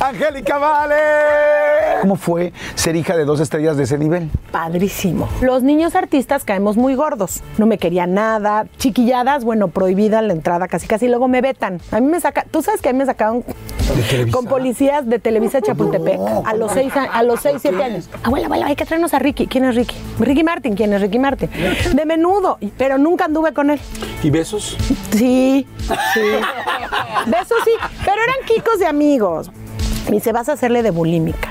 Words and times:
Angélica 0.00 0.56
Vale. 0.56 0.94
¿Cómo 2.00 2.16
fue 2.16 2.54
ser 2.74 2.96
hija 2.96 3.16
de 3.16 3.26
dos 3.26 3.38
estrellas 3.40 3.76
de 3.76 3.82
ese 3.82 3.98
nivel? 3.98 4.30
Padrísimo. 4.50 5.28
Los 5.42 5.62
niños 5.62 5.94
artistas 5.94 6.44
caemos 6.44 6.78
muy 6.78 6.94
gordos. 6.94 7.42
No 7.58 7.66
me 7.66 7.76
querían 7.76 8.14
nada. 8.14 8.66
Chiquilladas, 8.78 9.44
bueno, 9.44 9.68
prohibida 9.68 10.22
la 10.22 10.32
entrada 10.32 10.68
casi 10.68 10.86
casi. 10.86 11.06
Luego 11.06 11.28
me 11.28 11.42
vetan. 11.42 11.80
A 11.90 12.00
mí 12.00 12.06
me 12.06 12.18
saca. 12.18 12.46
Tú 12.50 12.62
sabes 12.62 12.80
que 12.80 12.88
a 12.88 12.92
mí 12.92 12.98
me 12.98 13.04
sacaron 13.04 13.44
con 14.30 14.46
policías 14.46 15.06
de 15.06 15.18
Televisa 15.18 15.60
Chapultepec 15.60 16.18
a 16.44 16.54
los 16.54 16.72
seis, 16.72 16.92
a, 16.96 17.22
los 17.22 17.40
seis, 17.40 17.58
siete 17.60 17.82
años. 17.82 18.08
Abuela, 18.22 18.46
abuela, 18.46 18.66
hay 18.66 18.76
que 18.76 18.86
traernos 18.86 19.12
a 19.12 19.18
Ricky. 19.18 19.46
¿Quién 19.46 19.64
es 19.64 19.74
Ricky? 19.74 19.94
Ricky 20.18 20.44
Martin. 20.44 20.76
¿Quién 20.76 20.94
es 20.94 21.02
Ricky 21.02 21.18
Martin? 21.18 21.50
De 21.92 22.06
menudo. 22.06 22.56
Pero 22.78 22.96
nunca 22.96 23.26
anduve 23.26 23.52
con 23.52 23.70
él. 23.70 23.80
¿Y 24.22 24.30
besos? 24.30 24.78
Sí, 25.10 25.66
sí. 26.14 26.20
Besos 27.26 27.58
sí, 27.64 27.72
pero 28.04 28.22
eran 28.22 28.46
kikos 28.46 28.78
de 28.78 28.86
amigos. 28.86 29.50
Y 30.12 30.20
se 30.20 30.32
vas 30.32 30.48
a 30.48 30.52
hacerle 30.52 30.82
de 30.82 30.90
bulímica. 30.90 31.50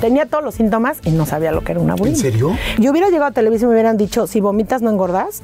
Tenía 0.00 0.26
todos 0.26 0.44
los 0.44 0.54
síntomas 0.54 0.98
y 1.04 1.10
no 1.10 1.24
sabía 1.26 1.52
lo 1.52 1.62
que 1.62 1.72
era 1.72 1.80
una 1.80 1.94
bulímica. 1.94 2.26
¿En 2.26 2.32
serio? 2.32 2.56
Yo 2.78 2.90
hubiera 2.90 3.08
llegado 3.08 3.26
a 3.26 3.30
televisión 3.30 3.68
y 3.68 3.70
me 3.70 3.76
hubieran 3.76 3.96
dicho, 3.96 4.26
si 4.26 4.40
vomitas 4.40 4.82
no 4.82 4.90
engordas. 4.90 5.42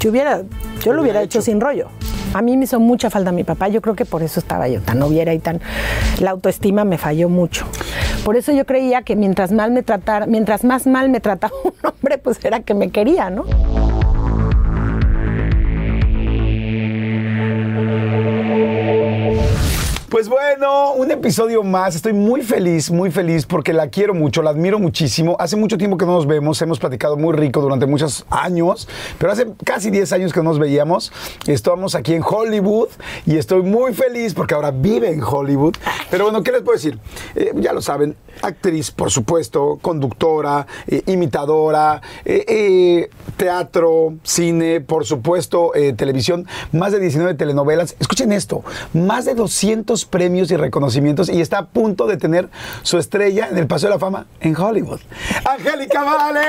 Yo 0.00 0.10
hubiera, 0.10 0.42
yo 0.82 0.92
lo 0.92 1.02
hubiera 1.02 1.22
hecho 1.22 1.40
sin 1.42 1.60
rollo. 1.60 1.88
A 2.34 2.42
mí 2.42 2.56
me 2.56 2.64
hizo 2.64 2.80
mucha 2.80 3.10
falta 3.10 3.30
mi 3.30 3.44
papá, 3.44 3.68
yo 3.68 3.82
creo 3.82 3.94
que 3.94 4.04
por 4.04 4.22
eso 4.22 4.40
estaba 4.40 4.66
yo 4.66 4.80
tan 4.80 4.98
noviera 4.98 5.34
y 5.34 5.38
tan... 5.38 5.60
La 6.18 6.30
autoestima 6.30 6.84
me 6.84 6.98
falló 6.98 7.28
mucho. 7.28 7.66
Por 8.24 8.36
eso 8.36 8.52
yo 8.52 8.64
creía 8.64 9.02
que 9.02 9.16
mientras 9.16 9.52
mal 9.52 9.70
me 9.70 9.82
tratara, 9.82 10.26
mientras 10.26 10.64
más 10.64 10.86
mal 10.86 11.10
me 11.10 11.20
trataba 11.20 11.54
un 11.64 11.72
hombre, 11.84 12.18
pues 12.18 12.44
era 12.44 12.60
que 12.60 12.74
me 12.74 12.90
quería, 12.90 13.30
¿no? 13.30 13.44
Pues 20.12 20.28
bueno, 20.28 20.92
un 20.92 21.10
episodio 21.10 21.62
más. 21.62 21.96
Estoy 21.96 22.12
muy 22.12 22.42
feliz, 22.42 22.90
muy 22.90 23.10
feliz 23.10 23.46
porque 23.46 23.72
la 23.72 23.88
quiero 23.88 24.12
mucho, 24.12 24.42
la 24.42 24.50
admiro 24.50 24.78
muchísimo. 24.78 25.36
Hace 25.40 25.56
mucho 25.56 25.78
tiempo 25.78 25.96
que 25.96 26.04
no 26.04 26.12
nos 26.12 26.26
vemos, 26.26 26.60
hemos 26.60 26.78
platicado 26.78 27.16
muy 27.16 27.32
rico 27.34 27.62
durante 27.62 27.86
muchos 27.86 28.26
años, 28.28 28.86
pero 29.16 29.32
hace 29.32 29.46
casi 29.64 29.90
10 29.90 30.12
años 30.12 30.34
que 30.34 30.40
no 30.40 30.50
nos 30.50 30.58
veíamos. 30.58 31.10
Estamos 31.46 31.94
aquí 31.94 32.12
en 32.12 32.22
Hollywood 32.22 32.90
y 33.24 33.38
estoy 33.38 33.62
muy 33.62 33.94
feliz 33.94 34.34
porque 34.34 34.52
ahora 34.52 34.70
vive 34.70 35.10
en 35.10 35.22
Hollywood. 35.22 35.76
Pero 36.10 36.24
bueno, 36.24 36.42
¿qué 36.42 36.52
les 36.52 36.60
puedo 36.60 36.76
decir? 36.76 36.98
Eh, 37.34 37.52
ya 37.54 37.72
lo 37.72 37.80
saben, 37.80 38.14
actriz, 38.40 38.90
por 38.90 39.10
supuesto, 39.10 39.78
conductora, 39.82 40.66
eh, 40.86 41.02
imitadora, 41.06 42.00
eh, 42.24 42.44
eh, 42.48 43.10
teatro, 43.36 44.14
cine, 44.22 44.80
por 44.80 45.04
supuesto, 45.04 45.72
televisión, 45.96 46.46
más 46.72 46.92
de 46.92 47.00
19 47.00 47.34
telenovelas. 47.34 47.96
Escuchen 47.98 48.32
esto, 48.32 48.64
más 48.92 49.24
de 49.24 49.34
200 49.34 50.04
premios 50.06 50.50
y 50.50 50.56
reconocimientos 50.56 51.28
y 51.28 51.40
está 51.40 51.58
a 51.58 51.66
punto 51.66 52.06
de 52.06 52.16
tener 52.16 52.48
su 52.82 52.98
estrella 52.98 53.48
en 53.50 53.58
el 53.58 53.66
Paseo 53.66 53.88
de 53.90 53.96
la 53.96 53.98
Fama 53.98 54.26
en 54.40 54.56
Hollywood. 54.56 55.00
¡Angélica 55.44 56.02
Vale! 56.02 56.40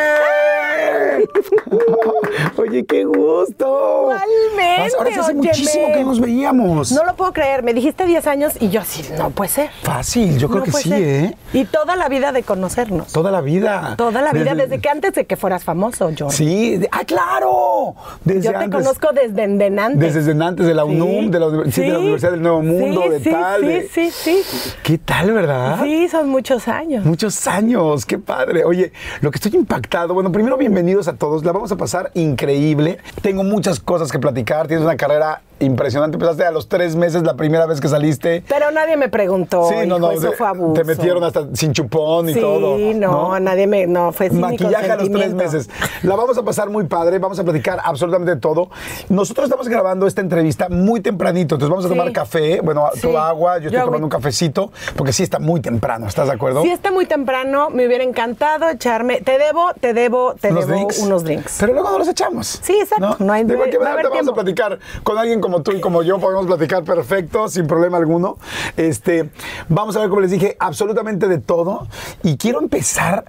Oye, 2.58 2.86
qué 2.86 3.06
gusto. 3.06 4.10
Igualmente, 4.12 4.96
Ahora 4.98 5.22
hace 5.22 5.34
muchísimo 5.34 5.88
que 5.94 6.04
nos 6.04 6.20
veíamos. 6.20 6.92
No 6.92 7.04
lo 7.06 7.16
puedo 7.16 7.34
creer. 7.34 7.64
Me 7.64 7.74
dijiste 7.74 8.06
10 8.06 8.28
años 8.28 8.54
y 8.60 8.70
yo 8.70 8.82
así, 8.82 9.04
no 9.18 9.30
puede 9.32 9.50
ser. 9.50 9.70
Fácil, 9.82 10.38
yo 10.38 10.48
creo 10.48 10.60
No 10.60 10.66
que 10.66 10.72
sí, 10.72 10.90
ser. 10.90 11.02
¿eh? 11.02 11.38
Y 11.54 11.66
toda 11.74 11.96
la 11.96 12.08
vida 12.08 12.32
de 12.32 12.44
conocernos. 12.44 13.12
Toda 13.12 13.32
la 13.32 13.42
vida. 13.42 13.96
Toda 13.98 14.22
la 14.22 14.32
vida, 14.32 14.54
desde, 14.54 14.80
que 14.80 14.90
antes 14.90 15.14
de 15.16 15.26
que 15.26 15.36
fueras 15.36 15.64
famoso, 15.64 16.12
John. 16.18 16.30
Sí, 16.30 16.78
de- 16.78 16.88
ah, 16.92 17.02
claro. 17.04 17.96
Desde 18.24 18.44
Yo 18.44 18.52
te 18.52 18.58
antes. 18.58 18.80
conozco 18.80 19.08
desde 19.12 19.44
en 19.44 19.80
antes. 19.80 20.14
Desde 20.14 20.44
antes 20.44 20.68
de 20.68 20.74
la 20.76 20.86
UNUM, 20.86 21.32
de 21.32 21.40
la, 21.40 21.48
sí, 21.72 21.82
de 21.82 21.90
la 21.90 21.98
Universidad 21.98 22.32
del 22.32 22.44
Nuevo 22.44 22.62
Mundo, 22.62 23.10
de 23.10 23.20
tal. 23.20 23.62
Sí, 23.92 24.12
sí, 24.12 24.12
sí. 24.44 24.72
¿Qué 24.84 25.00
tal, 25.00 25.32
verdad? 25.32 25.80
Sí, 25.82 26.08
son 26.10 26.30
muchos 26.30 26.68
años. 26.68 27.04
Muchos 27.06 27.48
años, 27.48 28.06
qué 28.06 28.20
padre. 28.20 28.66
Oye, 28.66 28.94
lo 29.22 29.32
que 29.32 29.38
estoy 29.38 29.56
impactado, 29.56 30.14
bueno, 30.14 30.32
primero 30.32 30.58
bienvenidos 30.58 31.08
a 31.08 31.16
todos, 31.16 31.44
la 31.44 31.54
vamos 31.54 31.72
a 31.72 31.76
pasar 31.76 32.12
increíble. 32.14 33.00
Tengo 33.24 33.44
muchas 33.44 33.80
cosas 33.80 34.12
que 34.12 34.20
platicar, 34.20 34.68
tienes 34.68 34.86
una 34.86 34.96
carrera 34.96 35.42
impresionante, 35.64 36.16
empezaste 36.16 36.46
a 36.46 36.52
los 36.52 36.68
tres 36.68 36.96
meses 36.96 37.24
la 37.24 37.36
primera 37.36 37.66
vez 37.66 37.80
que 37.82 37.88
saliste. 37.88 38.44
Pero 38.48 38.72
nadie 38.72 38.98
me 38.98 39.10
preguntó. 39.10 39.68
sí, 39.70 39.76
no, 39.76 39.84
hijo, 39.98 40.00
no, 40.00 40.12
eso 40.12 40.30
te- 40.32 40.36
fue 40.38 40.48
abuso. 40.48 40.74
te 40.74 40.84
metieron 40.84 41.24
hasta 41.24 41.48
sin 41.54 41.74
chupón 41.74 42.30
y 42.30 42.34
sí, 42.34 42.40
todo. 42.42 42.78
no, 42.96 43.40
nadie 43.40 43.68
me. 43.68 43.88
No, 43.88 44.12
fue 44.12 44.30
sin 44.30 44.40
Maquillaje 44.42 44.92
a 44.92 44.96
los 44.98 45.10
tres 45.12 45.34
meses. 45.34 45.70
La 46.04 46.16
vamos 46.16 46.38
a 46.38 46.44
pasar 46.44 46.70
muy 46.70 46.86
padre, 46.86 47.20
vamos 47.20 47.40
a 47.40 47.44
platicar 47.44 47.80
absolutamente 47.84 48.36
todo. 48.36 48.70
Nosotros 49.10 49.46
estamos 49.46 49.68
grabando 49.68 50.08
esta 50.08 50.22
entrevista 50.22 50.68
muy 50.70 51.02
tempranito, 51.02 51.56
entonces 51.56 51.70
vamos 51.70 51.86
a 51.86 51.88
Sí. 51.90 51.94
tomar 51.96 52.12
café, 52.12 52.60
bueno, 52.62 52.90
Sí. 52.94 53.02
tú 53.02 53.18
agua, 53.18 53.58
yo 53.60 53.68
estoy 53.68 53.80
Yo 53.80 53.86
tomando 53.86 54.06
un 54.06 54.12
cafecito, 54.12 54.72
porque 54.96 55.14
sí 55.14 55.24
está 55.24 55.40
muy 55.40 55.62
temprano, 55.62 56.08
¿estás 56.08 56.28
de 56.28 56.34
acuerdo? 56.34 56.62
Si 56.62 56.70
está 56.72 56.92
muy 56.92 57.06
temprano, 57.06 57.70
me 57.70 57.86
hubiera 57.88 58.04
encantado 58.04 58.70
echarme. 58.70 59.22
Te 59.22 59.38
debo, 59.38 59.72
te 59.80 59.94
debo, 59.94 60.36
te 60.36 60.50
debo 60.50 60.66
drinks. 60.66 61.00
unos 61.00 61.24
drinks. 61.24 61.58
Pero 61.60 61.74
luego 61.74 61.92
no 61.92 62.00
los 62.00 62.08
echamos. 62.08 62.60
Sí, 62.62 62.74
exacto. 62.80 63.18
No 63.20 63.34
hay- 63.34 63.44
De 63.44 63.56
va 63.56 63.90
a 63.90 63.94
haber 63.94 64.10
vamos 64.10 64.28
a 64.28 64.34
platicar 64.34 64.80
con 65.04 65.18
alguien 65.18 65.40
como 65.42 65.53
tú 65.62 65.72
y 65.72 65.82
como 65.82 66.04
yo, 66.04 66.20
podemos 66.20 66.46
platicar 66.46 66.84
perfecto, 66.84 67.48
sin 67.48 67.68
problema 67.68 67.98
alguno. 67.98 68.38
Este, 68.78 69.30
vamos 69.70 69.96
a 69.96 70.00
ver, 70.00 70.10
como 70.10 70.22
les 70.22 70.32
dije, 70.32 70.56
absolutamente 70.60 71.28
de 71.28 71.38
todo. 71.38 71.88
Y 72.24 72.38
quiero 72.38 72.60
empezar, 72.60 73.26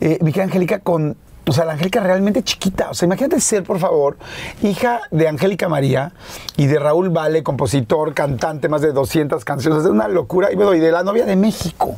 eh, 0.00 0.18
mi 0.20 0.32
querida 0.32 0.44
Angélica, 0.44 0.78
con. 0.80 1.16
O 1.44 1.50
sea, 1.52 1.64
la 1.64 1.72
Angélica 1.72 1.98
realmente 1.98 2.44
chiquita. 2.44 2.90
O 2.90 2.94
sea, 2.94 3.06
imagínate 3.06 3.40
ser, 3.40 3.64
por 3.64 3.80
favor, 3.80 4.16
hija 4.62 5.00
de 5.10 5.26
Angélica 5.26 5.68
María 5.68 6.12
y 6.56 6.66
de 6.66 6.78
Raúl 6.78 7.10
Vale, 7.10 7.42
compositor, 7.42 8.14
cantante, 8.14 8.68
más 8.68 8.80
de 8.80 8.92
200 8.92 9.44
canciones. 9.44 9.82
Es 9.82 9.90
una 9.90 10.06
locura. 10.06 10.52
Y, 10.52 10.54
bueno, 10.54 10.72
y 10.72 10.78
de 10.78 10.92
la 10.92 11.02
novia 11.02 11.24
de 11.24 11.34
México. 11.34 11.96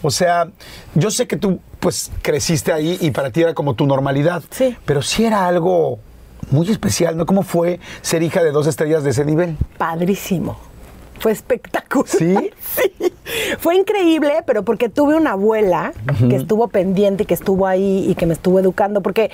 O 0.00 0.10
sea, 0.10 0.48
yo 0.94 1.10
sé 1.10 1.26
que 1.26 1.36
tú, 1.36 1.60
pues, 1.80 2.10
creciste 2.22 2.72
ahí 2.72 2.96
y 3.02 3.10
para 3.10 3.30
ti 3.30 3.42
era 3.42 3.52
como 3.52 3.74
tu 3.74 3.86
normalidad. 3.86 4.42
Sí. 4.50 4.74
Pero 4.86 5.02
sí 5.02 5.26
era 5.26 5.46
algo 5.46 5.98
muy 6.50 6.70
especial, 6.70 7.16
¿no? 7.16 7.26
¿Cómo 7.26 7.42
fue 7.42 7.80
ser 8.02 8.22
hija 8.22 8.42
de 8.42 8.50
dos 8.52 8.66
estrellas 8.66 9.04
de 9.04 9.10
ese 9.10 9.24
nivel? 9.24 9.56
Padrísimo. 9.76 10.56
Fue 11.20 11.32
espectacular. 11.32 12.08
¿Sí? 12.08 12.50
Sí. 12.60 13.12
Fue 13.58 13.76
increíble, 13.76 14.42
pero 14.46 14.62
porque 14.62 14.88
tuve 14.88 15.14
una 15.14 15.32
abuela 15.32 15.92
que 16.28 16.36
estuvo 16.36 16.68
pendiente 16.68 17.24
y 17.24 17.26
que 17.26 17.34
estuvo 17.34 17.66
ahí 17.66 18.06
y 18.08 18.14
que 18.14 18.24
me 18.26 18.34
estuvo 18.34 18.58
educando, 18.60 19.02
porque 19.02 19.30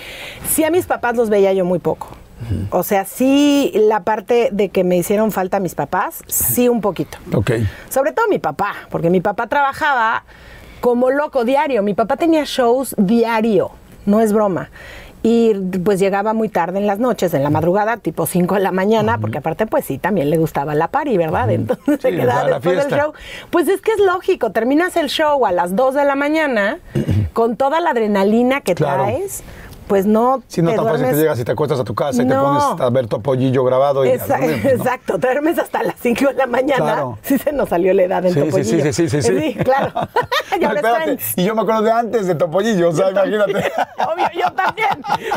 sí 0.49 0.65
a 0.65 0.71
mis 0.71 0.87
papás 0.87 1.17
los 1.17 1.29
veía 1.31 1.53
yo 1.53 1.65
muy 1.65 1.79
poco. 1.79 2.09
O 2.71 2.83
sea, 2.83 3.05
sí 3.05 3.73
la 3.75 4.03
parte 4.03 4.51
de 4.53 4.69
que 4.69 4.85
me 4.85 4.97
hicieron 4.97 5.31
falta 5.33 5.61
mis 5.61 5.75
papás, 5.75 6.23
sí 6.27 6.69
un 6.69 6.81
poquito. 6.81 7.19
Ok. 7.33 7.53
Sobre 7.89 8.13
todo 8.13 8.29
mi 8.29 8.39
papá, 8.39 8.75
porque 8.91 9.11
mi 9.11 9.21
papá 9.21 9.47
trabajaba 9.47 10.25
como 10.81 11.11
loco 11.11 11.45
diario. 11.45 11.83
Mi 11.83 11.95
papá 11.95 12.17
tenía 12.17 12.45
shows 12.45 12.95
diario, 12.99 13.71
no 14.07 14.21
es 14.21 14.33
broma. 14.33 14.71
Y 15.27 15.55
pues 15.83 15.99
llegaba 15.99 16.35
muy 16.35 16.51
tarde 16.51 16.79
en 16.79 16.87
las 16.87 16.99
noches, 16.99 17.33
en 17.33 17.43
la 17.43 17.49
madrugada, 17.49 17.97
tipo 17.97 18.27
5 18.27 18.57
de 18.57 18.61
la 18.61 18.73
mañana, 18.73 19.17
porque 19.17 19.39
aparte 19.39 19.67
pues 19.67 19.87
sí, 19.87 19.97
también 19.97 20.29
le 20.29 20.37
gustaba 20.37 20.75
la 20.75 20.89
party, 20.89 21.17
¿verdad? 21.17 21.49
Entonces 21.51 21.99
se 22.03 22.11
quedaba 22.11 22.45
después 22.45 22.77
del 22.77 22.93
show. 23.01 23.15
Pues 23.49 23.67
es 23.69 23.81
que 23.81 23.93
es 23.93 24.01
lógico, 24.01 24.51
terminas 24.53 24.97
el 24.99 25.09
show 25.09 25.47
a 25.47 25.51
las 25.53 25.75
2 25.75 25.95
de 25.95 26.05
la 26.05 26.15
mañana 26.15 26.79
con 27.33 27.57
toda 27.57 27.81
la 27.81 27.91
adrenalina 27.91 28.61
que 28.61 28.75
Claro. 28.75 29.05
traes, 29.05 29.43
pues 29.87 30.07
no 30.07 30.43
Si 30.49 30.63
no 30.63 30.71
te 30.71 30.77
tan 30.77 30.85
fácil 30.85 30.99
que 31.01 31.03
duermes 31.05 31.21
llegas 31.23 31.39
y 31.41 31.45
te 31.45 31.53
acuestas 31.53 31.79
a 31.81 31.85
tu 31.85 31.95
casa 31.95 32.23
y 32.23 32.27
te 32.27 32.35
pones 32.35 32.63
a 32.81 32.91
ver 32.91 33.07
tu 33.07 33.17
grabado 33.65 34.05
y 34.05 34.11
Esa- 34.11 34.39
dormir, 34.39 34.61
¿no? 34.65 34.71
Exacto, 34.71 35.19
te 35.19 35.27
duermes 35.27 35.59
hasta 35.59 35.83
las 35.83 35.97
5 36.01 36.29
de 36.29 36.35
la 36.35 36.47
mañana. 36.47 36.77
Claro. 36.85 37.19
Sí 37.23 37.39
se 37.39 37.53
nos 37.53 37.69
salió 37.69 37.93
la 37.95 38.03
edad 38.05 38.25
en 38.27 38.33
Sí, 38.35 38.41
sí, 38.41 38.47
Topollillo. 38.47 38.85
sí, 38.85 38.93
sí, 38.93 39.09
sí, 39.09 39.23
sí. 39.23 39.39
Sí, 39.41 39.55
claro. 39.65 39.93
y 40.61 40.65
ahora 40.65 40.81
están- 40.81 41.19
Y 41.37 41.45
yo 41.45 41.55
me 41.55 41.63
acuerdo 41.63 41.83
de 41.83 41.93
antes 41.93 42.27
de 42.27 42.35
Topollillo, 42.35 42.89
o 42.89 42.93
sea, 42.93 43.11
imagínate. 43.11 43.53
obvio, 44.13 44.27
yo 44.41 44.53
también. 44.53 44.89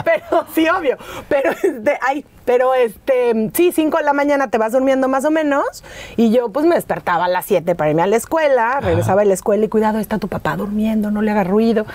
Pero 0.04 0.46
sí, 0.54 0.68
obvio. 0.70 0.98
Pero 1.28 1.52
este, 1.52 1.98
ay, 2.02 2.26
pero 2.48 2.74
este, 2.74 3.52
sí, 3.54 3.74
5 3.74 3.98
de 3.98 4.04
la 4.06 4.14
mañana 4.14 4.50
te 4.50 4.58
vas 4.58 4.72
durmiendo 4.72 5.10
más 5.10 5.26
o 5.26 5.32
menos. 5.32 5.84
Y 6.16 6.32
yo 6.32 6.48
pues 6.48 6.66
me 6.66 6.76
despertaba 6.76 7.26
a 7.26 7.28
las 7.28 7.46
7 7.46 7.76
para 7.76 7.90
irme 7.90 8.04
a 8.04 8.08
la 8.08 8.16
escuela, 8.16 8.80
regresaba 8.80 9.22
de 9.24 9.28
la 9.28 9.34
escuela 9.34 9.66
y 9.66 9.68
cuidado, 9.68 10.00
está 10.00 10.18
tu 10.18 10.30
papá 10.30 10.56
durmiendo, 10.56 11.12
no 11.12 11.22
le 11.22 11.32
haga 11.32 11.44
ruido. 11.44 11.86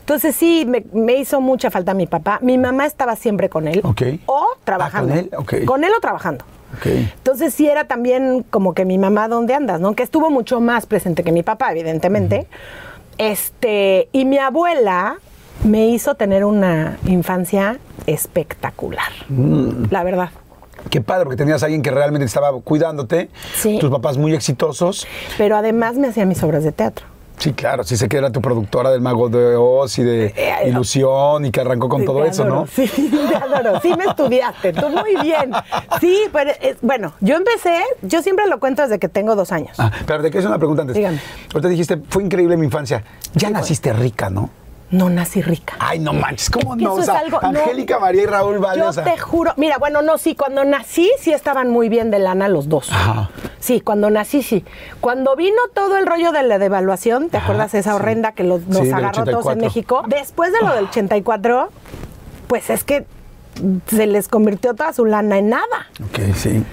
Entonces 0.00 0.34
sí, 0.34 0.64
me, 0.66 0.84
me 0.92 1.14
hizo 1.14 1.40
mucha 1.40 1.70
falta 1.70 1.94
mi 1.94 2.08
papá. 2.08 2.40
Mi 2.42 2.58
mamá 2.58 2.86
estaba 2.86 3.14
siempre 3.14 3.48
con 3.48 3.68
él. 3.68 3.82
Ok. 3.84 4.02
O 4.26 4.48
trabajando. 4.64 5.14
Ah, 5.14 5.36
¿con 5.44 5.54
él? 5.54 5.64
Con 5.64 5.84
él 5.84 5.92
o 5.96 6.00
trabajando. 6.00 6.44
Ok. 6.76 6.86
Entonces 6.86 7.54
sí 7.54 7.68
era 7.68 7.84
también 7.84 8.44
como 8.50 8.74
que 8.74 8.84
mi 8.84 8.98
mamá, 8.98 9.28
¿dónde 9.28 9.54
andas? 9.54 9.80
¿No? 9.80 9.94
Que 9.94 10.02
estuvo 10.02 10.28
mucho 10.28 10.60
más 10.60 10.86
presente 10.86 11.22
que 11.22 11.30
mi 11.30 11.44
papá, 11.44 11.70
evidentemente. 11.70 12.48
Este, 13.16 14.08
y 14.10 14.24
mi 14.24 14.38
abuela 14.38 15.18
me 15.64 15.86
hizo 15.88 16.14
tener 16.14 16.44
una 16.44 16.98
infancia 17.06 17.78
espectacular. 18.06 19.10
Mm. 19.28 19.84
La 19.90 20.02
verdad. 20.04 20.30
Qué 20.88 21.00
padre, 21.02 21.24
porque 21.24 21.36
tenías 21.36 21.62
a 21.62 21.66
alguien 21.66 21.82
que 21.82 21.90
realmente 21.90 22.24
estaba 22.24 22.50
cuidándote. 22.62 23.28
Sí. 23.54 23.78
Tus 23.78 23.90
papás 23.90 24.16
muy 24.16 24.34
exitosos. 24.34 25.06
Pero 25.36 25.56
además 25.56 25.96
me 25.96 26.08
hacía 26.08 26.24
mis 26.24 26.42
obras 26.42 26.64
de 26.64 26.72
teatro. 26.72 27.06
Sí, 27.36 27.54
claro, 27.54 27.84
sí 27.84 27.96
sé 27.96 28.06
que 28.08 28.18
era 28.18 28.30
tu 28.30 28.42
productora 28.42 28.90
del 28.90 29.00
Mago 29.00 29.30
de 29.30 29.56
Oz 29.56 29.98
y 29.98 30.02
de 30.02 30.26
Eh, 30.36 30.68
Ilusión 30.68 31.46
y 31.46 31.50
que 31.50 31.62
arrancó 31.62 31.88
con 31.88 32.00
Sí, 32.00 32.06
todo 32.06 32.22
eso, 32.26 32.44
¿no? 32.44 32.66
Sí, 32.66 32.86
te 33.30 33.34
adoro. 33.36 33.80
Sí 33.80 33.94
me 33.96 34.04
estudiaste, 34.04 34.74
tú 34.74 34.88
muy 34.90 35.16
bien. 35.22 35.50
Sí, 36.00 36.24
pero 36.34 36.50
eh, 36.60 36.76
bueno, 36.82 37.14
yo 37.20 37.36
empecé, 37.36 37.78
yo 38.02 38.20
siempre 38.22 38.46
lo 38.46 38.60
cuento 38.60 38.82
desde 38.82 38.98
que 38.98 39.08
tengo 39.08 39.36
dos 39.36 39.52
años. 39.52 39.74
Ah, 39.78 39.90
pero 40.06 40.22
te 40.22 40.28
quiero 40.30 40.40
hacer 40.40 40.48
una 40.48 40.58
pregunta 40.58 40.82
antes. 40.82 40.96
Dígame. 40.96 41.18
Ahorita 41.54 41.68
dijiste, 41.68 41.98
fue 42.10 42.22
increíble 42.22 42.58
mi 42.58 42.66
infancia. 42.66 43.04
Ya 43.34 43.48
naciste 43.48 43.90
rica, 43.94 44.28
¿no? 44.28 44.50
No 44.90 45.08
nací 45.08 45.40
rica. 45.40 45.76
Ay, 45.78 46.00
no 46.00 46.12
manches, 46.12 46.50
¿cómo 46.50 46.74
no? 46.74 46.82
eso 46.82 46.94
O 46.94 47.02
sea, 47.02 47.14
es 47.18 47.20
algo- 47.22 47.40
no. 47.42 47.48
Angélica, 47.60 47.98
María 48.00 48.22
y 48.22 48.26
Raúl 48.26 48.58
Valle, 48.58 48.80
Yo 48.80 48.88
o 48.88 48.92
sea, 48.92 49.04
te 49.04 49.16
juro, 49.18 49.52
mira, 49.56 49.78
bueno, 49.78 50.02
no, 50.02 50.18
sí, 50.18 50.34
cuando 50.34 50.64
nací 50.64 51.10
sí 51.20 51.32
estaban 51.32 51.70
muy 51.70 51.88
bien 51.88 52.10
de 52.10 52.18
lana 52.18 52.48
los 52.48 52.68
dos. 52.68 52.90
Ajá. 52.92 53.30
Sí, 53.60 53.80
cuando 53.80 54.10
nací 54.10 54.42
sí. 54.42 54.64
Cuando 55.00 55.36
vino 55.36 55.58
todo 55.74 55.96
el 55.96 56.06
rollo 56.06 56.32
de 56.32 56.42
la 56.42 56.58
devaluación, 56.58 57.30
¿te 57.30 57.36
Ajá, 57.36 57.46
acuerdas 57.46 57.74
esa 57.74 57.90
sí. 57.90 57.96
horrenda 57.96 58.32
que 58.32 58.42
los- 58.42 58.66
nos 58.66 58.82
Sí, 58.86 58.90
agarró 58.90 59.24
todos 59.24 59.46
en 59.46 59.58
84. 59.58 59.60
México? 59.64 60.02
Después 60.08 60.52
de 60.52 60.60
lo 60.60 60.74
del 60.74 60.84
84, 60.86 61.68
pues 62.48 62.68
es 62.70 62.82
que 62.82 63.06
se 63.86 64.06
les 64.06 64.26
convirtió 64.26 64.74
toda 64.74 64.92
su 64.92 65.04
lana 65.04 65.38
en 65.38 65.50
nada. 65.50 65.86
Ok, 66.02 66.34
sí. 66.34 66.64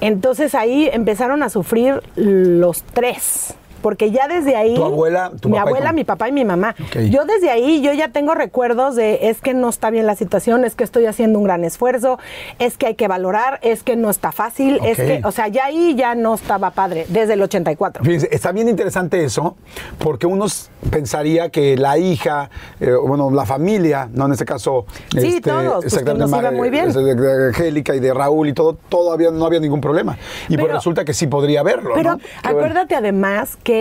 Entonces 0.00 0.54
ahí 0.54 0.88
empezaron 0.92 1.42
a 1.42 1.48
sufrir 1.48 2.02
los 2.16 2.82
tres. 2.82 3.54
Porque 3.86 4.10
ya 4.10 4.26
desde 4.26 4.56
ahí. 4.56 4.74
¿Tu 4.74 4.82
abuela, 4.82 5.30
tu 5.40 5.48
mi 5.48 5.58
papá 5.58 5.68
abuela, 5.68 5.92
mi 5.92 6.02
papá 6.02 6.28
y 6.28 6.32
mi 6.32 6.44
mamá. 6.44 6.74
Yo 7.08 7.24
desde 7.24 7.50
ahí, 7.50 7.80
yo 7.82 7.92
ya 7.92 8.08
tengo 8.08 8.34
recuerdos 8.34 8.96
de 8.96 9.28
es 9.28 9.40
que 9.40 9.54
no 9.54 9.68
está 9.68 9.90
bien 9.90 10.06
la 10.06 10.16
situación, 10.16 10.64
es 10.64 10.74
que 10.74 10.82
estoy 10.82 11.06
haciendo 11.06 11.38
un 11.38 11.44
gran 11.44 11.62
esfuerzo, 11.62 12.18
es 12.58 12.76
que 12.78 12.86
hay 12.86 12.94
que 12.96 13.06
valorar, 13.06 13.60
es 13.62 13.84
que 13.84 13.94
no 13.94 14.10
está 14.10 14.32
fácil, 14.32 14.80
es 14.84 14.96
que, 14.96 15.20
o 15.22 15.30
sea, 15.30 15.46
ya 15.46 15.66
ahí 15.66 15.94
ya 15.94 16.16
no 16.16 16.34
estaba 16.34 16.72
padre, 16.72 17.06
desde 17.10 17.34
el 17.34 17.42
84. 17.42 18.02
Fíjense, 18.02 18.28
está 18.32 18.50
bien 18.50 18.68
interesante 18.68 19.22
eso, 19.22 19.56
porque 19.98 20.26
uno 20.26 20.46
pensaría 20.90 21.50
que 21.50 21.76
la 21.76 21.96
hija, 21.96 22.50
eh, 22.80 22.90
bueno, 22.92 23.30
la 23.30 23.46
familia, 23.46 24.08
no 24.12 24.26
en 24.26 24.32
este 24.32 24.44
caso, 24.44 24.86
Sí, 25.16 25.40
todos, 25.40 25.84
pues, 25.84 26.02
que 26.02 26.12
nos 26.12 26.28
iba 26.28 26.50
muy 26.50 26.70
bien. 26.70 26.92
de, 26.92 27.46
Angélica 27.50 27.94
y 27.94 28.00
de 28.00 28.12
Raúl 28.12 28.48
y 28.48 28.52
todo, 28.52 28.76
todavía 28.88 29.30
no 29.30 29.46
había 29.46 29.60
ningún 29.60 29.80
problema. 29.80 30.18
Y 30.48 30.58
pues 30.58 30.72
resulta 30.72 31.04
que 31.04 31.14
sí 31.14 31.28
podría 31.28 31.60
haberlo. 31.60 31.92
Pero 31.94 32.10
¿no? 32.10 32.18
Qué 32.18 32.26
bueno. 32.42 32.58
acuérdate 32.58 32.96
además 32.96 33.56
que 33.62 33.75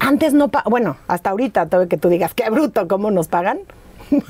antes 0.00 0.32
no, 0.32 0.50
bueno, 0.66 0.96
hasta 1.08 1.30
ahorita, 1.30 1.66
todo 1.66 1.88
que 1.88 1.96
tú 1.96 2.08
digas, 2.08 2.34
qué 2.34 2.48
bruto, 2.50 2.86
¿cómo 2.88 3.10
nos 3.10 3.28
pagan? 3.28 3.60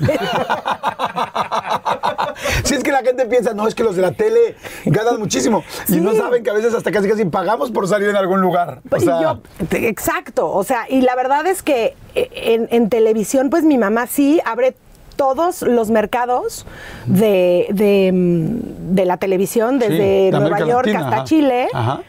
Si 2.63 2.75
es 2.75 2.83
que 2.83 2.91
la 2.91 3.01
gente 3.01 3.25
piensa, 3.25 3.53
no, 3.53 3.67
es 3.67 3.75
que 3.75 3.83
los 3.83 3.95
de 3.95 4.01
la 4.01 4.11
tele 4.13 4.55
ganan 4.85 5.19
muchísimo. 5.19 5.63
Y 5.87 5.97
no 5.97 6.13
saben 6.13 6.43
que 6.43 6.49
a 6.49 6.53
veces 6.53 6.73
hasta 6.73 6.91
casi 6.91 7.07
casi 7.09 7.25
pagamos 7.25 7.71
por 7.71 7.87
salir 7.87 8.09
en 8.09 8.15
algún 8.15 8.41
lugar. 8.41 8.81
O 8.89 8.97
Y 8.97 9.01
sea, 9.01 9.21
yo- 9.21 9.39
exacto, 9.71 10.49
o 10.51 10.63
sea, 10.63 10.85
y 10.89 11.01
la 11.01 11.15
verdad 11.15 11.45
es 11.47 11.61
que 11.63 11.95
eh, 12.15 12.29
en, 12.33 12.67
en 12.71 12.89
televisión, 12.89 13.49
pues 13.49 13.63
mi 13.63 13.77
mamá 13.77 14.07
sí 14.07 14.41
abre 14.45 14.75
todos 15.15 15.61
los 15.61 15.89
mercados 15.91 16.65
de, 17.05 17.67
de, 17.71 18.11
mm, 18.13 18.95
de 18.95 19.05
la 19.05 19.17
televisión, 19.17 19.73
sí, 19.79 19.87
desde 19.87 19.97
de 20.03 20.31
Nueva 20.31 20.45
América 20.47 20.69
York 20.69 20.85
Latina, 20.87 20.99
hasta 21.05 21.15
ajá. 21.17 21.25
Chile, 21.25 21.67
Ajá. 21.73 21.99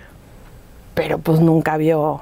pero 0.94 1.18
pues 1.18 1.40
nunca 1.40 1.76
vio, 1.76 2.20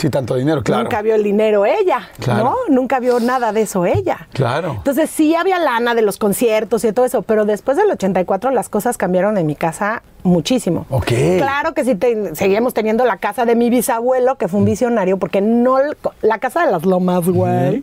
Sí, 0.00 0.08
tanto 0.08 0.34
dinero, 0.36 0.62
claro. 0.62 0.84
nunca 0.84 1.02
vio 1.02 1.14
el 1.14 1.22
dinero 1.22 1.66
ella, 1.66 2.08
Claro. 2.20 2.44
¿no? 2.44 2.74
Nunca 2.74 3.00
vio 3.00 3.20
nada 3.20 3.52
de 3.52 3.62
eso 3.62 3.84
ella. 3.84 4.28
Claro. 4.32 4.72
Entonces 4.78 5.10
sí 5.10 5.34
había 5.34 5.58
lana 5.58 5.94
de 5.94 6.00
los 6.00 6.16
conciertos 6.16 6.84
y 6.84 6.92
todo 6.92 7.04
eso, 7.04 7.20
pero 7.20 7.44
después 7.44 7.76
del 7.76 7.90
84 7.90 8.50
las 8.50 8.70
cosas 8.70 8.96
cambiaron 8.96 9.36
en 9.36 9.46
mi 9.46 9.56
casa 9.56 10.02
muchísimo. 10.22 10.86
Ok. 10.90 11.06
Claro 11.38 11.74
que 11.74 11.84
sí 11.84 11.94
te- 11.94 12.34
seguíamos 12.34 12.74
teniendo 12.74 13.04
la 13.04 13.16
casa 13.16 13.44
de 13.44 13.54
mi 13.54 13.70
bisabuelo, 13.70 14.36
que 14.36 14.48
fue 14.48 14.58
un 14.60 14.66
visionario, 14.66 15.16
porque 15.18 15.40
no 15.40 15.78
la 16.22 16.38
casa 16.38 16.64
de 16.64 16.70
las 16.72 16.84
lomas, 16.84 17.28
güey, 17.28 17.82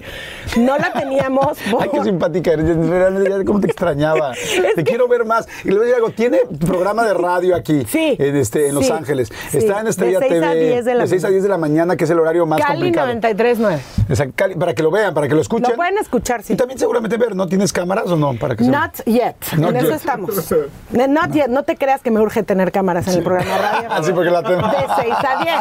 no 0.57 0.77
la 0.77 0.91
teníamos. 0.93 1.57
Ay, 1.79 1.89
qué 1.91 2.03
simpática 2.03 2.51
eres. 2.53 3.45
¿Cómo 3.45 3.59
te 3.59 3.67
extrañaba? 3.67 4.33
te 4.75 4.83
quiero 4.83 5.07
ver 5.07 5.25
más. 5.25 5.47
Y 5.63 5.69
le 5.69 5.75
voy 5.75 5.83
a 5.83 5.85
decir 5.85 5.95
algo. 5.95 6.09
Tiene 6.11 6.39
programa 6.65 7.03
de 7.05 7.13
radio 7.13 7.55
aquí. 7.55 7.85
Sí, 7.87 8.15
En, 8.19 8.35
este, 8.35 8.67
en 8.69 8.75
Los 8.75 8.85
sí, 8.87 8.91
Ángeles. 8.91 9.31
sí. 9.51 9.57
Está 9.59 9.81
en 9.81 9.87
Estrella 9.87 10.19
De 10.19 10.27
seis 10.27 10.41
TV. 10.41 10.45
a 10.45 10.53
diez 10.53 10.85
de 10.85 10.93
la 10.95 11.03
de 11.03 11.07
6 11.09 11.23
a 11.23 11.27
mañana. 11.27 11.31
10 11.31 11.43
de 11.43 11.49
la 11.49 11.57
mañana, 11.57 11.95
que 11.97 12.03
es 12.03 12.09
el 12.09 12.19
horario 12.19 12.45
más 12.45 12.61
Cali 12.61 12.91
complicado. 12.93 13.13
93.9. 13.13 13.79
Exacto, 14.09 14.33
Cali, 14.35 14.55
para 14.55 14.73
que 14.73 14.83
lo 14.83 14.91
vean, 14.91 15.13
para 15.13 15.27
que 15.27 15.35
lo 15.35 15.41
escuchen. 15.41 15.69
Lo 15.69 15.75
pueden 15.75 15.97
escuchar, 15.97 16.43
sí. 16.43 16.53
Y 16.53 16.55
también 16.55 16.79
seguramente 16.79 17.17
ver, 17.17 17.35
¿no? 17.35 17.47
¿Tienes 17.47 17.71
cámaras 17.73 18.07
o 18.07 18.15
no? 18.15 18.33
Para 18.35 18.55
que 18.55 18.63
se- 18.63 18.71
Not 18.71 19.03
yet. 19.05 19.35
Not 19.57 19.69
en 19.71 19.75
eso 19.77 19.87
yet. 19.87 19.95
estamos. 19.95 20.29
Not 20.91 21.31
yet. 21.33 21.47
No 21.47 21.63
te 21.63 21.75
creas 21.75 22.01
que 22.01 22.11
me 22.11 22.19
urge 22.27 22.43
tener 22.43 22.71
cámaras 22.71 23.07
en 23.07 23.15
el 23.15 23.23
programa 23.23 23.51
de 23.51 23.57
radio. 23.57 23.87
Ah, 23.91 24.01
sí, 24.03 24.11
porque 24.13 24.29
la 24.29 24.43
tengo. 24.43 24.67
De 24.67 24.75
6 25.01 25.13
a 25.17 25.43
10. 25.43 25.55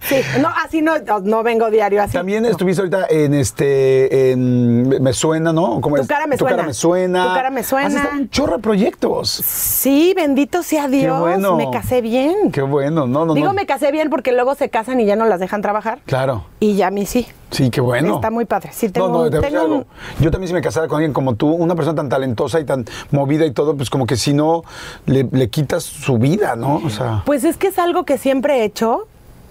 Sí. 0.00 0.40
No, 0.40 0.48
así 0.64 0.82
no, 0.82 0.94
no 1.22 1.42
vengo 1.42 1.70
diario 1.70 2.02
así. 2.02 2.14
También 2.14 2.44
estuviste 2.46 2.82
ahorita 2.82 3.06
en 3.10 3.34
este, 3.34 4.32
en 4.32 4.88
Me 5.02 5.12
Suena, 5.12 5.52
¿no? 5.52 5.80
¿Cómo 5.80 5.96
Tu 5.96 6.02
es? 6.02 6.08
cara 6.08 6.26
me 6.26 6.36
tu 6.36 6.44
suena. 6.44 6.56
Cara 6.56 6.66
me 6.66 6.74
suena. 6.74 7.28
Tu 7.28 7.34
cara 7.34 7.50
me 7.50 7.62
suena. 7.62 8.02
Has 8.02 8.12
un 8.12 8.30
chorro 8.30 8.56
de 8.56 8.62
proyectos. 8.62 9.30
Sí, 9.30 10.12
bendito 10.16 10.62
sea 10.62 10.88
Dios. 10.88 11.20
bueno. 11.20 11.56
Me 11.56 11.70
casé 11.70 12.00
bien. 12.00 12.50
Qué 12.52 12.62
bueno, 12.62 13.06
no, 13.06 13.24
no, 13.24 13.34
Digo, 13.34 13.48
no. 13.48 13.52
me 13.54 13.66
casé 13.66 13.92
bien 13.92 14.10
porque 14.10 14.32
luego 14.32 14.54
se 14.54 14.68
casan 14.70 15.00
y 15.00 15.04
ya 15.06 15.16
no 15.16 15.24
las 15.26 15.40
dejan 15.40 15.62
trabajar. 15.62 16.00
Claro. 16.06 16.44
Y 16.60 16.76
ya 16.76 16.88
a 16.88 16.90
mí 16.90 17.06
sí. 17.06 17.26
Sí, 17.50 17.70
qué 17.70 17.80
bueno. 17.80 18.16
Está 18.16 18.30
muy 18.30 18.44
padre. 18.44 18.70
Sí, 18.72 18.90
tengo, 18.90 19.08
no, 19.08 19.24
no, 19.24 19.30
te 19.30 19.40
tengo 19.40 19.64
un- 19.64 19.86
Yo 20.20 20.30
también 20.30 20.48
si 20.48 20.54
me 20.54 20.60
casara 20.60 20.86
con 20.86 20.96
alguien 20.96 21.12
como 21.12 21.34
tú, 21.34 21.48
una 21.50 21.74
persona 21.74 21.96
tan 21.96 22.08
talentosa 22.08 22.60
y 22.60 22.64
tan 22.64 22.84
movida 23.10 23.46
y 23.46 23.52
todo, 23.52 23.76
pues 23.76 23.88
como 23.90 24.06
que 24.06 24.16
si 24.16 24.34
no 24.34 24.64
le, 25.06 25.26
le 25.32 25.48
quitas 25.48 25.82
su 25.82 26.18
vida, 26.18 26.56
¿no? 26.56 26.76
O 26.84 26.90
sea, 26.90 27.22
Pues 27.24 27.44
es 27.44 27.56
que 27.56 27.68
es 27.68 27.78
algo 27.78 28.04
que 28.04 28.18
siempre 28.18 28.58
he 28.60 28.64
hecho, 28.64 29.06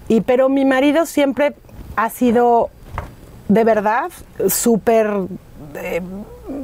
y 0.07 0.21
pero 0.21 0.47
mi 0.49 0.63
marido 0.63 1.05
siempre 1.05 1.55
ha 1.95 2.09
sido 2.09 2.69
de 3.47 3.63
verdad 3.63 4.11
súper 4.47 5.09
eh, 5.75 6.01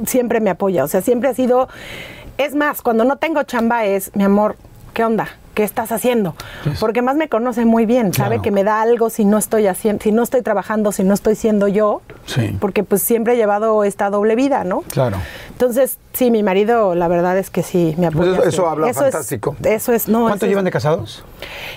siempre 0.06 0.40
me 0.40 0.50
apoya, 0.50 0.84
o 0.84 0.88
sea, 0.88 1.00
siempre 1.02 1.28
ha 1.30 1.34
sido 1.34 1.68
es 2.38 2.54
más, 2.54 2.80
cuando 2.82 3.04
no 3.04 3.16
tengo 3.16 3.42
chamba 3.44 3.84
es, 3.84 4.10
mi 4.16 4.24
amor, 4.24 4.56
¿qué 4.92 5.04
onda? 5.04 5.28
¿Qué 5.54 5.62
estás 5.62 5.92
haciendo? 5.92 6.34
Porque 6.80 7.00
más 7.00 7.16
me 7.16 7.28
conoce 7.28 7.64
muy 7.64 7.86
bien, 7.86 8.12
sabe 8.12 8.28
Claro. 8.30 8.42
que 8.42 8.50
me 8.50 8.64
da 8.64 8.82
algo 8.82 9.08
si 9.08 9.24
no 9.24 9.38
estoy 9.38 9.66
haciendo, 9.68 10.02
si 10.02 10.10
no 10.10 10.22
estoy 10.24 10.42
trabajando, 10.42 10.90
si 10.92 11.04
no 11.04 11.14
estoy 11.14 11.36
siendo 11.36 11.68
yo. 11.68 12.02
Sí. 12.26 12.56
Porque 12.60 12.82
pues 12.82 13.02
siempre 13.02 13.34
he 13.34 13.36
llevado 13.36 13.84
esta 13.84 14.10
doble 14.10 14.34
vida, 14.34 14.64
¿no? 14.64 14.80
Claro. 14.90 15.18
Entonces, 15.50 15.98
sí, 16.12 16.30
mi 16.32 16.42
marido, 16.42 16.94
la 16.96 17.06
verdad 17.06 17.38
es 17.38 17.50
que 17.50 17.62
sí, 17.62 17.94
me 17.98 18.10
Pues 18.10 18.28
apoya. 18.28 18.40
eso, 18.40 18.48
eso 18.48 18.68
habla 18.68 18.92
fantástico. 18.92 19.54
eso 19.62 19.92
es, 19.92 20.08
no. 20.08 20.22
¿Cuánto 20.26 20.46
llevan 20.46 20.64
de 20.64 20.72
casados? 20.72 21.24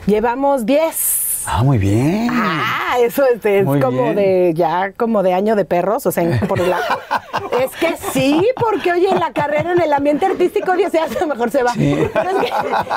Llevamos 0.08 0.66
10. 0.66 1.27
Ah, 1.50 1.64
muy 1.64 1.78
bien. 1.78 2.28
Ah, 2.32 2.98
eso 3.00 3.24
es, 3.26 3.44
es 3.46 3.64
Muy 3.66 3.80
como 3.80 4.04
bien. 4.04 4.16
de 4.18 4.54
ya 4.54 4.92
como 4.92 5.24
de 5.24 5.34
año 5.34 5.56
de 5.56 5.64
perros, 5.66 6.06
o 6.06 6.12
sea, 6.12 6.24
en- 6.24 6.40
por 6.48 6.60
la 6.60 6.78
Es 7.62 7.72
que 7.78 7.96
sí, 8.12 8.48
porque 8.60 8.92
oye, 8.92 9.08
la 9.18 9.32
carrera 9.32 9.72
en 9.72 9.82
el 9.82 9.94
ambiente 9.94 10.26
artístico 10.26 10.74
10 10.76 10.94
años 10.96 11.16
a 11.16 11.20
lo 11.22 11.28
mejor 11.28 11.50
se 11.50 11.64
va. 11.64 11.72
Sí. 11.74 11.96
Pero 12.14 12.30
es 12.32 12.36
que 12.38 12.52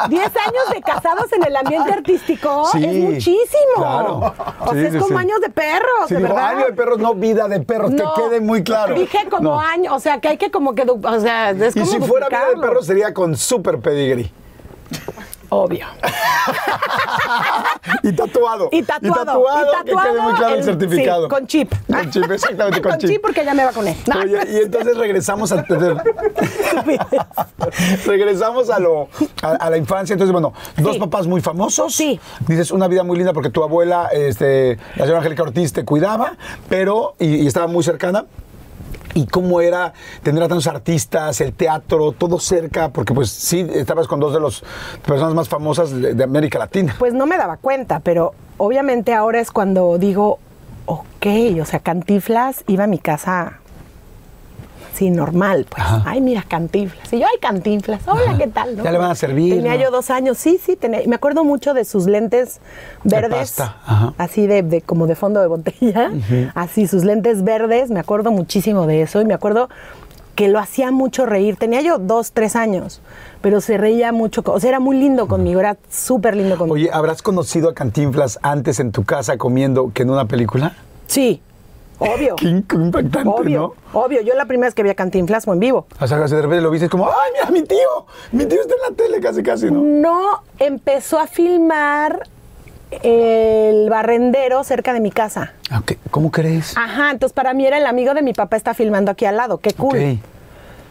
10 0.08 0.22
años 0.26 0.70
de 0.74 0.80
casados 0.82 1.32
en 1.32 1.44
el 1.44 1.56
ambiente 1.56 1.92
artístico 1.92 2.66
Sí, 2.72 2.84
es 2.84 2.94
muchísimo. 2.96 3.74
claro. 3.76 4.34
O 4.60 4.72
Sí, 4.72 4.80
sea, 4.80 4.88
es 4.88 4.96
como 4.96 5.18
años 5.18 5.40
de 5.40 5.50
perros, 5.50 6.08
de 6.08 6.16
verdad. 6.16 6.48
año 6.48 6.66
de 6.66 6.72
perros, 6.72 6.98
no 6.98 7.14
vida 7.14 7.48
de 7.48 7.60
perros, 7.60 7.90
No, 7.92 8.14
que 8.14 8.22
quede 8.22 8.40
muy 8.40 8.62
claro. 8.64 8.94
Dije 8.94 9.28
como 9.30 9.50
No. 9.54 9.60
año, 9.60 9.94
o 9.94 10.00
sea, 10.00 10.20
que 10.20 10.28
hay 10.28 10.36
que 10.36 10.50
como 10.50 10.74
que, 10.74 10.82
o 10.82 11.20
sea, 11.20 11.50
es 11.50 11.76
Y 11.76 11.80
como 11.80 11.92
si 11.92 12.00
fuera 12.00 12.28
vida 12.28 12.40
de 12.54 12.60
perros 12.60 12.86
sería 12.86 13.14
con 13.14 13.36
super 13.36 13.78
pedigree. 13.78 14.30
Obvio. 15.50 15.86
Y 18.02 18.12
tatuado. 18.12 18.68
Y 18.72 18.82
tatuado. 18.82 19.10
Y 19.12 19.24
tatuado, 19.26 19.60
y 19.60 19.70
tatuado 19.72 19.84
que 19.84 19.92
quede 20.10 20.20
muy 20.22 20.32
claro 20.34 20.52
el, 20.54 20.58
el- 20.60 20.64
certificado. 20.64 21.22
sí, 21.24 21.28
con 21.28 21.46
chip. 21.46 21.72
Con 21.86 22.10
chip, 22.10 22.30
exactamente, 22.30 22.80
con, 22.82 22.90
Con 22.92 23.00
chip 23.00 23.20
porque 23.22 23.44
ya 23.44 23.54
me 23.54 23.64
vacuné. 23.64 23.96
No. 24.06 24.20
Oye, 24.20 24.38
y 24.50 24.56
entonces 24.64 24.96
regresamos 24.96 25.52
a 25.52 25.62
regresamos 28.06 28.70
a 28.70 28.78
lo 28.78 29.08
a, 29.42 29.50
a 29.52 29.70
la 29.70 29.76
infancia. 29.76 30.12
Entonces, 30.14 30.32
bueno, 30.32 30.52
dos 30.78 30.94
Sí. 30.94 30.98
papás 31.00 31.26
muy 31.26 31.40
famosos. 31.40 31.94
Sí. 31.94 32.18
Dices 32.46 32.70
una 32.70 32.88
vida 32.88 33.02
muy 33.02 33.16
linda 33.16 33.32
porque 33.32 33.50
tu 33.50 33.62
abuela, 33.62 34.08
este, 34.12 34.76
la 34.96 35.04
señora 35.04 35.18
Angélica 35.18 35.42
Ortiz, 35.42 35.72
te 35.72 35.84
cuidaba, 35.84 36.32
pero 36.68 37.14
y, 37.18 37.36
y 37.36 37.46
estaba 37.46 37.66
muy 37.66 37.82
cercana. 37.84 38.24
¿Y 39.14 39.26
cómo 39.26 39.60
era 39.60 39.92
tener 40.22 40.42
a 40.42 40.48
tantos 40.48 40.66
artistas, 40.66 41.40
el 41.40 41.52
teatro, 41.52 42.12
todo 42.12 42.38
cerca? 42.38 42.90
Porque 42.90 43.12
pues 43.14 43.30
sí, 43.30 43.66
estabas 43.74 44.06
con 44.06 44.20
dos 44.20 44.32
de 44.32 44.40
las 44.40 44.62
personas 45.06 45.34
más 45.34 45.48
famosas 45.48 45.90
de, 45.90 46.22
América 46.22 46.58
Latina. 46.58 46.94
Pues 46.98 47.14
no 47.14 47.26
me 47.26 47.36
daba 47.36 47.56
cuenta, 47.56 48.00
pero 48.00 48.34
obviamente 48.56 49.14
ahora 49.14 49.40
es 49.40 49.50
cuando 49.50 49.98
digo, 49.98 50.38
ok, 50.86 51.26
o 51.60 51.64
sea, 51.64 51.80
Cantiflas 51.80 52.64
iba 52.66 52.84
a 52.84 52.86
mi 52.86 52.98
casa 52.98 53.59
sí, 54.94 55.10
normal, 55.10 55.66
pues. 55.68 55.82
Ajá. 55.82 56.02
Ay, 56.06 56.20
mira, 56.20 56.44
Cantiflas. 56.46 57.12
Y 57.12 57.18
yo, 57.20 57.26
ay, 57.26 57.38
Cantiflas, 57.40 58.00
hola, 58.06 58.36
¿qué 58.38 58.46
tal? 58.48 58.76
no? 58.76 58.84
Ya 58.84 58.92
le 58.92 58.98
van 58.98 59.10
a 59.10 59.14
servir, 59.14 59.54
Tenía 59.56 59.74
¿no? 59.74 59.80
yo 59.82 59.90
dos 59.90 60.10
años, 60.10 60.38
sí, 60.38 60.58
sí, 60.64 60.76
tenía, 60.76 61.00
me 61.06 61.14
acuerdo 61.16 61.44
mucho 61.44 61.74
de 61.74 61.84
sus 61.84 62.06
lentes 62.06 62.60
De 63.04 63.16
verdes, 63.20 63.38
pasta, 63.52 63.76
ajá. 63.84 64.14
así 64.18 64.46
de, 64.46 64.62
de- 64.62 64.82
como 64.82 65.06
de 65.06 65.14
fondo 65.14 65.40
de 65.40 65.46
botella, 65.46 66.10
así 66.54 66.86
sus 66.86 67.04
lentes 67.04 67.42
verdes, 67.44 67.90
me 67.90 68.00
acuerdo 68.00 68.30
muchísimo 68.30 68.86
de 68.86 69.02
eso 69.02 69.20
y 69.20 69.24
me 69.24 69.34
acuerdo 69.34 69.68
que 70.34 70.48
lo 70.48 70.58
hacía 70.58 70.90
mucho 70.90 71.26
reír. 71.26 71.56
Tenía 71.56 71.82
yo 71.82 71.98
dos, 71.98 72.32
tres 72.32 72.56
años, 72.56 73.02
pero 73.42 73.60
se 73.60 73.76
reía 73.76 74.10
mucho. 74.10 74.42
O 74.46 74.58
sea, 74.58 74.70
era 74.70 74.80
muy 74.80 74.96
lindo 74.96 75.28
conmigo, 75.28 75.60
era 75.60 75.76
súper 75.90 76.34
lindo 76.34 76.56
conmigo. 76.56 76.74
Oye, 76.76 76.88
¿habrás 76.92 77.20
conocido 77.20 77.68
a 77.68 77.74
Cantinflas 77.74 78.38
antes 78.42 78.80
en 78.80 78.90
tu 78.90 79.04
casa 79.04 79.36
comiendo 79.36 79.92
que 79.92 80.02
en 80.02 80.10
una 80.10 80.24
película? 80.26 80.76
Sí, 81.08 81.42
obvio. 82.00 82.36
Qué 82.36 82.48
impactante, 82.48 83.28
obvio, 83.28 83.74
¿no? 83.92 84.00
obvio. 84.00 84.20
Yo 84.22 84.34
la 84.34 84.46
primera 84.46 84.66
vez 84.66 84.74
que 84.74 84.82
vi 84.82 84.90
a 84.90 84.94
Cantinflas 84.94 85.44
fue 85.44 85.54
en 85.54 85.60
vivo. 85.60 85.86
O 86.00 86.06
sea, 86.06 86.18
de 86.18 86.26
repente 86.42 86.60
lo 86.60 86.70
viste 86.70 86.88
como, 86.88 87.06
¡ay, 87.06 87.32
mira, 87.34 87.50
mi 87.50 87.62
tío! 87.62 88.06
Mi 88.32 88.46
tío 88.46 88.60
está 88.60 88.74
en 88.74 88.90
la 88.90 88.96
tele 88.96 89.20
casi, 89.20 89.42
casi, 89.42 89.70
¿no? 89.70 89.80
No, 89.80 90.42
empezó 90.58 91.18
a 91.18 91.26
filmar 91.26 92.28
el 93.02 93.88
barrendero 93.88 94.64
cerca 94.64 94.92
de 94.92 95.00
mi 95.00 95.10
casa. 95.10 95.52
Ok, 95.76 95.92
¿Cómo 96.10 96.30
crees? 96.30 96.76
Ajá, 96.76 97.12
entonces 97.12 97.32
para 97.34 97.54
mí 97.54 97.66
era 97.66 97.78
el 97.78 97.86
amigo 97.86 98.14
de 98.14 98.22
mi 98.22 98.32
papá, 98.32 98.56
está 98.56 98.74
filmando 98.74 99.10
aquí 99.10 99.24
al 99.26 99.36
lado, 99.36 99.58
qué 99.58 99.72
cool. 99.72 99.96
Ok. 99.96 100.18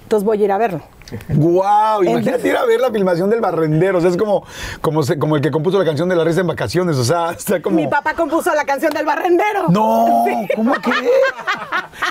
Entonces 0.04 0.26
voy 0.26 0.42
a 0.42 0.46
ir 0.46 0.52
a 0.52 0.58
verlo. 0.58 0.82
¡Guau! 1.30 2.04
Imagínate 2.04 2.28
Entonces- 2.30 2.52
ir 2.52 2.58
a 2.58 2.66
ver 2.66 2.80
la 2.80 2.92
filmación 2.92 3.30
del 3.30 3.42
barrendero. 3.42 3.98
O 3.98 4.02
sea, 4.02 4.10
es 4.10 4.18
como, 4.18 4.44
como, 4.82 5.04
se- 5.04 5.18
como 5.20 5.36
el 5.36 5.42
que 5.42 5.52
compuso 5.52 5.78
la 5.80 5.86
canción 5.86 6.10
de 6.10 6.16
la 6.16 6.24
risa 6.24 6.42
en 6.42 6.48
vacaciones. 6.48 6.98
O 6.98 7.04
sea, 7.04 7.32
está 7.38 7.62
como. 7.62 7.76
Mi 7.76 7.88
papá 7.88 8.14
compuso 8.14 8.54
la 8.54 8.66
canción 8.66 8.94
del 8.94 9.06
barrendero. 9.06 9.68
¡No! 9.70 10.26
¿Cómo 10.56 10.74
crees? 10.76 11.10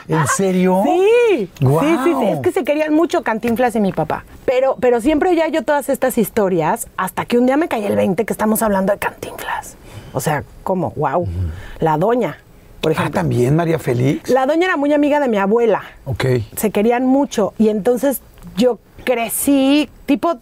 ¿En 0.09 0.27
serio? 0.29 0.83
Sí, 0.85 1.51
Guau. 1.61 1.81
sí, 1.85 1.97
sí, 2.05 2.15
sí, 2.19 2.27
es 2.29 2.39
que 2.41 2.53
se 2.53 2.65
querían 2.65 2.95
mucho 2.95 3.23
Cantinflas 3.23 3.77
y 3.77 3.81
mi 3.81 3.93
papá. 3.93 4.25
Pero, 4.47 4.77
pero 4.81 5.01
siempre 5.01 5.35
ya 5.37 5.49
yo 5.49 5.63
todas 5.63 5.89
estas 5.89 6.17
historias, 6.19 6.89
hasta 6.97 7.25
que 7.27 7.39
un 7.39 7.47
día 7.47 7.57
me 7.57 7.69
caí 7.69 7.85
el 7.85 7.97
20 7.97 8.25
que 8.25 8.33
estamos 8.33 8.63
hablando 8.63 8.93
de 8.93 8.99
Cantinflas. 8.99 9.77
O 10.13 10.21
sea, 10.21 10.45
como, 10.65 10.93
wow. 10.97 11.29
La 11.81 11.99
doña, 11.99 12.39
por 12.81 12.93
Ah, 12.93 12.95
ejemplo. 12.95 13.21
también, 13.21 13.55
María 13.57 13.79
Félix. 13.79 14.31
La 14.31 14.47
doña 14.47 14.67
era 14.67 14.77
muy 14.77 14.93
amiga 14.95 15.21
de 15.21 15.29
mi 15.29 15.37
abuela. 15.37 15.83
Ok. 16.07 16.25
Se 16.57 16.71
querían 16.71 17.05
mucho. 17.07 17.53
Y 17.59 17.69
entonces 17.69 18.23
yo 18.57 18.79
crecí, 19.05 19.89
tipo 20.07 20.39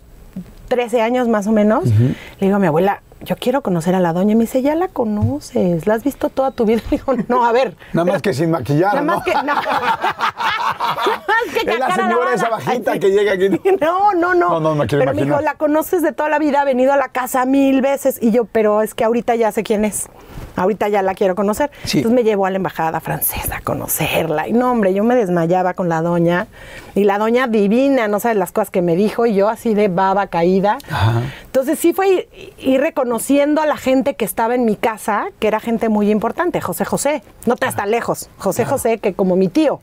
13 0.69 1.03
años 1.03 1.29
más 1.29 1.47
o 1.47 1.53
menos. 1.53 1.85
Le 1.87 2.17
digo 2.41 2.57
a 2.57 2.59
mi 2.59 2.67
abuela, 2.67 3.03
yo 3.23 3.37
quiero 3.37 3.63
conocer 3.63 3.95
a 3.95 4.01
la 4.01 4.13
doña. 4.13 4.33
Y 4.33 4.35
me 4.37 4.43
dice, 4.43 4.63
ya 4.63 4.75
la 4.75 4.89
conoces, 4.89 5.87
la 5.87 5.95
has 5.95 6.05
visto 6.05 6.29
toda 6.29 6.51
tu 6.51 6.65
vida. 6.65 6.83
Le 6.91 6.97
digo, 6.99 7.15
no, 7.29 7.45
a 7.45 7.53
ver. 7.53 7.77
Nada 7.93 8.13
más 8.13 8.23
que 8.23 8.33
sin 8.35 8.51
maquillar, 8.51 8.95
Nada 8.95 9.01
¿no? 9.03 9.17
más 9.17 9.25
que. 9.25 9.33
No. 9.35 9.43
Nada 9.55 11.25
más 11.27 11.55
que 11.55 11.71
Es 11.71 11.79
la 11.79 11.95
señora 11.95 12.35
esa 12.35 12.49
bajita 12.49 12.93
Ay, 12.93 13.01
que 13.01 13.11
llega 13.11 13.33
aquí. 13.33 13.49
No, 13.81 14.13
no, 14.15 14.35
no. 14.35 14.51
No, 14.51 14.61
no 14.61 14.75
me 14.75 14.87
quiero 14.87 15.05
Pero 15.05 15.15
me 15.17 15.23
dijo, 15.25 15.41
la 15.41 15.55
conoces 15.55 16.03
de 16.03 16.13
toda 16.13 16.29
la 16.29 16.39
vida, 16.39 16.63
ha 16.63 16.65
venido 16.65 16.93
a 16.93 16.97
la 16.97 17.09
casa 17.09 17.45
mil 17.45 17.81
veces. 17.83 18.19
Y 18.21 18.31
yo, 18.31 18.45
pero 18.47 18.83
es 18.83 18.95
que 18.95 19.05
ahorita 19.05 19.35
ya 19.37 19.53
sé 19.53 19.63
quién 19.63 19.85
es. 19.85 20.09
Ahorita 20.57 20.89
ya 20.89 21.03
la 21.03 21.15
quiero 21.15 21.35
conocer. 21.35 21.71
Sí. 21.85 21.99
Entonces 21.99 22.17
me 22.17 22.25
llevó 22.25 22.47
a 22.47 22.51
la 22.51 22.57
embajada 22.57 23.01
francesa 23.01 23.59
a 23.59 23.61
conocerla. 23.61 24.49
Y 24.49 24.53
no, 24.53 24.73
hombre, 24.73 24.95
yo 24.95 25.05
me 25.05 25.15
desmayaba 25.15 25.75
con 25.75 25.89
la 25.89 26.03
doña. 26.03 26.47
Y 26.95 27.05
la 27.05 27.19
doña 27.19 27.47
divina, 27.47 28.09
no 28.09 28.21
sabes 28.21 28.37
las 28.37 28.53
cosas 28.53 28.71
que 28.71 28.83
me 28.83 28.97
dijo. 28.97 29.27
Y 29.27 29.35
yo 29.35 29.49
así 29.49 29.75
de 29.75 29.89
baba 29.89 30.27
caída. 30.29 30.79
Ajá. 30.91 31.23
Entonces 31.45 31.79
sí 31.79 31.93
fue 31.93 32.09
ir, 32.09 32.29
ir 32.59 32.81
reconociendo 32.81 33.61
a 33.61 33.67
la 33.67 33.77
gente 33.77 34.15
que 34.15 34.25
estaba 34.25 34.55
en 34.55 34.65
mi 34.65 34.77
casa, 34.77 35.27
que 35.39 35.49
era 35.49 35.61
gente 35.61 35.89
muy 35.89 36.11
importante. 36.11 36.61
José 36.61 36.85
José, 36.85 37.23
no 37.45 37.57
te 37.57 37.67
hasta 37.67 37.87
lejos. 37.87 38.31
José 38.39 38.65
José, 38.65 38.99
que 38.99 39.15
como 39.15 39.37
mi 39.37 39.49
tío. 39.49 39.81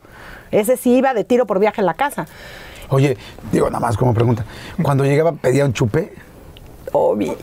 Ese 0.51 0.77
sí 0.77 0.95
iba 0.95 1.13
de 1.13 1.23
tiro 1.23 1.45
por 1.45 1.59
viaje 1.59 1.81
en 1.81 1.87
la 1.87 1.93
casa. 1.95 2.27
Oye, 2.89 3.17
digo 3.51 3.67
nada 3.67 3.79
más 3.79 3.97
como 3.97 4.13
pregunta. 4.13 4.45
Cuando 4.81 5.03
llegaba, 5.03 5.31
pedía 5.31 5.65
un 5.65 5.73
chupe. 5.73 6.13
Obvio. 6.91 7.35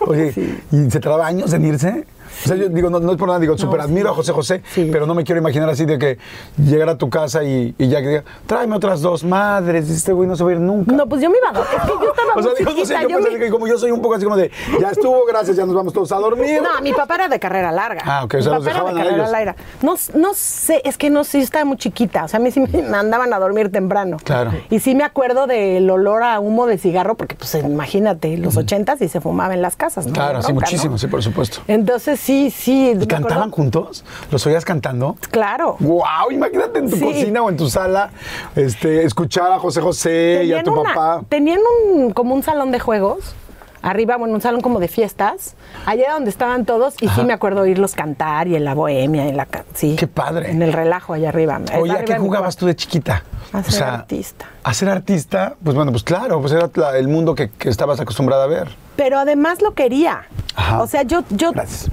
Oye, 0.00 0.34
¿y 0.72 0.90
se 0.90 1.00
tardaba 1.00 1.26
años 1.26 1.52
en 1.54 1.64
irse? 1.64 2.06
O 2.44 2.48
sea, 2.48 2.56
yo 2.56 2.68
digo, 2.68 2.90
no, 2.90 3.00
no 3.00 3.12
es 3.12 3.18
por 3.18 3.28
nada, 3.28 3.38
digo, 3.40 3.56
súper 3.58 3.80
admiro 3.80 4.10
a 4.10 4.14
José 4.14 4.32
José, 4.32 4.62
Sí. 4.72 4.88
pero 4.92 5.06
no 5.06 5.14
me 5.14 5.24
quiero 5.24 5.40
imaginar 5.40 5.68
así 5.68 5.84
de 5.84 5.98
que 5.98 6.18
llegara 6.58 6.92
a 6.92 6.98
tu 6.98 7.10
casa 7.10 7.42
y, 7.44 7.74
y 7.78 7.88
ya 7.88 8.00
que 8.00 8.08
diga, 8.08 8.24
tráeme 8.46 8.76
otras 8.76 9.00
dos 9.02 9.24
madres, 9.24 9.88
este 9.90 10.12
güey 10.12 10.28
no 10.28 10.36
se 10.36 10.44
va 10.44 10.50
a 10.50 10.52
ir 10.54 10.60
nunca. 10.60 10.92
No, 10.92 11.06
pues 11.08 11.20
yo 11.22 11.30
me 11.30 11.38
iba 11.38 11.48
a 11.50 11.52
dormir. 11.52 11.74
Es 11.76 11.82
que 11.82 12.04
yo 12.04 12.10
estaba 12.10 12.32
o 12.36 12.42
sea, 12.42 12.50
muy 12.52 12.58
digo, 12.58 12.70
no 12.70 12.84
sé, 12.86 12.94
yo 12.94 13.08
yo 13.08 13.16
pensé 13.16 13.30
me- 13.32 13.38
que 13.38 13.50
como 13.50 13.66
yo 13.66 13.78
soy 13.78 13.90
un 13.90 14.00
poco 14.02 14.14
así 14.14 14.24
como 14.24 14.36
de, 14.36 14.50
ya 14.80 14.90
estuvo, 14.90 15.24
gracias, 15.26 15.56
ya 15.56 15.66
nos 15.66 15.74
vamos 15.74 15.92
todos 15.92 16.10
a 16.12 16.16
dormir. 16.16 16.60
No, 16.62 16.80
mi 16.82 16.92
papá 16.92 17.16
era 17.16 17.28
de 17.28 17.38
carrera 17.40 17.72
larga. 17.72 18.02
Ah, 18.04 18.24
ok, 18.24 18.34
o 18.34 18.36
Mi 18.38 18.42
sea, 18.42 18.52
los 18.54 18.64
papá 18.64 18.70
era 18.70 18.78
dejaban 18.80 18.94
de 18.94 19.00
a 19.00 19.04
carrera 19.04 19.22
ellos. 19.22 19.32
larga. 19.32 19.56
No, 19.82 19.94
no 20.14 20.34
sé, 20.34 20.80
es 20.84 20.96
que 20.98 21.10
no 21.10 21.24
sé, 21.24 21.38
yo 21.38 21.44
estaba 21.44 21.64
muy 21.64 21.76
chiquita. 21.76 22.24
O 22.24 22.28
sea, 22.28 22.38
a 22.38 22.42
mí 22.42 22.50
sí 22.50 22.60
me 22.60 22.82
mandaban 22.88 23.32
a 23.32 23.38
dormir 23.38 23.70
temprano. 23.72 24.16
Claro. 24.22 24.52
Y 24.70 24.78
sí 24.80 24.94
me 24.94 25.04
acuerdo 25.04 25.46
del 25.46 25.88
olor 25.90 26.22
a 26.22 26.40
humo 26.40 26.66
de 26.66 26.78
cigarro, 26.78 27.16
porque 27.16 27.34
pues 27.34 27.54
imagínate, 27.54 28.36
los 28.38 28.56
ochentas 28.56 29.00
y 29.00 29.08
se 29.08 29.20
fumaba 29.20 29.54
en 29.54 29.62
las 29.62 29.76
casas, 29.76 30.06
¿no? 30.06 30.12
Claro, 30.12 30.42
sí, 30.42 30.48
¿no? 30.52 30.60
muchísimo, 30.60 30.98
sí, 30.98 31.06
por 31.06 31.22
supuesto. 31.22 31.60
Entonces 31.66 32.19
sí, 32.20 32.50
sí. 32.50 32.94
¿Y 33.00 33.06
cantaban 33.06 33.50
juntos? 33.50 34.04
¿Los 34.30 34.46
oías 34.46 34.64
cantando? 34.64 35.16
Claro. 35.30 35.76
¡Wow! 35.80 36.30
Imagínate 36.30 36.78
en 36.78 36.90
tu 36.90 36.96
Sí. 36.96 37.02
cocina 37.04 37.42
o 37.42 37.50
en 37.50 37.56
tu 37.56 37.68
sala 37.68 38.10
este, 38.56 39.04
escuchar 39.04 39.50
a 39.52 39.58
José 39.58 39.80
José 39.80 40.42
y 40.44 40.52
a 40.52 40.62
tu 40.62 40.72
una- 40.72 40.94
papá. 40.94 41.22
tenían 41.28 41.60
un, 41.92 42.12
como 42.12 42.34
un 42.34 42.42
salón 42.42 42.70
de 42.70 42.80
juegos. 42.80 43.34
Arriba, 43.82 44.18
bueno, 44.18 44.34
un 44.34 44.42
salón 44.42 44.60
como 44.60 44.78
de 44.78 44.88
fiestas. 44.88 45.54
Allá 45.86 46.12
donde 46.12 46.28
estaban 46.28 46.66
todos. 46.66 46.96
Y 47.00 47.08
sí 47.08 47.24
me 47.24 47.32
acuerdo 47.32 47.62
oírlos 47.62 47.94
cantar 47.94 48.46
y 48.46 48.54
en 48.54 48.64
la 48.66 48.74
bohemia, 48.74 49.26
en 49.26 49.38
la... 49.38 49.48
Sí. 49.72 49.96
Qué 49.98 50.06
padre. 50.06 50.50
En 50.50 50.60
el 50.60 50.74
relajo 50.74 51.14
allá 51.14 51.30
arriba. 51.30 51.58
Oye, 51.80 51.92
¿a 51.92 52.04
qué 52.04 52.18
jugabas 52.18 52.56
tú 52.58 52.66
de 52.66 52.76
chiquita? 52.76 53.24
A 53.54 53.62
ser 53.62 53.84
artista. 53.84 54.44
A 54.64 54.74
ser 54.74 54.90
artista, 54.90 55.54
pues 55.64 55.74
bueno, 55.74 55.92
pues 55.92 56.02
claro, 56.04 56.40
pues 56.42 56.52
era 56.52 56.68
la- 56.74 56.98
el 56.98 57.08
mundo 57.08 57.34
que, 57.34 57.48
que 57.48 57.70
estabas 57.70 57.98
acostumbrada 58.00 58.44
a 58.44 58.48
ver. 58.48 58.68
Pero 59.00 59.18
además 59.18 59.62
lo 59.62 59.72
quería. 59.72 60.24
Ajá. 60.54 60.82
O 60.82 60.86
sea, 60.86 61.04
yo, 61.04 61.24
yo, 61.30 61.52
Gracias. 61.52 61.90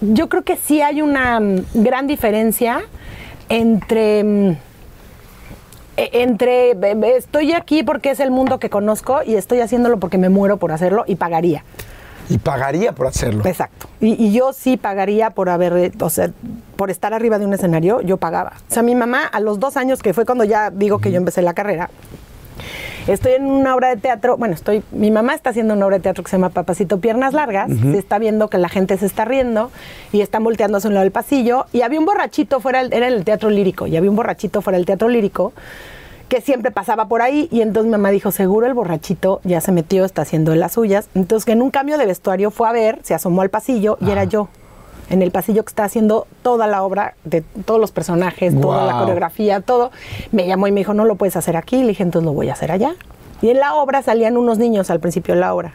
yo 0.00 0.28
creo 0.28 0.42
que 0.42 0.56
sí 0.56 0.82
hay 0.82 1.00
una 1.00 1.38
mm, 1.38 1.64
gran 1.74 2.08
diferencia 2.08 2.80
entre... 3.48 4.24
mm, 4.24 4.50
e- 5.98 6.10
entre 6.14 6.72
estoy 7.16 7.52
aquí 7.52 7.84
porque 7.84 8.10
es 8.10 8.18
el 8.18 8.32
mundo 8.32 8.58
que 8.58 8.70
conozco 8.70 9.20
y 9.24 9.36
estoy 9.36 9.60
haciéndolo 9.60 10.00
porque 10.00 10.18
me 10.18 10.30
muero 10.30 10.56
por 10.56 10.72
hacerlo 10.72 11.04
y 11.06 11.14
pagaría. 11.14 11.62
Y 12.28 12.38
pagaría 12.38 12.90
por 12.92 13.06
hacerlo. 13.06 13.44
Exacto. 13.46 13.86
Y, 14.00 14.14
y 14.20 14.32
yo 14.32 14.52
sí 14.52 14.76
pagaría 14.76 15.30
por 15.30 15.48
haber, 15.48 15.76
eh, 15.76 15.92
o 16.00 16.10
sea, 16.10 16.28
por 16.74 16.90
estar 16.90 17.14
arriba 17.14 17.38
de 17.38 17.46
un 17.46 17.54
escenario, 17.54 18.00
yo 18.00 18.16
pagaba. 18.16 18.54
O 18.68 18.74
sea, 18.74 18.82
mi 18.82 18.96
mamá 18.96 19.26
a 19.26 19.38
los 19.38 19.60
dos 19.60 19.76
años, 19.76 20.02
que 20.02 20.12
fue 20.12 20.26
cuando 20.26 20.42
ya 20.42 20.70
digo 20.70 20.98
que 20.98 21.12
yo 21.12 21.18
empecé 21.18 21.40
la 21.40 21.54
carrera, 21.54 21.88
estoy 23.06 23.32
en 23.32 23.46
una 23.46 23.74
obra 23.74 23.88
de 23.88 23.96
teatro, 23.96 24.36
bueno, 24.36 24.54
estoy, 24.54 24.82
mi 24.92 25.10
mamá 25.10 25.34
está 25.34 25.50
haciendo 25.50 25.74
una 25.74 25.86
obra 25.86 25.96
de 25.96 26.02
teatro 26.02 26.22
que 26.24 26.30
se 26.30 26.36
llama 26.36 26.50
Papacito 26.50 27.00
Piernas 27.00 27.34
Largas, 27.34 27.70
se 27.70 27.98
está 27.98 28.18
viendo 28.18 28.48
que 28.48 28.58
la 28.58 28.68
gente 28.68 28.96
se 28.96 29.06
está 29.06 29.24
riendo 29.24 29.70
y 30.12 30.20
están 30.20 30.44
volteando 30.44 30.78
hacia 30.78 30.88
un 30.88 30.94
lado 30.94 31.04
del 31.04 31.12
pasillo 31.12 31.66
y 31.72 31.82
había 31.82 31.98
un 31.98 32.06
borrachito 32.06 32.60
fuera, 32.60 32.82
era 32.82 33.08
en 33.08 33.14
el 33.14 33.24
teatro 33.24 33.50
lírico, 33.50 33.86
y 33.86 33.96
había 33.96 34.10
un 34.10 34.16
borrachito 34.16 34.62
fuera 34.62 34.78
del 34.78 34.86
teatro 34.86 35.08
lírico 35.08 35.52
que 36.28 36.40
siempre 36.40 36.70
pasaba 36.70 37.08
por 37.08 37.20
ahí 37.20 37.46
y 37.50 37.60
entonces 37.60 37.84
mi 37.84 37.92
mamá 37.92 38.10
dijo, 38.10 38.30
seguro 38.30 38.66
el 38.66 38.72
borrachito 38.72 39.42
ya 39.44 39.60
se 39.60 39.70
metió, 39.70 40.06
está 40.06 40.22
haciendo 40.22 40.54
las 40.54 40.72
suyas. 40.72 41.10
Entonces 41.14 41.44
que 41.44 41.52
en 41.52 41.60
un 41.60 41.70
cambio 41.70 41.98
de 41.98 42.06
vestuario 42.06 42.50
fue 42.50 42.66
a 42.70 42.72
ver, 42.72 43.00
se 43.02 43.12
asomó 43.12 43.42
al 43.42 43.50
pasillo 43.50 43.98
y 44.00 44.10
era 44.10 44.24
yo. 44.24 44.48
En 45.10 45.20
el 45.22 45.30
pasillo 45.30 45.64
que 45.64 45.68
está 45.68 45.84
haciendo 45.84 46.26
toda 46.42 46.66
la 46.66 46.82
obra, 46.82 47.14
de 47.24 47.42
todos 47.42 47.80
los 47.80 47.92
personajes, 47.92 48.58
toda 48.58 48.86
la 48.86 48.98
coreografía, 48.98 49.60
todo. 49.60 49.90
Me 50.30 50.46
llamó 50.46 50.66
y 50.68 50.72
me 50.72 50.80
dijo, 50.80 50.94
no 50.94 51.04
lo 51.04 51.16
puedes 51.16 51.36
hacer 51.36 51.56
aquí. 51.56 51.80
Le 51.82 51.88
dije, 51.88 52.02
entonces 52.02 52.24
lo 52.24 52.32
voy 52.32 52.48
a 52.48 52.54
hacer 52.54 52.72
allá. 52.72 52.94
Y 53.42 53.50
en 53.50 53.58
la 53.58 53.74
obra 53.74 54.02
salían 54.02 54.36
unos 54.36 54.58
niños 54.58 54.90
al 54.90 55.00
principio 55.00 55.34
de 55.34 55.40
la 55.40 55.54
obra. 55.54 55.74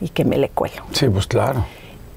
Y 0.00 0.08
que 0.08 0.24
me 0.24 0.38
le 0.38 0.48
cuelo. 0.48 0.82
Sí, 0.92 1.08
pues 1.08 1.26
claro. 1.26 1.64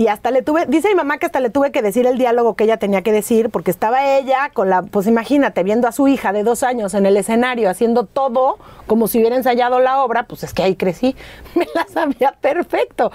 Y 0.01 0.07
hasta 0.07 0.31
le 0.31 0.41
tuve, 0.41 0.65
dice 0.65 0.87
mi 0.87 0.95
mamá 0.95 1.19
que 1.19 1.27
hasta 1.27 1.39
le 1.39 1.51
tuve 1.51 1.71
que 1.71 1.83
decir 1.83 2.07
el 2.07 2.17
diálogo 2.17 2.55
que 2.55 2.63
ella 2.63 2.77
tenía 2.77 3.03
que 3.03 3.11
decir, 3.11 3.51
porque 3.51 3.69
estaba 3.69 4.17
ella 4.17 4.49
con 4.51 4.67
la, 4.67 4.81
pues 4.81 5.05
imagínate, 5.05 5.61
viendo 5.61 5.87
a 5.87 5.91
su 5.91 6.07
hija 6.07 6.33
de 6.33 6.41
dos 6.41 6.63
años 6.63 6.95
en 6.95 7.05
el 7.05 7.17
escenario 7.17 7.69
haciendo 7.69 8.05
todo 8.05 8.57
como 8.87 9.07
si 9.07 9.19
hubiera 9.19 9.35
ensayado 9.35 9.79
la 9.79 10.03
obra, 10.03 10.23
pues 10.23 10.43
es 10.43 10.55
que 10.55 10.63
ahí 10.63 10.75
crecí, 10.75 11.15
me 11.55 11.67
la 11.75 11.85
sabía 11.87 12.31
perfecto. 12.31 13.11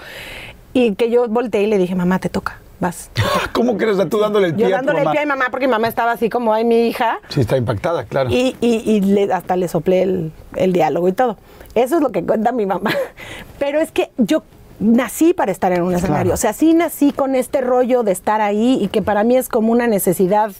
Y 0.71 0.95
que 0.95 1.09
yo 1.09 1.27
volteé 1.27 1.63
y 1.63 1.67
le 1.67 1.77
dije, 1.77 1.93
mamá, 1.93 2.19
te 2.19 2.29
toca, 2.29 2.61
vas. 2.79 3.09
te 3.13 3.21
toca". 3.33 3.51
¿Cómo 3.53 3.77
crees? 3.77 3.97
Tú 4.09 4.19
dándole 4.19 4.47
el 4.47 4.55
pie 4.55 4.69
Yo 4.69 4.75
a 4.75 4.79
tu 4.79 4.85
dándole 4.85 4.99
el 4.99 5.05
mamá. 5.05 5.11
pie 5.13 5.21
a 5.21 5.25
mi 5.25 5.29
mamá 5.29 5.45
porque 5.51 5.67
mi 5.67 5.71
mamá 5.71 5.87
estaba 5.87 6.11
así 6.11 6.29
como, 6.29 6.53
ay, 6.53 6.65
mi 6.65 6.87
hija. 6.87 7.19
Sí, 7.29 7.41
está 7.41 7.57
impactada, 7.57 8.05
claro. 8.05 8.29
Y, 8.29 8.55
y- 8.61 8.83
y 8.85 9.01
le- 9.01 9.31
hasta 9.33 9.55
le 9.55 9.67
soplé 9.67 10.01
el, 10.03 10.31
el 10.55 10.73
diálogo 10.73 11.07
y 11.07 11.13
todo. 11.13 11.37
Eso 11.75 11.95
es 11.97 12.01
lo 12.01 12.11
que 12.11 12.23
cuenta 12.23 12.51
mi 12.51 12.65
mamá. 12.65 12.91
Pero 13.59 13.79
es 13.79 13.91
que 13.91 14.11
yo 14.17 14.43
nací 14.79 15.33
para 15.33 15.51
estar 15.51 15.71
en 15.71 15.81
un 15.81 15.93
escenario. 15.95 16.23
Claro. 16.25 16.33
O 16.35 16.37
sea, 16.37 16.53
sí 16.53 16.73
nací 16.73 17.11
con 17.11 17.35
este 17.35 17.61
rollo 17.61 18.03
de 18.03 18.11
estar 18.11 18.41
ahí 18.41 18.77
y 18.81 18.87
que 18.89 19.01
para 19.01 19.23
mí 19.23 19.35
es 19.37 19.49
como 19.49 19.71
una 19.71 19.87
necesidad, 19.87 20.51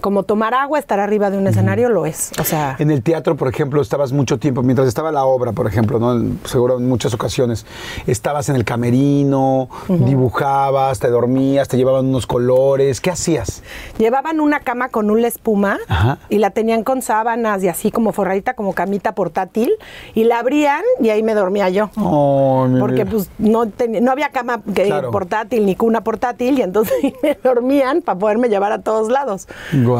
como 0.00 0.22
tomar 0.22 0.54
agua, 0.54 0.78
estar 0.78 1.00
arriba 1.00 1.30
de 1.30 1.38
un 1.38 1.46
escenario, 1.46 1.88
lo 1.88 2.06
es. 2.06 2.30
O 2.40 2.44
sea, 2.44 2.76
En 2.78 2.90
el 2.90 3.02
teatro, 3.02 3.36
por 3.36 3.48
ejemplo, 3.48 3.80
estabas 3.82 4.12
mucho 4.12 4.38
tiempo, 4.38 4.62
mientras 4.62 4.88
estaba 4.88 5.10
la 5.12 5.24
obra, 5.24 5.52
por 5.52 5.66
ejemplo, 5.66 5.98
¿no? 5.98 6.36
Seguro 6.44 6.78
en 6.78 6.88
muchas 6.88 7.14
ocasiones, 7.14 7.66
estabas 8.06 8.48
en 8.48 8.56
el 8.56 8.64
camerino, 8.64 9.68
dibujabas, 9.88 10.98
te 10.98 11.08
dormías, 11.08 11.68
te 11.68 11.76
llevaban 11.76 12.06
unos 12.06 12.26
colores, 12.26 13.00
¿qué 13.00 13.10
hacías? 13.10 13.62
llevaban 13.98 14.40
una 14.40 14.60
cama 14.60 14.88
con 14.88 15.10
una 15.10 15.26
espuma 15.26 15.78
Ajá. 15.88 16.18
y 16.28 16.38
la 16.38 16.50
tenían 16.50 16.84
con 16.84 17.02
sábanas 17.02 17.62
y 17.62 17.68
así 17.68 17.90
como 17.90 18.12
forradita, 18.12 18.54
como 18.54 18.72
camita 18.72 19.12
portátil, 19.14 19.70
y 20.14 20.24
la 20.24 20.38
abrían 20.38 20.82
y 21.00 21.10
ahí 21.10 21.22
me 21.22 21.34
dormía 21.34 21.68
yo. 21.68 21.90
Oh, 21.96 22.66
Porque 22.78 23.04
pues 23.06 23.30
no, 23.38 23.66
ten- 23.68 24.02
no 24.04 24.12
había 24.12 24.30
cama 24.30 24.62
que- 24.74 24.88
Claro. 24.88 25.10
portátil 25.10 25.66
ni 25.66 25.74
cuna 25.76 26.02
portátil 26.02 26.58
y 26.58 26.62
entonces 26.62 26.94
me 27.22 27.34
dormían 27.42 28.00
para 28.02 28.18
poderme 28.18 28.48
llevar 28.48 28.72
a 28.72 28.78
todos 28.80 29.08
lados. 29.10 29.46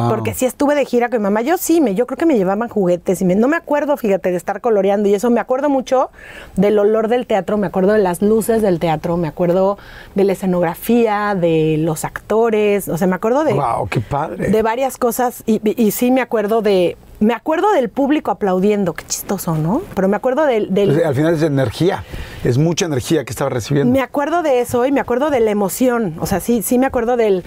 Porque 0.09 0.35
sí 0.35 0.45
estuve 0.47 0.75
de 0.75 0.85
gira 0.85 1.09
con 1.09 1.18
mi 1.18 1.23
mamá. 1.25 1.42
Yo 1.42 1.57
sí, 1.59 1.80
me, 1.80 1.95
yo 1.95 2.07
creo 2.07 2.16
que 2.18 2.26
me 2.26 2.37
llevaban 2.37 2.68
juguetes 2.68 3.21
y 3.21 3.25
me- 3.25 3.35
no 3.35 3.49
me 3.49 3.57
acuerdo, 3.57 3.97
fíjate, 3.97 4.30
de 4.30 4.37
estar 4.37 4.61
coloreando 4.61 5.09
y 5.09 5.14
eso. 5.14 5.30
Me 5.30 5.40
acuerdo 5.40 5.68
mucho 5.68 6.11
del 6.57 6.78
olor 6.78 7.09
del 7.09 7.26
teatro, 7.26 7.57
me 7.57 7.66
acuerdo 7.66 7.92
de 7.92 7.99
las 7.99 8.23
luces 8.23 8.62
del 8.62 8.78
teatro, 8.78 9.16
me 9.16 9.28
acuerdo 9.28 9.78
de 10.14 10.25
la 10.25 10.33
escenografía, 10.33 11.35
de 11.35 11.76
los 11.78 12.04
actores, 12.04 12.88
o 12.88 12.97
sea, 12.99 13.07
me 13.07 13.14
acuerdo 13.16 13.45
de, 13.45 13.54
Wow, 13.54 13.88
qué 13.88 14.00
padre. 14.00 14.49
de 14.50 14.62
varias 14.62 14.97
cosas 14.99 15.42
y 15.47 15.90
sí 15.92 16.11
me 16.11 16.21
acuerdo 16.21 16.62
de... 16.62 16.97
Me 17.20 17.34
acuerdo 17.34 17.72
del 17.72 17.88
público 17.88 18.30
aplaudiendo, 18.30 18.94
qué 18.94 19.04
chistoso, 19.04 19.56
¿no? 19.56 19.82
Pero 19.94 20.06
me 20.08 20.16
acuerdo 20.16 20.46
del, 20.46 20.72
del, 20.72 21.02
al 21.04 21.14
final 21.14 21.34
es 21.34 21.42
energía, 21.42 22.04
es 22.44 22.58
mucha 22.58 22.87
energía 22.87 23.25
que 23.25 23.30
estaba 23.32 23.50
recibiendo. 23.50 23.92
me 23.92 24.00
acuerdo 24.00 24.42
de 24.42 24.60
eso 24.60 24.87
y 24.87 24.92
me 24.92 25.00
acuerdo 25.00 25.30
de 25.30 25.40
la 25.40 25.50
emoción. 25.50 26.14
O 26.20 26.26
sea, 26.26 26.38
sí, 26.38 26.62
sí 26.62 26.78
me 26.78 26.87
acuerdo 26.87 27.16
del. 27.16 27.42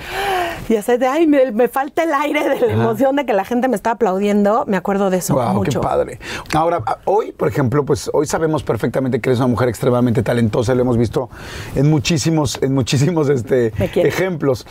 Ya 0.70 0.82
sé, 0.82 0.98
de 0.98 1.08
ay, 1.08 1.26
me, 1.28 1.52
me 1.52 1.68
falta 1.68 2.04
el 2.04 2.14
aire 2.14 2.48
de 2.48 2.60
la 2.68 2.74
emoción 2.74 3.16
de 3.16 3.26
que 3.26 3.34
la 3.34 3.46
gente 3.46 3.68
me 3.68 3.76
está 3.76 3.92
aplaudiendo. 3.92 4.66
Me 4.68 4.78
acuerdo 4.78 5.10
de 5.10 5.18
eso 5.18 5.34
Wow, 5.36 5.54
mucho. 5.54 5.80
qué 5.80 5.88
padre. 5.88 6.20
Ahora, 6.54 6.84
hoy, 7.06 7.32
por 7.32 7.48
ejemplo, 7.48 7.86
pues 7.86 8.10
hoy 8.14 8.26
sabemos 8.28 8.64
perfectamente 8.64 9.20
que 9.22 9.30
eres 9.30 9.40
una 9.40 9.48
mujer 9.48 9.70
extremadamente 9.70 10.22
talentosa, 10.22 10.76
lo 10.76 10.82
hemos 10.82 10.98
visto 10.98 11.30
en 11.76 11.90
muchísimos, 11.90 12.60
en 12.62 12.74
muchísimos 12.74 13.30
este, 13.30 13.68
ejemplos. 13.96 14.66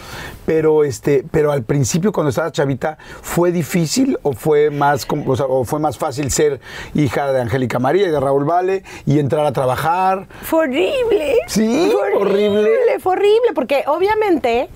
Pero 0.46 0.84
este, 0.84 1.24
pero 1.30 1.52
al 1.52 1.62
principio, 1.64 2.12
cuando 2.12 2.30
estabas 2.30 2.52
chavita, 2.52 2.98
¿fue 3.22 3.50
difícil 3.50 4.18
o 4.22 4.32
fue 4.32 4.70
más, 4.70 4.89
o 5.26 5.36
sea, 5.36 5.46
o 5.46 5.64
fue 5.64 5.80
más 5.80 5.98
fácil 5.98 6.30
ser 6.30 6.60
hija 6.94 7.32
de 7.32 7.40
Angélica 7.40 7.78
María 7.78 8.06
y 8.06 8.10
de 8.10 8.20
Raúl 8.20 8.44
Vale 8.44 8.82
y 9.06 9.18
entrar 9.18 9.46
a 9.46 9.52
trabajar? 9.52 10.26
Fue 10.42 10.60
horrible. 10.60 11.36
Sí, 11.46 11.90
Fue 11.92 12.14
horrible. 12.14 12.70
Fue 13.00 13.12
horrible, 13.12 13.52
porque 13.54 13.84
obviamente, 13.86 14.68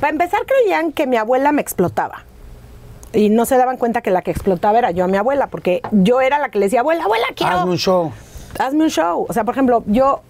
para 0.00 0.10
empezar, 0.10 0.40
creían 0.46 0.92
que 0.92 1.06
mi 1.06 1.16
abuela 1.16 1.52
me 1.52 1.60
explotaba. 1.62 2.24
Y 3.12 3.28
no 3.28 3.44
se 3.44 3.56
daban 3.56 3.76
cuenta 3.76 4.02
que 4.02 4.10
la 4.10 4.22
que 4.22 4.30
explotaba 4.30 4.78
era 4.78 4.90
yo 4.92 5.04
a 5.04 5.08
mi 5.08 5.16
abuela, 5.16 5.48
porque 5.48 5.82
yo 5.90 6.20
era 6.20 6.38
la 6.38 6.48
que 6.50 6.58
le 6.60 6.66
decía, 6.66 6.80
abuela, 6.80 7.04
abuela, 7.04 7.26
quiero. 7.34 7.58
Hazme 7.58 7.72
un 7.72 7.78
show. 7.78 8.12
hazme 8.58 8.84
un 8.84 8.90
show. 8.90 9.26
O 9.28 9.32
sea, 9.32 9.44
por 9.44 9.54
ejemplo, 9.54 9.82
yo, 9.86 10.20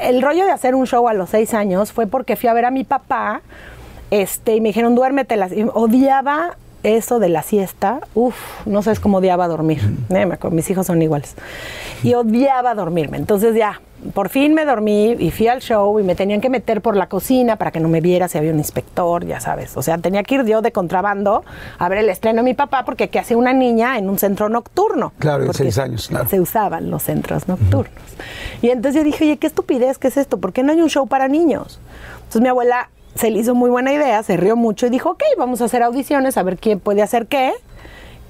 el 0.00 0.22
rollo 0.22 0.44
de 0.46 0.50
hacer 0.50 0.74
un 0.74 0.86
show 0.86 1.06
a 1.08 1.12
los 1.12 1.28
seis 1.28 1.52
años 1.52 1.92
fue 1.92 2.06
porque 2.06 2.36
fui 2.36 2.48
a 2.48 2.54
ver 2.54 2.64
a 2.64 2.70
mi 2.70 2.84
papá, 2.84 3.42
este, 4.10 4.54
y 4.56 4.60
me 4.62 4.70
dijeron, 4.70 4.94
duérmete. 4.94 5.36
las-". 5.36 5.52
Y 5.52 5.66
odiaba 5.74 6.56
eso 6.82 7.18
de 7.18 7.28
la 7.28 7.42
siesta. 7.42 8.00
Uf, 8.14 8.34
no 8.66 8.82
sabes 8.82 9.00
cómo 9.00 9.18
odiaba 9.18 9.48
dormir. 9.48 9.80
Eh, 10.10 10.26
mis 10.50 10.70
hijos 10.70 10.86
son 10.86 11.02
iguales. 11.02 11.34
Y 12.02 12.14
odiaba 12.14 12.74
dormirme. 12.74 13.16
Entonces 13.16 13.54
ya, 13.54 13.80
por 14.14 14.28
fin 14.28 14.52
me 14.54 14.64
dormí 14.64 15.12
y 15.12 15.30
fui 15.30 15.48
al 15.48 15.60
show 15.60 15.98
y 16.00 16.02
me 16.02 16.14
tenían 16.14 16.40
que 16.40 16.50
meter 16.50 16.82
por 16.82 16.96
la 16.96 17.08
cocina 17.08 17.56
para 17.56 17.70
que 17.70 17.80
no 17.80 17.88
me 17.88 18.00
viera 18.00 18.28
si 18.28 18.36
había 18.36 18.52
un 18.52 18.58
inspector, 18.58 19.24
ya 19.24 19.40
sabes. 19.40 19.76
O 19.76 19.82
sea, 19.82 19.98
tenía 19.98 20.22
que 20.22 20.34
ir 20.34 20.44
yo 20.44 20.60
de 20.60 20.72
contrabando 20.72 21.44
a 21.78 21.88
ver 21.88 21.98
el 21.98 22.08
estreno 22.08 22.38
de 22.38 22.44
mi 22.44 22.54
papá 22.54 22.84
porque 22.84 23.08
¿qué 23.08 23.18
hace 23.18 23.36
una 23.36 23.52
niña 23.52 23.98
en 23.98 24.08
un 24.08 24.18
centro 24.18 24.48
nocturno? 24.48 25.12
Claro, 25.18 25.44
de 25.44 25.54
seis 25.54 25.78
años, 25.78 26.08
claro. 26.08 26.28
Se 26.28 26.40
usaban 26.40 26.90
los 26.90 27.04
centros 27.04 27.46
nocturnos. 27.48 27.94
Y 28.60 28.70
entonces 28.70 29.00
yo 29.00 29.04
dije, 29.04 29.24
oye, 29.24 29.36
qué 29.36 29.46
estupidez, 29.46 29.98
¿qué 29.98 30.08
es 30.08 30.16
esto? 30.16 30.38
¿Por 30.38 30.52
qué 30.52 30.62
no 30.62 30.72
hay 30.72 30.80
un 30.80 30.90
show 30.90 31.06
para 31.06 31.28
niños? 31.28 31.80
Entonces 32.16 32.42
mi 32.42 32.48
abuela 32.48 32.88
se 33.14 33.30
le 33.30 33.38
hizo 33.38 33.54
muy 33.54 33.70
buena 33.70 33.92
idea, 33.92 34.22
se 34.22 34.36
rió 34.36 34.56
mucho 34.56 34.86
y 34.86 34.90
dijo, 34.90 35.10
ok, 35.10 35.22
vamos 35.38 35.60
a 35.60 35.64
hacer 35.66 35.82
audiciones, 35.82 36.36
a 36.36 36.42
ver 36.42 36.58
quién 36.58 36.80
puede 36.80 37.02
hacer 37.02 37.26
qué. 37.26 37.52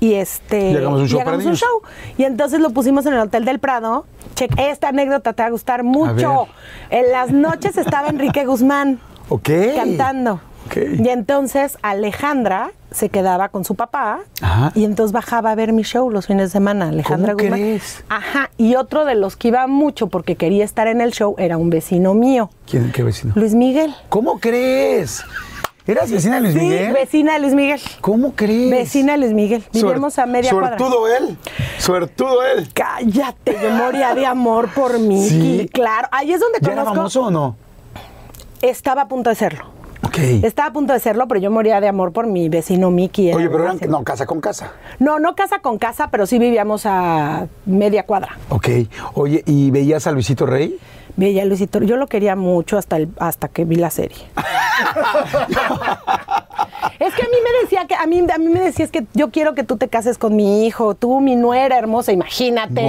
Y 0.00 0.14
este. 0.14 0.72
Y 0.72 0.76
hagamos 0.76 1.00
un 1.02 1.08
show 1.08 1.18
y 1.18 1.22
hagamos 1.22 1.44
un 1.46 1.54
show. 1.54 1.82
Y 2.18 2.24
entonces 2.24 2.58
lo 2.58 2.70
pusimos 2.70 3.06
en 3.06 3.12
el 3.14 3.20
Hotel 3.20 3.44
del 3.44 3.60
Prado. 3.60 4.04
Check, 4.34 4.52
esta 4.58 4.88
anécdota 4.88 5.32
te 5.32 5.42
va 5.42 5.46
a 5.46 5.50
gustar 5.50 5.84
mucho. 5.84 6.48
En 6.90 7.12
las 7.12 7.30
noches 7.30 7.76
estaba 7.76 8.08
Enrique 8.08 8.44
Guzmán 8.44 8.98
Ok. 9.28 9.48
cantando. 9.76 10.40
Y 10.74 11.08
entonces 11.08 11.76
Alejandra 11.82 12.72
se 12.90 13.08
quedaba 13.08 13.48
con 13.50 13.64
su 13.64 13.74
papá 13.74 14.20
Ajá. 14.40 14.72
y 14.74 14.84
entonces 14.84 15.12
bajaba 15.12 15.50
a 15.50 15.54
ver 15.54 15.72
mi 15.72 15.82
show 15.82 16.10
los 16.10 16.26
fines 16.26 16.48
de 16.48 16.52
semana. 16.52 16.88
Alejandra 16.88 17.34
¿Cómo 17.34 17.50
crees? 17.50 18.04
Ajá. 18.08 18.50
Y 18.58 18.76
otro 18.76 19.04
de 19.04 19.14
los 19.14 19.36
que 19.36 19.48
iba 19.48 19.66
mucho 19.66 20.06
porque 20.08 20.36
quería 20.36 20.64
estar 20.64 20.86
en 20.88 21.00
el 21.00 21.12
show 21.12 21.34
era 21.38 21.56
un 21.58 21.68
vecino 21.70 22.14
mío, 22.14 22.50
¿Quién, 22.70 22.92
qué 22.92 23.02
vecino? 23.02 23.32
Luis 23.36 23.54
Miguel. 23.54 23.94
¿Cómo 24.08 24.38
crees? 24.40 25.24
¿Eras 25.86 26.12
vecina 26.12 26.36
de 26.36 26.42
Luis 26.42 26.54
Sí, 26.54 26.60
Miguel? 26.60 26.92
vecina 26.92 27.32
de 27.34 27.38
Luis 27.40 27.54
Miguel. 27.54 27.80
¿Cómo 28.00 28.32
crees? 28.36 28.70
Vecina 28.70 29.12
de 29.12 29.18
Luis 29.18 29.32
Miguel. 29.32 29.64
Vivíamos 29.72 30.16
a 30.18 30.26
media 30.26 30.52
cuadra. 30.52 30.78
Suertudo 30.78 31.08
él. 31.08 31.36
Suertudo 31.78 32.44
él. 32.44 32.68
Cállate, 32.72 33.56
yo 33.60 33.70
moría 33.72 34.14
de 34.14 34.24
amor 34.24 34.68
por 34.72 34.98
mí. 35.00 35.28
Sí. 35.28 35.68
Claro. 35.72 36.08
Ahí 36.12 36.32
es 36.32 36.40
donde 36.40 36.58
¿Ya 36.62 36.72
era 36.72 36.84
famoso 36.84 37.22
o 37.24 37.30
no? 37.32 37.56
Estaba 38.60 39.02
a 39.02 39.08
punto 39.08 39.28
de 39.30 39.34
serlo. 39.36 39.64
Ok. 40.04 40.18
Estaba 40.42 40.68
a 40.68 40.72
punto 40.72 40.92
de 40.92 41.00
serlo, 41.00 41.28
pero 41.28 41.40
yo 41.40 41.50
moría 41.50 41.80
de 41.80 41.88
amor 41.88 42.12
por 42.12 42.26
mi 42.26 42.48
vecino 42.48 42.90
Mickey. 42.90 43.28
era 43.28 43.36
Oye, 43.36 43.48
pero 43.48 43.64
eran, 43.64 43.76
demasiado. 43.76 43.98
no, 43.98 44.04
casa 44.04 44.26
con 44.26 44.40
casa. 44.40 44.72
No, 44.98 45.18
no 45.18 45.34
casa 45.34 45.60
con 45.60 45.78
casa, 45.78 46.08
pero 46.10 46.26
sí 46.26 46.38
vivíamos 46.38 46.82
a 46.86 47.46
media 47.66 48.04
cuadra. 48.04 48.36
Ok. 48.48 48.68
Oye, 49.14 49.42
¿y 49.46 49.70
veías 49.70 50.06
a 50.06 50.12
Luisito 50.12 50.44
Rey? 50.46 50.78
Veía 51.16 51.42
a 51.42 51.44
Luisito, 51.44 51.78
yo 51.80 51.96
lo 51.96 52.06
quería 52.06 52.36
mucho 52.36 52.78
hasta, 52.78 52.96
el, 52.96 53.08
hasta 53.18 53.48
que 53.48 53.64
vi 53.64 53.76
la 53.76 53.90
serie. 53.90 54.16
es 56.98 57.14
que 57.14 57.22
a 57.22 57.26
mí 57.28 57.36
me 57.44 57.60
decía 57.62 57.86
que 57.86 57.94
a 57.94 58.06
mí, 58.06 58.24
a 58.32 58.38
mí 58.38 58.46
me 58.46 58.60
decías 58.60 58.90
que 58.90 59.04
yo 59.14 59.30
quiero 59.30 59.54
que 59.54 59.64
tú 59.64 59.76
te 59.76 59.88
cases 59.88 60.18
con 60.18 60.34
mi 60.36 60.66
hijo, 60.66 60.94
tú 60.94 61.20
mi 61.20 61.36
nuera 61.36 61.76
hermosa, 61.78 62.12
imagínate. 62.12 62.88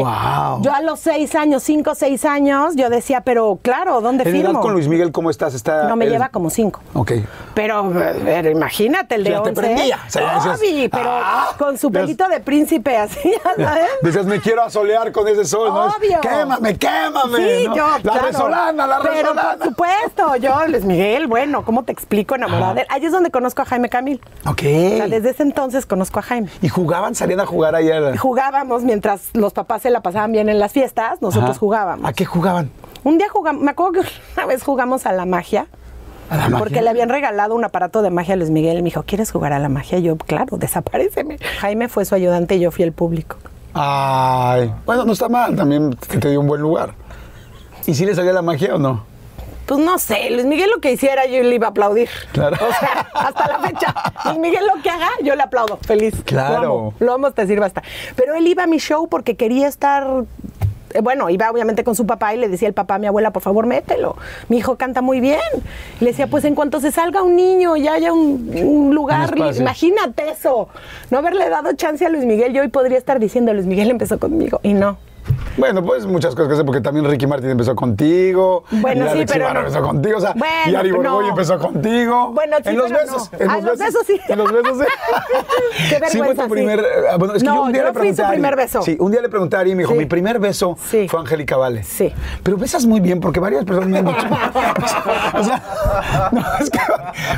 Yo 0.62 0.74
a 0.74 0.82
los 0.82 1.00
seis 1.00 1.36
años, 1.36 1.64
cinco 1.64 1.96
seis 1.96 2.24
años, 2.26 2.76
yo 2.76 2.90
decía, 2.90 3.22
pero 3.22 3.60
claro, 3.62 4.02
¿dónde 4.02 4.24
En 4.24 4.36
edad 4.36 4.46
firmo? 4.48 4.62
con 4.62 4.74
Luis 4.74 4.88
Miguel, 4.88 5.12
¿cómo 5.12 5.30
estás? 5.30 5.54
Está, 5.54 5.88
no 5.90 5.96
me 5.96 6.06
eres- 6.06 6.14
lleva 6.14 6.30
como 6.30 6.50
cinco. 6.50 6.80
Ok. 6.94 7.12
Pero, 7.54 7.92
pero 8.24 8.50
imagínate, 8.50 9.16
el 9.16 9.24
de 9.24 9.38
11. 9.38 9.52
prendía, 9.54 10.00
o 10.08 10.10
sea, 10.10 10.22
ya 10.22 10.36
decías, 10.36 10.60
Obi, 10.60 10.90
pero 10.90 11.10
"Ah". 11.10 11.56
con 11.58 11.78
su 11.78 11.92
pelito 11.92 12.28
de 12.28 12.40
príncipe 12.40 12.98
así, 12.98 13.34
¿sabes? 13.58 13.90
Dices, 14.02 14.26
me 14.26 14.40
quiero 14.40 14.64
asolear 14.64 15.12
con 15.12 15.28
ese 15.28 15.46
sol, 15.46 15.70
¿no? 15.74 15.88
Es, 15.90 15.94
Obvio. 15.98 16.22
Quémame, 16.22 16.78
quémame. 16.78 17.38
Sí, 17.60 17.68
¿no? 17.68 17.76
yo, 17.76 17.88
La 18.04 18.13
claro. 18.14 18.28
resolana, 18.28 18.88
la 18.88 19.00
Pero 19.02 19.14
resolana. 19.14 19.56
por 19.58 19.68
supuesto, 19.68 20.36
yo, 20.38 20.68
Luis 20.68 20.84
Miguel, 20.86 21.28
bueno, 21.28 21.64
¿cómo 21.66 21.84
te 21.84 21.92
explico 21.92 22.36
enamorada 22.36 22.74
de 22.76 22.82
él? 22.82 22.88
Ahí 22.90 23.06
es 23.06 23.12
donde 23.12 23.32
conozco 23.32 23.62
a 23.62 23.66
Jaime 23.66 23.90
Camil. 23.90 24.22
Ok. 24.46 24.62
O 24.64 24.98
sea, 24.98 25.08
desde 25.08 25.30
ese 25.32 25.44
entonces 25.44 25.86
conozco 25.86 26.20
a 26.20 26.22
Jaime. 26.22 26.50
¿Y 26.62 26.70
jugaban? 26.70 27.16
¿Salían 27.16 27.40
a 27.40 27.46
jugar 27.46 27.76
ayer? 27.76 28.18
Jugábamos 28.18 28.84
mientras 28.84 29.30
los 29.34 29.54
papás 29.54 29.82
se 29.82 29.90
la 29.90 30.02
pasaban 30.02 30.32
bien 30.32 30.50
en 30.50 30.60
las 30.60 30.72
fiestas, 30.72 31.22
nosotros 31.22 31.52
Ajá. 31.52 31.60
jugábamos. 31.60 32.06
¿A 32.10 32.14
qué 32.14 32.26
jugaban? 32.26 32.70
Un 33.04 33.18
día 33.18 33.28
jugamos, 33.30 33.62
me 33.62 33.72
acuerdo 33.72 34.02
que 34.02 34.08
una 34.38 34.46
vez 34.46 34.64
jugamos 34.64 35.06
a 35.06 35.12
la 35.12 35.26
magia. 35.26 35.68
¿A 36.30 36.38
la 36.38 36.44
magia? 36.44 36.58
Porque 36.58 36.82
le 36.82 36.90
habían 36.90 37.10
regalado 37.10 37.54
un 37.54 37.66
aparato 37.66 38.02
de 38.02 38.10
magia 38.10 38.34
a 38.36 38.38
Luis 38.38 38.50
Miguel 38.50 38.78
y 38.78 38.82
me 38.82 38.86
dijo, 38.86 39.04
¿quieres 39.04 39.32
jugar 39.32 39.52
a 39.54 39.60
la 39.60 39.68
magia? 39.70 39.98
Y 40.00 40.04
yo, 40.04 40.16
claro, 40.18 40.58
desapareceme. 40.58 41.38
Jaime 41.60 41.90
fue 41.90 42.06
su 42.06 42.16
ayudante 42.16 42.56
y 42.56 42.60
yo 42.62 42.72
fui 42.72 42.84
el 42.86 42.94
público. 42.94 43.36
Ay. 43.74 44.72
Bueno, 44.86 45.04
no 45.04 45.14
está 45.14 45.28
mal, 45.30 45.56
también 45.56 45.96
que 46.10 46.18
te 46.20 46.30
dio 46.30 46.40
un 46.40 46.48
buen 46.48 46.62
lugar. 46.62 46.94
¿Y 47.88 47.94
si 47.96 48.06
le 48.06 48.16
salía 48.16 48.34
la 48.34 48.42
magia 48.42 48.76
o 48.76 48.80
no? 48.80 49.04
Pues 49.66 49.80
no 49.80 49.98
sé, 49.98 50.30
Luis 50.30 50.46
Miguel 50.46 50.70
lo 50.70 50.82
que 50.82 50.92
hiciera 50.92 51.26
yo 51.26 51.42
le 51.42 51.56
iba 51.56 51.68
a 51.68 51.70
aplaudir. 51.70 52.10
Claro. 52.34 52.58
O 52.58 52.74
sea, 52.80 53.08
hasta 53.14 53.48
la 53.48 53.60
fecha. 53.60 53.96
Luis 54.26 54.38
Miguel 54.38 54.64
lo 54.76 54.82
que 54.82 54.90
haga, 54.90 55.10
yo 55.24 55.36
le 55.36 55.42
aplaudo, 55.44 55.78
feliz. 55.78 56.14
Claro. 56.26 56.62
Lo 56.62 56.68
amo, 56.74 56.94
lo 57.00 57.14
amo 57.14 57.28
hasta 57.28 57.44
decir 57.44 57.60
basta. 57.62 57.82
Pero 58.18 58.36
él 58.36 58.46
iba 58.46 58.64
a 58.64 58.68
mi 58.68 58.78
show 58.80 59.08
porque 59.08 59.36
quería 59.38 59.70
estar. 59.70 60.06
eh, 60.94 61.00
Bueno, 61.02 61.30
iba 61.30 61.50
obviamente 61.50 61.86
con 61.86 61.96
su 61.96 62.06
papá 62.06 62.34
y 62.34 62.40
le 62.40 62.50
decía 62.50 62.68
el 62.68 62.74
papá 62.74 62.96
a 62.96 63.00
mi 63.00 63.08
abuela, 63.08 63.32
por 63.32 63.42
favor, 63.42 63.66
mételo. 63.66 64.18
Mi 64.50 64.58
hijo 64.58 64.76
canta 64.76 65.02
muy 65.02 65.22
bien. 65.22 65.40
Le 66.02 66.08
decía, 66.08 66.28
pues 66.28 66.44
en 66.44 66.56
cuanto 66.56 66.82
se 66.82 66.92
salga 66.92 67.22
un 67.24 67.38
niño 67.38 67.78
y 67.78 67.88
haya 67.88 68.12
un, 68.12 68.52
un 68.62 68.94
lugar, 68.94 69.34
Un 69.40 69.56
imagínate 69.56 70.30
eso. 70.30 70.68
No 71.10 71.20
haberle 71.20 71.48
dado 71.48 71.72
chance 71.74 72.06
a 72.06 72.10
Luis 72.10 72.26
Miguel, 72.26 72.52
yo 72.52 72.62
hoy 72.64 72.68
podría 72.68 72.98
estar 72.98 73.18
diciendo, 73.18 73.54
Luis 73.54 73.66
Miguel 73.66 73.90
empezó 73.92 74.20
conmigo. 74.20 74.60
Y 74.62 74.74
no. 74.74 74.98
Bueno, 75.58 75.84
pues 75.84 76.06
muchas 76.06 76.34
cosas 76.36 76.50
que 76.50 76.56
sé, 76.58 76.64
porque 76.64 76.82
también 76.82 77.06
Ricky 77.10 77.28
Martin 77.28 77.50
empezó 77.52 77.76
contigo. 77.76 78.64
Bueno, 78.72 79.06
y 79.16 79.20
sí, 79.20 79.26
pero 79.28 79.54
no. 79.54 79.60
empezó 79.60 79.82
contigo. 79.82 80.18
O 80.18 80.22
sea, 80.22 80.34
Bueno, 80.36 80.54
y 80.68 80.76
Ari 80.76 80.92
Borgoy 80.92 81.24
no. 81.26 81.30
empezó 81.30 81.60
contigo. 81.60 82.32
Bueno, 82.34 82.58
sí, 82.64 82.70
En 82.70 82.78
los 82.78 82.88
pero 82.92 83.00
besos. 83.00 83.32
no. 83.32 83.40
En 83.40 83.50
Ah, 83.50 83.56
los 83.58 83.64
los 83.66 83.78
besos 83.80 83.94
besos 83.94 84.08
sí. 84.08 84.22
En 84.32 84.38
los 84.40 84.52
besos 84.52 84.78
sí. 84.80 84.86
Qué 85.90 85.96
Sí, 86.10 86.18
fue 86.18 86.28
vergüenza, 86.28 86.44
tu 86.44 86.50
primer. 86.50 86.80
sí. 86.80 86.86
eh, 86.86 87.16
Bueno, 87.20 87.34
es 87.36 87.44
que 87.44 87.48
yo 87.48 87.62
un 87.62 87.72
día 87.72 87.82
yo 87.82 87.88
le 87.88 87.94
fui 87.94 88.00
pregunté. 88.02 88.16
su 88.16 88.22
a 88.24 88.26
Ari- 88.28 88.34
primer 88.34 88.56
beso. 88.56 88.82
Sí, 88.82 88.98
un 89.00 89.12
día 89.12 89.22
le 89.22 89.30
pregunté 89.30 89.56
a 89.56 89.60
Ari 89.60 89.72
y 89.72 89.76
me 89.76 89.84
dijo. 89.84 89.94
Mi 89.96 90.06
primer 90.06 90.40
beso 90.40 90.76
fue 90.76 91.08
Angélica 91.20 91.58
Vale. 91.58 91.84
Sí. 91.84 92.14
Pero 92.42 92.58
besas 92.58 92.86
muy 92.86 93.00
bien, 93.00 93.20
porque 93.20 93.40
varias 93.40 93.64
personas 93.66 93.90
me 93.90 94.00
han 94.00 94.06
dicho. 94.06 94.28
o 95.34 95.44
sea, 95.44 96.30
no, 96.32 96.42
es 96.60 96.70
que 96.70 96.80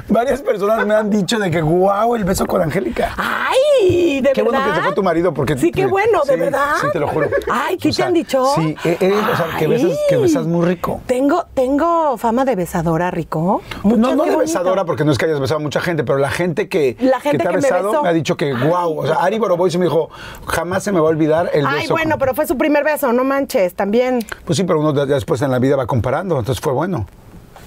varias 0.10 0.42
personas 0.42 0.86
me 0.86 0.96
han 0.96 1.10
dicho 1.10 1.38
de 1.40 1.52
que, 1.52 1.62
wow, 1.62 2.16
el 2.16 2.24
beso 2.24 2.46
con 2.46 2.62
Angélica. 2.62 3.14
¡Ay! 3.18 4.22
¿De 4.22 4.32
Qué 4.32 4.42
bueno 4.42 4.60
verdad? 4.60 4.74
que 4.74 4.80
te 4.80 4.86
fue 4.86 4.96
tu 4.96 5.04
marido 5.04 5.34
porque 5.34 5.58
Sí, 5.58 5.72
qué 5.72 5.86
bueno, 5.86 6.22
¿de 6.26 6.36
verdad? 6.38 6.76
Sí, 6.82 6.88
te 6.94 7.00
lo 7.00 7.08
juro. 7.08 7.28
Ay, 7.52 7.78
¿qué 7.78 7.92
han 8.06 8.14
dicho? 8.14 8.46
Sí, 8.56 8.76
eh, 8.86 8.98
eh, 9.00 9.14
o 9.14 9.36
sea, 9.36 9.58
que 9.58 9.68
besas, 9.68 9.92
que 10.10 10.18
besas 10.18 10.46
muy 10.46 10.66
rico. 10.66 11.02
Tengo, 11.06 11.46
tengo 11.54 12.18
fama 12.18 12.46
de 12.46 12.56
besadora, 12.56 13.12
Rico. 13.12 13.62
no, 13.84 13.90
Muchas, 13.98 14.16
no 14.16 14.24
de 14.26 14.36
besadora, 14.38 14.86
porque 14.86 15.04
no 15.06 15.12
es 15.12 15.18
que 15.18 15.26
hayas 15.26 15.40
besado 15.40 15.60
a 15.60 15.64
mucha 15.64 15.82
gente, 15.82 16.04
pero 16.04 16.18
la 16.18 16.30
gente 16.30 16.70
que, 16.70 16.98
La 17.00 17.20
gente 17.20 17.38
que 17.38 17.44
te 17.44 17.48
ha 17.48 17.52
que 17.52 17.58
besado 17.58 18.04
me 18.04 18.10
ha 18.10 18.14
dicho 18.14 18.38
que, 18.38 18.54
wow. 18.54 19.00
O 19.00 19.06
sea, 19.08 19.16
Ari 19.18 19.38
Boroboy 19.40 19.70
se 19.72 19.78
me 19.78 19.86
dijo, 19.86 20.10
jamás 20.48 20.84
se 20.84 20.92
me 20.92 21.00
va 21.00 21.08
a 21.08 21.10
olvidar 21.10 21.50
el 21.54 21.66
beso. 21.66 21.78
Ay, 21.78 21.88
bueno, 21.90 22.12
con-". 22.12 22.20
pero 22.20 22.34
fue 22.36 22.48
su 22.48 22.58
primer 22.58 22.84
beso, 22.84 23.12
no 23.14 23.24
manches, 23.24 23.74
también. 23.76 24.20
Pues 24.46 24.58
sí, 24.58 24.64
pero 24.64 24.80
uno 24.80 24.94
de- 24.94 25.06
después 25.06 25.42
en 25.42 25.52
la 25.52 25.60
vida 25.60 25.76
va 25.76 25.86
comparando, 25.86 26.38
entonces 26.40 26.62
fue 26.64 26.74
bueno. 26.74 27.06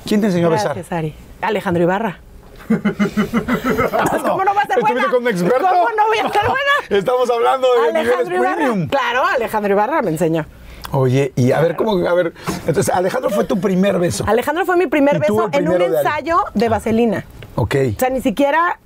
¿Quién 0.06 0.20
te 0.20 0.28
enseñó 0.28 0.46
a 0.46 0.50
besar? 0.50 0.84
Ari. 0.90 1.14
Alejandro 1.42 1.82
Ibarra. 1.82 2.20
Pues, 2.68 4.22
¿Cómo 4.22 4.44
no 4.44 4.54
va 4.54 4.62
a 4.62 4.66
ser 4.66 4.80
buena? 4.80 5.00
¿Estuviste 5.00 5.10
con 5.10 5.22
un 5.22 5.28
experto? 5.28 5.68
¿Cómo 5.68 5.88
no 5.96 6.06
voy 6.06 6.18
a 6.18 6.32
ser 6.32 6.42
buena? 6.42 6.72
Estamos 7.00 7.30
hablando 7.30 7.68
de 7.82 7.88
Alejandro 7.98 8.36
Ibarra. 8.36 8.56
premium. 8.56 8.88
Claro, 8.88 9.24
Alejandro 9.26 9.72
Ibarra 9.72 10.02
me 10.02 10.10
enseñó. 10.10 10.46
Oye, 10.92 11.32
y 11.36 11.52
a 11.52 11.60
ver, 11.60 11.76
¿cómo? 11.76 12.06
A 12.06 12.14
ver, 12.14 12.32
entonces, 12.66 12.88
Alejandro 12.94 13.30
fue 13.30 13.44
tu 13.44 13.60
primer 13.60 13.98
beso. 13.98 14.24
Alejandro 14.26 14.64
fue 14.64 14.76
mi 14.76 14.86
primer 14.86 15.16
¿Y 15.16 15.20
tú 15.26 15.36
beso 15.36 15.48
en 15.52 15.68
un 15.68 15.78
de 15.78 15.84
ensayo 15.86 16.38
de 16.54 16.68
vaselina. 16.68 17.24
Ok. 17.56 17.74
O 17.96 17.98
sea, 17.98 18.08
ni 18.10 18.22
siquiera, 18.22 18.78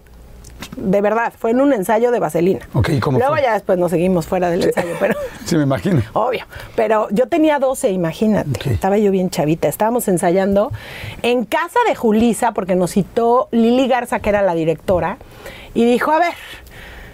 de 0.76 1.00
verdad, 1.00 1.32
fue 1.38 1.50
en 1.50 1.60
un 1.60 1.72
ensayo 1.72 2.10
de 2.10 2.18
vaselina. 2.18 2.60
Ok, 2.74 2.88
¿y 2.90 3.00
cómo 3.00 3.18
Luego 3.18 3.34
fue? 3.34 3.42
ya 3.42 3.52
después 3.54 3.78
nos 3.78 3.90
seguimos 3.90 4.26
fuera 4.26 4.50
del 4.50 4.64
ensayo, 4.64 4.94
pero... 5.00 5.14
Sí, 5.44 5.56
me 5.56 5.64
imagino. 5.64 6.02
Obvio. 6.12 6.44
Pero 6.76 7.08
yo 7.10 7.26
tenía 7.28 7.58
12, 7.58 7.90
imagínate. 7.90 8.72
Estaba 8.72 8.96
yo 8.98 9.10
bien 9.10 9.28
chavita. 9.30 9.68
Estábamos 9.68 10.06
ensayando 10.08 10.72
en 11.22 11.44
casa 11.44 11.78
de 11.86 11.94
Julisa, 11.94 12.52
porque 12.52 12.74
nos 12.74 12.92
citó 12.92 13.48
Lili 13.50 13.88
Garza, 13.88 14.20
que 14.20 14.28
era 14.30 14.42
la 14.42 14.54
directora, 14.54 15.18
y 15.74 15.84
dijo, 15.84 16.12
a 16.12 16.18
ver, 16.18 16.34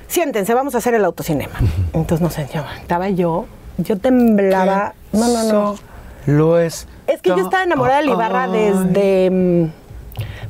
siéntense, 0.06 0.54
vamos 0.54 0.74
a 0.74 0.78
hacer 0.78 0.94
el 0.94 1.04
autocinema. 1.04 1.54
Entonces 1.92 2.20
nos 2.20 2.34
sentó. 2.34 2.64
Estaba 2.80 3.08
yo, 3.08 3.46
yo 3.78 3.98
temblaba. 3.98 4.94
No, 5.12 5.28
no, 5.28 5.44
no. 5.52 5.76
Lo 6.26 6.58
es. 6.58 6.86
Es 7.06 7.22
que 7.22 7.30
yo 7.30 7.38
estaba 7.38 7.62
enamorada 7.62 8.02
de 8.02 8.06
Ibarra 8.08 8.48
desde... 8.48 9.70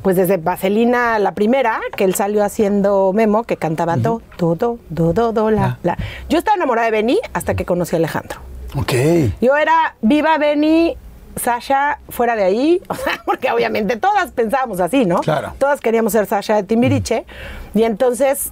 Pues 0.01 0.15
desde 0.15 0.37
Vaselina, 0.37 1.19
la 1.19 1.33
primera, 1.33 1.81
que 1.95 2.05
él 2.05 2.15
salió 2.15 2.43
haciendo 2.43 3.11
Memo, 3.13 3.43
que 3.43 3.57
cantaba 3.57 3.97
do, 3.97 4.21
do, 4.37 4.55
do, 4.55 4.79
do, 4.89 5.13
do, 5.13 5.33
do, 5.33 5.51
la, 5.51 5.77
la. 5.83 5.97
Yo 6.29 6.37
estaba 6.37 6.55
enamorada 6.55 6.85
de 6.85 6.91
Benny 6.91 7.19
hasta 7.33 7.55
que 7.55 7.65
conocí 7.65 7.95
a 7.95 7.99
Alejandro. 7.99 8.39
Ok. 8.75 8.93
Yo 9.41 9.57
era 9.57 9.95
viva 10.01 10.37
Benny, 10.37 10.95
Sasha 11.35 11.99
fuera 12.09 12.35
de 12.35 12.43
ahí, 12.43 12.81
o 12.87 12.95
sea, 12.95 13.21
porque 13.25 13.51
obviamente 13.51 13.97
todas 13.97 14.31
pensábamos 14.31 14.79
así, 14.79 15.05
¿no? 15.05 15.21
Claro. 15.21 15.53
Todas 15.57 15.79
queríamos 15.81 16.13
ser 16.13 16.25
Sasha 16.25 16.55
de 16.55 16.63
Timbiriche. 16.63 17.25
Y 17.73 17.83
entonces, 17.83 18.51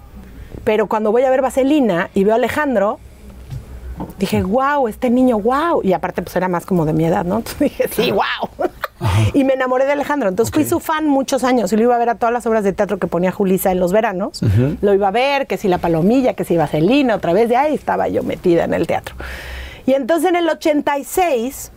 pero 0.63 0.87
cuando 0.87 1.11
voy 1.11 1.23
a 1.23 1.29
ver 1.29 1.41
Vaselina 1.41 2.09
y 2.13 2.23
veo 2.23 2.33
a 2.33 2.37
Alejandro, 2.37 2.99
dije, 4.19 4.43
wow, 4.43 4.87
este 4.87 5.09
niño, 5.09 5.39
wow. 5.39 5.81
Y 5.83 5.93
aparte, 5.93 6.21
pues 6.21 6.35
era 6.35 6.47
más 6.47 6.65
como 6.65 6.85
de 6.85 6.93
mi 6.93 7.05
edad, 7.05 7.25
¿no? 7.25 7.37
Entonces 7.37 7.59
dije, 7.59 7.87
sí, 7.89 8.11
wow. 8.11 8.69
Y 9.33 9.43
me 9.43 9.53
enamoré 9.53 9.85
de 9.85 9.91
Alejandro. 9.91 10.29
Entonces 10.29 10.53
fui 10.53 10.65
su 10.65 10.79
fan 10.79 11.07
muchos 11.07 11.43
años 11.43 11.71
y 11.73 11.77
lo 11.77 11.83
iba 11.83 11.95
a 11.95 11.99
ver 11.99 12.09
a 12.09 12.15
todas 12.15 12.33
las 12.33 12.45
obras 12.47 12.63
de 12.63 12.73
teatro 12.73 12.97
que 12.97 13.07
ponía 13.07 13.31
Julisa 13.31 13.71
en 13.71 13.79
los 13.79 13.91
veranos. 13.91 14.41
Lo 14.81 14.93
iba 14.93 15.07
a 15.09 15.11
ver, 15.11 15.47
que 15.47 15.57
si 15.57 15.67
La 15.67 15.77
Palomilla, 15.77 16.33
que 16.33 16.43
si 16.43 16.57
Vaselina, 16.57 17.15
otra 17.15 17.33
vez 17.33 17.49
de 17.49 17.57
ahí 17.57 17.73
estaba 17.75 18.07
yo 18.07 18.23
metida 18.23 18.63
en 18.63 18.73
el 18.73 18.87
teatro. 18.87 19.15
Y 19.85 19.93
entonces 19.93 20.29
en 20.29 20.35
el 20.35 20.49
86 20.49 21.71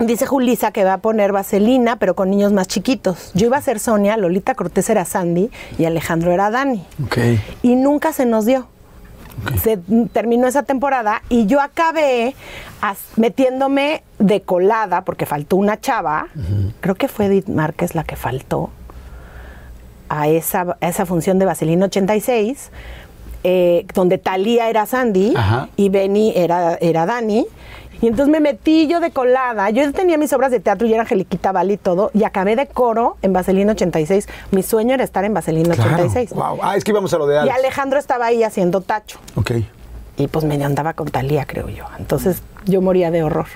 dice 0.00 0.26
Julisa 0.26 0.72
que 0.72 0.84
va 0.84 0.94
a 0.94 0.98
poner 0.98 1.32
Vaselina, 1.32 1.96
pero 1.96 2.14
con 2.14 2.30
niños 2.30 2.52
más 2.52 2.68
chiquitos. 2.68 3.30
Yo 3.34 3.46
iba 3.46 3.56
a 3.56 3.62
ser 3.62 3.78
Sonia, 3.78 4.16
Lolita 4.16 4.54
Cortés 4.54 4.88
era 4.90 5.04
Sandy 5.04 5.50
y 5.78 5.84
Alejandro 5.84 6.32
era 6.32 6.50
Dani 6.50 6.84
Ok. 7.04 7.18
y 7.62 7.76
nunca 7.76 8.12
se 8.12 8.26
nos 8.26 8.44
dio. 8.46 8.68
Se 9.62 9.78
terminó 10.12 10.46
esa 10.46 10.62
temporada 10.62 11.22
y 11.28 11.46
yo 11.46 11.60
acabé 11.60 12.34
metiéndome 13.16 14.02
de 14.18 14.42
colada 14.42 15.02
porque 15.04 15.26
faltó 15.26 15.56
una 15.56 15.80
chava. 15.80 16.28
Creo 16.80 16.94
que 16.94 17.08
fue 17.08 17.26
Edith 17.26 17.48
Márquez 17.48 17.94
la 17.94 18.04
que 18.04 18.16
faltó 18.16 18.70
a 20.08 20.28
esa, 20.28 20.76
a 20.80 20.88
esa 20.88 21.06
función 21.06 21.38
de 21.38 21.46
Vaselina 21.46 21.86
86, 21.86 22.70
eh, 23.44 23.86
donde 23.94 24.18
Talía 24.18 24.68
era 24.68 24.84
Sandy 24.86 25.34
Ajá. 25.34 25.68
y 25.76 25.88
Benny 25.88 26.32
era, 26.36 26.74
era 26.80 27.06
Dani. 27.06 27.46
Y 28.02 28.08
entonces 28.08 28.30
me 28.30 28.40
metí 28.40 28.88
yo 28.88 29.00
de 29.00 29.12
colada. 29.12 29.70
Yo 29.70 29.90
tenía 29.92 30.18
mis 30.18 30.32
obras 30.32 30.50
de 30.50 30.58
teatro 30.60 30.86
y 30.88 30.92
era 30.92 31.02
Angeliquita 31.02 31.52
Vale 31.52 31.74
y 31.74 31.76
todo. 31.76 32.10
Y 32.12 32.24
acabé 32.24 32.56
de 32.56 32.66
coro 32.66 33.16
en 33.22 33.32
Vaselina 33.32 33.72
86. 33.72 34.28
Mi 34.50 34.62
sueño 34.64 34.92
era 34.92 35.04
estar 35.04 35.24
en 35.24 35.32
Vaselina 35.32 35.74
Claro. 35.74 35.94
86. 36.04 36.30
Wow. 36.34 36.58
Ah, 36.62 36.76
es 36.76 36.82
que 36.84 36.90
íbamos 36.90 37.14
a 37.14 37.18
lo 37.18 37.26
de 37.28 37.36
Y 37.36 37.38
Alex. 37.38 37.56
Alejandro 37.58 37.98
estaba 38.00 38.26
ahí 38.26 38.42
haciendo 38.42 38.80
tacho. 38.80 39.18
Ok. 39.36 39.52
Y 40.16 40.26
pues 40.26 40.44
me 40.44 40.62
andaba 40.62 40.92
con 40.94 41.08
Talía, 41.08 41.46
creo 41.46 41.68
yo. 41.68 41.84
Entonces 41.98 42.42
yo 42.66 42.82
moría 42.82 43.10
de 43.12 43.22
horror. 43.22 43.46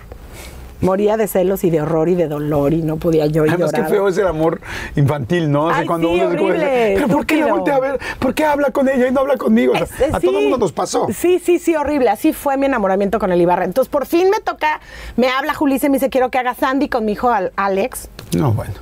Moría 0.81 1.17
de 1.17 1.27
celos 1.27 1.65
y 1.65 1.71
de 1.71 1.81
horror 1.81 2.09
y 2.09 2.15
de 2.15 2.29
dolor 2.29 2.73
y 2.75 2.83
no 2.83 2.97
podía 2.97 3.27
yo 3.27 3.43
Además, 3.43 3.71
qué 3.71 3.77
lloraba. 3.79 3.89
feo 3.89 4.09
es 4.09 4.19
el 4.19 4.27
amor 4.27 4.61
infantil, 4.95 5.51
¿no? 5.51 5.71
Así 5.71 5.81
Ay, 5.81 5.87
cuando 5.87 6.09
sí, 6.09 6.15
uno 6.15 6.23
se 6.23 6.27
horrible, 6.37 6.93
Pero 6.97 7.09
¿por 7.09 7.27
qué 7.27 7.37
la 7.39 7.47
voltea 7.47 7.77
a 7.77 7.81
ver? 7.81 7.99
¿Por 8.19 8.35
qué 8.35 8.45
habla 8.45 8.71
con 8.71 8.89
ella 8.89 9.09
y 9.09 9.13
no 9.13 9.21
habla 9.21 9.37
conmigo? 9.37 9.73
O 9.73 9.77
sea, 9.77 9.85
Es- 9.87 10.01
es- 10.01 10.15
a 10.15 10.21
todo 10.21 10.37
el 10.39 10.43
mundo 10.45 10.59
nos 10.59 10.73
pasó. 10.73 11.07
Sí, 11.15 11.39
sí, 11.39 11.59
sí, 11.59 11.75
horrible. 11.75 12.11
Así 12.11 12.33
fue 12.33 12.57
mi 12.57 12.67
enamoramiento 12.67 13.19
con 13.19 13.33
el 13.33 13.41
Ibarra. 13.41 13.65
Entonces, 13.65 13.91
por 13.91 14.07
fin 14.07 14.29
me 14.31 14.41
toca, 14.41 14.81
me 15.17 15.29
habla 15.29 15.55
Julissa 15.55 15.87
y 15.87 15.91
me 15.91 15.97
dice, 15.97 16.11
quiero 16.11 16.31
que 16.31 16.39
haga 16.39 16.55
Sandy 16.55 16.89
con 16.89 17.05
mi 17.05 17.13
hijo 17.13 17.31
Al- 17.31 17.53
Alex. 17.57 18.09
No, 18.37 18.53
bueno. 18.53 18.75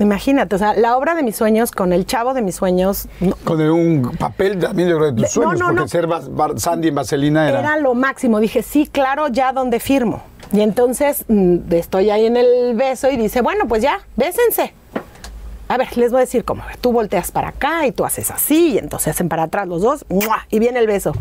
Imagínate, 0.00 0.56
o 0.56 0.58
sea, 0.58 0.74
la 0.74 0.96
obra 0.96 1.14
de 1.14 1.22
mis 1.22 1.36
sueños 1.36 1.70
con 1.70 1.92
el 1.92 2.04
chavo 2.04 2.34
de 2.34 2.42
mis 2.42 2.56
sueños 2.56 3.06
no, 3.20 3.36
Con 3.44 3.60
un 3.60 4.16
papel 4.18 4.58
también 4.58 4.88
yo 4.88 4.96
creo 4.98 5.12
de 5.12 5.22
tus 5.22 5.36
no, 5.36 5.42
sueños, 5.44 5.60
no, 5.60 5.66
porque 5.76 5.88
ser 5.88 6.08
Bas- 6.08 6.28
Bar- 6.34 6.58
Sandy 6.58 6.88
en 6.88 6.94
Vaselina 6.96 7.48
era... 7.48 7.60
era 7.60 7.76
lo 7.78 7.94
máximo. 7.94 8.40
Dije, 8.40 8.62
sí, 8.62 8.88
claro, 8.90 9.28
ya 9.28 9.52
donde 9.52 9.78
firmo. 9.78 10.22
Y 10.52 10.60
entonces 10.62 11.24
mm, 11.28 11.58
estoy 11.70 12.10
ahí 12.10 12.26
en 12.26 12.36
el 12.36 12.74
beso 12.74 13.08
y 13.10 13.16
dice, 13.16 13.40
bueno, 13.40 13.66
pues 13.68 13.82
ya, 13.82 14.00
bésense. 14.16 14.74
A 15.68 15.76
ver, 15.78 15.96
les 15.96 16.10
voy 16.10 16.18
a 16.18 16.20
decir 16.20 16.44
cómo. 16.44 16.62
Tú 16.80 16.92
volteas 16.92 17.30
para 17.30 17.48
acá 17.48 17.86
y 17.86 17.92
tú 17.92 18.04
haces 18.04 18.30
así, 18.30 18.72
y 18.72 18.78
entonces 18.78 19.08
hacen 19.14 19.28
para 19.28 19.44
atrás 19.44 19.66
los 19.68 19.80
dos, 19.80 20.04
¡mua! 20.08 20.46
y 20.50 20.58
viene 20.58 20.78
el 20.80 20.86
beso. 20.86 21.12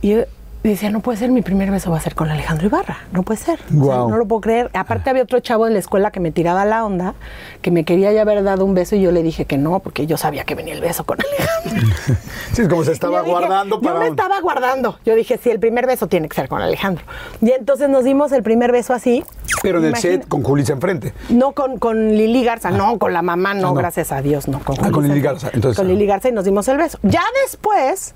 Y 0.00 0.10
yo 0.10 0.22
decía, 0.70 0.90
no 0.90 1.00
puede 1.00 1.18
ser, 1.18 1.30
mi 1.30 1.42
primer 1.42 1.70
beso 1.70 1.90
va 1.90 1.98
a 1.98 2.00
ser 2.00 2.14
con 2.14 2.30
Alejandro 2.30 2.66
Ibarra, 2.66 2.98
no 3.12 3.22
puede 3.22 3.38
ser. 3.38 3.60
O 3.78 3.84
sea, 3.84 3.96
no 3.96 4.16
lo 4.16 4.26
puedo 4.26 4.40
creer. 4.40 4.70
Aparte 4.72 5.10
había 5.10 5.22
otro 5.22 5.40
chavo 5.40 5.66
en 5.66 5.74
la 5.74 5.78
escuela 5.78 6.10
que 6.10 6.20
me 6.20 6.30
tiraba 6.32 6.64
la 6.64 6.84
onda, 6.84 7.14
que 7.60 7.70
me 7.70 7.84
quería 7.84 8.12
ya 8.12 8.22
haber 8.22 8.42
dado 8.42 8.64
un 8.64 8.74
beso 8.74 8.96
y 8.96 9.02
yo 9.02 9.12
le 9.12 9.22
dije 9.22 9.44
que 9.44 9.58
no, 9.58 9.80
porque 9.80 10.06
yo 10.06 10.16
sabía 10.16 10.44
que 10.44 10.54
venía 10.54 10.72
el 10.74 10.80
beso 10.80 11.04
con 11.04 11.18
Alejandro. 11.20 11.94
Sí, 12.54 12.62
es 12.62 12.68
como 12.68 12.84
se 12.84 12.92
estaba 12.92 13.18
Yo 13.18 13.24
dije, 13.24 13.32
guardando 13.36 13.80
para... 13.80 13.94
Yo 13.96 14.00
me 14.02 14.06
estaba 14.08 14.40
guardando. 14.40 14.96
Yo 15.04 15.16
dije, 15.16 15.38
sí, 15.42 15.50
el 15.50 15.58
primer 15.58 15.86
beso 15.88 16.06
tiene 16.06 16.28
que 16.28 16.36
ser 16.36 16.48
con 16.48 16.62
Alejandro. 16.62 17.04
Y 17.40 17.50
entonces 17.50 17.88
nos 17.88 18.04
dimos 18.04 18.30
el 18.30 18.44
primer 18.44 18.70
beso 18.70 18.92
así. 18.94 19.24
Pero 19.62 19.78
en 19.80 19.86
el 19.86 19.96
set 19.96 20.28
con 20.28 20.42
Julissa 20.44 20.72
enfrente. 20.72 21.12
No 21.30 21.50
con, 21.52 21.78
con 21.80 22.10
Lili 22.14 22.44
Garza, 22.44 22.70
no, 22.70 22.96
con 22.98 23.12
la 23.12 23.22
mamá, 23.22 23.54
no, 23.54 23.68
Ah, 23.68 23.70
no. 23.70 23.74
gracias 23.74 24.12
a 24.12 24.22
Dios, 24.22 24.46
no. 24.46 24.60
Con, 24.60 24.76
Ah, 24.84 24.90
con. 24.92 25.08
Lili 25.08 25.20
Garza, 25.20 25.50
entonces, 25.52 25.76
Con 25.76 25.86
ah. 25.86 25.88
Lili 25.90 26.06
Garza 26.06 26.28
y 26.28 26.32
nos 26.32 26.44
dimos 26.44 26.68
el 26.68 26.76
beso. 26.78 26.98
Ya 27.02 27.22
después, 27.44 28.14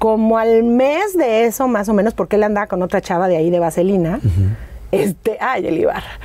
como 0.00 0.38
al 0.38 0.62
mes 0.62 1.14
de 1.14 1.44
eso, 1.44 1.68
más 1.68 1.90
o 1.90 1.92
menos, 1.92 2.14
porque 2.14 2.36
él 2.36 2.42
andaba 2.42 2.66
con 2.68 2.82
otra 2.82 3.02
chava 3.02 3.28
de 3.28 3.36
ahí 3.36 3.50
de 3.50 3.58
Vaselina. 3.58 4.18
Este, 4.92 5.36
ay, 5.40 5.66
el 5.66 5.78
Ibarra. 5.78 6.18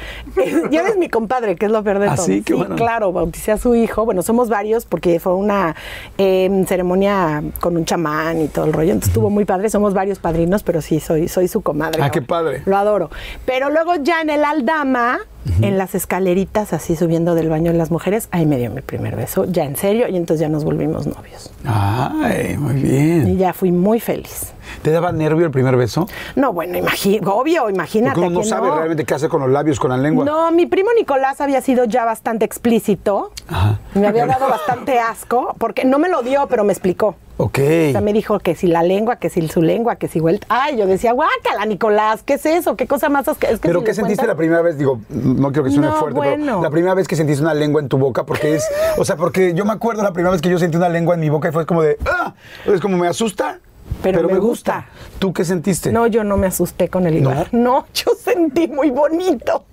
ya 0.72 0.80
eres 0.82 0.98
mi 0.98 1.10
compadre, 1.10 1.58
que 1.58 1.66
es 1.66 1.72
lo 1.74 1.84
peor 1.84 2.00
de 2.00 2.08
¿Ah, 2.08 2.16
todo. 2.16 2.26
sí? 2.26 2.42
Qué 2.42 2.54
bueno. 2.54 2.78
claro, 2.78 3.12
bauticé 3.12 3.52
a 3.52 3.58
su 3.58 3.76
hijo. 3.76 4.06
Bueno, 4.06 4.22
somos 4.24 4.48
varios 4.48 4.86
porque 4.86 5.20
fue 5.20 5.36
una 5.36 5.76
eh, 6.18 6.64
ceremonia 6.68 7.44
con 7.60 7.76
un 7.76 7.84
chamán 7.84 8.40
y 8.42 8.48
todo 8.48 8.64
el 8.64 8.72
rollo. 8.72 8.94
Entonces 8.94 9.10
estuvo 9.10 9.30
muy 9.30 9.44
padre. 9.44 9.70
Somos 9.70 9.94
varios 9.94 10.20
padrinos, 10.20 10.64
pero 10.64 10.82
sí, 10.82 11.02
soy, 11.02 11.28
soy 11.28 11.50
su 11.50 11.62
comadre. 11.62 12.02
Ah, 12.02 12.10
qué 12.10 12.22
padre. 12.22 12.64
Lo 12.66 12.78
adoro. 12.78 13.12
Pero 13.46 13.70
luego 13.70 13.96
ya 14.02 14.22
en 14.22 14.30
el 14.30 14.46
Aldama, 14.46 15.20
en 15.62 15.78
las 15.78 15.94
escaleritas, 15.96 16.74
así 16.74 16.96
subiendo 16.96 17.36
del 17.36 17.50
baño 17.50 17.72
de 17.72 17.78
las 17.78 17.92
mujeres, 17.92 18.28
ahí 18.32 18.46
me 18.46 18.58
dio 18.58 18.72
mi 18.72 18.82
primer 18.82 19.16
beso, 19.16 19.46
ya 19.46 19.64
en 19.64 19.76
serio, 19.76 20.08
y 20.08 20.16
entonces 20.18 20.42
ya 20.42 20.50
nos 20.50 20.64
volvimos 20.64 21.06
novios. 21.08 21.52
Ay, 21.66 22.58
muy 22.58 22.76
Y 22.80 22.84
bien. 22.84 23.38
ya 23.38 23.54
fui 23.54 23.72
muy 23.72 24.00
feliz. 24.00 24.54
¿Te 24.82 24.92
daba 24.92 25.12
nervio 25.12 25.46
el 25.46 25.52
primer 25.52 25.76
beso? 25.78 26.08
No, 26.36 26.52
bueno, 26.54 26.78
imagi- 26.78 27.22
obvio, 27.26 27.70
imagínate. 27.70 28.16
Porque 28.16 28.28
uno 28.28 28.36
no 28.36 28.42
que 28.42 28.48
sabe 28.48 28.68
no. 28.68 28.76
realmente 28.76 29.06
qué 29.06 29.14
hacer 29.14 29.30
con 29.30 29.42
los 29.42 29.50
labios, 29.50 29.80
con 29.80 29.92
la 29.92 29.98
lengua. 29.98 30.26
No, 30.26 30.52
mi 30.52 30.66
primo 30.66 30.90
Nicolás 30.98 31.40
había 31.42 31.62
sido 31.62 31.86
ya 31.86 32.04
bastante 32.06 32.46
explícito. 32.46 33.32
Ajá. 33.48 33.80
Me 33.94 34.08
había 34.08 34.26
dado 34.26 34.50
bastante 34.50 35.00
asco, 35.00 35.56
porque 35.60 35.86
no 35.86 36.00
me 36.00 36.10
lo 36.10 36.24
dio, 36.24 36.48
pero 36.48 36.64
me 36.64 36.74
explicó. 36.74 37.16
Ok. 37.38 37.60
O 37.60 37.92
sea, 37.92 38.02
me 38.02 38.14
dijo 38.14 38.40
que 38.40 38.56
si 38.56 38.68
la 38.68 38.82
lengua, 38.82 39.18
que 39.18 39.30
si 39.30 39.46
su 39.50 39.62
lengua, 39.62 39.98
que 39.98 40.08
si 40.08 40.20
vuelta. 40.22 40.48
Ay, 40.50 40.78
yo 40.78 40.88
decía, 40.88 41.12
guácala, 41.12 41.66
Nicolás, 41.66 42.24
¿qué 42.24 42.36
es 42.36 42.46
eso? 42.46 42.78
¿Qué 42.78 42.88
cosa 42.88 43.10
más? 43.10 43.28
Es 43.28 43.38
que 43.38 43.58
¿Pero 43.62 43.80
si 43.80 43.86
qué 43.86 43.94
sentiste 43.94 44.26
la 44.26 44.36
primera 44.36 44.62
vez? 44.62 44.78
Digo, 44.78 45.02
no 45.10 45.52
quiero 45.52 45.66
que 45.66 45.72
suene 45.72 45.88
No, 45.88 45.96
fuerte, 45.96 46.16
bueno. 46.18 46.46
pero 46.46 46.62
la 46.62 46.70
primera 46.70 46.94
vez 46.94 47.08
que 47.08 47.16
sentiste 47.18 47.44
una 47.44 47.54
lengua 47.54 47.82
en 47.82 47.90
tu 47.90 47.98
boca, 47.98 48.26
porque 48.26 48.56
es, 48.56 48.66
o 48.98 49.04
sea, 49.04 49.18
porque 49.18 49.54
yo 49.54 49.66
me 49.66 49.74
acuerdo 49.74 50.02
la 50.02 50.14
primera 50.14 50.32
vez 50.32 50.42
que 50.42 50.50
yo 50.50 50.58
sentí 50.58 50.78
una 50.78 50.88
lengua 50.90 51.16
en 51.16 51.20
mi 51.22 51.30
boca 51.30 51.50
y 51.50 51.52
fue 51.52 51.66
como 51.66 51.82
de, 51.82 51.98
¡ah! 52.06 52.34
Es 52.66 52.80
como 52.80 52.98
me 52.98 53.08
asusta, 53.08 53.60
Pero 54.02 54.28
me 54.30 54.40
gusta. 54.40 54.88
¿Tú 55.20 55.34
qué 55.34 55.44
sentiste? 55.44 55.92
No, 55.92 56.08
yo 56.08 56.24
no 56.24 56.38
me 56.38 56.48
asusté 56.48 56.88
con 56.90 57.06
el 57.06 57.18
Ibar. 57.18 57.50
No, 57.52 57.86
yo 57.94 58.12
sentí 58.18 58.68
muy 58.70 58.92
bonito. 58.92 59.66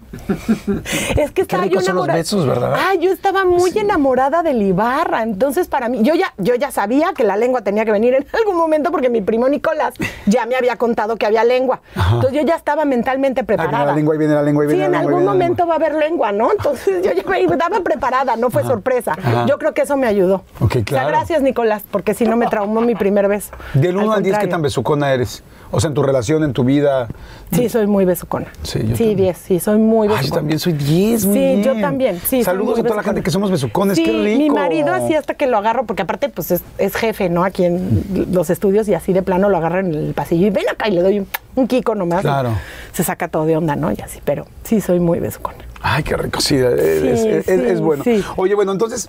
Es 1.17 1.31
que 1.33 1.43
estaba 1.43 1.67
yo 1.67 1.81
enamorada. 1.81 2.19
besos, 2.19 2.47
¿verdad? 2.47 2.75
Ah, 2.77 2.95
yo 2.95 3.11
estaba 3.11 3.45
muy 3.45 3.71
enamorada 3.77 4.43
del 4.43 4.63
Ibarra. 4.63 5.23
Entonces, 5.23 5.69
para 5.69 5.89
mí, 5.89 6.01
yo 6.03 6.15
ya, 6.15 6.33
yo 6.39 6.55
ya 6.55 6.71
sabía 6.71 7.13
que 7.15 7.25
la 7.25 7.37
lengua 7.37 7.63
tenía 7.63 7.85
que 7.85 7.93
venir 7.93 8.15
en 8.15 8.27
algún 8.33 8.57
momento 8.57 8.91
porque 8.91 9.09
mi 9.09 9.21
primo 9.21 9.49
Nicolás 9.49 9.95
ya 10.27 10.47
me 10.47 10.57
había 10.57 10.77
contado 10.77 11.17
que 11.17 11.27
había 11.27 11.45
lengua. 11.45 11.81
Entonces 11.97 12.33
yo 12.33 12.43
ya 12.47 12.57
estaba 12.57 12.85
mentalmente 12.85 13.45
preparada. 13.45 13.87
la 13.87 13.95
lengua, 13.95 14.15
ahí 14.15 14.19
viene 14.19 14.35
la 14.35 14.43
lengua, 14.43 14.65
ahí 14.65 14.71
Sí, 14.71 14.75
viene 14.77 14.87
en 14.87 14.93
la 14.93 14.99
lengua, 14.99 15.11
ahí 15.13 15.17
algún 15.17 15.33
viene 15.35 15.39
la 15.41 15.45
momento 15.47 15.67
va 15.67 15.73
a 15.75 15.77
haber 15.77 15.95
lengua, 15.95 16.33
¿no? 16.33 16.53
Entonces 16.53 17.03
yo 17.05 17.13
ya 17.13 17.29
me 17.29 17.41
estaba 17.43 17.81
preparada, 17.81 18.37
no 18.37 18.51
fue 18.51 18.63
sorpresa. 18.63 19.13
ajá. 19.13 19.47
Yo 19.47 19.59
creo 19.59 19.75
que 19.75 19.83
eso 19.83 19.97
me 19.97 20.07
ayudó. 20.07 20.43
Ok, 20.61 20.63
O 20.63 20.69
sea, 20.73 20.85
claro. 20.85 21.09
gracias, 21.09 21.43
Nicolás, 21.43 21.83
porque 21.91 22.15
si 22.15 22.25
no 22.25 22.37
me 22.37 22.47
traumó 22.47 22.81
mi 22.81 22.95
primer 22.95 23.29
beso. 23.29 23.51
Del 23.75 23.97
1 23.97 24.13
al 24.13 24.23
10, 24.23 24.39
¿qué 24.39 24.47
tan 24.47 24.63
besucona 24.63 25.13
eres? 25.13 25.43
O 25.75 25.81
sea, 25.81 25.89
en 25.89 25.95
tu 25.95 26.03
relación, 26.03 26.45
en 26.45 26.53
tu 26.53 26.65
vida. 26.65 27.09
Sí, 27.51 27.69
soy 27.69 27.87
muy 27.87 28.05
besucona. 28.05 28.47
Sí, 28.63 28.79
yo 28.87 28.95
Sí, 28.95 29.05
también. 29.05 29.17
10, 29.17 29.39
sí, 29.39 29.59
soy 29.59 29.79
muy 29.79 30.07
muy 30.07 30.09
Ay, 30.09 30.15
yo 30.15 30.17
besucona. 30.19 30.41
también 30.41 30.59
soy 30.59 30.73
10, 30.75 31.27
muy 31.27 31.35
Sí, 31.39 31.63
yo 31.65 31.71
bien. 31.73 31.81
también. 31.81 32.21
Sí, 32.27 32.45
Saludos 32.45 32.75
a 32.79 32.83
toda 32.83 32.83
la 32.83 32.83
besucona. 32.97 33.03
gente 33.05 33.23
que 33.23 33.31
somos 33.31 33.51
besucones, 33.51 33.97
Sí, 33.97 34.05
qué 34.05 34.13
rico. 34.13 34.39
mi 34.39 34.51
marido 34.51 34.93
así 34.95 35.15
hasta 35.15 35.35
que 35.35 35.47
lo 35.47 35.57
agarro, 35.59 35.85
porque 35.87 36.03
aparte 36.03 36.29
pues 36.29 36.51
es, 36.51 36.63
es 36.79 36.95
jefe, 36.95 37.29
¿no? 37.31 37.43
Aquí 37.45 37.65
en 37.65 38.05
los 38.33 38.51
estudios 38.51 38.87
y 38.89 38.95
así 38.95 39.13
de 39.13 39.23
plano 39.23 39.49
lo 39.49 39.57
agarro 39.57 39.81
en 39.81 39.95
el 39.95 40.15
pasillo 40.15 40.47
y 40.47 40.51
ven 40.51 40.69
acá 40.71 40.89
y 40.89 40.93
le 40.93 41.03
doy 41.03 41.19
un, 41.21 41.27
un 41.57 41.67
kiko 41.67 41.95
nomás. 41.95 42.21
Claro. 42.21 42.51
Se 42.93 43.03
saca 43.03 43.29
todo 43.29 43.47
de 43.47 43.57
onda, 43.57 43.75
¿no? 43.77 43.91
Y 43.93 43.97
así, 44.03 44.21
pero 44.25 44.47
sí 44.65 44.81
soy 44.81 45.01
muy 45.01 45.21
besucona. 45.21 45.59
Ay, 45.83 46.03
qué 46.05 46.17
rico, 46.17 46.41
sí, 46.41 46.57
es, 46.57 46.65
es- 46.65 47.25
es- 47.25 47.45
sí, 47.47 47.53
es 47.53 47.81
bueno. 47.81 48.05
sí. 48.05 48.25
Oye, 48.37 48.55
bueno, 48.55 48.73
entonces, 48.73 49.09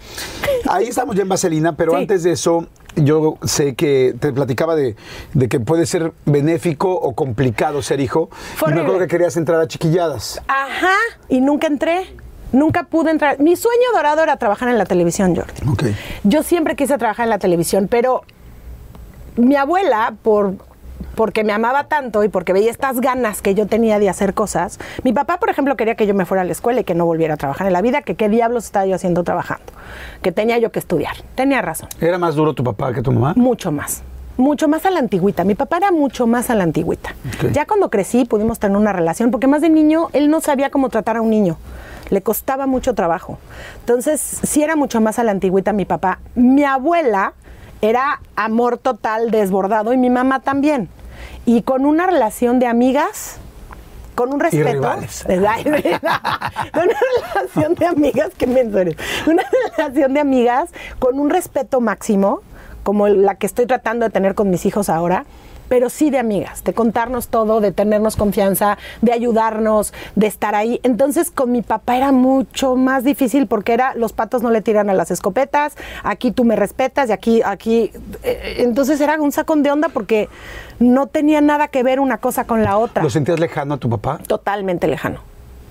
ahí 0.68 0.88
estamos 0.88 1.16
ya 1.16 1.22
en 1.22 1.30
Vaselina, 1.30 1.76
pero 1.76 1.96
antes 1.96 2.24
de 2.24 2.32
eso, 2.32 2.66
yo 2.96 3.38
sé 3.44 3.76
que 3.76 4.16
te 4.20 4.34
platicaba 4.34 4.76
de, 4.76 4.96
de 5.34 5.48
que 5.50 5.60
puede 5.60 5.86
ser 5.86 6.14
benéfico 6.26 6.92
o 6.94 7.14
complicado 7.14 7.82
ser 7.84 8.00
hijo. 8.00 8.30
Fue 8.56 8.72
y 8.72 8.74
me 8.74 8.82
acuerdo 8.82 9.00
que 9.02 9.08
querías 9.08 9.38
entrar 9.38 9.60
a 9.62 9.68
chiquilladas. 9.68 10.42
Ajá, 10.48 10.96
y 11.30 11.42
nunca 11.42 11.68
entré. 11.68 12.08
Nunca 12.52 12.84
pude 12.84 13.10
entrar. 13.10 13.40
Mi 13.40 13.56
sueño 13.56 13.88
dorado 13.94 14.22
era 14.22 14.38
trabajar 14.38 14.70
en 14.70 14.78
la 14.78 14.86
televisión, 14.86 15.36
Jordi. 15.36 15.54
Ok. 15.72 15.84
Yo 16.24 16.44
siempre 16.44 16.76
quise 16.76 16.98
trabajar 17.00 17.26
en 17.26 17.32
la 17.32 17.40
televisión, 17.40 17.88
pero 17.90 18.22
mi 19.38 19.56
abuela, 19.56 20.14
por, 20.22 20.54
porque 21.16 21.44
me 21.44 21.54
amaba 21.54 21.86
tanto 21.86 22.24
y 22.24 22.30
porque 22.30 22.54
veía 22.54 22.72
estas 22.72 23.00
ganas 23.00 23.42
que 23.42 23.56
yo 23.56 23.68
tenía 23.68 24.00
de 24.00 24.10
hacer 24.10 24.34
cosas, 24.34 24.80
mi 25.04 25.14
papá, 25.14 25.38
por 25.40 25.50
ejemplo, 25.50 25.76
quería 25.76 25.96
que 25.96 26.08
yo 26.08 26.14
me 26.14 26.26
fuera 26.26 26.42
a 26.42 26.46
la 26.46 26.52
escuela 26.52 26.82
y 26.82 26.84
que 26.84 26.96
no 26.96 27.06
volviera 27.06 27.36
a 27.36 27.38
trabajar 27.38 27.68
en 27.68 27.74
la 27.74 27.82
vida, 27.82 28.02
que 28.02 28.16
qué 28.16 28.30
diablos 28.30 28.66
estaba 28.66 28.86
yo 28.86 28.96
haciendo 28.96 29.24
trabajando, 29.24 29.66
que 30.22 30.32
tenía 30.32 30.58
yo 30.58 30.72
que 30.72 30.80
estudiar. 30.80 31.16
Tenía 31.36 31.62
razón. 31.62 31.90
¿Era 32.02 32.18
más 32.18 32.36
duro 32.36 32.54
tu 32.54 32.64
papá 32.64 32.94
que 32.94 33.02
tu 33.02 33.12
mamá? 33.12 33.34
Mucho 33.36 33.72
más. 33.72 34.04
Mucho 34.36 34.68
más 34.68 34.86
a 34.88 34.90
la 34.90 35.00
antigüita. 35.00 35.44
Mi 35.44 35.54
papá 35.54 35.78
era 35.78 35.92
mucho 35.92 36.26
más 36.26 36.50
a 36.50 36.56
la 36.56 36.64
antigüita. 36.64 37.14
Ya 37.52 37.68
cuando 37.68 37.92
crecí 37.92 38.26
pudimos 38.26 38.58
tener 38.58 38.78
una 38.78 38.92
relación, 38.92 39.30
porque 39.30 39.46
más 39.46 39.62
de 39.62 39.70
niño 39.70 40.10
él 40.14 40.32
no 40.32 40.42
sabía 40.42 40.72
cómo 40.72 40.90
tratar 40.90 41.18
a 41.18 41.22
un 41.22 41.30
niño. 41.30 41.58
Le 42.10 42.22
costaba 42.22 42.66
mucho 42.66 42.96
trabajo. 42.96 43.38
Entonces, 43.82 44.20
sí 44.22 44.64
era 44.64 44.76
mucho 44.76 45.02
más 45.02 45.20
a 45.20 45.24
la 45.24 45.32
antigüita 45.32 45.72
mi 45.72 45.86
papá. 45.86 46.20
Mi 46.34 46.64
abuela 46.64 47.34
era 47.84 48.22
amor 48.38 48.78
total, 48.78 49.30
desbordado, 49.30 49.92
y 49.92 49.98
mi 49.98 50.10
mamá 50.10 50.40
también. 50.40 50.88
Y 51.46 51.64
con 51.64 51.86
una 51.86 52.08
relación 52.08 52.58
de 52.60 52.68
amigas, 52.68 53.40
con 54.16 54.34
un 54.34 54.40
respeto. 54.40 54.72
rivales. 54.72 55.26
Una 55.28 56.98
relación 57.36 57.76
de 57.76 57.86
amigas, 57.86 58.30
qué 58.38 58.48
menso 58.48 58.80
eres. 58.80 58.96
Una 59.28 59.44
relación 59.76 60.14
de 60.14 60.22
amigas 60.22 60.70
con 61.00 61.20
un 61.20 61.30
respeto 61.30 61.82
máximo, 61.82 62.42
como 62.84 63.10
la 63.10 63.36
que 63.36 63.48
estoy 63.48 63.66
tratando 63.66 64.06
de 64.06 64.12
tener 64.12 64.34
con 64.34 64.50
mis 64.50 64.66
hijos 64.66 64.90
ahora, 64.90 65.26
pero 65.70 65.90
sí 65.90 66.10
de 66.10 66.20
amigas, 66.20 66.64
de 66.64 66.74
contarnos 66.74 67.28
todo, 67.28 67.62
de 67.62 67.72
tenernos 67.72 68.16
confianza, 68.16 68.78
de 69.02 69.12
ayudarnos, 69.12 69.94
de 70.16 70.28
estar 70.28 70.56
ahí. 70.56 70.80
Entonces 70.84 71.32
con 71.32 71.52
mi 71.52 71.62
papá 71.62 71.98
era 71.98 72.12
mucho 72.12 72.76
más 72.76 73.04
difícil 73.04 73.48
porque 73.48 73.74
era 73.74 73.94
los 73.96 74.14
patos 74.14 74.42
no 74.44 74.52
le 74.52 74.62
tiran 74.62 74.90
a 74.90 74.94
las 74.94 75.12
escopetas, 75.12 75.76
aquí 76.04 76.32
tú 76.32 76.44
me 76.44 76.56
respetas 76.56 77.10
y 77.10 77.12
aquí, 77.14 77.42
aquí. 77.44 77.92
eh, 78.24 78.56
Entonces 78.60 79.00
era 79.02 79.20
un 79.20 79.32
sacón 79.32 79.64
de 79.64 79.72
onda 79.72 79.90
porque 79.90 80.30
no 80.80 81.08
tenía 81.08 81.42
nada 81.42 81.68
que 81.68 81.84
ver 81.84 82.00
una 82.00 82.18
cosa 82.18 82.46
con 82.46 82.64
la 82.64 82.78
otra 82.78 83.04
¿Lo 83.04 83.10
sentías 83.10 83.40
lejano 83.40 83.76
a 83.76 83.78
tu 83.78 83.90
papá? 83.90 84.20
totalmente 84.28 84.88
lejano. 84.88 85.20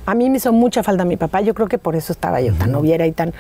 A 0.07 0.15
mí 0.15 0.29
me 0.31 0.39
hizo 0.39 0.53
mucha 0.53 0.83
falta 0.83 1.05
mi 1.05 1.17
papá. 1.17 1.43
Yo 1.43 1.55
creo 1.55 1.69
que 1.69 1.79
por 1.79 1.95
eso 1.95 2.13
estaba 2.13 2.41
yo 2.41 2.53
tan 2.55 2.73
noviera 2.73 3.07
y 3.07 3.13
tan. 3.13 3.33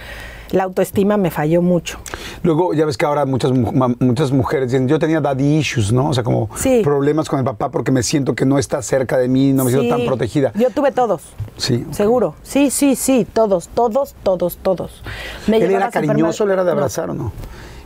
La 0.52 0.64
autoestima 0.64 1.16
me 1.16 1.30
falló 1.30 1.62
mucho. 1.62 1.98
Luego, 2.42 2.74
ya 2.74 2.84
ves 2.84 2.96
que 2.98 3.04
ahora 3.06 3.24
muchas, 3.24 3.52
muchas 3.52 4.30
mujeres 4.32 4.70
dicen, 4.70 4.86
yo 4.86 4.98
tenía 4.98 5.20
daddy 5.20 5.56
issues, 5.58 5.92
¿no? 5.92 6.10
O 6.10 6.14
sea, 6.14 6.22
como 6.22 6.48
Sí. 6.56 6.82
problemas 6.84 7.28
con 7.28 7.38
el 7.38 7.44
papá 7.44 7.70
porque 7.70 7.90
me 7.90 8.02
siento 8.02 8.34
que 8.34 8.44
no 8.44 8.58
está 8.58 8.82
cerca 8.82 9.16
de 9.16 9.28
mí, 9.28 9.52
no 9.54 9.64
me 9.64 9.70
siento 9.70 9.88
tan 9.96 10.04
protegida. 10.06 10.52
Yo 10.54 10.68
tuve 10.70 10.92
todos. 10.92 11.22
Sí. 11.56 11.86
Seguro. 11.90 12.34
Sí, 12.42 12.70
sí, 12.70 12.96
sí. 12.96 13.26
Todos, 13.32 13.68
todos, 13.68 14.14
todos, 14.22 14.58
todos. 14.58 15.02
Me 15.46 15.56
¿Él 15.56 15.70
era 15.70 15.90
cariñoso, 15.90 16.44
él 16.44 16.50
era 16.50 16.64
de 16.64 16.70
No. 16.72 16.78
abrazar 16.78 17.08
o 17.10 17.14
no? 17.14 17.32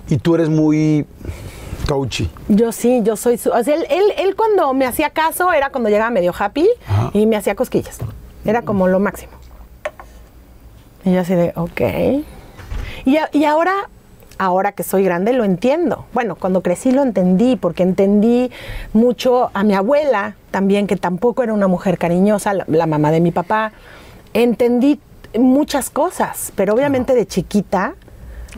Y 0.08 0.16
tú 0.18 0.34
eres 0.34 0.48
muy 0.48 1.06
touchy. 1.86 2.28
Yo 2.48 2.72
sí, 2.72 3.00
yo 3.04 3.14
soy 3.16 3.38
su. 3.38 3.50
O 3.50 3.62
sea, 3.62 3.74
él, 3.76 3.86
él, 3.90 4.04
él 4.18 4.34
cuando 4.34 4.74
me 4.74 4.86
hacía 4.86 5.10
caso 5.10 5.52
era 5.52 5.70
cuando 5.70 5.88
llegaba 5.88 6.10
medio 6.10 6.34
happy 6.36 6.68
Ajá. 6.88 7.10
y 7.12 7.26
me 7.26 7.36
hacía 7.36 7.54
cosquillas. 7.54 7.98
Era 8.44 8.62
como 8.62 8.88
lo 8.88 8.98
máximo. 8.98 9.32
Y 11.04 11.12
yo 11.12 11.20
así 11.20 11.34
de, 11.34 11.52
ok. 11.54 12.24
Y, 13.06 13.16
a- 13.16 13.30
y 13.32 13.44
ahora, 13.44 13.72
ahora 14.36 14.72
que 14.72 14.82
soy 14.82 15.02
grande, 15.04 15.32
lo 15.32 15.44
entiendo. 15.44 16.04
Bueno, 16.12 16.36
cuando 16.36 16.60
crecí 16.60 16.90
lo 16.92 17.02
entendí, 17.02 17.56
porque 17.56 17.82
entendí 17.82 18.50
mucho 18.92 19.50
a 19.54 19.64
mi 19.64 19.72
abuela 19.74 20.34
también, 20.50 20.86
que 20.86 20.96
tampoco 20.96 21.42
era 21.42 21.54
una 21.54 21.68
mujer 21.68 21.96
cariñosa, 21.96 22.52
la, 22.52 22.64
la 22.68 22.86
mamá 22.86 23.10
de 23.12 23.20
mi 23.20 23.30
papá. 23.30 23.72
Entendí 24.34 25.00
muchas 25.38 25.88
cosas, 25.88 26.52
pero 26.54 26.74
obviamente 26.74 27.14
de 27.14 27.26
chiquita 27.26 27.94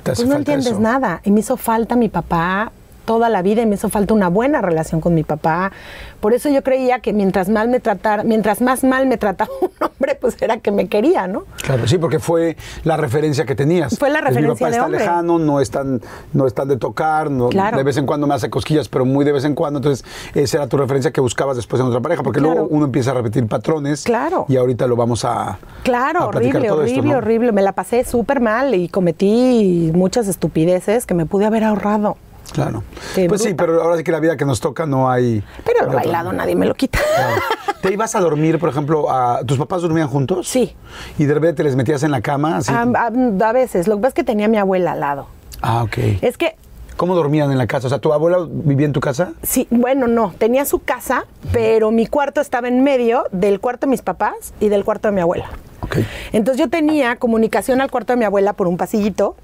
pues 0.03 0.25
no 0.27 0.37
entiendes 0.37 0.69
eso. 0.73 0.81
nada. 0.81 1.21
Y 1.25 1.31
me 1.31 1.41
hizo 1.41 1.57
falta 1.57 1.95
mi 1.95 2.09
papá 2.09 2.73
toda 3.09 3.31
la 3.31 3.41
vida 3.41 3.63
y 3.63 3.67
me 3.67 3.77
hizo 3.77 3.89
falta 3.89 4.13
una 4.13 4.29
buena 4.29 4.61
relación 4.61 5.01
con 5.01 5.15
mi 5.15 5.23
papá. 5.25 5.73
Por 6.21 6.35
eso 6.35 6.51
yo 6.51 6.63
creía 6.63 6.99
que 7.01 7.15
mientras 7.15 7.49
mal 7.49 7.69
me 7.71 7.81
tratara, 7.81 8.23
mientras 8.23 8.61
más 8.61 8.85
mal 8.85 9.07
me 9.07 9.17
trataba 9.17 9.51
un 9.63 9.71
hombre, 9.81 10.15
pues 10.21 10.37
era 10.43 10.59
que 10.59 10.71
me 10.71 10.89
quería, 10.89 11.27
¿no? 11.27 11.45
Claro, 11.65 11.87
sí, 11.89 11.97
porque 11.97 12.19
fue 12.19 12.59
la 12.85 12.99
referencia 12.99 13.47
que 13.47 13.55
tenías. 13.55 13.99
Fue 13.99 14.11
la 14.11 14.21
Pues 14.21 14.35
referencia 14.35 14.53
Mi 14.53 14.59
papá 14.59 14.67
de 14.71 14.77
está 14.77 14.85
hombre. 14.85 15.01
lejano, 15.01 15.39
no 15.39 15.59
es 15.63 15.71
tan, 15.71 16.03
no 16.35 16.47
es 16.47 16.53
tan 16.53 16.69
de 16.69 16.77
tocar, 16.77 17.31
no, 17.31 17.49
Claro. 17.49 17.79
de 17.79 17.83
vez 17.83 17.97
en 17.97 18.05
cuando 18.05 18.27
me 18.27 18.35
hace 18.35 18.51
cosquillas, 18.51 18.91
pero 18.91 19.07
muy 19.07 19.25
de 19.25 19.33
vez 19.33 19.45
en 19.47 19.55
cuando. 19.55 19.79
Entonces, 19.79 20.05
esa 20.35 20.59
era 20.59 20.67
tu 20.67 20.77
referencia 20.77 21.11
que 21.11 21.23
buscabas 21.23 21.57
después 21.57 21.81
en 21.81 21.87
otra 21.89 22.01
pareja, 22.01 22.23
porque 22.23 22.41
Claro. 22.41 22.55
luego 22.57 22.69
uno 22.71 22.85
empieza 22.85 23.13
a 23.13 23.15
repetir 23.15 23.47
patrones. 23.47 24.03
Claro. 24.05 24.45
Y 24.49 24.57
ahorita 24.57 24.87
lo 24.87 24.97
vamos 24.97 25.25
a. 25.25 25.59
Claro, 25.83 26.25
a 26.25 26.31
platicar 26.31 26.57
horrible, 26.57 26.69
todo 26.69 26.83
esto, 26.83 26.93
horrible, 26.99 27.13
¿no? 27.13 27.19
horrible. 27.19 27.53
Me 27.53 27.63
la 27.63 27.73
pasé 27.73 28.05
súper 28.05 28.41
mal 28.41 28.75
y 28.75 28.89
cometí 28.89 29.91
muchas 29.95 30.29
estupideces 30.29 31.07
que 31.07 31.15
me 31.15 31.25
pude 31.27 31.47
haber 31.47 31.65
ahorrado. 31.65 32.17
Claro. 32.53 32.83
Pues 33.29 33.43
sí, 33.43 33.55
pero 33.55 33.83
ahora 33.83 33.97
sí 33.97 34.05
que 34.05 34.13
la 34.13 34.21
vida 34.21 34.37
que 34.37 34.45
nos 34.45 34.61
toca 34.61 34.87
no 34.87 35.11
hay. 35.11 35.43
Pero 35.65 35.87
lo 35.87 35.93
bailado 35.93 36.33
nadie 36.33 36.57
me 36.57 36.67
lo 36.67 36.75
quita. 36.75 36.99
Claro. 37.15 37.43
¿Te 37.83 37.93
ibas 37.93 38.15
a 38.15 38.21
dormir, 38.21 38.59
por 38.59 38.69
ejemplo, 38.71 39.11
a, 39.11 39.45
tus 39.45 39.59
papás 39.59 39.83
dormían 39.83 40.09
juntos? 40.09 40.49
Sí. 40.49 40.75
Y 41.19 41.25
de 41.27 41.35
repente 41.35 41.55
te 41.59 41.65
les 41.65 41.77
metías 41.77 42.03
en 42.03 42.11
la 42.11 42.21
cama, 42.21 42.57
así. 42.57 42.73
A, 42.73 42.83
a- 42.83 43.49
a 43.49 43.53
veces, 43.53 43.87
lo 43.87 43.97
que 43.97 44.03
pasa 44.03 44.09
es 44.09 44.15
que 44.15 44.25
tenía 44.25 44.47
a 44.47 44.49
mi 44.49 44.57
abuela 44.59 44.93
al 44.93 45.01
lado. 45.01 45.27
ah, 45.63 45.83
ok. 45.85 45.99
Es 46.23 46.37
que 46.39 46.57
¿Cómo 46.97 47.15
dormían 47.15 47.53
en 47.53 47.59
la 47.59 47.69
casa? 47.69 47.87
O 47.87 47.91
sea, 47.91 48.01
¿tu 48.01 48.13
abuela 48.13 48.39
vivía 48.51 48.85
en 48.85 48.93
tu 48.93 48.99
casa? 48.99 49.31
Sí, 49.45 49.69
bueno, 49.71 50.09
no, 50.09 50.35
tenía 50.37 50.65
su 50.65 50.81
casa, 50.81 51.27
pero 51.53 51.93
mi 51.93 52.09
cuarto 52.09 52.41
estaba 52.41 52.67
en 52.67 52.83
medio 52.83 53.23
del 53.31 53.61
cuarto 53.61 53.87
de 53.87 53.91
mis 53.93 54.03
papás 54.03 54.53
y 54.59 54.69
del 54.69 54.85
cuarto 54.85 55.07
de 55.07 55.13
mi 55.15 55.21
abuela. 55.21 55.49
Ok. 55.83 55.99
Entonces 56.33 56.59
yo 56.59 56.69
tenía 56.69 57.15
comunicación 57.15 57.81
al 57.81 57.89
cuarto 57.89 58.15
de 58.15 58.17
mi 58.17 58.25
abuela 58.25 58.53
por 58.55 58.67
un 58.67 58.77
pasillito, 58.77 59.37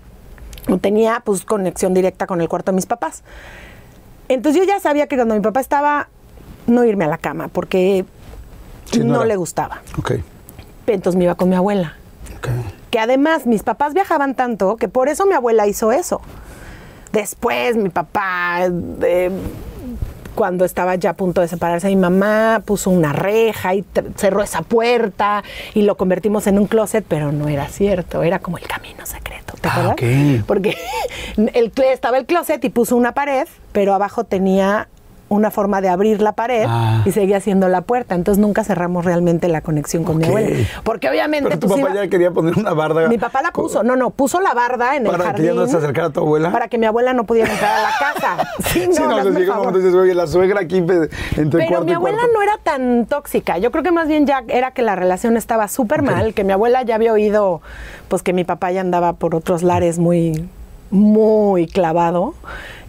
o 0.69 0.79
tenía 0.79 1.21
pues 1.25 1.45
conexión 1.45 1.95
directa 1.95 2.27
con 2.27 2.41
el 2.41 2.49
cuarto 2.49 2.73
de 2.73 2.77
mis 2.77 2.87
papás. 2.87 3.23
Entonces 4.29 4.63
yo 4.63 4.67
ya 4.67 4.81
sabía 4.81 5.07
que 5.07 5.17
cuando 5.17 5.35
mi 5.35 5.41
papá 5.41 5.61
estaba, 5.61 6.09
no 6.67 6.85
irme 6.85 7.05
a 7.05 7.09
la 7.09 7.19
cama, 7.19 7.49
porque 7.49 8.05
Sí, 8.91 9.01
no 9.01 9.15
no, 9.15 9.25
le 9.25 9.37
gustaba. 9.37 9.83
Ok. 9.99 10.13
Entonces 10.87 11.19
me 11.19 11.25
iba 11.25 11.35
con 11.35 11.49
mi 11.49 11.57
abuela. 11.57 11.95
Ok. 12.37 12.49
Que 12.91 12.99
además 12.99 13.47
mis 13.47 13.63
papás 13.63 13.95
viajaban 13.95 14.35
tanto 14.35 14.77
que 14.77 14.89
por 14.89 15.09
eso 15.09 15.27
mi 15.27 15.35
abuela 15.35 15.67
hizo 15.67 15.93
eso. 15.93 16.21
Después 17.13 17.77
mi 17.77 17.89
papá, 17.91 18.67
eh, 19.03 19.31
cuando 20.35 20.65
estaba 20.65 20.95
ya 20.97 21.11
a 21.11 21.15
punto 21.15 21.41
de 21.41 21.49
separarse 21.49 21.89
mi 21.89 21.97
mamá, 21.97 22.63
puso 22.65 22.91
una 22.91 23.13
reja 23.13 23.75
y 23.75 23.85
cerró 24.17 24.43
esa 24.43 24.63
puerta 24.63 25.43
y 25.75 25.83
lo 25.83 25.97
convertimos 25.97 26.47
en 26.47 26.59
un 26.59 26.67
closet, 26.67 27.05
pero 27.07 27.33
no 27.33 27.49
era 27.49 27.69
cierto, 27.69 28.23
era 28.23 28.39
como 28.41 28.59
el 28.59 28.67
camino 28.67 29.07
secreto, 29.07 29.55
¿te 29.61 29.69
Ah, 29.69 29.73
acuerdas? 29.93 29.93
ok. 30.41 30.45
Porque 30.47 30.77
el, 31.37 31.73
estaba 31.91 32.19
el 32.19 32.27
closet 32.27 32.63
y 32.65 32.69
puso 32.69 32.97
una 32.97 33.13
pared, 33.13 33.47
pero 33.73 33.95
abajo 33.95 34.25
tenía 34.25 34.89
una 35.35 35.51
forma 35.51 35.81
de 35.81 35.89
abrir 35.89 36.23
la 36.23 36.33
pared 36.33 36.65
Ah. 36.69 37.03
y 37.05 37.13
seguía 37.13 37.41
siendo 37.41 37.69
la 37.69 37.81
puerta. 37.83 38.15
Entonces 38.15 38.41
nunca 38.41 38.65
cerramos 38.65 39.05
realmente 39.05 39.49
la 39.49 39.61
conexión 39.61 40.05
con 40.05 40.17
mi 40.19 40.25
abuela. 40.27 40.57
Porque 40.85 41.09
obviamente 41.11 41.49
Pero 41.49 41.59
tu 41.61 41.69
pues, 41.69 41.81
papá 41.81 41.93
iba- 41.95 42.05
ya 42.05 42.11
quería 42.11 42.31
poner 42.31 42.57
una 42.59 42.73
barda. 42.73 43.09
mi 43.09 43.19
papá 43.19 43.43
la 43.43 43.51
puso, 43.53 43.83
no, 43.83 43.97
no, 43.97 44.11
puso 44.11 44.41
la 44.41 44.55
barda 44.55 44.97
en 44.97 45.05
el 45.07 45.11
Para 45.13 45.19
que 45.25 45.31
jardín. 45.31 45.47
ya 45.47 45.55
no 45.55 45.67
se 45.67 45.77
acercara 45.77 46.09
a 46.09 46.11
tu 46.11 46.21
abuela. 46.21 46.51
Para 46.53 46.69
que 46.69 46.79
mi 46.79 46.87
abuela 46.87 47.13
no 47.13 47.25
pudiera 47.25 47.53
entrar 47.53 47.77
a 47.79 47.83
la 47.83 47.91
casa. 47.99 48.49
Sí, 48.65 48.87
no, 48.87 48.93
Sí, 48.95 49.03
no, 49.03 49.07
hazme 49.11 49.19
entonces 49.19 49.41
llega 49.41 49.53
un 49.53 49.59
momento 49.59 49.79
y 49.79 49.83
dices, 49.83 49.95
oye, 49.99 50.15
la 50.15 50.27
suegra 50.27 50.61
aquí 50.61 50.79
entre 50.79 51.09
Pero 51.35 51.69
cuarto 51.69 51.85
mi 51.85 51.91
y 51.91 51.95
abuela 51.95 52.19
cuarto. 52.19 52.33
no 52.35 52.43
era 52.43 52.59
tan 52.63 53.07
tóxica. 53.07 53.59
Yo 53.59 53.71
creo 53.71 53.83
que 53.83 53.93
más 53.93 54.09
bien 54.09 54.27
ya 54.27 54.43
era 54.49 54.71
que 54.73 54.83
la 54.83 54.97
relación 54.97 55.37
estaba 55.37 55.69
súper 55.69 56.03
mal, 56.03 56.35
que 56.35 56.45
mi 56.45 56.53
abuela 56.53 56.83
ya 56.83 56.95
había 56.95 57.13
oído 57.13 57.61
pues 58.09 58.23
que 58.23 58.33
mi 58.33 58.45
papá 58.45 58.71
ya 58.71 58.81
andaba 58.81 59.13
por 59.15 59.35
otros 59.35 59.63
lares 59.63 59.99
muy 59.99 60.49
muy 60.95 61.67
clavado 61.67 62.35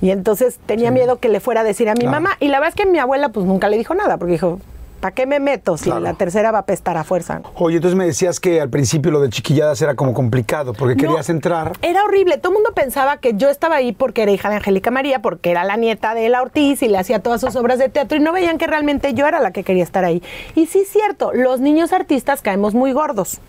y 0.02 0.12
entonces 0.12 0.60
tenía 0.66 0.92
miedo 0.92 1.20
que 1.20 1.28
le 1.30 1.40
fuera 1.40 1.62
a 1.62 1.64
decir 1.64 1.90
a 1.90 1.94
mi 1.94 2.02
Claro. 2.02 2.12
mamá 2.22 2.38
y 2.40 2.48
la 2.50 2.60
verdad 2.60 2.76
es 2.78 2.86
que 2.86 2.90
mi 2.90 3.00
abuela 3.00 3.30
pues 3.30 3.46
nunca 3.46 3.68
le 3.68 3.78
dijo 3.78 3.96
nada 3.96 4.18
porque 4.18 4.34
dijo 4.34 4.60
¿para 5.00 5.14
qué 5.14 5.26
me 5.26 5.40
meto 5.40 5.78
si 5.78 5.86
Claro. 5.86 6.00
la 6.02 6.14
tercera 6.14 6.52
va 6.52 6.60
a 6.60 6.66
pestar 6.66 6.98
a 6.98 7.04
fuerza? 7.04 7.42
Oye, 7.56 7.78
entonces 7.78 7.98
me 7.98 8.06
decías 8.06 8.40
que 8.40 8.62
al 8.62 8.70
principio 8.70 9.12
lo 9.12 9.20
de 9.20 9.30
chiquilladas 9.30 9.80
era 9.82 9.94
como 9.96 10.14
complicado, 10.14 10.74
porque 10.74 10.96
querías 10.96 11.30
entrar. 11.30 11.74
Era 11.84 12.04
horrible. 12.06 12.38
Todo 12.40 12.54
el 12.54 12.56
mundo 12.56 12.72
pensaba 12.74 13.18
que 13.18 13.34
yo 13.36 13.50
estaba 13.50 13.76
ahí 13.76 13.92
porque 13.92 14.24
era 14.24 14.32
hija 14.32 14.50
de 14.50 14.56
Angélica 14.56 14.90
María, 14.90 15.20
porque 15.20 15.52
era 15.52 15.64
la 15.64 15.76
nieta 15.78 16.16
de 16.16 16.28
la 16.30 16.42
Ortiz 16.42 16.82
y 16.82 16.88
le 16.88 16.98
hacía 16.98 17.20
todas 17.20 17.42
sus 17.42 17.56
obras 17.56 17.78
de 17.78 17.90
teatro 17.90 18.18
y 18.18 18.22
no 18.22 18.32
veían 18.32 18.58
que 18.58 18.66
realmente 18.66 19.14
yo 19.14 19.28
era 19.28 19.40
la 19.42 19.52
que 19.52 19.64
quería 19.64 19.84
estar 19.84 20.06
ahí. 20.06 20.24
Y 20.56 20.66
sí 20.66 20.80
es 20.80 20.90
cierto, 20.90 21.34
los 21.34 21.60
niños 21.60 21.94
artistas 21.94 22.42
caemos 22.42 22.74
muy 22.74 22.92
gordos, 22.92 23.40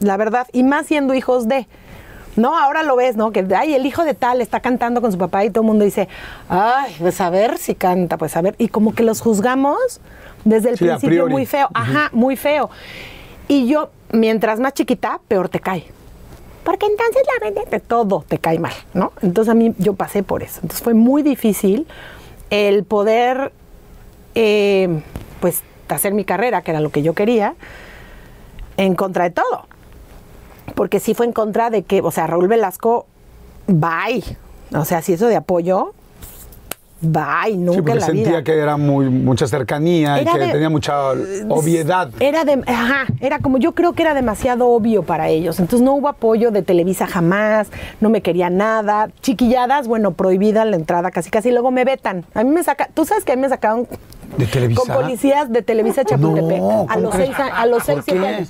la 0.00 0.16
verdad, 0.16 0.48
y 0.52 0.64
más 0.64 0.86
siendo 0.86 1.14
hijos 1.14 1.46
de. 1.46 1.68
No, 2.36 2.56
ahora 2.56 2.82
lo 2.82 2.96
ves, 2.96 3.16
¿no? 3.16 3.32
Que, 3.32 3.46
ay, 3.56 3.74
el 3.74 3.86
hijo 3.86 4.04
de 4.04 4.14
tal 4.14 4.40
está 4.40 4.60
cantando 4.60 5.00
con 5.00 5.10
su 5.10 5.18
papá 5.18 5.44
y 5.44 5.50
todo 5.50 5.62
el 5.62 5.66
mundo 5.68 5.84
dice, 5.84 6.08
ay, 6.48 6.94
pues 6.98 7.20
a 7.20 7.30
ver 7.30 7.58
si 7.58 7.74
canta, 7.74 8.18
pues 8.18 8.36
a 8.36 8.42
ver. 8.42 8.54
Y 8.58 8.68
como 8.68 8.94
que 8.94 9.02
los 9.02 9.20
juzgamos 9.20 10.00
desde 10.44 10.70
el 10.70 10.78
Sí, 10.78 10.84
principio 10.84 11.28
muy 11.28 11.46
feo. 11.46 11.68
Ajá, 11.72 12.10
muy 12.12 12.36
feo. 12.36 12.70
Y 13.48 13.66
yo, 13.66 13.90
mientras 14.12 14.60
más 14.60 14.74
chiquita, 14.74 15.20
peor 15.28 15.48
te 15.48 15.60
cae. 15.60 15.84
Porque 16.62 16.86
entonces 16.86 17.22
la 17.38 17.46
mente 17.46 17.70
de 17.70 17.80
todo 17.80 18.24
te 18.26 18.38
cae 18.38 18.58
mal, 18.58 18.72
¿no? 18.92 19.12
Entonces 19.22 19.50
a 19.50 19.54
mí 19.54 19.72
yo 19.78 19.94
pasé 19.94 20.22
por 20.22 20.42
eso. 20.42 20.60
Entonces 20.62 20.82
fue 20.82 20.94
muy 20.94 21.22
difícil 21.22 21.86
el 22.50 22.84
poder, 22.84 23.52
eh, 24.34 25.00
pues, 25.40 25.62
hacer 25.88 26.12
mi 26.12 26.24
carrera, 26.24 26.62
que 26.62 26.72
era 26.72 26.80
lo 26.80 26.90
que 26.90 27.02
yo 27.02 27.14
quería, 27.14 27.54
en 28.76 28.94
contra 28.96 29.24
de 29.24 29.30
todo. 29.30 29.66
Porque 30.74 31.00
sí 31.00 31.14
fue 31.14 31.26
en 31.26 31.32
contra 31.32 31.70
de 31.70 31.82
que, 31.82 32.00
o 32.00 32.10
sea, 32.10 32.26
Raúl 32.26 32.48
Velasco, 32.48 33.06
bye. 33.66 34.22
O 34.74 34.84
sea, 34.84 35.00
si 35.02 35.12
eso 35.12 35.26
de 35.28 35.36
apoyo, 35.36 35.92
bye, 37.00 37.56
nunca 37.56 37.72
Sí, 37.72 37.76
porque 37.78 37.92
en 37.92 37.98
la 38.00 38.06
sentía 38.06 38.24
vida. 38.28 38.42
que 38.44 38.58
era 38.58 38.76
muy 38.76 39.08
mucha 39.10 39.46
cercanía 39.46 40.18
Era 40.18 40.30
y 40.30 40.34
que 40.34 40.46
de- 40.46 40.52
tenía 40.52 40.70
mucha 40.70 41.10
obviedad. 41.48 42.10
Era 42.20 42.44
de, 42.44 42.62
ajá, 42.66 43.06
era 43.20 43.38
como 43.38 43.58
yo 43.58 43.72
creo 43.72 43.92
que 43.92 44.02
era 44.02 44.14
demasiado 44.14 44.68
obvio 44.68 45.02
para 45.02 45.28
ellos. 45.28 45.60
Entonces 45.60 45.84
no 45.84 45.94
hubo 45.94 46.08
apoyo 46.08 46.50
de 46.50 46.62
Televisa 46.62 47.06
jamás, 47.06 47.68
no 48.00 48.08
me 48.08 48.22
quería 48.22 48.50
nada. 48.50 49.08
Chiquilladas, 49.20 49.86
bueno, 49.88 50.12
prohibida 50.12 50.64
la 50.64 50.76
entrada 50.76 51.10
casi 51.10 51.30
casi. 51.30 51.50
Luego 51.52 51.70
me 51.70 51.84
vetan. 51.84 52.24
A 52.34 52.42
mí 52.44 52.50
me 52.50 52.62
saca, 52.64 52.88
tú 52.92 53.04
sabes 53.04 53.24
que 53.24 53.32
a 53.32 53.36
mí 53.36 53.42
me 53.42 53.48
sacaron 53.48 53.86
¿De 54.36 54.46
Televisa? 54.46 54.80
con 54.80 55.02
policías 55.02 55.50
de 55.52 55.62
Televisa 55.62 56.04
Chapultepec 56.04 56.58
No, 56.58 56.82
a 56.82 56.94
¿cómo 56.94 57.00
los 57.00 57.14
seis, 57.14 57.38
a, 57.38 57.46
a 57.46 57.66
los 57.66 57.84
¿Por 57.84 57.86
seis, 57.86 58.04
siete 58.06 58.26
años. 58.26 58.48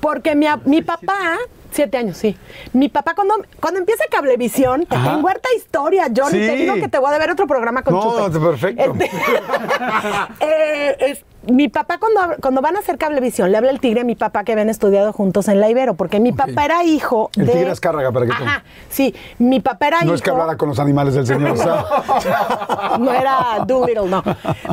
Porque 0.00 0.34
mi, 0.34 0.46
mi 0.64 0.82
papá 0.82 1.36
Siete 1.72 1.96
años, 1.98 2.16
sí. 2.18 2.36
Mi 2.74 2.88
papá, 2.88 3.14
cuando, 3.14 3.34
cuando 3.60 3.80
empieza 3.80 4.04
Cablevisión, 4.10 4.84
te 4.86 4.94
Ajá. 4.94 5.10
tengo 5.14 5.26
harta 5.28 5.48
historia, 5.56 6.04
Johnny. 6.14 6.38
Sí. 6.38 6.46
Te 6.46 6.56
digo 6.56 6.74
que 6.74 6.88
te 6.88 6.98
voy 6.98 7.12
a 7.14 7.18
ver 7.18 7.30
otro 7.30 7.46
programa 7.46 7.82
con 7.82 7.94
No, 7.94 8.26
Chupe. 8.28 8.38
perfecto. 8.38 8.82
Este, 8.82 9.10
eh, 10.40 10.96
es- 11.00 11.24
mi 11.50 11.68
papá, 11.68 11.98
cuando, 11.98 12.36
cuando 12.40 12.60
van 12.60 12.76
a 12.76 12.78
hacer 12.78 12.98
Cablevisión, 12.98 13.50
le 13.50 13.56
habla 13.58 13.70
el 13.72 13.80
tigre 13.80 14.02
a 14.02 14.04
mi 14.04 14.14
papá 14.14 14.44
que 14.44 14.52
habían 14.52 14.68
estudiado 14.70 15.12
juntos 15.12 15.48
en 15.48 15.60
la 15.60 15.68
Ibero, 15.68 15.94
porque 15.94 16.20
mi 16.20 16.30
papá 16.32 16.64
era 16.64 16.84
hijo 16.84 17.30
El 17.36 17.46
de... 17.46 17.52
tigre 17.52 17.70
Azcárraga, 17.72 18.12
para 18.12 18.26
que 18.26 18.32
Ajá, 18.32 18.62
sí. 18.88 19.12
Mi 19.38 19.58
papá 19.58 19.88
era 19.88 19.98
No 20.00 20.04
hijo... 20.06 20.14
es 20.14 20.22
que 20.22 20.30
hablara 20.30 20.56
con 20.56 20.68
los 20.68 20.78
animales 20.78 21.14
del 21.14 21.26
señor. 21.26 21.50
o 21.52 21.56
sea. 21.56 22.96
no 23.00 23.12
era 23.12 23.64
Doolittle, 23.66 24.08
no. 24.08 24.22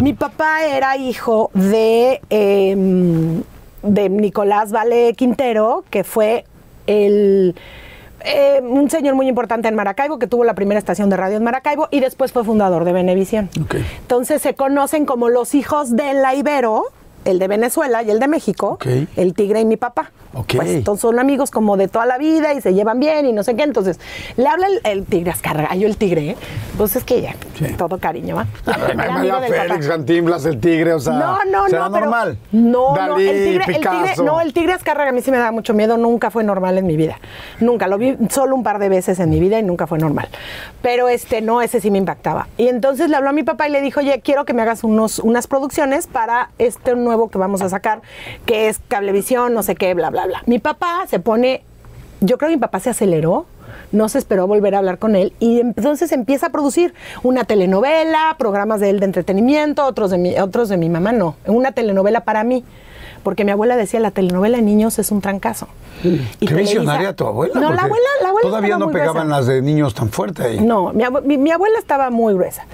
Mi 0.02 0.14
papá 0.14 0.64
era 0.66 0.96
hijo 0.96 1.50
de, 1.56 2.22
eh, 2.30 2.76
de 3.82 4.10
Nicolás 4.10 4.72
Vale 4.72 5.16
Quintero, 5.16 5.86
que 5.90 6.04
fue 6.04 6.46
el, 6.90 7.56
eh, 8.22 8.62
un 8.64 8.90
señor 8.90 9.16
muy 9.16 9.28
importante 9.28 9.68
en 9.68 9.76
Maracaibo, 9.76 10.20
que 10.20 10.28
tuvo 10.28 10.44
la 10.44 10.56
primera 10.56 10.80
estación 10.80 11.10
de 11.10 11.18
radio 11.18 11.38
en 11.38 11.44
Maracaibo 11.44 11.88
y 11.92 12.00
después 12.00 12.32
fue 12.32 12.44
fundador 12.44 12.84
de 12.84 12.94
Venevisión. 12.94 13.50
Entonces 14.02 14.42
se 14.42 14.56
conocen 14.56 15.06
como 15.06 15.30
los 15.30 15.56
hijos 15.56 15.96
de 15.96 16.14
la 16.14 16.36
Ibero, 16.36 16.86
el 17.26 17.40
de 17.40 17.48
Venezuela 17.48 18.04
y 18.04 18.10
el 18.12 18.20
de 18.20 18.28
México, 18.28 18.78
el 19.16 19.34
tigre 19.34 19.62
y 19.62 19.66
mi 19.66 19.78
papá. 19.78 20.12
Ok. 20.34 20.54
Pues 20.58 20.70
entonces 20.70 21.02
son 21.02 21.18
amigos 21.18 21.50
como 21.50 21.76
de 21.76 21.88
toda 21.88 22.06
la 22.06 22.20
vida 22.20 22.54
y 22.54 22.62
se 22.62 22.74
llevan 22.76 23.00
bien 23.00 23.26
y 23.26 23.34
no 23.34 23.44
sé 23.44 23.56
qué. 23.56 23.64
Entonces 23.64 24.00
le 24.38 24.48
habla 24.48 24.68
el, 24.68 24.80
el 24.84 25.06
tigre 25.06 25.32
Azcárraga, 25.32 25.74
yo 25.76 25.88
el 25.88 25.98
tigre, 25.98 26.30
¿eh? 26.32 26.38
pues 26.78 26.96
es 26.96 27.04
que 27.04 27.22
ya, 27.22 27.36
Sí. 27.58 27.66
todo 27.78 27.98
cariño, 27.98 28.36
¿va? 28.36 28.46
A 28.72 28.78
ver, 28.78 28.92
Era 28.92 29.04
amigo 29.06 29.14
María 29.14 29.40
del 29.40 29.54
Félix, 29.54 29.86
papá. 29.88 29.98
Cantinflas, 29.98 30.46
el 30.46 30.60
tigre, 30.60 30.94
o 30.94 31.00
sea. 31.00 31.14
No, 31.14 31.44
no, 31.46 31.68
¿será 31.68 31.90
no. 31.90 32.00
normal? 32.00 32.38
No, 32.52 32.90
no, 32.92 32.96
Dalí, 32.96 33.28
el 33.28 33.36
tigre, 33.44 33.64
el 33.68 33.76
tigre, 33.82 33.90
Picasso. 34.02 34.24
no, 34.24 34.40
el 34.40 34.54
tigre 34.54 34.74
Azcárraga 34.74 35.10
a 35.10 35.14
mí 35.14 35.22
sí 35.22 35.32
me 35.32 35.38
da 35.40 35.52
mucho 35.52 35.74
miedo, 35.74 35.98
nunca 35.98 36.30
fue 36.30 36.44
normal 36.44 36.78
en 36.78 36.86
mi 36.86 36.96
vida. 36.96 37.20
Nunca, 37.60 37.88
lo 37.88 37.98
vi 37.98 38.16
solo 38.30 38.56
un 38.56 38.62
par 38.64 38.78
de 38.80 38.88
veces 38.88 39.20
en 39.20 39.30
mi 39.32 39.40
vida 39.40 39.60
y 39.60 39.64
nunca 39.64 39.88
fue 39.88 39.98
normal. 39.98 40.30
Pero 40.84 41.10
este, 41.10 41.42
no, 41.42 41.62
ese 41.62 41.82
sí 41.82 41.90
me 41.92 41.98
impactaba. 41.98 42.48
Y 42.56 42.68
entonces 42.68 43.10
le 43.10 43.16
habló 43.18 43.30
a 43.30 43.34
mi 43.34 43.44
papá 43.44 43.68
y 43.68 43.72
le 43.72 43.82
dijo, 43.82 44.00
oye, 44.00 44.22
quiero 44.24 44.46
que 44.46 44.54
me 44.54 44.62
hagas 44.62 44.84
unos, 44.84 45.18
unas 45.20 45.48
producciones 45.48 46.06
para 46.08 46.52
este 46.60 46.96
nuevo 46.96 47.09
que 47.30 47.38
vamos 47.38 47.62
a 47.62 47.70
sacar, 47.70 48.02
que 48.46 48.70
es 48.70 48.80
Cablevisión, 48.88 49.54
no 49.54 49.64
sé 49.64 49.76
qué, 49.76 49.94
bla, 49.94 50.10
bla, 50.10 50.28
bla. 50.28 50.44
Mi 50.46 50.60
papá 50.60 51.06
se 51.08 51.20
pone, 51.20 51.64
yo 52.22 52.38
creo 52.38 52.50
que 52.50 52.56
mi 52.56 52.62
papá 52.62 52.80
se 52.80 52.90
aceleró, 52.90 53.46
no 53.92 54.10
se 54.10 54.20
esperó 54.20 54.48
volver 54.48 54.76
a 54.76 54.80
hablar 54.80 55.00
con 55.00 55.16
él 55.16 55.34
y 55.40 55.60
entonces 55.60 56.12
empieza 56.12 56.48
a 56.48 56.50
producir 56.50 56.94
una 57.24 57.44
telenovela, 57.44 58.36
programas 58.38 58.80
de 58.80 58.90
él 58.90 59.00
de 59.00 59.06
entretenimiento, 59.06 59.86
otros 59.86 60.12
de 60.12 60.18
mi, 60.18 60.38
otros 60.40 60.70
de 60.70 60.78
mi 60.78 60.90
mamá 60.90 61.12
no, 61.12 61.36
una 61.46 61.72
telenovela 61.72 62.22
para 62.22 62.44
mí. 62.44 62.64
Porque 63.24 63.44
mi 63.46 63.52
abuela 63.52 63.76
decía, 63.78 64.00
la 64.00 64.12
telenovela 64.12 64.58
de 64.58 64.64
niños 64.64 64.98
es 65.00 65.12
un 65.12 65.22
trancazo. 65.22 65.68
Y 66.04 66.18
Qué 66.18 66.46
Televisa- 66.48 66.56
visionaria 66.62 67.14
tu 67.14 67.26
abuela. 67.28 67.54
No, 67.56 67.74
la 67.74 67.82
abuela, 67.84 68.06
la 68.22 68.30
abuela 68.30 68.48
Todavía 68.50 68.78
no 68.78 68.90
pegaban 68.90 69.28
gruesa. 69.28 69.38
las 69.38 69.48
de 69.48 69.62
niños 69.62 69.94
tan 69.94 70.10
fuerte 70.10 70.44
ahí. 70.44 70.60
No, 70.62 70.94
mi, 70.94 71.04
abue- 71.04 71.22
mi- 71.24 71.38
mi 71.38 71.52
abuela 71.52 71.78
estaba 71.78 72.10
muy 72.10 72.34
gruesa. 72.34 72.66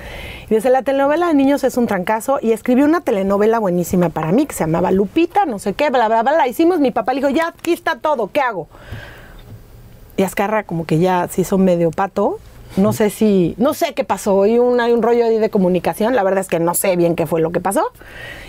Y 0.49 0.53
dice, 0.53 0.69
la 0.69 0.83
telenovela 0.83 1.27
de 1.27 1.33
niños 1.33 1.63
es 1.63 1.75
un 1.77 1.87
trancazo. 1.87 2.37
Y 2.41 2.51
escribió 2.51 2.85
una 2.85 3.01
telenovela 3.01 3.57
buenísima 3.59 4.09
para 4.09 4.31
mí 4.31 4.45
que 4.45 4.53
se 4.53 4.59
llamaba 4.63 4.91
Lupita, 4.91 5.45
no 5.45 5.57
sé 5.57 5.73
qué, 5.73 5.89
bla, 5.89 6.07
bla, 6.07 6.21
bla. 6.21 6.33
La 6.33 6.47
hicimos, 6.47 6.79
mi 6.79 6.91
papá 6.91 7.13
le 7.13 7.21
dijo, 7.21 7.29
ya, 7.29 7.47
aquí 7.47 7.73
está 7.73 7.97
todo, 7.97 8.29
¿qué 8.31 8.41
hago? 8.41 8.67
Y 10.17 10.23
Azcarra 10.23 10.63
como 10.63 10.85
que 10.85 10.99
ya 10.99 11.27
se 11.29 11.41
hizo 11.41 11.57
medio 11.57 11.89
pato. 11.91 12.37
No 12.77 12.91
sé 12.93 13.09
si, 13.09 13.55
no 13.57 13.73
sé 13.73 13.93
qué 13.93 14.03
pasó, 14.03 14.43
hay 14.43 14.59
un, 14.59 14.79
hay 14.81 14.91
un 14.91 15.01
rollo 15.01 15.25
ahí 15.25 15.37
de 15.37 15.49
comunicación, 15.49 16.15
la 16.15 16.23
verdad 16.23 16.41
es 16.41 16.47
que 16.47 16.59
no 16.59 16.73
sé 16.73 16.95
bien 16.97 17.15
qué 17.15 17.25
fue 17.25 17.39
lo 17.41 17.51
que 17.51 17.59
pasó. 17.61 17.83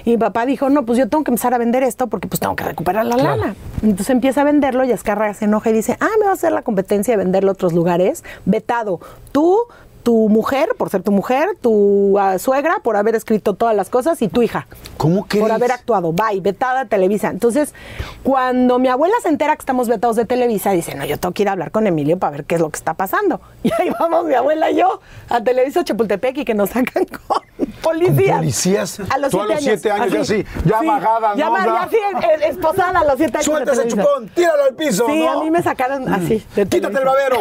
Y 0.05 0.11
mi 0.11 0.17
papá 0.19 0.47
dijo, 0.47 0.69
no, 0.69 0.85
pues 0.85 0.99
yo 0.99 1.09
tengo 1.09 1.23
que 1.25 1.31
empezar 1.31 1.55
a 1.55 1.59
vender 1.59 1.83
esto 1.83 2.09
porque 2.09 2.27
pues 2.29 2.41
tengo 2.41 2.57
que 2.57 2.65
recuperar 2.65 3.07
la 3.07 3.17
Claro. 3.17 3.37
lana. 3.41 3.55
Entonces 3.83 4.11
empieza 4.11 4.41
a 4.41 4.45
venderlo 4.45 4.85
y 4.85 4.93
Azcarra 4.93 5.33
se 5.35 5.45
enoja 5.47 5.71
y 5.71 5.73
dice, 5.75 5.97
ah, 6.01 6.09
me 6.19 6.25
va 6.27 6.33
a 6.33 6.35
hacer 6.35 6.53
la 6.53 6.63
competencia 6.63 7.17
de 7.17 7.23
venderlo 7.23 7.51
a 7.51 7.53
otros 7.53 7.73
lugares. 7.73 8.25
Vetado, 8.45 9.01
tú, 9.33 9.59
tu 10.07 10.29
mujer, 10.29 10.69
por 10.79 10.89
ser 10.89 11.03
tu 11.03 11.11
mujer, 11.11 11.49
tu 11.61 12.17
ah, 12.17 12.39
suegra, 12.39 12.79
por 12.85 12.97
haber 12.97 13.17
escrito 13.17 13.55
todas 13.55 13.75
las 13.75 13.91
cosas, 13.91 14.23
y 14.23 14.29
tu 14.29 14.41
hija. 14.41 14.69
¿Cómo 14.99 15.27
crees? 15.27 15.43
Por 15.43 15.51
haber 15.51 15.73
actuado. 15.73 16.13
Bye, 16.13 16.41
vetada 16.41 16.85
Televisa. 16.85 17.29
Entonces, 17.31 17.75
cuando 18.23 18.79
mi 18.79 18.87
abuela 18.87 19.17
se 19.21 19.31
entera 19.31 19.57
que 19.57 19.63
estamos 19.63 19.89
vetados 19.89 20.15
de 20.15 20.25
Televisa, 20.25 20.71
dice, 20.71 20.95
no, 20.95 21.05
yo 21.05 21.19
tengo 21.19 21.35
que 21.35 21.43
ir 21.43 21.49
a 21.49 21.53
hablar 21.53 21.73
con 21.73 21.89
Emilio 21.89 22.21
para 22.21 22.31
ver 22.31 22.45
qué 22.45 22.55
es 22.55 22.61
lo 22.61 22.71
que 22.71 22.77
está 22.77 22.95
pasando. 22.95 23.41
Y 23.65 23.73
ahí 23.83 23.91
vamos 23.99 24.27
mi 24.27 24.35
abuela 24.35 24.71
y 24.71 24.77
yo 24.77 25.01
a 25.29 25.41
Televisa 25.43 25.83
Chapultepec 25.83 26.39
y 26.39 26.45
que 26.45 26.55
nos 26.55 26.71
sacan 26.71 27.05
con 27.27 27.43
policías. 27.83 28.37
policías? 28.39 29.01
A 29.11 29.19
los 29.19 29.33
Tú 29.33 29.41
a 29.41 29.47
siete 29.47 29.55
los 29.55 29.65
siete 29.65 29.91
años 29.91 30.13
ya 30.13 30.21
así, 30.21 30.45
ya 30.65 30.83
bajada, 30.83 31.35
ya 31.35 31.49
¿no? 31.51 31.57
Ya. 31.59 31.65
ya 31.65 31.83
así, 31.83 31.97
eh, 31.97 32.49
esposada 32.49 33.01
a 33.01 33.05
los 33.05 33.17
siete 33.17 33.39
años. 33.39 33.45
de 33.47 33.53
Suelta 33.53 33.73
ese 33.73 33.83
Televisa. 33.83 34.03
chupón, 34.09 34.29
tíralo 34.29 34.63
al 34.63 34.75
piso, 34.77 35.07
Sí, 35.09 35.19
¿no? 35.25 35.31
a 35.33 35.43
mí 35.43 35.51
me 35.51 35.63
sacaron 35.65 36.15
así. 36.15 36.47
de 36.55 36.65
Quítate 36.69 36.97
el 36.97 37.05
babero. 37.05 37.39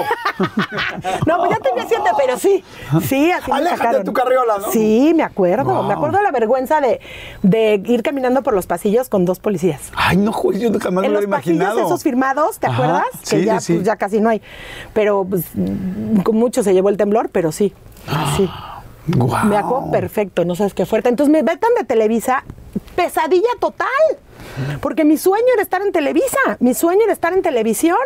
No, 1.28 1.38
pues 1.38 1.52
ya 1.52 1.58
tenía 1.58 1.86
siete, 1.88 2.10
pero 2.18 2.40
sí. 2.40 2.55
Sí, 3.08 3.32
así 3.32 3.52
me 3.52 3.58
Aléjate 3.58 3.78
sacaron. 3.78 4.02
de 4.02 4.06
tu 4.06 4.14
carriola, 4.14 4.58
¿no? 4.60 4.72
Sí, 4.72 5.14
me 5.16 5.24
acuerdo. 5.24 5.74
Wow. 5.74 5.84
Me 5.84 5.94
acuerdo 5.94 6.18
de 6.18 6.24
la 6.24 6.32
vergüenza 6.32 6.82
de, 6.82 7.00
de 7.42 7.82
ir 7.86 8.04
caminando 8.04 8.42
por 8.44 8.54
los 8.54 8.66
pasillos 8.68 9.10
con 9.10 9.26
dos 9.26 9.40
policías. 9.40 9.82
Ay, 9.96 10.18
no, 10.18 10.32
juez, 10.32 10.60
yo 10.60 10.70
jamás 10.80 11.02
me 11.02 11.08
en 11.08 11.14
lo 11.14 11.20
los 11.20 11.26
hubiera 11.26 11.38
imaginado. 11.38 11.70
pasillos 11.72 11.88
esos 11.88 12.04
firmados, 12.04 12.60
¿te 12.60 12.68
Ajá, 12.68 12.76
acuerdas? 12.76 13.06
sí, 13.24 13.36
que 13.38 13.46
ya, 13.46 13.60
sí, 13.60 13.66
sí. 13.68 13.74
pues, 13.76 13.86
ya 13.86 13.96
casi 13.96 14.20
no 14.20 14.30
hay. 14.30 14.42
Pero 14.94 15.26
pues, 15.30 15.46
con 16.24 16.36
mucho 16.38 16.64
se 16.64 16.74
llevó 16.74 16.90
el 16.90 16.98
temblor, 16.98 17.30
pero 17.30 17.52
sí. 17.52 17.74
Sí. 18.38 18.50
Me 19.08 19.56
acuerdo 19.58 19.92
perfecto, 19.92 20.46
no 20.46 20.56
sabes 20.56 20.74
qué 20.74 20.86
fuerte. 20.86 21.10
Entonces 21.10 21.32
me 21.32 21.44
vetan 21.44 21.70
de 21.78 21.84
Televisa, 21.84 22.44
pesadilla 22.96 23.50
total. 23.60 23.88
Porque 24.82 25.06
mi 25.06 25.18
sueño 25.18 25.46
era 25.54 25.62
estar 25.62 25.82
en 25.82 25.92
Televisa, 25.92 26.38
mi 26.60 26.74
sueño 26.74 27.02
era 27.04 27.14
estar 27.14 27.34
en 27.34 27.42
televisión. 27.42 27.98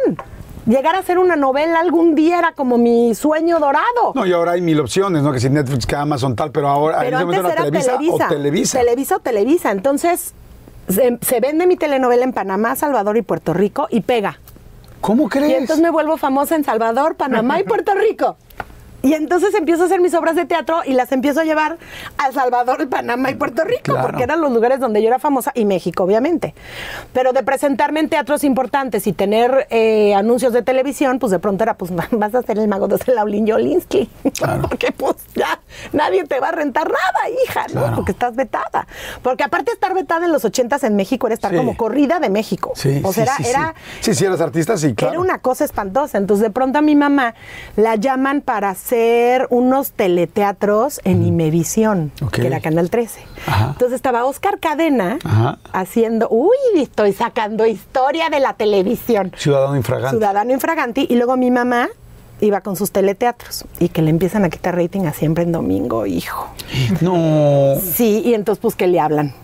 Llegar 0.70 0.96
a 0.96 1.00
hacer 1.00 1.18
una 1.18 1.36
novela 1.36 1.80
algún 1.80 2.14
día 2.14 2.38
era 2.38 2.52
como 2.52 2.78
mi 2.78 3.16
sueño 3.16 3.60
dorado. 3.60 4.14
No, 4.14 4.24
y 4.24 4.32
ahora 4.32 4.52
hay 4.52 4.62
mil 4.62 4.80
opciones, 4.80 5.24
¿no? 5.24 5.32
Que 5.32 5.40
si 5.40 5.50
Netflix, 5.50 5.88
que 5.88 5.96
Amazon, 5.96 6.36
tal, 6.36 6.52
pero 6.52 6.68
ahora 6.68 7.00
Pero 7.00 7.18
antes 7.18 7.40
era 7.40 7.56
Televisa, 7.56 7.92
Televisa. 7.98 8.26
o 8.26 8.30
Televisa. 8.30 8.80
Televisa 8.80 9.16
o 9.16 9.20
Televisa. 9.20 9.72
Entonces 9.72 10.36
se, 10.88 11.18
se 11.22 11.40
vende 11.40 11.66
mi 11.66 11.76
telenovela 11.76 12.24
en 12.24 12.34
Panamá, 12.34 12.76
Salvador 12.76 13.18
y 13.18 13.24
Puerto 13.24 13.56
Rico 13.56 13.88
y 13.90 14.02
pega. 14.02 14.40
¿Cómo 15.02 15.28
crees? 15.28 15.50
Y 15.50 15.54
entonces 15.56 15.82
me 15.82 15.90
vuelvo 15.90 16.18
famosa 16.18 16.56
en 16.56 16.64
Salvador, 16.64 17.16
Panamá 17.16 17.60
y 17.60 17.64
Puerto 17.66 17.96
Rico. 17.96 18.38
Y 19.02 19.14
entonces 19.14 19.54
empiezo 19.56 19.84
a 19.84 19.86
hacer 19.86 20.02
mis 20.02 20.14
obras 20.14 20.36
de 20.36 20.46
teatro 20.46 20.82
y 20.86 20.94
las 20.94 21.12
empiezo 21.12 21.40
a 21.42 21.44
llevar 21.46 21.78
a 22.18 22.28
El 22.28 22.34
Salvador, 22.34 22.88
Panamá 22.90 23.32
y 23.32 23.36
Puerto 23.36 23.64
Rico, 23.64 23.80
Claro. 23.94 24.08
porque 24.08 24.24
eran 24.24 24.42
los 24.42 24.52
lugares 24.52 24.80
donde 24.80 25.02
yo 25.02 25.08
era 25.08 25.20
famosa 25.20 25.52
y 25.56 25.66
México, 25.66 26.04
obviamente. 26.04 26.54
Pero 27.14 27.32
de 27.34 27.44
presentarme 27.44 28.02
en 28.02 28.10
teatros 28.10 28.44
importantes 28.44 29.08
y 29.08 29.14
tener 29.14 29.68
eh, 29.70 30.14
anuncios 30.16 30.52
de 30.54 30.62
televisión, 30.64 31.20
pues 31.20 31.32
de 31.32 31.40
pronto 31.40 31.64
era, 31.64 31.76
pues 31.76 31.92
vas 32.12 32.36
a 32.36 32.42
ser 32.44 32.60
el 32.60 32.68
mago 32.68 32.88
de 32.88 32.98
Laulín 33.14 33.48
Jolinsky. 33.50 34.10
Claro. 34.38 34.62
porque 34.70 34.92
pues 34.92 35.16
ya 35.36 35.60
nadie 35.94 36.24
te 36.26 36.40
va 36.40 36.50
a 36.50 36.52
rentar 36.52 36.88
nada, 36.88 37.30
hija, 37.46 37.66
¿no? 37.74 37.82
Claro. 37.82 37.96
Porque 37.96 38.12
estás 38.12 38.36
vetada. 38.36 38.86
Porque 39.22 39.44
aparte 39.44 39.72
de 39.72 39.76
estar 39.76 39.94
vetada 39.94 40.26
en 40.26 40.32
los 40.32 40.44
ochentas 40.46 40.84
en 40.84 40.96
México 40.96 41.28
era 41.28 41.34
estar 41.36 41.52
Sí. 41.52 41.58
como 41.58 41.76
corrida 41.78 42.19
de 42.19 42.30
México. 42.30 42.73
Sí, 42.76 43.02
o 43.04 43.12
sea, 43.13 43.26
sí, 43.26 43.32
era, 43.32 43.38
sí. 43.44 43.50
era 43.50 43.73
Sí, 44.02 44.13
sí, 44.13 44.26
eras 44.26 44.42
artista, 44.42 44.78
sí, 44.78 44.94
claro. 44.94 45.13
era 45.13 45.21
una 45.21 45.40
cosa 45.40 45.63
espantosa. 45.65 46.17
Entonces, 46.17 46.44
de 46.44 46.52
pronto 46.52 46.78
a 46.80 46.82
mi 46.82 46.96
mamá 46.96 47.34
la 47.76 47.96
llaman 47.96 48.42
para 48.42 48.76
hacer 48.94 49.46
unos 49.52 49.92
teleteatros 49.92 51.00
en 51.04 51.23
Imevisión, 51.23 52.12
que 52.31 52.48
era 52.48 52.60
Canal 52.60 52.90
13. 52.90 53.21
Ajá. 53.46 53.67
Entonces 53.73 53.96
estaba 53.96 54.25
Oscar 54.25 54.60
Cadena 54.60 55.19
Ajá. 55.23 55.60
haciendo, 55.73 56.27
uy, 56.31 56.56
estoy 56.75 57.13
sacando 57.13 57.67
historia 57.67 58.31
de 58.31 58.40
la 58.40 58.54
televisión. 58.54 59.31
Ciudadano 59.37 59.75
infragante. 59.77 60.17
Ciudadano 60.17 60.54
Infraganti. 60.54 61.06
Y 61.08 61.17
luego 61.17 61.37
mi 61.37 61.52
mamá 61.52 61.87
iba 62.42 62.62
con 62.62 62.75
sus 62.75 62.92
teleteatros 62.92 63.65
y 63.79 63.90
que 63.90 64.02
le 64.02 64.10
empiezan 64.10 64.44
a 64.44 64.50
quitar 64.50 64.75
rating 64.75 65.06
a 65.06 65.13
siempre 65.13 65.44
en 65.44 65.52
domingo, 65.52 66.08
hijo. 66.08 66.48
No. 67.02 67.75
Sí, 67.79 68.23
y 68.25 68.33
entonces 68.33 68.60
pues 68.60 68.75
que 68.75 68.87
le 68.87 69.00
hablan. 69.00 69.35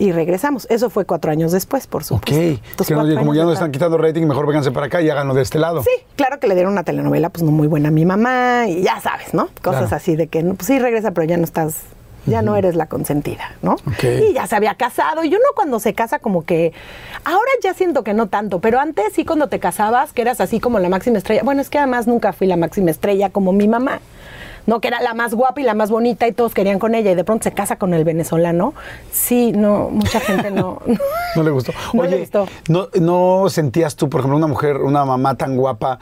Y 0.00 0.12
regresamos. 0.12 0.66
Eso 0.70 0.88
fue 0.88 1.04
cuatro 1.04 1.30
años 1.30 1.52
después, 1.52 1.86
por 1.86 2.00
Ok. 2.02 2.06
supuesto. 2.08 2.34
Entonces, 2.34 2.86
que 2.88 2.94
no, 2.94 3.18
como 3.18 3.34
ya 3.34 3.44
nos 3.44 3.52
están 3.52 3.70
quitando 3.70 3.98
rating, 3.98 4.26
mejor 4.26 4.46
vénganse 4.46 4.70
para 4.72 4.86
acá 4.86 5.02
y 5.02 5.10
háganlo 5.10 5.34
de 5.34 5.42
este 5.42 5.58
lado. 5.58 5.82
Sí, 5.82 5.90
claro 6.16 6.40
que 6.40 6.48
le 6.48 6.54
dieron 6.54 6.72
una 6.72 6.84
telenovela 6.84 7.28
pues 7.28 7.42
no 7.44 7.50
muy 7.52 7.68
buena 7.68 7.88
a 7.88 7.92
mi 7.92 8.06
mamá 8.06 8.64
y 8.66 8.82
ya 8.82 8.98
sabes, 9.00 9.34
¿no? 9.34 9.48
Cosas 9.62 9.82
Claro. 9.88 9.96
así 9.96 10.16
de 10.16 10.26
que 10.26 10.42
pues 10.42 10.66
sí 10.66 10.78
regresa, 10.78 11.10
pero 11.10 11.26
ya 11.26 11.36
no 11.36 11.44
estás, 11.44 11.82
ya 12.24 12.40
no 12.40 12.56
eres 12.56 12.76
la 12.76 12.86
consentida, 12.86 13.52
¿no? 13.60 13.72
Ok. 13.74 14.04
Y 14.30 14.32
ya 14.32 14.46
se 14.46 14.56
había 14.56 14.74
casado. 14.74 15.22
Y 15.22 15.28
yo 15.28 15.36
no 15.36 15.54
cuando 15.54 15.78
se 15.80 15.92
casa 15.92 16.18
como 16.18 16.46
que, 16.46 16.72
ahora 17.24 17.50
ya 17.62 17.74
siento 17.74 18.02
que 18.02 18.14
no 18.14 18.26
tanto, 18.28 18.58
pero 18.60 18.80
antes 18.80 19.12
sí 19.12 19.26
cuando 19.26 19.48
te 19.48 19.60
casabas, 19.60 20.14
que 20.14 20.22
eras 20.22 20.40
así 20.40 20.60
como 20.60 20.78
la 20.78 20.88
máxima 20.88 21.18
estrella. 21.18 21.42
Bueno, 21.44 21.60
es 21.60 21.68
que 21.68 21.76
además 21.76 22.06
nunca 22.06 22.32
fui 22.32 22.46
la 22.46 22.56
máxima 22.56 22.90
estrella 22.90 23.28
como 23.28 23.52
mi 23.52 23.68
mamá. 23.68 24.00
No, 24.66 24.80
que 24.80 24.88
era 24.88 25.00
la 25.00 25.14
más 25.14 25.34
guapa 25.34 25.60
y 25.60 25.64
la 25.64 25.74
más 25.74 25.90
bonita 25.90 26.26
y 26.28 26.32
todos 26.32 26.54
querían 26.54 26.78
con 26.78 26.94
ella 26.94 27.10
y 27.10 27.14
de 27.14 27.24
pronto 27.24 27.44
se 27.44 27.52
casa 27.52 27.76
con 27.76 27.94
el 27.94 28.04
venezolano. 28.04 28.74
Sí, 29.10 29.52
no, 29.52 29.90
mucha 29.90 30.20
gente 30.20 30.50
no. 30.50 30.80
No 31.36 31.42
le 31.44 31.50
gustó. 31.50 31.72
No 31.92 32.02
Oye, 32.02 32.10
le 32.10 32.18
gustó. 32.20 32.48
¿no, 32.68 32.88
¿no 33.00 33.48
sentías 33.48 33.94
tú, 33.94 34.08
por 34.08 34.20
ejemplo, 34.20 34.36
una 34.36 34.48
mujer, 34.48 34.78
una 34.78 35.04
mamá 35.04 35.36
tan 35.36 35.56
guapa? 35.56 35.98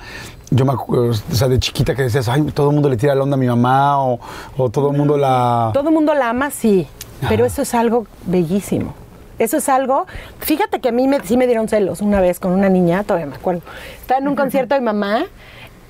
Yo 0.51 0.65
me 0.65 0.73
acuerdo, 0.73 1.11
o 1.11 1.35
sea, 1.35 1.49
de 1.49 1.59
chiquita 1.59 1.95
que 1.95 2.03
decías, 2.03 2.29
ay, 2.29 2.43
todo 2.55 2.71
el 2.71 2.75
mundo 2.75 2.89
le 2.89 2.97
tira 2.97 3.15
la 3.15 3.23
onda 3.23 3.35
a 3.35 3.39
mi 3.39 3.47
mamá 3.47 4.03
o, 4.03 4.19
o 4.57 4.71
todo 4.71 4.91
el 4.91 4.97
mundo 4.97 5.19
la... 5.19 5.71
Todo 5.75 5.89
el 5.89 5.95
mundo 5.95 6.15
la 6.15 6.31
ama, 6.31 6.51
sí, 6.51 6.87
pero 7.29 7.45
eso 7.45 7.61
es 7.63 7.75
algo 7.75 8.07
bellísimo. 8.25 8.95
Eso 9.39 9.59
es 9.59 9.69
algo, 9.69 10.07
fíjate 10.41 10.81
que 10.81 10.89
a 10.89 10.93
mí 10.93 11.07
me, 11.07 11.21
sí 11.21 11.37
me 11.37 11.47
dieron 11.47 11.69
celos 11.69 12.01
una 12.01 12.21
vez 12.21 12.41
con 12.41 12.53
una 12.53 12.69
niña, 12.69 13.05
todavía 13.05 13.27
me 13.27 13.37
acuerdo. 13.37 13.61
Estaba 14.01 14.19
en 14.19 14.27
un 14.27 14.35
concierto 14.35 14.75
de 14.75 14.81
mamá 14.81 15.27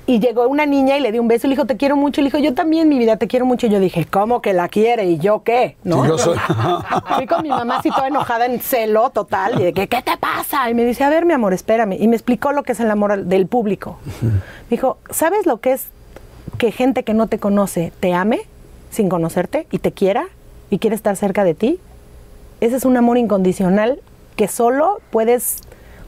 y 0.09 0.19
llegó 0.19 0.47
una 0.47 0.65
niña 0.65 0.97
y 0.97 1.01
le 1.01 1.11
dio 1.11 1.21
un 1.21 1.27
beso 1.27 1.45
y 1.45 1.51
le 1.51 1.55
dijo, 1.55 1.67
te 1.67 1.77
quiero 1.77 1.95
mucho. 1.95 2.19
Y 2.19 2.23
le 2.23 2.29
dijo, 2.31 2.39
yo 2.39 2.55
también, 2.55 2.89
mi 2.89 2.97
vida, 2.97 3.17
te 3.17 3.27
quiero 3.27 3.45
mucho. 3.45 3.67
Y 3.67 3.69
yo 3.69 3.79
dije, 3.79 4.05
¿cómo 4.09 4.41
que 4.41 4.53
la 4.53 4.67
quiere? 4.67 5.05
¿Y 5.05 5.19
yo 5.19 5.43
qué? 5.43 5.75
¿No? 5.83 6.01
Sí, 6.01 6.09
yo 6.09 6.17
soy- 6.17 6.37
Fui 7.15 7.27
con 7.27 7.43
mi 7.43 7.49
mamá 7.49 7.77
así 7.77 7.91
toda 7.91 8.07
enojada 8.07 8.47
en 8.47 8.59
celo 8.59 9.11
total 9.11 9.61
y 9.61 9.65
de 9.65 9.73
que, 9.73 9.87
¿qué 9.87 10.01
te 10.01 10.17
pasa? 10.17 10.67
Y 10.67 10.73
me 10.73 10.83
dice, 10.83 11.03
a 11.03 11.09
ver, 11.09 11.25
mi 11.27 11.33
amor, 11.33 11.53
espérame. 11.53 11.93
Y 11.99 12.07
me 12.07 12.15
explicó 12.15 12.53
lo 12.53 12.63
que 12.63 12.71
es 12.71 12.79
el 12.79 12.89
amor 12.89 13.25
del 13.25 13.45
público. 13.45 13.99
Me 14.23 14.31
dijo, 14.71 14.97
¿sabes 15.11 15.45
lo 15.45 15.57
que 15.59 15.73
es 15.73 15.89
que 16.57 16.71
gente 16.71 17.03
que 17.03 17.13
no 17.13 17.27
te 17.27 17.37
conoce 17.37 17.93
te 17.99 18.15
ame 18.15 18.39
sin 18.89 19.09
conocerte 19.09 19.67
y 19.69 19.77
te 19.77 19.91
quiera 19.91 20.25
y 20.71 20.79
quiere 20.79 20.95
estar 20.95 21.15
cerca 21.17 21.43
de 21.43 21.53
ti? 21.53 21.79
Ese 22.61 22.77
es 22.77 22.83
un 22.85 22.97
amor 22.97 23.19
incondicional 23.19 23.99
que 24.35 24.47
solo 24.47 25.01
puedes 25.11 25.57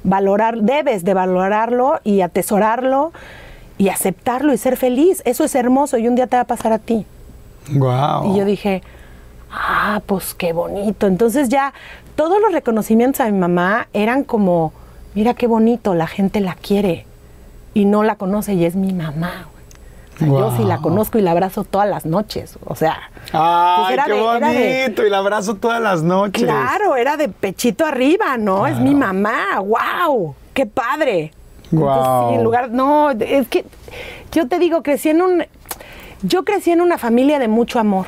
valorar, 0.03 0.57
debes 0.61 1.03
de 1.03 1.13
valorarlo 1.13 1.99
y 2.03 2.21
atesorarlo 2.21 3.11
y 3.81 3.89
aceptarlo 3.89 4.53
y 4.53 4.57
ser 4.57 4.77
feliz. 4.77 5.23
Eso 5.25 5.43
es 5.43 5.55
hermoso 5.55 5.97
y 5.97 6.07
un 6.07 6.13
día 6.15 6.27
te 6.27 6.35
va 6.35 6.43
a 6.43 6.45
pasar 6.45 6.71
a 6.71 6.77
ti. 6.77 7.05
Wow. 7.71 8.31
Y 8.33 8.37
yo 8.37 8.45
dije, 8.45 8.83
ah, 9.51 10.01
pues 10.05 10.33
qué 10.35 10.53
bonito. 10.53 11.07
Entonces 11.07 11.49
ya 11.49 11.73
todos 12.15 12.39
los 12.39 12.51
reconocimientos 12.51 13.21
a 13.21 13.25
mi 13.31 13.37
mamá 13.39 13.87
eran 13.93 14.23
como, 14.23 14.71
mira 15.15 15.33
qué 15.33 15.47
bonito, 15.47 15.95
la 15.95 16.05
gente 16.05 16.41
la 16.41 16.53
quiere 16.53 17.07
y 17.73 17.85
no 17.85 18.03
la 18.03 18.15
conoce 18.17 18.53
y 18.53 18.65
es 18.65 18.75
mi 18.75 18.93
mamá. 18.93 19.47
O 20.15 20.17
sea, 20.19 20.27
Yo 20.27 20.55
sí 20.57 20.63
la 20.63 20.77
conozco 20.77 21.17
y 21.17 21.21
la 21.23 21.31
abrazo 21.31 21.63
todas 21.63 21.89
las 21.89 22.05
noches. 22.05 22.59
O 22.65 22.75
sea, 22.75 23.09
Ay, 23.33 23.81
pues 23.85 23.93
era 23.93 24.03
qué 24.05 24.11
de- 24.13 24.19
era 24.37 24.49
de- 24.51 24.81
bonito. 24.83 25.05
Y 25.07 25.09
la 25.09 25.17
abrazo 25.17 25.55
todas 25.55 25.81
las 25.81 26.03
noches. 26.03 26.43
claro, 26.43 26.95
era 26.95 27.17
de 27.17 27.29
pechito 27.29 27.83
arriba, 27.87 28.37
¿no? 28.37 28.67
Es 28.67 28.77
mi 28.77 28.93
mamá. 28.93 29.59
¡Wow! 29.59 30.35
¡Qué 30.53 30.67
padre! 30.67 31.31
Entonces, 31.71 32.29
sí, 32.29 32.35
en 32.35 32.43
lugar, 32.43 32.69
no, 32.71 33.11
es 33.11 33.47
que 33.47 33.65
yo 34.31 34.47
te 34.47 34.59
digo, 34.59 34.83
crecí 34.83 35.09
en 35.09 35.21
un, 35.21 35.45
yo 36.21 36.43
crecí 36.43 36.71
en 36.71 36.81
una 36.81 36.97
familia 36.97 37.39
de 37.39 37.47
mucho 37.47 37.79
amor 37.79 38.05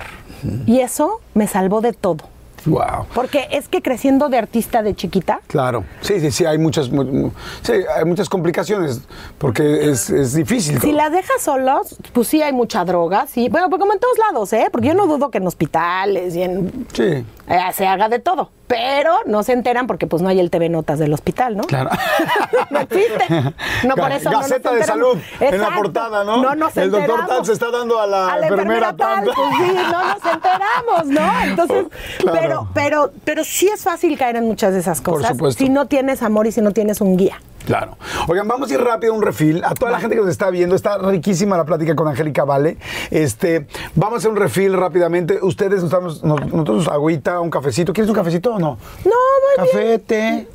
y 0.65 0.79
eso 0.81 1.21
me 1.33 1.47
salvó 1.47 1.81
de 1.81 1.93
todo. 1.93 2.25
Wow. 2.65 3.07
Porque 3.13 3.49
es 3.51 3.67
que 3.67 3.81
creciendo 3.81 4.29
de 4.29 4.37
artista 4.37 4.81
de 4.83 4.95
chiquita, 4.95 5.41
Claro, 5.47 5.83
sí, 5.99 6.21
sí, 6.21 6.31
sí, 6.31 6.45
hay 6.45 6.57
muchas, 6.57 6.89
mu- 6.89 7.03
mu- 7.03 7.31
sí, 7.61 7.73
hay 7.93 8.05
muchas 8.05 8.29
complicaciones 8.29 9.01
porque 9.37 9.89
es, 9.89 10.09
es 10.09 10.33
difícil. 10.33 10.79
si 10.79 10.93
las 10.93 11.11
dejas 11.11 11.41
solos, 11.41 11.97
pues 12.13 12.29
sí 12.29 12.41
hay 12.41 12.53
mucha 12.53 12.85
droga, 12.85 13.27
sí. 13.27 13.49
Bueno, 13.49 13.69
pues 13.69 13.81
como 13.81 13.91
en 13.91 13.99
todos 13.99 14.17
lados, 14.17 14.53
¿eh? 14.53 14.69
Porque 14.71 14.87
yo 14.87 14.93
no 14.93 15.07
dudo 15.07 15.29
que 15.29 15.39
en 15.39 15.47
hospitales 15.47 16.37
y 16.37 16.43
en 16.43 16.87
Sí, 16.93 17.03
eh, 17.03 17.25
se 17.73 17.85
haga 17.85 18.07
de 18.07 18.19
todo. 18.19 18.49
Pero 18.65 19.13
no 19.25 19.43
se 19.43 19.51
enteran 19.51 19.87
porque 19.87 20.07
pues 20.07 20.21
no 20.21 20.29
hay 20.29 20.39
el 20.39 20.49
TV 20.49 20.69
Notas 20.69 20.97
del 20.97 21.13
hospital, 21.13 21.57
¿no? 21.57 21.63
claro. 21.65 21.89
no 22.69 22.79
existe. 22.79 23.25
No 23.85 23.95
por 23.95 24.11
eso 24.11 24.31
no 24.31 24.37
nos 24.39 24.49
Gaceta 24.49 24.71
de 24.71 24.79
enteramos. 24.79 25.11
salud 25.13 25.23
en 25.41 25.61
la 25.61 25.75
portada, 25.75 26.23
¿no? 26.23 26.37
No 26.41 26.55
nos 26.55 26.77
El 26.77 26.89
doctor 26.89 27.09
enteramos. 27.19 27.27
tal 27.37 27.45
se 27.45 27.53
está 27.53 27.71
dando 27.71 27.99
a 27.99 28.07
la 28.07 28.39
enfermera 28.47 28.95
tal. 28.95 29.25
tal. 29.25 29.33
Pues 29.35 29.47
sí, 29.57 29.73
no 29.91 30.07
nos 30.07 30.33
enteramos, 30.33 31.05
¿no? 31.07 31.43
Entonces, 31.43 31.85
Claro. 32.19 32.39
pero, 32.41 32.67
pero, 32.73 33.11
pero 33.25 33.43
sí 33.43 33.67
es 33.67 33.83
fácil 33.83 34.17
caer 34.17 34.37
en 34.37 34.45
muchas 34.45 34.73
de 34.73 34.79
esas 34.79 35.01
Por 35.01 35.15
cosas. 35.15 35.31
supuesto. 35.31 35.61
Si 35.63 35.69
no 35.69 35.85
tienes 35.87 36.23
amor 36.23 36.47
y 36.47 36.51
si 36.53 36.61
no 36.61 36.71
tienes 36.71 37.01
un 37.01 37.17
guía. 37.17 37.41
Claro. 37.65 37.97
Oigan, 38.27 38.47
vamos 38.47 38.69
a 38.69 38.73
ir 38.73 38.81
rápido 38.81 39.13
a 39.13 39.15
un 39.15 39.21
refil. 39.21 39.63
A 39.63 39.73
toda 39.73 39.91
la 39.91 39.99
gente 39.99 40.15
que 40.15 40.21
nos 40.21 40.29
está 40.29 40.49
viendo, 40.49 40.75
está 40.75 40.97
riquísima 40.97 41.55
la 41.57 41.63
plática 41.65 41.95
con 41.95 42.07
Angélica 42.07 42.43
Vale. 42.43 42.77
Este, 43.09 43.67
vamos 43.95 44.15
a 44.15 44.17
hacer 44.17 44.31
un 44.31 44.37
refil 44.37 44.73
rápidamente. 44.73 45.39
Ustedes 45.41 45.75
nos 45.81 45.85
estamos, 45.85 46.23
nos- 46.23 46.45
nosotros 46.47 46.87
agüita, 46.89 47.39
un 47.39 47.49
cafecito. 47.49 47.93
¿Quieres 47.93 48.09
un 48.09 48.15
cafecito 48.15 48.55
o 48.55 48.59
no? 48.59 48.77
No, 49.05 49.11
bien. 49.11 49.55
Café, 49.71 49.99
té. 49.99 50.47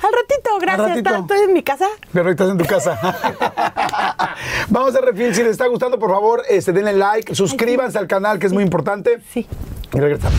Al 0.00 0.12
ratito, 0.12 0.50
gracias. 0.60 0.88
ratito. 0.90 1.10
Está- 1.10 1.20
Estoy 1.20 1.40
en 1.40 1.52
mi 1.52 1.62
casa. 1.62 1.86
Pero 2.12 2.30
estás 2.30 2.48
en 2.50 2.56
tu 2.58 2.64
casa. 2.64 2.98
Vamos 4.68 4.94
a 4.94 5.00
refil. 5.00 5.34
Si 5.34 5.42
les 5.42 5.52
está 5.52 5.66
gustando, 5.66 5.98
por 5.98 6.10
favor, 6.10 6.42
este, 6.48 6.72
denle 6.72 6.92
like, 6.94 7.34
suscríbanse 7.34 7.98
al 7.98 8.06
canal, 8.06 8.38
que 8.38 8.46
es 8.46 8.52
muy 8.52 8.62
importante. 8.62 9.18
Sí. 9.32 9.46
Y 9.92 9.98
regresamos. 9.98 10.38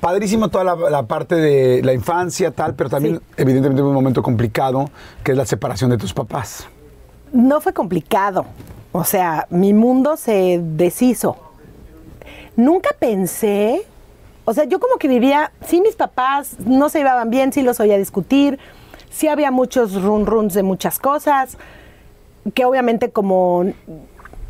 Padrísimo 0.00 0.48
toda 0.48 0.64
la, 0.64 0.76
la 0.90 1.02
parte 1.06 1.34
de 1.34 1.82
la 1.82 1.92
infancia, 1.92 2.50
tal, 2.52 2.74
pero 2.74 2.88
también, 2.88 3.16
Sí. 3.16 3.22
evidentemente, 3.36 3.82
un 3.82 3.92
momento 3.92 4.22
complicado, 4.22 4.90
que 5.24 5.32
es 5.32 5.38
la 5.38 5.44
separación 5.44 5.90
de 5.90 5.98
tus 5.98 6.12
papás. 6.14 6.66
No 7.32 7.60
fue 7.60 7.72
complicado. 7.72 8.46
O 8.92 9.04
sea, 9.04 9.46
mi 9.50 9.74
mundo 9.74 10.16
se 10.16 10.60
deshizo. 10.62 11.36
Nunca 12.56 12.90
pensé, 12.98 13.82
o 14.44 14.54
sea, 14.54 14.64
yo 14.64 14.80
como 14.80 14.96
que 14.96 15.08
vivía, 15.08 15.52
sí 15.66 15.80
mis 15.80 15.94
papás 15.94 16.56
no 16.58 16.88
se 16.88 16.98
llevaban 16.98 17.30
bien, 17.30 17.52
sí 17.52 17.62
los 17.62 17.78
oía 17.80 17.98
discutir, 17.98 18.58
sí 19.10 19.28
había 19.28 19.50
muchos 19.50 20.00
run 20.02 20.26
runs 20.26 20.54
de 20.54 20.62
muchas 20.62 20.98
cosas, 20.98 21.56
que 22.54 22.64
obviamente 22.64 23.10
como 23.10 23.66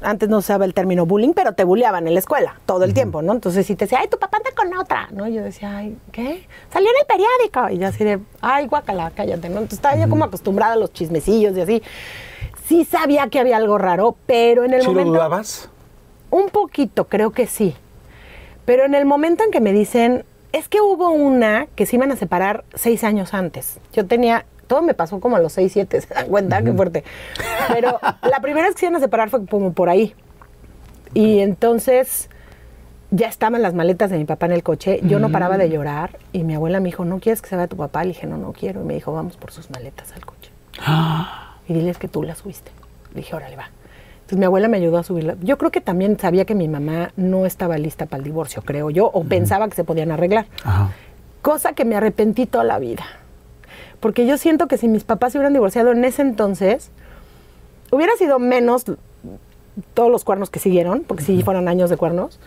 antes 0.02 0.28
no 0.28 0.38
usaba 0.38 0.64
el 0.64 0.74
término 0.74 1.06
bullying, 1.06 1.32
pero 1.34 1.52
te 1.52 1.64
bulleaban 1.64 2.06
en 2.06 2.14
la 2.14 2.20
escuela 2.20 2.60
todo 2.66 2.84
el 2.84 2.94
tiempo, 2.94 3.22
¿no? 3.22 3.32
Entonces 3.32 3.66
si 3.66 3.74
te 3.76 3.84
decía, 3.84 3.98
ay, 4.00 4.08
tu 4.08 4.18
papá 4.18 4.38
anda 4.38 4.50
con 4.56 4.76
otra, 4.76 5.08
¿no? 5.12 5.26
Yo 5.28 5.42
decía, 5.42 5.76
ay, 5.76 5.96
¿qué? 6.12 6.46
Salió 6.72 6.88
en 6.90 6.96
el 7.00 7.06
periódico. 7.06 7.74
Y 7.74 7.78
yo 7.78 7.88
así 7.88 8.04
de, 8.04 8.20
ay, 8.40 8.66
guacala, 8.66 9.10
cállate, 9.14 9.48
¿no? 9.48 9.56
Entonces 9.56 9.78
estaba 9.78 9.96
yo 9.96 10.08
como 10.08 10.24
acostumbrada 10.24 10.74
a 10.74 10.76
los 10.76 10.92
chismecillos 10.92 11.56
y 11.56 11.60
así. 11.60 11.82
Sí 12.66 12.84
sabía 12.84 13.28
que 13.28 13.40
había 13.40 13.56
algo 13.56 13.78
raro, 13.78 14.16
pero 14.26 14.64
en 14.64 14.74
el 14.74 14.82
¿Sí 14.82 14.86
lo 14.86 14.92
momento... 14.92 15.12
dudabas? 15.12 15.70
Un 16.30 16.50
poquito, 16.50 17.06
creo 17.06 17.30
que 17.30 17.46
sí. 17.46 17.74
Pero 18.66 18.84
en 18.84 18.94
el 18.94 19.06
momento 19.06 19.44
en 19.44 19.50
que 19.50 19.60
me 19.60 19.72
dicen, 19.72 20.24
es 20.52 20.68
que 20.68 20.80
hubo 20.80 21.10
una 21.10 21.66
que 21.74 21.86
se 21.86 21.96
iban 21.96 22.12
a 22.12 22.16
separar 22.16 22.64
seis 22.74 23.04
años 23.04 23.32
antes. 23.32 23.78
Yo 23.92 24.06
tenía, 24.06 24.44
todo 24.68 24.82
me 24.82 24.94
pasó 24.94 25.18
como 25.18 25.34
a 25.34 25.40
los 25.40 25.52
seis, 25.52 25.72
siete, 25.72 26.00
¿se 26.02 26.14
dan 26.14 26.28
cuenta? 26.28 26.62
Qué 26.62 26.72
fuerte. 26.72 27.02
Pero 27.72 27.98
la 28.22 28.40
primera 28.40 28.66
vez 28.66 28.74
que 28.74 28.80
se 28.80 28.86
iban 28.86 28.96
a 28.96 29.00
separar 29.00 29.30
fue 29.30 29.44
como 29.46 29.72
por 29.72 29.88
ahí. 29.88 30.14
Y 31.14 31.40
entonces 31.40 32.30
ya 33.10 33.28
estaban 33.28 33.62
las 33.62 33.74
maletas 33.74 34.10
de 34.10 34.18
mi 34.18 34.24
papá 34.24 34.46
en 34.46 34.52
el 34.52 34.62
coche. 34.62 35.00
Yo 35.02 35.18
no 35.18 35.30
paraba 35.30 35.58
de 35.58 35.70
llorar 35.70 36.18
y 36.32 36.44
mi 36.44 36.54
abuela 36.54 36.80
me 36.80 36.86
dijo, 36.86 37.04
¿no 37.04 37.18
quieres 37.18 37.42
que 37.42 37.48
se 37.48 37.56
vaya 37.56 37.66
tu 37.66 37.76
papá? 37.76 38.02
Le 38.02 38.08
dije, 38.08 38.26
no, 38.26 38.36
no 38.36 38.52
quiero. 38.52 38.82
Y 38.82 38.84
me 38.84 38.94
dijo, 38.94 39.12
vamos 39.12 39.36
por 39.36 39.50
sus 39.50 39.70
maletas 39.70 40.12
al 40.12 40.24
coche. 40.24 40.52
Y 41.68 41.74
diles 41.74 41.98
que 41.98 42.08
tú 42.08 42.22
las 42.22 42.38
subiste. 42.38 42.70
Le 43.12 43.20
dije, 43.20 43.36
órale, 43.36 43.54
va. 43.54 43.68
Entonces 44.20 44.38
mi 44.38 44.46
abuela 44.46 44.68
me 44.68 44.78
ayudó 44.78 44.96
a 44.96 45.02
subirla. 45.02 45.36
Yo 45.42 45.58
creo 45.58 45.70
que 45.70 45.82
también 45.82 46.18
sabía 46.18 46.46
que 46.46 46.54
mi 46.54 46.66
mamá 46.66 47.12
no 47.16 47.44
estaba 47.44 47.76
lista 47.76 48.06
para 48.06 48.18
el 48.18 48.24
divorcio, 48.24 48.62
creo 48.62 48.88
yo, 48.88 49.10
o 49.12 49.24
pensaba 49.24 49.68
que 49.68 49.74
se 49.74 49.84
podían 49.84 50.10
arreglar. 50.10 50.46
Ajá. 50.64 50.92
Cosa 51.42 51.74
que 51.74 51.84
me 51.84 51.94
arrepentí 51.94 52.46
toda 52.46 52.64
la 52.64 52.78
vida. 52.78 53.04
Porque 54.00 54.26
yo 54.26 54.38
siento 54.38 54.68
que 54.68 54.78
si 54.78 54.88
mis 54.88 55.04
papás 55.04 55.32
se 55.32 55.38
hubieran 55.38 55.52
divorciado 55.52 55.90
en 55.92 56.04
ese 56.04 56.22
entonces, 56.22 56.90
hubiera 57.90 58.14
sido 58.16 58.38
menos 58.38 58.84
todos 59.94 60.10
los 60.10 60.24
cuernos 60.24 60.50
que 60.50 60.58
siguieron, 60.58 61.04
porque 61.06 61.24
sí 61.24 61.42
fueron 61.42 61.68
años 61.68 61.90
de 61.90 61.96
cuernos. 61.96 62.38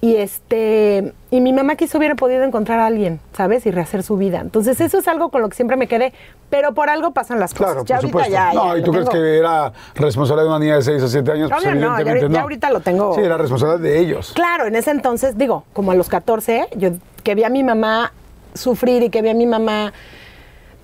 Y 0.00 0.16
este 0.16 1.14
y 1.30 1.40
mi 1.40 1.54
mamá 1.54 1.76
quizá 1.76 1.96
hubiera 1.96 2.14
podido 2.14 2.42
encontrar 2.44 2.78
a 2.78 2.86
alguien, 2.86 3.20
¿sabes? 3.34 3.64
Y 3.64 3.70
rehacer 3.70 4.02
su 4.02 4.18
vida. 4.18 4.40
Entonces 4.40 4.78
eso 4.82 4.98
es 4.98 5.08
algo 5.08 5.30
con 5.30 5.40
lo 5.40 5.48
que 5.48 5.54
siempre 5.56 5.78
me 5.78 5.86
quedé, 5.88 6.12
pero 6.50 6.74
por 6.74 6.90
algo 6.90 7.12
pasan 7.12 7.40
las 7.40 7.54
cosas. 7.54 7.84
Claro, 7.84 7.84
Ya 7.86 7.96
por 8.10 8.20
ahorita 8.22 8.28
ya- 8.28 8.52
no, 8.52 8.74
ya 8.74 8.80
¿y 8.80 8.82
tú 8.84 8.90
crees 8.90 9.08
tengo. 9.08 9.22
que 9.24 9.38
era 9.38 9.72
responsable 9.94 10.42
de 10.42 10.48
una 10.48 10.58
niña 10.58 10.76
de 10.76 10.82
6 10.82 11.02
a 11.02 11.08
7 11.08 11.32
años? 11.32 11.50
Pues 11.50 11.62
Obvio 11.62 11.74
no, 11.76 11.98
evidentemente 11.98 12.10
ahorita- 12.10 12.28
no. 12.28 12.34
ya 12.34 12.42
ahorita 12.42 12.70
lo 12.70 12.80
tengo. 12.80 13.14
Sí, 13.14 13.20
era 13.22 13.38
responsable 13.38 13.78
de 13.88 13.98
ellos. 13.98 14.32
Claro, 14.34 14.66
en 14.66 14.76
ese 14.76 14.90
entonces, 14.90 15.38
digo, 15.38 15.64
como 15.72 15.92
a 15.92 15.94
los 15.94 16.10
14, 16.10 16.66
yo 16.76 16.90
que 17.22 17.34
vi 17.34 17.44
a 17.44 17.48
mi 17.48 17.62
mamá 17.64 18.12
sufrir 18.52 19.02
y 19.04 19.08
que 19.08 19.22
vi 19.22 19.30
a 19.30 19.34
mi 19.34 19.46
mamá 19.46 19.94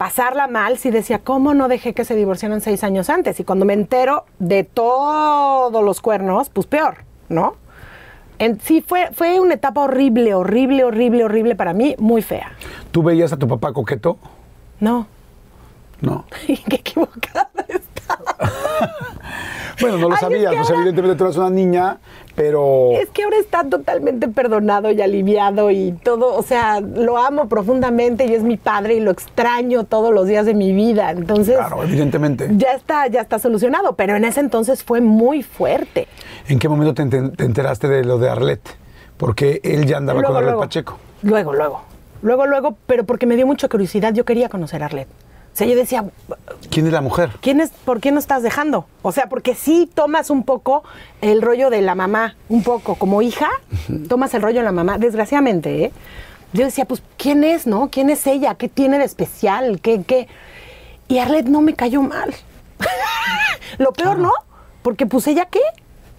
pasarla 0.01 0.46
mal, 0.46 0.78
sí 0.78 0.90
decía, 0.90 1.18
¿cómo 1.18 1.53
no 1.53 1.68
dejé 1.68 1.92
que 1.92 2.07
se 2.07 2.16
divorciaran 2.16 2.62
seis 2.62 2.82
años 2.84 3.11
antes? 3.11 3.38
Y 3.38 3.44
cuando 3.44 3.66
me 3.66 3.74
entero 3.74 4.24
de 4.38 4.64
todos 4.64 5.84
los 5.84 6.01
cuernos, 6.01 6.48
pues 6.48 6.66
peor, 6.66 7.05
¿no? 7.28 7.57
En, 8.38 8.59
sí, 8.61 8.80
fue, 8.80 9.11
fue 9.12 9.38
una 9.40 9.53
etapa 9.53 9.82
horrible, 9.82 10.32
horrible, 10.32 10.84
horrible, 10.84 11.24
horrible 11.24 11.55
para 11.55 11.74
mí, 11.74 11.96
muy 11.98 12.22
fea. 12.22 12.51
¿Tú 12.90 13.03
veías 13.03 13.30
a 13.34 13.36
tu 13.36 13.46
papá 13.46 13.74
coqueto? 13.74 14.16
No, 14.80 15.07
No. 16.01 16.24
qué 16.46 16.76
equivocada 16.76 17.51
estaba. 17.68 17.89
Bueno, 19.80 19.96
no 19.96 20.08
lo 20.08 20.14
Ay, 20.14 20.14
es 20.16 20.20
sabías. 20.20 20.50
que 20.50 20.56
Pues 20.58 20.68
ahora- 20.68 20.80
evidentemente 20.82 21.16
tú 21.16 21.24
eras 21.24 21.36
una 21.38 21.48
niña, 21.50 21.98
pero... 22.34 22.90
Es 23.00 23.08
que 23.08 23.22
ahora 23.22 23.38
está 23.38 23.64
totalmente 23.64 24.28
perdonado 24.28 24.90
y 24.90 25.00
aliviado 25.00 25.70
y 25.70 25.92
todo, 25.92 26.34
o 26.36 26.42
sea, 26.42 26.80
lo 26.80 27.16
amo 27.16 27.48
profundamente 27.48 28.26
y 28.26 28.34
es 28.34 28.42
mi 28.42 28.58
padre 28.58 28.94
y 28.96 29.00
lo 29.00 29.11
extraño 29.11 29.84
todos 29.84 30.12
los 30.12 30.26
días 30.26 30.44
de 30.44 30.52
mi 30.52 30.74
vida. 30.74 31.11
Entonces, 31.12 31.56
Claro, 31.56 31.82
evidentemente. 31.82 32.48
ya 32.58 32.72
está, 32.74 33.06
ya 33.06 33.22
está 33.22 33.38
solucionado, 33.38 33.94
pero 33.94 34.16
en 34.16 34.24
ese 34.26 34.40
entonces 34.40 34.84
fue 34.84 35.00
muy 35.00 35.42
fuerte. 35.42 36.08
¿En 36.48 36.58
qué 36.58 36.68
momento 36.68 36.92
te, 36.92 37.02
enteraste 37.42 37.88
de 37.88 38.04
lo 38.04 38.18
de 38.18 38.28
Arlette? 38.28 38.76
Porque 39.16 39.61
él 39.64 39.86
ya 39.86 39.96
andaba 39.96 40.22
con 40.22 40.36
Arlette 40.36 40.58
Pacheco. 40.58 40.98
Luego, 41.22 41.54
luego. 41.54 41.82
Luego, 42.22 42.44
luego, 42.46 42.76
pero 42.86 43.04
porque 43.04 43.24
me 43.24 43.34
dio 43.36 43.46
mucha 43.46 43.66
curiosidad, 43.68 44.12
yo 44.12 44.26
quería 44.26 44.50
conocer 44.50 44.82
a 44.82 44.86
Arlet. 44.86 45.08
O 45.61 45.62
sea, 45.62 45.68
yo 45.70 45.76
decía, 45.76 46.06
¿Quién 46.70 46.86
es 46.86 46.92
la 46.94 47.02
mujer? 47.02 47.32
¿quién 47.42 47.61
es, 47.61 47.68
¿por 47.84 48.00
qué 48.00 48.12
no 48.12 48.18
estás 48.18 48.42
dejando? 48.42 48.86
O 49.02 49.12
sea, 49.12 49.26
porque 49.28 49.54
sí 49.54 49.90
tomas 49.92 50.30
un 50.30 50.42
poco 50.44 50.84
el 51.20 51.42
rollo 51.42 51.68
de 51.68 51.82
la 51.82 51.94
mamá, 51.94 52.34
un 52.48 52.62
poco 52.62 52.94
como 52.94 53.20
hija, 53.20 53.50
tomas 54.08 54.32
el 54.32 54.40
rollo 54.40 54.61
de 54.61 54.64
la 54.64 54.72
mamá, 54.72 54.96
desgraciadamente, 54.96 55.84
¿eh? 55.84 55.92
Yo 56.54 56.64
decía, 56.64 56.86
pues, 56.86 57.02
¿quién 57.18 57.44
es, 57.44 57.66
no? 57.66 57.90
¿Quién 57.90 58.08
es 58.08 58.26
ella? 58.26 58.54
¿Qué 58.54 58.70
tiene 58.70 58.98
de 58.98 59.04
especial? 59.04 59.82
¿Qué, 59.82 60.02
qué? 60.02 60.28
Y 61.08 61.18
Arlet 61.18 61.44
no 61.44 61.61
me 61.61 61.74
cayó 61.74 62.00
mal. 62.00 62.34
Lo 63.76 63.92
peor, 63.92 64.18
¿no? 64.18 64.32
Porque, 64.80 65.04
pues, 65.04 65.26
¿ella 65.26 65.44
qué? 65.44 65.61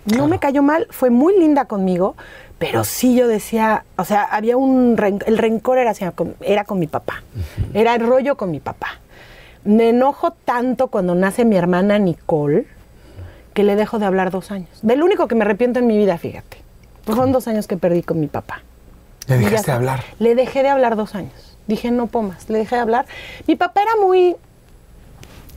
No 0.05 0.27
me 0.27 0.37
cayó 0.37 0.61
mal, 0.61 0.85
fue 0.91 1.09
muy 1.09 1.35
linda 1.39 1.65
conmigo, 1.65 2.15
pero 2.59 2.83
sí 2.83 3.15
yo 3.15 3.27
decía, 3.27 3.85
o 3.97 4.05
sea, 4.05 4.21
había 4.21 4.55
un, 4.55 4.97
ren- 4.97 5.23
el 5.25 5.39
rencor 5.39 5.79
era, 5.79 5.93
era 6.41 6.63
con 6.63 6.77
mi 6.77 6.85
papá, 6.85 7.23
era 7.73 7.95
el 7.95 8.05
rollo 8.05 8.37
con 8.37 8.51
mi 8.51 8.59
papá. 8.59 8.99
Me 9.63 9.89
enojo 9.89 10.31
tanto 10.31 10.87
cuando 10.87 11.15
nace 11.15 11.45
mi 11.45 11.55
hermana 11.55 11.99
Nicole 11.99 12.65
que 13.53 13.63
le 13.63 13.75
dejo 13.75 13.99
de 13.99 14.05
hablar 14.05 14.31
dos 14.31 14.51
años. 14.51 14.69
Del 14.81 15.03
único 15.03 15.27
que 15.27 15.35
me 15.35 15.43
arrepiento 15.43 15.79
en 15.79 15.87
mi 15.87 15.97
vida, 15.97 16.17
fíjate. 16.17 16.57
Pues 17.05 17.15
fueron 17.15 17.31
dos 17.31 17.47
años 17.47 17.67
que 17.67 17.77
perdí 17.77 18.03
con 18.03 18.19
mi 18.19 18.27
papá. 18.27 18.61
Le 19.27 19.37
dejaste 19.37 19.57
está. 19.57 19.75
hablar. 19.75 20.03
Le 20.19 20.35
dejé 20.35 20.63
de 20.63 20.69
hablar 20.69 20.95
dos 20.95 21.15
años. 21.15 21.57
Dije, 21.67 21.91
no 21.91 22.07
pomas, 22.07 22.49
le 22.49 22.59
dejé 22.59 22.75
de 22.75 22.81
hablar. 22.81 23.05
Mi 23.47 23.55
papá 23.55 23.81
era 23.81 23.95
muy... 24.01 24.35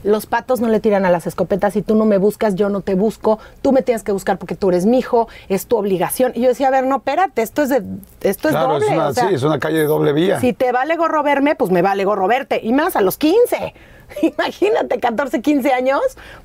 Los 0.05 0.27
patos 0.27 0.61
no 0.61 0.67
le 0.67 0.79
tiran 0.79 1.05
a 1.05 1.09
las 1.09 1.27
escopetas. 1.27 1.73
Si 1.73 1.81
tú 1.81 1.95
no 1.95 2.05
me 2.05 2.17
buscas, 2.17 2.55
yo 2.55 2.69
no 2.69 2.81
te 2.81 2.93
busco. 2.95 3.39
Tú 3.61 3.71
me 3.71 3.81
tienes 3.81 4.03
que 4.03 4.11
buscar 4.11 4.37
porque 4.37 4.55
tú 4.55 4.69
eres 4.69 4.85
mi 4.85 4.99
hijo. 4.99 5.27
Es 5.49 5.65
tu 5.65 5.77
obligación. 5.77 6.31
Y 6.35 6.41
yo 6.41 6.49
decía, 6.49 6.67
a 6.67 6.71
ver, 6.71 6.85
no, 6.85 6.97
espérate, 6.97 7.41
esto 7.41 7.63
es, 7.63 7.69
de, 7.69 7.83
esto 8.21 8.49
es 8.49 8.53
doble. 8.53 8.85
es 8.85 8.91
una, 8.91 9.07
o 9.07 9.13
sea, 9.13 9.27
sí, 9.27 9.35
es 9.35 9.43
una 9.43 9.59
calle 9.59 9.79
de 9.79 9.85
doble 9.85 10.13
vía. 10.13 10.39
si 10.39 10.53
te 10.53 10.71
vale 10.71 10.95
gorro 10.95 11.23
verme, 11.23 11.55
pues 11.55 11.71
me 11.71 11.81
vale 11.81 12.05
gorro 12.05 12.27
verte. 12.27 12.59
Y 12.61 12.71
más 12.71 12.95
a 12.95 13.01
los 13.01 13.17
15. 13.17 13.73
Imagínate, 14.21 14.99
14, 14.99 15.41
15 15.41 15.73
años, 15.73 16.01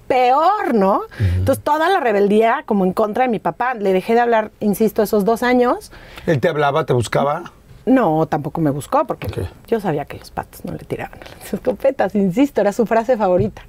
peor, 0.09 0.75
¿no? 0.75 1.03
Entonces, 1.19 1.63
toda 1.63 1.89
la 1.89 2.01
rebeldía 2.01 2.65
como 2.67 2.85
en 2.85 2.93
contra 2.93 3.25
de 3.25 3.29
mi 3.29 3.39
papá. 3.39 3.75
Le 3.75 3.93
dejé 3.93 4.15
de 4.15 4.21
hablar, 4.21 4.51
insisto, 4.61 5.03
esos 5.03 5.25
dos 5.25 5.43
años. 5.43 5.93
Él 6.27 6.41
te 6.41 6.49
hablaba, 6.49 6.87
te 6.87 6.93
buscaba. 6.93 7.53
No, 7.87 8.27
tampoco 8.27 8.61
me 8.61 8.71
buscó 8.71 9.07
porque 9.07 9.29
yo 9.67 9.81
sabía 9.81 10.05
que 10.05 10.19
los 10.19 10.31
patos 10.31 10.65
no 10.65 10.73
le 10.73 10.85
tiraban 10.85 11.19
a 11.21 11.39
las 11.39 11.55
escopetas, 11.55 12.15
insisto, 12.15 12.61
era 12.61 12.73
su 12.73 12.87
frase 12.87 13.17
favorita. 13.17 13.63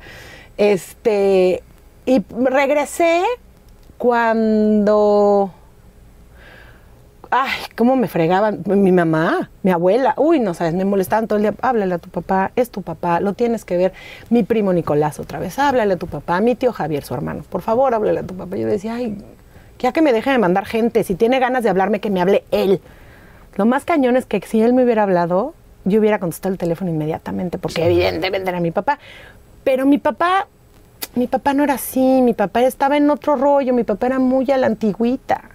Este, 0.57 1.63
y 2.05 2.23
regresé 2.29 3.23
cuando 3.97 5.51
Ay, 7.33 7.49
cómo 7.77 7.95
me 7.95 8.09
fregaban 8.09 8.61
mi 8.65 8.91
mamá, 8.91 9.49
mi 9.63 9.71
abuela. 9.71 10.13
Uy, 10.17 10.41
no 10.41 10.53
sabes, 10.53 10.73
me 10.73 10.83
molestaban 10.83 11.27
todo 11.27 11.37
el 11.37 11.43
día. 11.43 11.53
Háblale 11.61 11.95
a 11.95 11.97
tu 11.97 12.09
papá, 12.09 12.51
es 12.57 12.69
tu 12.71 12.81
papá, 12.81 13.21
lo 13.21 13.31
tienes 13.33 13.63
que 13.63 13.77
ver. 13.77 13.93
Mi 14.29 14.43
primo 14.43 14.73
Nicolás 14.73 15.17
otra 15.17 15.39
vez, 15.39 15.57
háblale 15.57 15.93
a 15.93 15.97
tu 15.97 16.07
papá. 16.07 16.41
Mi 16.41 16.55
tío 16.55 16.73
Javier, 16.73 17.05
su 17.05 17.13
hermano, 17.13 17.43
por 17.49 17.61
favor, 17.61 17.93
háblale 17.93 18.19
a 18.19 18.23
tu 18.23 18.35
papá. 18.35 18.57
Yo 18.57 18.67
decía, 18.67 18.95
ay, 18.95 19.17
ya 19.79 19.93
que 19.93 20.01
me 20.01 20.11
deje 20.11 20.29
de 20.29 20.39
mandar 20.39 20.65
gente, 20.65 21.05
si 21.05 21.15
tiene 21.15 21.39
ganas 21.39 21.63
de 21.63 21.69
hablarme, 21.69 22.01
que 22.01 22.09
me 22.09 22.19
hable 22.19 22.43
él. 22.51 22.81
Lo 23.61 23.67
más 23.67 23.85
cañón 23.85 24.17
es 24.17 24.25
que 24.25 24.41
si 24.41 24.59
él 24.59 24.73
me 24.73 24.83
hubiera 24.83 25.03
hablado, 25.03 25.53
yo 25.85 25.99
hubiera 25.99 26.17
contestado 26.17 26.51
el 26.51 26.57
teléfono 26.57 26.89
inmediatamente, 26.89 27.59
porque 27.59 27.85
evidentemente 27.85 28.49
era 28.49 28.59
mi 28.59 28.71
papá. 28.71 28.97
Pero 29.63 29.85
mi 29.85 29.99
papá, 29.99 30.47
mi 31.13 31.27
papá 31.27 31.53
no 31.53 31.63
era 31.63 31.75
así, 31.75 32.23
mi 32.23 32.33
papá 32.33 32.63
estaba 32.63 32.97
en 32.97 33.07
otro 33.11 33.35
rollo, 33.35 33.71
mi 33.71 33.83
papá 33.83 34.07
era 34.07 34.17
muy 34.17 34.49
a 34.49 34.57
la 34.57 34.65
antigüita. 34.65 35.50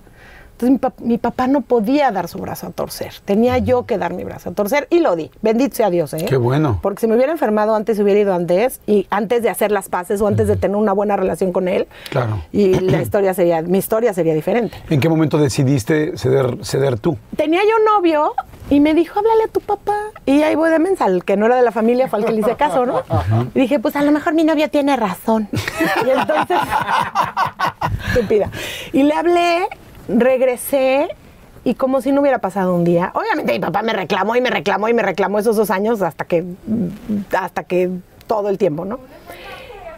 Entonces 0.59 0.70
mi, 0.70 0.78
pap- 0.78 1.00
mi 1.00 1.18
papá 1.18 1.46
no 1.48 1.61
podía 1.61 2.11
dar 2.12 2.28
su 2.28 2.38
brazo 2.38 2.68
a 2.68 2.70
torcer, 2.70 3.12
tenía 3.26 3.59
yo 3.59 3.84
que 3.84 3.98
dar 3.98 4.14
mi 4.14 4.24
brazo 4.24 4.48
a 4.48 4.52
torcer 4.54 4.86
y 4.88 5.00
lo 5.00 5.14
di. 5.14 5.30
Bendito 5.42 5.76
sea 5.76 5.90
Dios, 5.90 6.14
¿eh? 6.14 6.24
Qué 6.26 6.38
bueno. 6.38 6.78
Porque 6.80 7.00
si 7.02 7.07
me 7.09 7.14
hubiera 7.14 7.30
enfermado 7.30 7.74
antes, 7.74 7.98
hubiera 7.98 8.18
ido 8.20 8.32
antes 8.32 8.80
y 8.86 9.07
antes 9.11 9.42
de 9.42 9.50
hacer 9.50 9.70
las 9.70 9.90
paces 9.90 10.22
o 10.22 10.26
antes 10.26 10.48
de 10.48 10.57
tener 10.57 10.78
una 10.78 10.94
buena 10.94 11.14
relación 11.18 11.52
con 11.52 11.68
él. 11.68 11.86
Claro. 12.09 12.42
Y 12.52 12.80
la 12.80 13.02
historia 13.02 13.34
sería, 13.34 13.61
mi 13.61 13.76
historia 13.76 14.14
sería 14.14 14.32
diferente. 14.32 14.78
¿En 14.88 14.98
qué 14.98 15.11
momento 15.11 15.36
decidiste 15.36 16.16
ceder, 16.16 16.64
ceder 16.64 16.98
tú? 16.98 17.18
Tenía 17.36 17.61
yo 17.62 17.92
novio 17.94 18.32
y 18.70 18.80
me 18.80 18.94
dijo, 18.94 19.18
háblale 19.18 19.44
a 19.44 19.48
tu 19.48 19.61
papá. 19.61 19.96
Y 20.24 20.42
ahí 20.42 20.54
voy 20.54 20.70
de 20.70 20.78
mensal, 20.78 21.22
que 21.22 21.36
no 21.36 21.44
era 21.44 21.57
de 21.57 21.62
la 21.62 21.70
familia, 21.72 22.09
fue 22.09 22.18
al 22.20 22.24
que 22.24 22.32
le 22.32 22.40
hice 22.40 22.57
caso, 22.57 22.86
¿no? 22.86 23.02
Y 23.54 23.61
dije, 23.61 23.78
pues 23.78 23.94
a 23.96 24.02
lo 24.02 24.11
mejor 24.11 24.32
mi 24.32 24.44
novio 24.44 24.70
tiene 24.70 24.96
razón. 24.96 25.48
Y 26.07 26.11
entonces, 26.11 26.57
estúpida. 28.09 28.50
Y 28.92 29.02
le 29.02 29.14
hablé, 29.14 29.66
regresé 30.09 31.09
y 31.64 31.74
como 31.74 32.00
si 32.00 32.12
no 32.12 32.20
hubiera 32.20 32.38
pasado 32.38 32.74
un 32.74 32.84
día. 32.84 33.11
Obviamente 33.14 33.52
mi 33.52 33.59
papá 33.59 33.82
me 33.82 33.92
reclamó 33.92 34.36
y 34.36 34.40
me 34.40 34.50
reclamó 34.50 34.88
y 34.88 34.94
me 34.94 35.02
reclamó 35.02 35.38
esos 35.38 35.57
dos 35.57 35.70
años 35.70 36.00
hasta 36.02 36.24
que, 36.24 36.44
hasta 37.36 37.64
que 37.64 37.90
todo 38.26 38.48
el 38.48 38.59
tiempo, 38.59 38.84
¿no? 38.84 39.00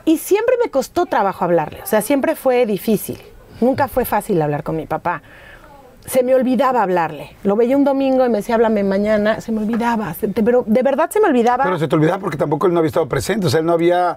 Y 0.05 0.17
siempre 0.17 0.57
me 0.65 0.71
costó 0.71 1.05
trabajo 1.05 1.45
hablarle, 1.45 1.83
o 1.83 1.87
sea, 1.87 2.01
siempre 2.01 2.35
fue 2.35 2.65
difícil. 2.65 3.21
Nunca 3.61 3.89
fue 3.89 4.05
fácil 4.05 4.41
hablar 4.41 4.63
con 4.63 4.77
mi 4.77 4.87
papá. 4.87 5.21
Se 6.07 6.23
me 6.23 6.35
olvidaba 6.35 6.83
hablarle. 6.83 7.37
Lo 7.43 7.57
veía 7.57 7.77
un 7.77 7.85
domingo 7.85 8.25
y 8.25 8.31
me 8.31 8.39
decía, 8.39 8.55
háblame 8.55 8.83
mañana. 8.83 9.43
Se 9.43 9.53
me 9.53 9.61
olvidaba, 9.61 10.15
pero 10.35 10.65
de 10.67 10.83
verdad 10.83 11.11
se 11.11 11.21
me 11.21 11.27
olvidaba. 11.27 11.65
Pero 11.65 11.79
se 11.79 11.89
te 11.89 11.95
olvidaba 11.97 12.19
porque 12.19 12.39
tampoco 12.39 12.67
él 12.67 12.73
no 12.73 12.79
había 12.79 12.89
estado 12.89 13.07
presente, 13.07 13.49
o 13.49 13.51
sea, 13.51 13.61
él 13.61 13.67
no 13.67 13.73
había 13.73 14.17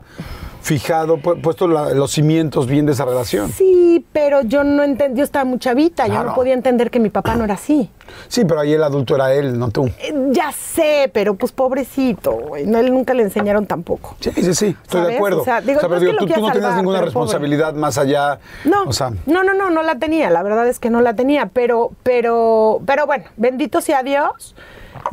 fijado, 0.61 1.17
pu- 1.17 1.41
puesto 1.41 1.67
la- 1.67 1.89
los 1.91 2.11
cimientos 2.11 2.67
bien 2.67 2.85
de 2.85 2.91
esa 2.93 3.05
relación. 3.05 3.51
Sí, 3.51 4.05
pero 4.13 4.41
yo 4.41 4.63
no 4.63 4.83
entendí, 4.83 5.17
yo 5.19 5.23
estaba 5.23 5.43
muy 5.45 5.59
chavita, 5.59 6.05
yo 6.07 6.13
Claro. 6.13 6.29
no 6.29 6.35
podía 6.35 6.53
entender 6.53 6.91
que 6.91 6.99
mi 6.99 7.09
papá 7.09 7.35
no 7.35 7.43
era 7.45 7.55
así. 7.55 7.89
Sí, 8.27 8.43
pero 8.45 8.59
ahí 8.59 8.73
el 8.73 8.83
adulto 8.83 9.15
era 9.15 9.33
él, 9.33 9.57
no 9.57 9.69
tú. 9.69 9.85
Eh, 9.85 10.13
ya 10.31 10.51
sé, 10.51 11.09
pero 11.13 11.35
pues 11.35 11.51
pobrecito, 11.51 12.31
güey. 12.33 12.65
No, 12.65 12.77
él 12.79 12.91
nunca 12.91 13.13
le 13.13 13.23
enseñaron 13.23 13.65
tampoco. 13.65 14.15
Sí, 14.19 14.31
sí, 14.35 14.53
sí, 14.53 14.75
estoy 14.81 15.05
de 15.07 15.15
acuerdo. 15.15 15.41
O 15.41 15.45
sea, 15.45 15.61
digo, 15.61 15.79
pero 15.81 15.99
tú, 15.99 16.05
no 16.13 16.17
tenías 16.51 16.75
ninguna 16.75 16.81
pobre. 16.83 17.01
responsabilidad 17.05 17.73
más 17.73 17.97
allá. 17.97 18.39
No, 18.65 18.83
O 18.83 18.93
sea, 18.93 19.11
no, 19.25 19.43
no, 19.43 19.53
no, 19.53 19.69
no 19.69 19.81
la 19.81 19.95
tenía. 19.95 20.29
La 20.29 20.43
verdad 20.43 20.67
es 20.67 20.77
que 20.79 20.89
no 20.89 21.01
la 21.01 21.13
tenía. 21.15 21.47
Pero, 21.53 21.91
pero, 22.03 22.81
pero 22.85 23.05
bueno, 23.05 23.25
bendito 23.37 23.81
sea 23.81 24.03
Dios. 24.03 24.55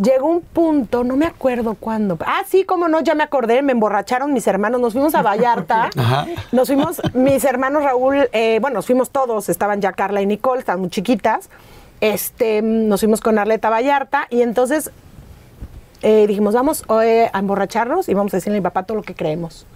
Llegó 0.03 0.29
un 0.29 0.41
punto, 0.43 1.05
no 1.05 1.17
me 1.17 1.27
acuerdo 1.27 1.75
cuándo. 1.75 2.19
Ah, 2.27 2.43
sí, 2.47 2.65
cómo 2.65 2.89
no, 2.89 3.01
ya 3.01 3.15
me 3.15 3.23
acordé. 3.25 3.63
Me 3.63 3.73
emborracharon 3.73 4.33
mis 4.33 4.47
hermanos. 4.47 4.81
Nos 4.81 4.93
fuimos 4.93 5.15
a 5.15 5.23
Vallarta. 5.23 5.91
Ajá. 5.97 6.27
Nos 6.53 6.69
fuimos, 6.69 7.01
mis 7.15 7.45
hermanos 7.45 7.83
Raúl, 7.85 8.29
eh, 8.33 8.59
bueno, 8.61 8.77
nos 8.77 8.87
fuimos 8.87 9.11
todos. 9.11 9.49
Estaban 9.49 9.81
ya 9.81 9.93
Carla 9.93 10.21
y 10.23 10.27
Nicole, 10.27 10.61
estaban 10.61 10.81
muy 10.81 10.91
chiquitas. 10.91 11.49
Este, 12.01 12.63
nos 12.63 13.01
fuimos 13.01 13.21
con 13.21 13.39
Arleta 13.39 13.71
Vallarta 13.71 14.27
y 14.31 14.43
entonces 14.43 14.91
eh, 16.03 16.27
dijimos, 16.29 16.55
vamos 16.55 16.85
eh, 17.03 17.29
a 17.33 17.39
emborracharnos 17.41 18.09
y 18.09 18.15
vamos 18.15 18.33
a 18.35 18.37
decirle 18.37 18.59
a 18.59 18.61
mi 18.61 18.65
papá 18.65 18.85
todo 18.85 18.97
lo 18.99 19.03
que 19.03 19.15
creemos. 19.15 19.67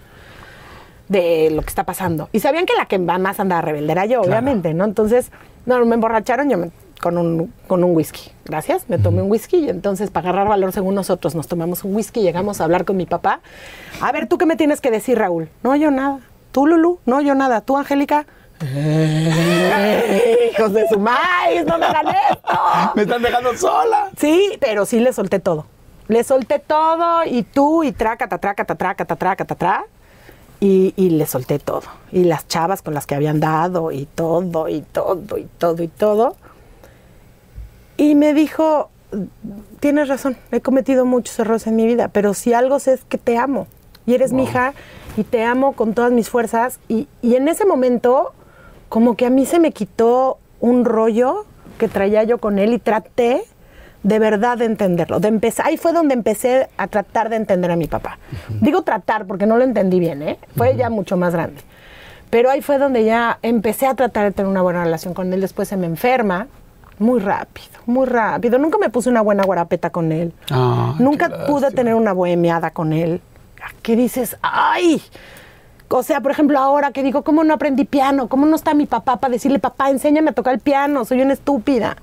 de 1.08 1.50
lo 1.50 1.62
que 1.62 1.68
está 1.68 1.84
pasando. 1.84 2.28
Y 2.32 2.40
sabían 2.40 2.64
que 2.64 2.74
la 2.74 2.86
que 2.86 2.98
más 2.98 3.38
andaba 3.40 3.60
rebelde 3.60 3.92
era 3.92 4.06
yo, 4.06 4.20
obviamente, 4.22 4.72
¿no? 4.72 4.84
Entonces, 4.84 5.30
no, 5.66 5.84
me 5.84 5.94
emborracharon 5.94 6.48
yo 6.48 6.56
me- 6.58 6.70
con, 7.02 7.18
un, 7.18 7.52
con 7.66 7.82
un 7.82 7.96
whisky. 7.96 8.30
Gracias, 8.44 8.88
me 8.88 8.96
tomé 8.96 9.22
un 9.22 9.30
whisky 9.30 9.56
y 9.56 9.68
entonces 9.68 10.10
para 10.10 10.30
agarrar 10.30 10.48
valor 10.48 10.72
según 10.72 10.94
nosotros 10.94 11.34
nos 11.34 11.48
tomamos 11.48 11.82
un 11.82 11.96
whisky, 11.96 12.22
llegamos 12.22 12.60
a 12.60 12.64
hablar 12.64 12.84
con 12.84 12.96
mi 12.96 13.06
papá. 13.06 13.40
A 14.00 14.12
ver, 14.12 14.28
¿tú 14.28 14.38
qué 14.38 14.46
me 14.46 14.54
tienes 14.54 14.80
que 14.80 14.92
decir, 14.92 15.18
Raúl? 15.18 15.48
No, 15.64 15.74
yo 15.74 15.90
nada. 15.90 16.20
¿Tú, 16.52 16.64
Lulu? 16.64 17.00
No, 17.04 17.20
yo 17.20 17.34
nada. 17.34 17.60
¿Tú, 17.60 17.76
Angélica? 17.76 18.24
Hijos 18.62 18.72
de 20.72 20.86
su 20.88 21.00
maíz, 21.00 21.66
no 21.66 21.76
me 21.76 21.86
hagan 21.86 22.14
esto. 22.30 22.58
Me 22.94 23.02
están 23.02 23.20
dejando 23.20 23.56
sola. 23.56 24.10
Sí, 24.16 24.56
pero 24.60 24.86
sí 24.86 25.00
le 25.00 25.12
solté 25.12 25.40
todo. 25.40 25.66
Le 26.06 26.22
solté 26.22 26.60
todo 26.60 27.24
y 27.24 27.42
tú 27.42 27.82
y 27.82 27.90
trácata, 27.90 28.38
trácata, 28.38 28.76
trácata, 28.76 29.16
trácata, 29.16 29.54
tra. 29.56 29.84
Y, 30.60 30.94
y 30.96 31.10
le 31.10 31.26
solté 31.26 31.58
todo. 31.58 31.82
Y 32.12 32.22
las 32.22 32.46
chavas 32.46 32.80
con 32.80 32.94
las 32.94 33.06
que 33.06 33.16
habían 33.16 33.40
dado 33.40 33.90
y 33.90 34.06
todo, 34.06 34.68
y 34.68 34.82
todo, 34.82 35.36
y 35.36 35.48
todo, 35.58 35.82
y 35.82 35.88
todo. 35.88 36.36
Y 37.96 38.14
me 38.14 38.34
dijo, 38.34 38.90
tienes 39.80 40.08
razón, 40.08 40.36
he 40.50 40.60
cometido 40.60 41.04
muchos 41.04 41.38
errores 41.38 41.66
en 41.66 41.76
mi 41.76 41.86
vida, 41.86 42.08
pero 42.08 42.34
si 42.34 42.52
algo 42.52 42.78
sé 42.78 42.94
es 42.94 43.04
que 43.04 43.18
te 43.18 43.36
amo. 43.36 43.66
Y 44.06 44.14
eres 44.14 44.32
mi 44.32 44.44
hija 44.44 44.74
y 45.16 45.24
te 45.24 45.44
amo 45.44 45.74
con 45.74 45.94
todas 45.94 46.10
mis 46.10 46.28
fuerzas. 46.28 46.80
Y, 46.88 47.08
y 47.20 47.36
en 47.36 47.48
ese 47.48 47.64
momento, 47.64 48.32
como 48.88 49.16
que 49.16 49.26
a 49.26 49.30
mí 49.30 49.46
se 49.46 49.60
me 49.60 49.72
quitó 49.72 50.38
un 50.60 50.84
rollo 50.84 51.46
que 51.78 51.88
traía 51.88 52.24
yo 52.24 52.38
con 52.38 52.58
él 52.58 52.72
y 52.72 52.78
traté 52.78 53.44
de 54.02 54.18
verdad 54.18 54.58
de 54.58 54.64
entenderlo. 54.64 55.20
De 55.20 55.28
empezar, 55.28 55.66
ahí 55.66 55.76
fue 55.76 55.92
donde 55.92 56.14
empecé 56.14 56.68
a 56.76 56.86
tratar 56.88 57.28
de 57.28 57.36
entender 57.36 57.70
a 57.70 57.76
mi 57.76 57.86
papá. 57.86 58.18
Digo 58.60 58.82
tratar 58.82 59.26
porque 59.26 59.46
no 59.46 59.56
lo 59.56 59.64
entendí 59.64 60.00
bien, 60.00 60.22
¿eh? 60.22 60.38
Fue 60.56 60.76
ya 60.76 60.90
mucho 60.90 61.16
más 61.16 61.32
grande. 61.32 61.60
Pero 62.30 62.50
ahí 62.50 62.62
fue 62.62 62.78
donde 62.78 63.04
ya 63.04 63.38
empecé 63.42 63.86
a 63.86 63.94
tratar 63.94 64.24
de 64.24 64.32
tener 64.32 64.50
una 64.50 64.62
buena 64.62 64.84
relación 64.84 65.14
con 65.14 65.32
él. 65.32 65.40
Después 65.40 65.68
se 65.68 65.76
me 65.76 65.86
enferma. 65.86 66.48
Muy 67.02 67.18
rápido, 67.18 67.80
muy 67.86 68.06
rápido. 68.06 68.58
Nunca 68.58 68.78
me 68.78 68.88
puse 68.88 69.10
una 69.10 69.22
buena 69.22 69.42
guarapeta 69.42 69.90
con 69.90 70.12
él. 70.12 70.32
Nunca 71.00 71.46
pude 71.48 71.72
tener 71.72 71.94
una 71.94 72.12
bohemiada 72.12 72.70
con 72.70 72.92
él. 72.92 73.20
¿Qué 73.82 73.96
dices? 73.96 74.36
¡Ay! 74.40 75.02
O 75.88 76.04
sea, 76.04 76.20
por 76.20 76.30
ejemplo, 76.30 76.60
ahora 76.60 76.92
que 76.92 77.02
digo, 77.02 77.22
¿cómo 77.22 77.42
no 77.42 77.54
aprendí 77.54 77.84
piano? 77.84 78.28
¿Cómo 78.28 78.46
no 78.46 78.54
está 78.54 78.72
mi 78.72 78.86
papá 78.86 79.16
para 79.16 79.32
decirle, 79.32 79.58
papá, 79.58 79.90
enséñame 79.90 80.30
a 80.30 80.32
tocar 80.32 80.54
el 80.54 80.60
piano? 80.60 81.04
Soy 81.04 81.20
una 81.22 81.32
estúpida. 81.32 81.96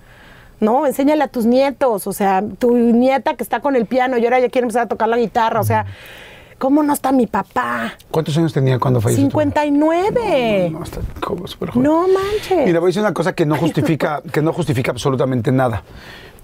No, 0.59 0.85
enséñale 0.85 1.23
a 1.23 1.27
tus 1.29 1.45
nietos. 1.45 2.05
O 2.05 2.11
sea, 2.11 2.43
tu 2.59 2.75
nieta 2.75 3.35
que 3.35 3.43
está 3.43 3.61
con 3.61 3.77
el 3.77 3.85
piano 3.85 4.17
y 4.17 4.25
ahora 4.25 4.41
ya 4.41 4.49
quiere 4.49 4.65
empezar 4.65 4.83
a 4.83 4.87
tocar 4.87 5.07
la 5.07 5.17
guitarra. 5.17 5.61
O 5.61 5.63
sea, 5.63 5.85
¿cómo 6.59 6.83
no 6.83 6.93
está 6.93 7.11
mi 7.11 7.25
papá? 7.25 7.93
¿Cuántos 8.11 8.37
años 8.37 8.53
tenía 8.53 8.77
cuando 8.77 9.01
falleció? 9.01 9.27
tu 9.29 9.37
mamá? 9.37 9.51
59. 9.53 10.69
No, 10.71 10.83
está 10.83 10.99
como 11.19 11.47
súper 11.47 11.71
joven. 11.71 11.83
No 11.83 12.07
manches. 12.07 12.65
Mira, 12.65 12.79
voy 12.79 12.87
a 12.87 12.89
decir 12.89 13.01
una 13.01 13.13
cosa 13.13 13.33
que 13.33 13.45
no 13.45 13.55
justifica, 13.55 14.21
que 14.31 14.41
no 14.41 14.53
justifica 14.53 14.91
absolutamente 14.91 15.51
nada. 15.51 15.83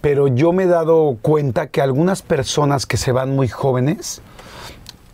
Pero 0.02 0.28
yo 0.28 0.54
me 0.54 0.64
he 0.64 0.68
dado 0.68 1.18
cuenta 1.22 1.68
que 1.68 1.82
algunas 1.82 2.22
personas 2.22 2.86
que 2.86 2.98
se 2.98 3.12
van 3.12 3.36
muy 3.36 3.48
jóvenes 3.48 4.22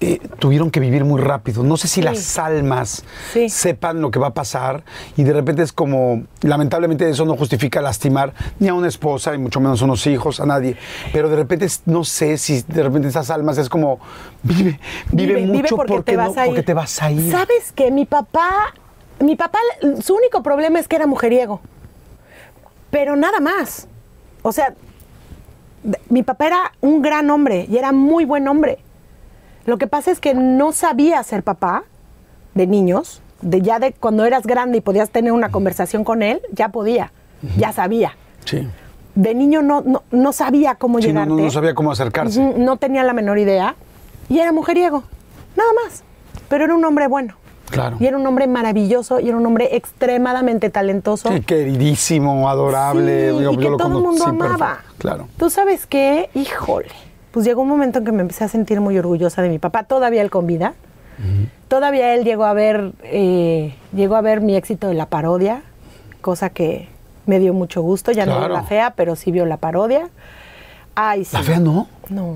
eh, 0.04 0.20
tuvieron 0.40 0.72
que 0.72 0.80
vivir 0.80 1.06
muy 1.06 1.22
rápido. 1.22 1.64
No 1.64 1.78
sé 1.78 1.88
si 1.88 1.96
Sí. 1.96 2.02
las 2.02 2.38
almas 2.40 3.04
Sí. 3.34 3.50
sepan 3.50 4.02
lo 4.02 4.10
que 4.10 4.18
va 4.18 4.28
a 4.28 4.34
pasar 4.34 4.84
y 5.16 5.24
de 5.24 5.32
repente 5.32 5.62
es 5.62 5.72
como, 5.72 6.24
lamentablemente 6.42 7.08
eso 7.08 7.24
no 7.24 7.38
justifica 7.38 7.82
lastimar 7.82 8.34
ni 8.60 8.68
a 8.68 8.74
una 8.74 8.88
esposa 8.88 9.36
y 9.36 9.38
mucho 9.38 9.60
menos 9.60 9.80
a 9.82 9.86
unos 9.86 10.08
hijos, 10.08 10.40
a 10.40 10.46
nadie. 10.48 10.76
Pero 11.14 11.30
de 11.30 11.36
repente 11.36 11.66
es- 11.66 11.84
no 11.86 12.04
sé 12.04 12.38
si 12.40 12.64
de 12.64 12.82
repente 12.82 13.10
esas 13.10 13.30
almas 13.30 13.60
es 13.60 13.70
como, 13.70 14.00
vive, 14.42 14.80
vive, 15.12 15.46
mucho 15.46 15.76
porque, 15.78 15.92
no- 16.18 16.34
porque 16.34 16.64
te 16.64 16.74
vas 16.74 17.02
a 17.02 17.12
ir. 17.12 17.32
¿Sabes 17.32 17.72
qué? 17.76 17.92
Mi 17.92 18.06
papá, 18.06 18.74
mi 19.20 19.36
papá, 19.36 19.60
su 20.02 20.16
único 20.16 20.42
problema 20.42 20.80
es 20.80 20.88
que 20.88 20.96
era 20.96 21.06
mujeriego. 21.06 21.62
Pero 22.90 23.16
nada 23.16 23.40
más. 23.40 23.88
O 24.42 24.52
sea, 24.52 24.74
mi 26.10 26.24
papá 26.24 26.48
era 26.48 26.72
un 26.82 27.04
gran 27.04 27.30
hombre 27.30 27.68
y 27.70 27.78
era 27.78 27.92
muy 27.92 28.26
buen 28.26 28.48
hombre. 28.48 28.80
Lo 29.66 29.78
que 29.78 29.88
pasa 29.88 30.12
es 30.12 30.20
que 30.20 30.34
no 30.34 30.72
sabía 30.72 31.22
ser 31.24 31.44
papá 31.44 31.84
de 32.54 32.68
niños. 32.68 33.22
De 33.42 33.62
ya 33.62 33.80
de 33.80 33.92
cuando 33.94 34.24
eras 34.26 34.46
grande 34.46 34.78
y 34.78 34.82
podías 34.82 35.10
tener 35.10 35.32
una 35.32 35.50
conversación 35.50 36.04
con 36.04 36.22
él, 36.22 36.42
ya 36.52 36.70
podía, 36.70 37.12
ya 37.58 37.72
sabía. 37.72 38.14
Sí. 38.46 38.68
De 39.16 39.34
niño 39.34 39.62
no, 39.64 39.82
no, 39.82 40.04
no 40.12 40.32
sabía 40.32 40.76
cómo 40.76 41.00
Sí, 41.00 41.08
no, 41.08 41.22
llegarte. 41.22 41.30
no, 41.34 41.42
no 41.46 41.50
sabía 41.52 41.74
cómo 41.74 41.92
acercarse. 41.92 42.40
No 42.58 42.78
tenía 42.78 43.04
la 43.04 43.14
menor 43.14 43.40
idea. 43.40 43.76
Y 44.30 44.38
era 44.40 44.52
mujeriego. 44.52 45.04
Nada 45.56 45.70
más. 45.84 46.04
Pero 46.50 46.66
era 46.66 46.76
un 46.76 46.86
hombre 46.86 47.08
bueno. 47.08 47.34
Claro. 47.72 47.98
Y 48.00 48.06
era 48.06 48.18
un 48.18 48.28
hombre 48.28 48.48
maravilloso 48.48 49.20
y 49.20 49.30
era 49.30 49.38
un 49.38 49.46
hombre 49.46 49.76
extremadamente 49.76 50.70
talentoso. 50.70 51.30
Sí, 51.32 51.42
queridísimo, 51.42 52.48
adorable. 52.50 53.32
Sí, 53.32 53.38
digo, 53.40 53.52
y 53.54 53.56
yo 53.56 53.60
que 53.60 53.78
todo 53.78 53.98
el 53.98 54.04
mundo 54.04 54.26
amaba. 54.26 54.58
perfecto, 54.58 54.94
Claro. 55.00 55.28
¿Tú 55.38 55.50
sabes 55.50 55.88
qué? 55.88 56.30
Híjole. 56.36 56.90
Pues 57.32 57.46
llegó 57.46 57.62
un 57.62 57.70
momento 57.70 58.00
en 58.00 58.06
que 58.06 58.12
me 58.12 58.22
empecé 58.22 58.44
a 58.44 58.48
sentir 58.48 58.82
muy 58.82 58.98
orgullosa 58.98 59.42
de 59.42 59.50
mi 59.50 59.60
papá. 59.60 59.84
Todavía 59.84 60.22
él 60.22 60.30
con 60.30 60.48
vida. 60.48 60.74
Todavía 61.68 62.16
él 62.16 62.24
llegó 62.24 62.46
a 62.46 62.54
ver, 62.54 62.94
eh, 63.04 63.76
llegó 63.94 64.16
a 64.16 64.22
ver 64.22 64.42
mi 64.42 64.56
éxito 64.56 64.88
de 64.88 64.96
la 64.96 65.06
parodia, 65.06 65.62
cosa 66.20 66.50
que 66.50 66.88
me 67.28 67.40
dio 67.40 67.54
mucho 67.54 67.84
gusto. 67.84 68.12
Ya 68.12 68.26
no 68.26 68.40
vio 68.40 68.50
la 68.50 68.64
fea, 68.64 68.94
pero 68.96 69.16
sí 69.16 69.32
vio 69.32 69.46
la 69.46 69.58
parodia. 69.58 70.10
Ay, 70.96 71.26
sí. 71.26 71.38
¿La 71.38 71.44
fea 71.44 71.60
no? 71.60 71.88
No, 72.10 72.34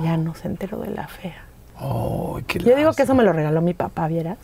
ya 0.00 0.16
no 0.16 0.34
se 0.34 0.46
enteró 0.46 0.78
de 0.78 0.90
la 0.90 1.08
fea. 1.08 1.44
Ay, 1.76 2.44
qué 2.46 2.60
Yo 2.60 2.76
digo 2.76 2.92
que 2.92 3.02
eso 3.02 3.14
me 3.14 3.24
lo 3.24 3.32
regaló 3.32 3.60
mi 3.60 3.74
papá, 3.74 4.06
¿vieras? 4.06 4.38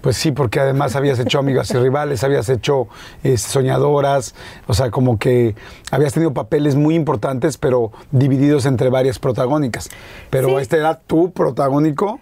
Pues 0.00 0.16
sí, 0.16 0.32
porque 0.32 0.60
además 0.60 0.96
habías 0.96 1.18
hecho 1.18 1.38
amigas 1.38 1.70
y 1.72 1.74
rivales, 1.78 2.24
habías 2.24 2.48
hecho 2.48 2.88
eh, 3.22 3.36
soñadoras, 3.36 4.34
o 4.66 4.72
sea, 4.74 4.90
como 4.90 5.18
que 5.18 5.54
habías 5.90 6.14
tenido 6.14 6.32
papeles 6.32 6.74
muy 6.74 6.94
importantes, 6.94 7.58
pero 7.58 7.92
divididos 8.10 8.64
entre 8.64 8.88
varias 8.88 9.18
protagónicas. 9.18 9.90
Pero 10.30 10.48
Sí. 10.48 10.54
este 10.56 10.78
era 10.78 10.94
tu 10.98 11.30
protagónico. 11.32 12.20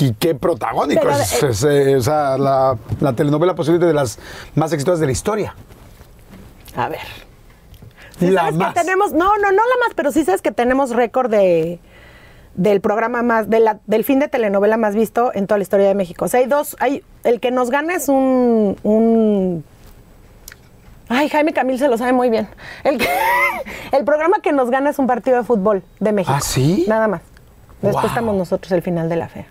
¿Y 0.00 0.12
qué 0.14 0.34
protagónico? 0.34 1.00
Pero, 1.02 1.12
es, 1.16 1.42
eh, 1.42 1.48
es, 1.50 1.64
eh, 1.64 1.96
o 1.96 2.00
sea, 2.02 2.36
la, 2.38 2.76
la 3.00 3.12
telenovela 3.14 3.54
posiblemente 3.54 3.86
de 3.86 3.94
las 3.94 4.18
más 4.54 4.72
exitosas 4.72 5.00
de 5.00 5.06
la 5.06 5.12
historia. 5.12 5.54
A 6.76 6.88
ver. 6.88 6.98
Sí 8.18 8.30
La 8.30 8.42
sabes 8.42 8.56
más. 8.56 8.74
que 8.74 8.80
tenemos, 8.80 9.12
no, 9.12 9.36
no, 9.38 9.50
no 9.50 9.52
la 9.52 9.76
más, 9.86 9.94
pero 9.96 10.12
sí 10.12 10.24
sabes 10.24 10.42
que 10.42 10.52
tenemos 10.52 10.90
récord 10.90 11.30
de 11.30 11.78
del 12.54 12.80
programa 12.80 13.22
más, 13.22 13.50
de 13.50 13.60
la- 13.60 13.80
del 13.86 14.04
fin 14.04 14.18
de 14.20 14.28
telenovela 14.28 14.76
más 14.76 14.94
visto 14.94 15.32
en 15.34 15.46
toda 15.46 15.58
la 15.58 15.62
historia 15.62 15.88
de 15.88 15.94
México. 15.94 16.24
O 16.24 16.28
sea, 16.28 16.40
hay 16.40 16.46
dos, 16.46 16.76
hay, 16.80 17.02
el 17.24 17.40
que 17.40 17.50
nos 17.50 17.70
gana 17.70 17.94
es 17.94 18.08
un, 18.08 18.76
un 18.82 19.64
Ay, 21.08 21.28
Jaime 21.28 21.52
Camil 21.52 21.78
se 21.78 21.88
lo 21.88 21.98
sabe 21.98 22.12
muy 22.12 22.30
bien. 22.30 22.48
El, 22.82 22.96
que- 22.98 23.06
el 23.92 24.04
programa 24.04 24.38
que 24.42 24.52
nos 24.52 24.70
gana 24.70 24.90
es 24.90 24.98
un 24.98 25.06
partido 25.06 25.36
de 25.36 25.44
fútbol 25.44 25.82
de 26.00 26.12
México. 26.12 26.34
¿Ah, 26.36 26.40
sí? 26.40 26.84
Nada 26.88 27.08
más. 27.08 27.20
Después 27.82 28.02
Wow. 28.02 28.06
estamos 28.06 28.34
nosotros 28.36 28.72
el 28.72 28.80
final 28.82 29.08
de 29.10 29.16
la 29.16 29.28
fea. 29.28 29.46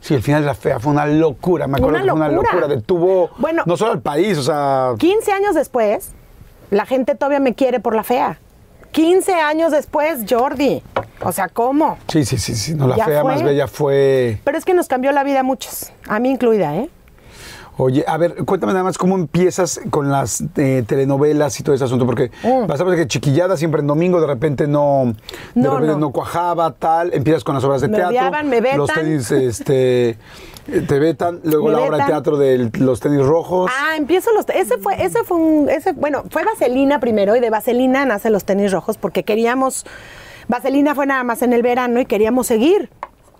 Sí, 0.00 0.14
el 0.14 0.22
final 0.22 0.42
de 0.42 0.46
la 0.46 0.54
fea 0.54 0.78
fue 0.78 0.92
una 0.92 1.06
locura, 1.06 1.66
me 1.66 1.78
acuerdo 1.78 1.96
Una 1.96 2.04
que 2.04 2.10
fue 2.10 2.16
una 2.16 2.28
locura. 2.28 2.52
locura. 2.54 2.74
Detuvo 2.76 3.30
Bueno. 3.38 3.64
no 3.66 3.76
solo 3.76 3.90
al 3.92 4.00
país, 4.00 4.38
o 4.38 4.42
sea, 4.44 4.92
15 4.98 5.32
años 5.32 5.56
después, 5.56 6.12
la 6.70 6.86
gente 6.86 7.16
todavía 7.16 7.40
me 7.40 7.54
quiere 7.54 7.80
por 7.80 7.96
la 7.96 8.04
fea. 8.04 8.38
15 8.92 9.32
años 9.34 9.72
después, 9.72 10.20
Jordi. 10.28 10.82
O 11.22 11.32
sea, 11.32 11.48
¿cómo? 11.48 11.98
sí, 12.08 12.24
sí, 12.24 12.38
sí, 12.38 12.54
sí, 12.54 12.74
no, 12.74 12.86
la 12.86 12.96
Ya 12.96 13.04
fea 13.04 13.22
fue. 13.22 13.32
más 13.32 13.42
bella 13.42 13.66
fue... 13.66 14.38
Pero 14.44 14.56
es 14.56 14.64
que 14.64 14.72
nos 14.74 14.86
cambió 14.88 15.10
la 15.12 15.24
vida 15.24 15.40
a 15.40 15.42
muchos, 15.42 15.92
a 16.08 16.18
mí 16.20 16.30
incluida, 16.30 16.76
¿eh? 16.76 16.88
Oye, 17.80 18.04
a 18.08 18.16
ver, 18.16 18.34
cuéntame 18.44 18.72
nada 18.72 18.82
más 18.84 18.98
cómo 18.98 19.14
empiezas 19.14 19.80
con 19.90 20.10
las 20.10 20.42
eh, 20.56 20.82
telenovelas 20.84 21.60
y 21.60 21.62
todo 21.62 21.76
ese 21.76 21.84
asunto, 21.84 22.06
porque 22.06 22.32
Mm. 22.42 22.66
vas 22.66 22.80
a 22.80 22.84
ver 22.84 22.96
que 22.98 23.06
chiquillada 23.06 23.56
siempre 23.56 23.80
en 23.80 23.86
domingo, 23.86 24.20
de 24.20 24.26
repente 24.26 24.66
no, 24.66 25.14
de 25.54 25.60
No, 25.62 25.74
repente 25.74 25.92
no. 25.94 25.98
no. 26.00 26.10
cuajaba, 26.10 26.72
tal, 26.72 27.14
empiezas 27.14 27.44
con 27.44 27.54
las 27.54 27.62
obras 27.62 27.80
de 27.80 27.86
Me 27.88 27.96
teatro. 27.98 28.10
odiaban, 28.18 28.48
me 28.48 28.60
Los 28.76 28.88
vetan. 28.88 29.04
tenis, 29.04 29.30
este, 29.30 30.18
te 30.86 30.98
vetan, 30.98 31.40
luego 31.44 31.66
Me 31.68 31.72
la 31.72 31.80
obra 31.80 31.98
de 31.98 32.04
teatro 32.04 32.36
de 32.36 32.70
los 32.78 33.00
tenis 33.00 33.24
rojos. 33.24 33.70
Ah, 33.74 33.96
empiezo 33.96 34.32
los. 34.32 34.46
Ese 34.50 34.78
fue, 34.78 35.02
ese 35.02 35.24
fue 35.24 35.36
un. 35.38 35.68
Ese, 35.68 35.92
bueno, 35.92 36.24
fue 36.30 36.44
Vaselina 36.44 37.00
primero 37.00 37.34
y 37.36 37.40
de 37.40 37.50
Vaselina 37.50 38.04
nace 38.04 38.30
los 38.30 38.44
tenis 38.44 38.72
rojos 38.72 38.98
porque 38.98 39.22
queríamos. 39.24 39.86
Vaselina 40.48 40.94
fue 40.94 41.06
nada 41.06 41.24
más 41.24 41.42
en 41.42 41.52
el 41.52 41.62
verano 41.62 42.00
y 42.00 42.06
queríamos 42.06 42.46
seguir 42.46 42.90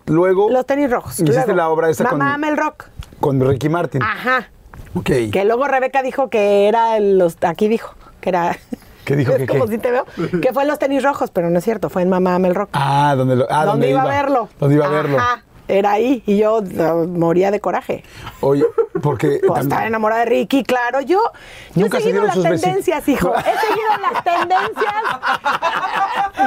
Luego 0.07 0.51
los 0.51 0.67
tenis 0.67 0.91
rojos. 0.91 1.13
hiciste 1.15 1.33
Luego, 1.35 1.53
la 1.55 1.69
obra 1.69 1.91
esta 1.91 2.05
Mamá 2.05 2.17
con, 2.17 2.23
ama 2.23 2.49
el 2.49 2.57
rock. 2.57 2.85
con 3.21 3.41
Ricky 3.41 3.69
Martin. 3.69 4.03
Ajá. 4.03 4.49
Ok. 4.95 5.11
Que 5.33 5.45
luego 5.45 5.67
Rebeca 5.69 6.03
dijo 6.03 6.29
que 6.31 6.67
era 6.69 6.99
los. 7.01 7.37
Aquí 7.43 7.69
dijo 7.69 7.95
que 8.21 8.31
era. 8.31 8.57
¿Qué 9.05 9.17
dijo 9.17 9.33
Es 9.37 9.39
que 9.39 9.47
como 9.47 9.67
qué? 9.67 9.73
si 9.73 9.79
te 9.79 9.91
veo. 9.91 10.07
Que 10.41 10.53
fue 10.53 10.63
en 10.63 10.69
los 10.69 10.79
tenis 10.79 11.03
rojos, 11.03 11.31
pero 11.31 11.51
no 11.51 11.59
es 11.59 11.65
cierto, 11.65 11.91
fue 11.91 12.03
en 12.03 12.09
Mamá 12.09 12.35
ama 12.35 12.49
el 12.49 12.55
rock. 12.55 12.71
Ah, 12.73 13.15
donde, 13.17 13.37
lo, 13.37 13.47
ah, 13.51 13.65
¿Dónde 13.65 13.89
donde 13.89 13.91
iba 13.91 14.03
a 14.03 14.07
verlo? 14.07 14.49
Donde 14.59 14.77
iba 14.77 14.87
a 14.87 14.91
verlo. 14.91 15.19
Ajá. 15.19 15.43
Era 15.69 15.93
ahí 15.93 16.23
y 16.27 16.39
yo 16.39 16.59
uh, 16.59 17.07
moría 17.07 17.51
de 17.51 17.61
coraje. 17.61 18.03
Oye, 18.41 18.65
porque. 19.03 19.41
Pues, 19.47 19.63
estaba 19.63 19.87
enamorada 19.87 20.21
de 20.25 20.31
Ricky, 20.31 20.65
claro. 20.65 21.01
Yo, 21.01 21.21
yo 21.75 21.81
he 21.81 21.81
Nunca 21.81 22.01
seguido 22.01 22.25
las 22.25 22.41
tendencias, 22.43 23.09
hijo. 23.09 23.33
He 23.37 23.43
seguido 23.43 23.89
las 24.03 24.25
tendencias 24.25 25.05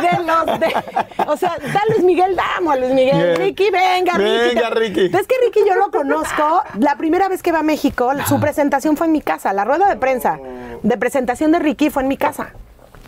de 0.02 0.24
los 0.24 0.60
de. 0.60 1.26
O 1.28 1.38
sea, 1.38 1.58
da 1.60 1.82
Luis 1.90 2.04
Miguel, 2.04 2.36
damos 2.36 2.74
a 2.74 2.78
Luis 2.78 2.94
Miguel. 2.94 3.18
Bien. 3.18 3.36
Ricky, 3.36 3.70
venga, 3.70 4.14
Ricky. 4.14 4.56
Venga, 4.56 4.70
Te- 4.70 4.76
Ricky. 4.76 5.06
Es 5.06 5.28
que 5.28 5.36
Ricky 5.44 5.62
yo 5.68 5.76
lo 5.76 5.92
conozco. 5.92 6.64
La 6.80 6.96
primera 6.96 7.30
vez 7.30 7.44
que 7.44 7.52
va 7.52 7.60
a 7.60 7.64
México, 7.64 8.12
su 8.28 8.40
presentación 8.40 8.98
fue 8.98 9.08
en 9.08 9.14
mi 9.14 9.22
casa. 9.22 9.54
La 9.54 9.64
rueda 9.64 9.88
de 9.88 9.96
prensa 9.96 10.40
de 10.84 10.98
presentación 10.98 11.52
de 11.52 11.60
Ricky 11.60 11.90
fue 11.90 12.04
en 12.04 12.10
mi 12.10 12.18
casa. 12.18 12.54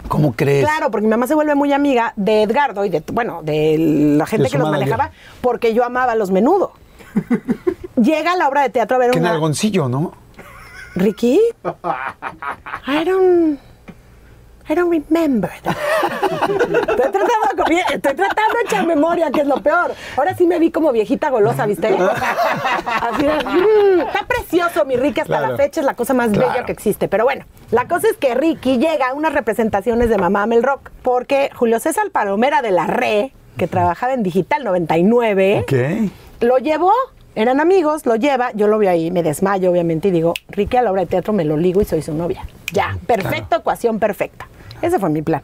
¿Cómo 0.08 0.34
crees? 0.34 0.66
Claro, 0.66 0.92
porque 0.92 1.06
mi 1.06 1.12
mamá 1.12 1.28
se 1.28 1.36
vuelve 1.36 1.56
muy 1.56 1.74
amiga 1.74 2.14
de 2.16 2.44
Edgardo 2.44 2.86
y 2.86 2.90
de, 2.90 3.04
bueno, 3.12 3.42
de 3.44 3.78
la 4.18 4.26
gente 4.26 4.44
De 4.44 4.50
que 4.50 4.58
los 4.58 4.70
manejaba, 4.70 5.12
porque 5.42 5.74
yo 5.74 5.84
amaba 5.84 6.16
los 6.16 6.32
menudo. 6.32 6.74
Llega 7.96 8.34
a 8.34 8.38
la 8.38 8.48
obra 8.48 8.62
de 8.64 8.70
teatro 8.70 8.96
a 8.98 9.00
ver 9.00 9.12
Qué 9.12 9.20
una... 9.20 9.30
nalgoncillo, 9.30 9.88
¿no? 9.88 10.14
Ricky, 10.96 11.40
I 12.88 13.04
don't, 13.06 13.60
I 14.70 14.76
don't 14.76 14.90
remember. 14.92 15.52
that. 15.64 15.76
Estoy 16.44 17.12
tratando, 17.12 17.64
estoy 17.94 18.14
tratando 18.16 18.54
de 18.56 18.62
echar 18.66 18.86
memoria, 18.88 19.30
que 19.32 19.42
es 19.42 19.48
lo 19.48 19.62
peor. 19.62 19.94
Ahora 20.18 20.36
sí 20.36 20.48
me 20.48 20.58
vi 20.60 20.72
como 20.72 20.92
viejita 20.92 21.30
golosa, 21.30 21.66
¿viste? 21.66 21.88
Así 22.86 23.24
de, 23.24 23.34
"Mm, 23.44 24.02
está 24.08 24.26
precioso 24.28 24.86
mi 24.86 24.96
Ricky, 24.96 25.22
hasta 25.22 25.38
Claro. 25.38 25.52
la 25.52 25.58
fecha 25.58 25.82
es 25.82 25.86
la 25.86 25.94
cosa 25.96 26.14
más 26.14 26.30
Claro. 26.32 26.50
bella 26.52 26.66
que 26.66 26.72
existe. 26.72 27.08
Pero 27.08 27.24
bueno, 27.26 27.46
la 27.72 27.88
cosa 27.88 28.08
es 28.10 28.18
que 28.18 28.34
Ricky 28.36 28.78
llega 28.78 29.10
a 29.10 29.14
unas 29.14 29.34
representaciones 29.34 30.10
de 30.10 30.18
Mamá 30.18 30.46
Mel 30.46 30.64
Rock, 30.64 30.92
porque 31.02 31.50
Julio 31.56 31.80
César 31.80 32.10
Palomera 32.12 32.62
de 32.62 32.72
la 32.72 32.88
RE, 32.88 33.32
que 33.58 33.68
trabajaba 33.68 34.14
en 34.14 34.24
Digital 34.24 34.64
99, 34.64 35.64
Ok. 35.64 35.74
lo 36.42 36.58
llevó, 36.58 36.92
eran 37.36 37.60
amigos, 37.60 38.06
lo 38.06 38.16
lleva, 38.16 38.52
yo 38.54 38.68
lo 38.68 38.78
veo 38.78 38.90
ahí, 38.92 39.12
me 39.12 39.24
desmayo 39.24 39.72
obviamente 39.72 40.08
y 40.08 40.12
digo, 40.12 40.34
Ricky 40.50 40.78
a 40.78 40.82
la 40.84 40.92
obra 40.92 41.02
de 41.02 41.08
teatro 41.08 41.34
me 41.34 41.44
lo 41.46 41.58
ligo 41.58 41.82
y 41.82 41.86
soy 41.86 42.02
su 42.02 42.14
novia. 42.14 42.46
Ya, 42.72 42.98
perfecto, 43.08 43.58
ecuación 43.58 44.00
perfecta. 44.00 44.48
Ese 44.84 45.00
fue 45.00 45.10
mi 45.10 45.22
plan. 45.22 45.42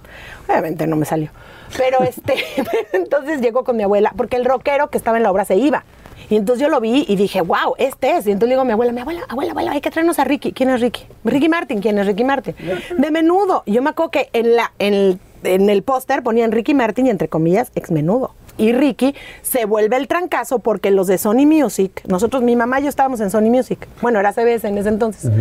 Obviamente 0.48 0.86
no 0.86 0.98
me 0.98 1.06
salió. 1.06 1.32
Pero 1.78 2.04
este, 2.04 2.36
entonces 2.94 3.42
llegó 3.42 3.64
con 3.64 3.78
mi 3.78 3.84
abuela, 3.84 4.14
porque 4.16 4.36
el 4.36 4.46
rockero 4.46 4.90
que 4.90 4.98
estaba 4.98 5.18
en 5.18 5.24
la 5.24 5.32
obra 5.32 5.46
se 5.46 5.56
iba. 5.56 5.84
Y 6.30 6.36
entonces 6.36 6.62
yo 6.62 6.70
lo 6.70 6.80
vi 6.80 7.06
y 7.08 7.16
dije, 7.16 7.42
wow, 7.42 7.74
este 7.78 8.18
es. 8.18 8.28
Y 8.28 8.32
entonces 8.32 8.50
le 8.50 8.54
digo 8.54 8.62
a 8.62 8.66
mi 8.66 8.74
abuela, 8.74 8.92
mi 8.92 9.02
abuela, 9.02 9.22
abuela, 9.28 9.52
abuela, 9.52 9.72
hay 9.72 9.82
que 9.82 9.90
traernos 9.90 10.20
a 10.20 10.26
Ricky. 10.26 10.52
¿Quién 10.52 10.70
es 10.70 10.80
Ricky? 10.80 11.08
Ricky 11.24 11.50
Martin. 11.50 11.82
¿Quién 11.82 11.98
es 11.98 12.06
Ricky 12.06 12.24
Martin? 12.24 12.56
De 12.98 13.10
menudo. 13.10 13.64
Yo 13.66 13.82
me 13.82 13.90
acuerdo 13.90 14.12
que 14.12 14.30
en, 14.34 14.56
la, 14.56 14.72
en 14.78 14.94
el, 14.94 15.20
en 15.44 15.70
el 15.70 15.82
póster 15.82 16.22
ponían 16.22 16.52
Ricky 16.52 16.76
Martin 16.76 17.08
y 17.08 17.10
entre 17.10 17.30
comillas, 17.30 17.72
ex 17.74 17.90
menudo. 17.90 18.36
Y 18.60 18.74
Ricky 18.74 19.16
se 19.42 19.66
vuelve 19.66 19.96
el 19.96 20.08
trancazo 20.08 20.60
porque 20.60 20.92
los 20.92 21.08
de 21.08 21.18
Sony 21.18 21.48
Music, 21.48 22.04
nosotros, 22.08 22.44
mi 22.44 22.58
mamá 22.58 22.82
y 22.82 22.84
yo 22.84 22.90
estábamos 22.90 23.22
en 23.22 23.32
Sony 23.32 23.50
Music. 23.50 23.88
Bueno, 24.02 24.20
era 24.20 24.34
CBS 24.34 24.68
en 24.68 24.78
ese 24.78 24.90
entonces. 24.90 25.32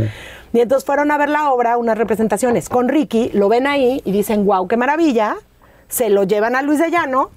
Y 0.53 0.61
entonces 0.61 0.85
fueron 0.87 1.11
a 1.11 1.19
ver 1.19 1.29
la 1.29 1.51
obra, 1.53 1.77
unas 1.77 1.99
representaciones 1.99 2.69
con 2.69 2.89
Ricky, 2.89 3.31
lo 3.35 3.49
ven 3.49 3.67
ahí 3.67 4.01
y 4.05 4.13
dicen, 4.13 4.47
wow, 4.47 4.67
qué 4.67 4.77
maravilla. 4.77 5.37
Se 5.89 6.09
lo 6.11 6.25
llevan 6.25 6.57
a 6.57 6.63
Luis 6.63 6.79
de 6.79 6.91
Llano, 6.91 7.31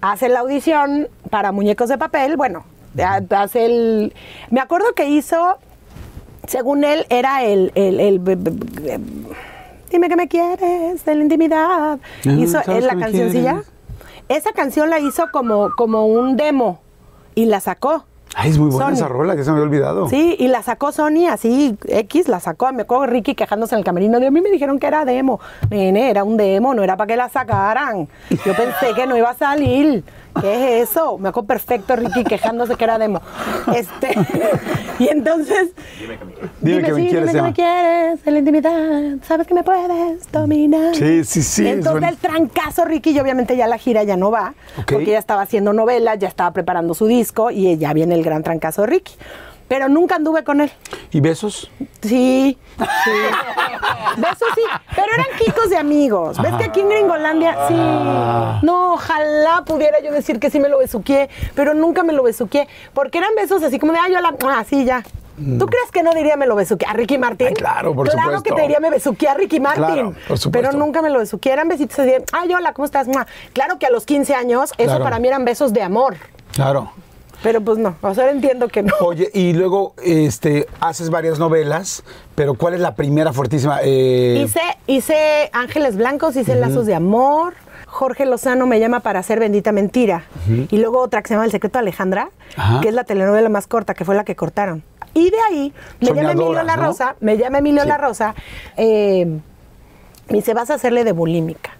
hace 0.00 0.28
la 0.28 0.40
audición 0.40 1.08
para 1.30 1.52
Muñecos 1.52 1.88
de 1.88 1.98
Papel, 1.98 2.36
bueno, 2.36 2.64
ha- 3.02 3.20
hace 3.42 3.66
el... 3.66 4.14
Me 4.50 4.60
acuerdo 4.60 4.94
que 4.94 5.06
hizo, 5.06 5.56
según 6.46 6.84
él, 6.84 7.06
era 7.08 7.44
el... 7.44 7.72
el- 7.74 8.00
el- 8.00 8.20
Dime 9.90 10.08
que 10.08 10.16
me 10.16 10.26
quieres, 10.28 11.04
de 11.04 11.14
la 11.14 11.22
intimidad. 11.22 11.98
Ah, 12.26 12.30
hizo 12.30 12.60
¿sabes 12.62 12.78
él 12.80 12.86
la 12.86 12.96
cancioncilla. 12.96 13.62
Esa 14.28 14.52
canción 14.52 14.90
la 14.90 14.98
hizo 14.98 15.30
como, 15.30 15.70
como 15.76 16.06
un 16.06 16.36
demo 16.36 16.80
y 17.36 17.44
la 17.46 17.60
sacó. 17.60 18.04
Ay, 18.34 18.50
es 18.50 18.58
muy 18.58 18.70
buena 18.70 18.86
Sony. 18.86 18.94
esa 18.94 19.08
rola 19.08 19.36
que 19.36 19.44
se 19.44 19.50
me 19.50 19.56
había 19.56 19.64
olvidado. 19.68 20.08
Sí, 20.08 20.36
y 20.38 20.48
la 20.48 20.62
sacó 20.62 20.92
Sony 20.92 21.26
así, 21.30 21.76
X, 21.86 22.28
la 22.28 22.40
sacó. 22.40 22.72
Me 22.72 22.82
acuerdo 22.82 23.06
Ricky 23.06 23.34
quejándose 23.34 23.74
en 23.74 23.78
el 23.80 23.84
camerino. 23.84 24.18
De 24.20 24.26
a 24.26 24.30
mí 24.30 24.40
me 24.40 24.50
dijeron 24.50 24.78
que 24.78 24.86
era 24.86 25.04
demo. 25.04 25.40
Nene, 25.70 26.10
era 26.10 26.24
un 26.24 26.36
demo, 26.36 26.74
no 26.74 26.82
era 26.82 26.96
para 26.96 27.06
que 27.08 27.16
la 27.16 27.28
sacaran. 27.28 28.08
Yo 28.30 28.54
pensé 28.54 28.94
que 28.94 29.06
no 29.06 29.16
iba 29.16 29.30
a 29.30 29.34
salir. 29.34 30.04
¿Qué 30.40 30.80
es 30.80 30.90
eso? 30.90 31.18
Me 31.18 31.28
acuerdo 31.28 31.46
perfecto 31.46 31.96
Ricky 31.96 32.24
quejándose 32.24 32.74
que 32.76 32.84
era 32.84 32.98
demo. 32.98 33.20
Este, 33.74 34.14
y 34.98 35.08
entonces. 35.08 35.70
Dime 36.60 36.82
que 36.82 36.92
me 36.92 37.02
sí, 37.02 37.08
quieres, 37.08 37.32
Dime 37.32 37.32
que 37.32 37.42
me 37.42 37.52
quieres, 37.52 38.26
en 38.26 38.32
la 38.32 38.38
intimidad. 38.38 39.02
Sabes 39.26 39.46
que 39.46 39.54
me 39.54 39.62
puedes 39.62 40.30
dominar. 40.32 40.94
Sí, 40.94 41.24
sí, 41.24 41.42
sí, 41.42 41.66
es 41.66 41.74
Entonces 41.74 42.08
el 42.08 42.16
trancazo 42.16 42.84
Ricky, 42.84 43.10
y 43.10 43.20
obviamente 43.20 43.56
ya 43.56 43.66
la 43.66 43.78
gira 43.78 44.02
ya 44.02 44.16
no 44.16 44.30
va. 44.30 44.54
Porque 44.76 45.06
ya 45.06 45.18
estaba 45.18 45.42
haciendo 45.42 45.72
novelas, 45.72 46.18
ya 46.18 46.28
estaba 46.28 46.52
preparando 46.52 46.94
su 46.94 47.06
disco 47.06 47.50
y 47.50 47.76
ya 47.76 47.92
viene 47.92 48.14
el 48.14 48.24
gran 48.24 48.42
trancazo 48.42 48.82
de 48.82 48.88
Ricky. 48.88 49.14
Pero 49.74 49.88
nunca 49.88 50.14
anduve 50.14 50.44
con 50.44 50.60
él. 50.60 50.70
¿Y 51.10 51.18
besos? 51.20 51.68
Sí, 52.00 52.56
sí. 52.78 52.78
Besos 54.16 54.48
sí, 54.54 54.60
pero 54.94 55.08
eran 55.12 55.26
quicos 55.36 55.68
de 55.68 55.76
amigos. 55.76 56.40
¿Ves 56.40 56.54
que 56.54 56.64
aquí 56.66 56.78
en 56.80 56.88
Gringolandia 56.90 57.56
sí? 57.66 57.74
No, 58.64 58.92
ojalá 58.94 59.64
pudiera 59.66 59.98
yo 60.00 60.12
decir 60.12 60.38
que 60.38 60.48
sí 60.50 60.60
me 60.60 60.68
lo 60.68 60.78
besuqué, 60.78 61.28
pero 61.56 61.74
nunca 61.74 62.04
me 62.04 62.12
lo 62.12 62.22
besuqué. 62.22 62.68
Porque 62.92 63.18
eran 63.18 63.34
besos 63.34 63.64
así 63.64 63.80
como 63.80 63.92
de, 63.92 63.98
ay, 63.98 64.12
yo 64.12 64.20
la... 64.20 64.32
Ah, 64.46 64.62
sí, 64.64 64.84
ya. 64.84 65.02
¿Tú 65.58 65.66
crees 65.66 65.90
que 65.90 66.04
no 66.04 66.12
diría 66.14 66.36
me 66.36 66.46
lo 66.46 66.54
besuqué 66.54 66.86
a 66.86 66.92
Ricky 66.92 67.18
Martin? 67.18 67.48
Ay, 67.48 67.54
claro, 67.54 67.92
por 67.96 68.08
Claro 68.08 68.22
supuesto. 68.38 68.42
que 68.44 68.52
te 68.54 68.62
diría 68.62 68.78
me 68.78 68.90
besuqué 68.90 69.28
a 69.28 69.34
Ricky 69.34 69.58
Martin. 69.58 69.84
Claro, 69.84 70.14
por 70.28 70.38
supuesto. 70.38 70.70
Pero 70.70 70.78
nunca 70.78 71.02
me 71.02 71.10
lo 71.10 71.18
besuqué. 71.18 71.50
Eran 71.50 71.66
besitos 71.66 71.98
así 71.98 72.10
de, 72.10 72.24
ay, 72.32 72.54
hola, 72.54 72.72
¿cómo 72.74 72.86
estás? 72.86 73.08
Claro 73.52 73.80
que 73.80 73.86
a 73.86 73.90
los 73.90 74.06
15 74.06 74.36
años, 74.36 74.70
eso 74.78 74.86
Claro. 74.90 75.02
para 75.02 75.18
mí 75.18 75.26
eran 75.26 75.44
besos 75.44 75.72
de 75.72 75.82
amor. 75.82 76.14
Claro. 76.52 76.92
Pero 77.44 77.60
pues 77.60 77.78
no, 77.78 77.94
o 78.00 78.14
sea, 78.14 78.30
entiendo 78.30 78.66
que 78.68 78.82
no. 78.82 78.92
Oye, 79.00 79.30
y 79.34 79.52
luego 79.52 79.94
este, 80.02 80.66
haces 80.80 81.10
varias 81.10 81.38
novelas, 81.38 82.02
pero 82.34 82.54
¿cuál 82.54 82.74
es 82.74 82.80
la 82.80 82.96
primera 82.96 83.32
fuertísima? 83.32 83.78
Eh, 83.84 84.42
Hice, 84.44 84.60
hice 84.86 85.50
Ángeles 85.52 85.96
Blancos, 85.96 86.34
hice 86.34 86.56
Lazos 86.56 86.86
de 86.86 86.94
Amor. 86.94 87.54
Jorge 87.86 88.24
Lozano 88.26 88.66
me 88.66 88.80
llama 88.80 89.00
para 89.00 89.20
hacer 89.20 89.38
Bendita 89.38 89.70
Mentira. 89.70 90.24
Y 90.70 90.78
luego 90.78 91.00
otra 91.00 91.22
que 91.22 91.28
se 91.28 91.34
llama 91.34 91.44
El 91.44 91.52
Secreto 91.52 91.78
de 91.78 91.82
Alejandra, 91.82 92.30
Ajá. 92.56 92.80
que 92.80 92.88
es 92.88 92.94
la 92.94 93.04
telenovela 93.04 93.48
más 93.48 93.68
corta, 93.68 93.94
que 93.94 94.04
fue 94.04 94.16
la 94.16 94.24
que 94.24 94.34
cortaron. 94.34 94.82
Y 95.12 95.30
de 95.30 95.36
ahí 95.48 95.72
me 96.00 96.08
llama 96.08 96.32
Emilio 96.32 96.62
La 96.64 96.76
¿no? 96.76 96.86
Rosa, 96.86 97.14
me 97.20 97.36
llama 97.36 97.58
Emilio 97.58 97.82
Sí. 97.82 97.88
La 97.88 97.98
Rosa, 97.98 98.34
eh, 98.76 99.26
me 100.28 100.36
dice, 100.36 100.54
vas 100.54 100.70
a 100.70 100.74
hacerle 100.74 101.04
de 101.04 101.12
bulímica. 101.12 101.70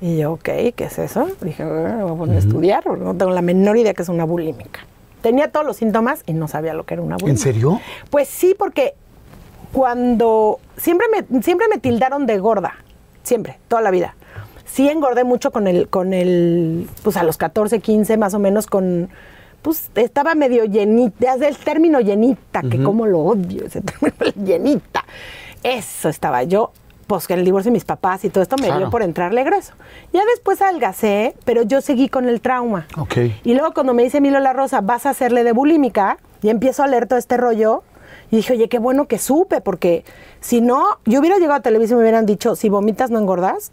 Y 0.00 0.18
yo, 0.18 0.32
ok, 0.34 0.42
¿qué 0.76 0.84
es 0.84 0.98
eso? 0.98 1.28
Dije, 1.40 1.64
"Bueno, 1.64 2.04
voy 2.06 2.14
a 2.14 2.18
poner 2.18 2.36
a 2.36 2.38
estudiar, 2.38 2.84
porque 2.84 3.02
no 3.04 3.14
tengo 3.14 3.32
la 3.32 3.42
menor 3.42 3.76
idea 3.76 3.94
que 3.94 4.02
es 4.02 4.08
una 4.08 4.24
bulímica. 4.24 4.80
Tenía 5.22 5.50
todos 5.50 5.66
los 5.66 5.76
síntomas 5.76 6.22
y 6.26 6.32
no 6.32 6.46
sabía 6.46 6.74
lo 6.74 6.84
que 6.84 6.94
era 6.94 7.02
una 7.02 7.16
bulímica. 7.16 7.32
¿En 7.32 7.38
serio? 7.54 7.80
Pues 8.10 8.28
sí, 8.28 8.54
porque 8.56 8.94
cuando 9.72 10.60
siempre 10.76 11.06
me, 11.08 11.42
siempre 11.42 11.66
me 11.68 11.78
tildaron 11.78 12.26
de 12.26 12.38
gorda, 12.38 12.74
siempre, 13.22 13.58
toda 13.68 13.82
la 13.82 13.90
vida. 13.90 14.14
Sí 14.64 14.88
engordé 14.88 15.24
mucho 15.24 15.50
con 15.50 15.66
el, 15.66 15.88
con 15.88 16.12
el, 16.14 16.88
pues 17.02 17.16
a 17.16 17.22
los 17.24 17.36
14, 17.36 17.80
15 17.80 18.16
más 18.16 18.34
o 18.34 18.38
menos 18.38 18.66
con, 18.66 19.08
pues 19.62 19.90
estaba 19.94 20.34
medio 20.34 20.64
llenita, 20.64 21.34
es 21.34 21.42
el 21.42 21.56
término 21.56 22.00
llenita, 22.00 22.62
que 22.62 22.82
como 22.82 23.06
lo 23.06 23.20
odio, 23.20 23.64
ese 23.66 23.80
término 23.82 24.46
llenita. 24.46 25.04
Eso 25.62 26.08
estaba 26.08 26.44
yo, 26.44 26.70
pues 27.08 27.26
que 27.26 27.34
el 27.34 27.44
divorcio 27.44 27.70
de 27.70 27.72
mis 27.72 27.84
papás 27.84 28.24
y 28.24 28.28
todo 28.28 28.42
esto 28.42 28.56
me 28.56 28.66
Claro. 28.66 28.78
dio 28.78 28.90
por 28.90 29.02
entrarle 29.02 29.42
grueso. 29.42 29.72
Ya 30.12 30.20
después 30.26 30.62
adelgacé, 30.62 31.34
pero 31.44 31.62
yo 31.62 31.80
seguí 31.80 32.08
con 32.08 32.28
el 32.28 32.40
trauma. 32.40 32.86
Ok. 32.96 33.16
Y 33.42 33.54
luego 33.54 33.72
cuando 33.74 33.94
me 33.94 34.04
dice 34.04 34.20
Milo 34.20 34.38
La 34.38 34.52
Rosa, 34.52 34.80
vas 34.82 35.06
a 35.06 35.10
hacerle 35.10 35.42
de 35.42 35.52
bulímica, 35.52 36.18
y 36.42 36.50
empiezo 36.50 36.84
a 36.84 36.86
leer 36.86 37.06
todo 37.08 37.18
este 37.18 37.36
rollo, 37.36 37.82
y 38.30 38.36
dije, 38.36 38.52
oye, 38.52 38.68
qué 38.68 38.78
bueno 38.78 39.06
que 39.08 39.18
supe, 39.18 39.60
porque 39.62 40.04
si 40.40 40.60
no, 40.60 40.84
yo 41.06 41.18
hubiera 41.20 41.36
llegado 41.38 41.54
a 41.54 41.60
televisión 41.60 41.98
y 41.98 42.00
me 42.00 42.04
hubieran 42.04 42.26
dicho, 42.26 42.54
si 42.54 42.68
vomitas 42.68 43.10
no 43.10 43.18
engordas, 43.18 43.72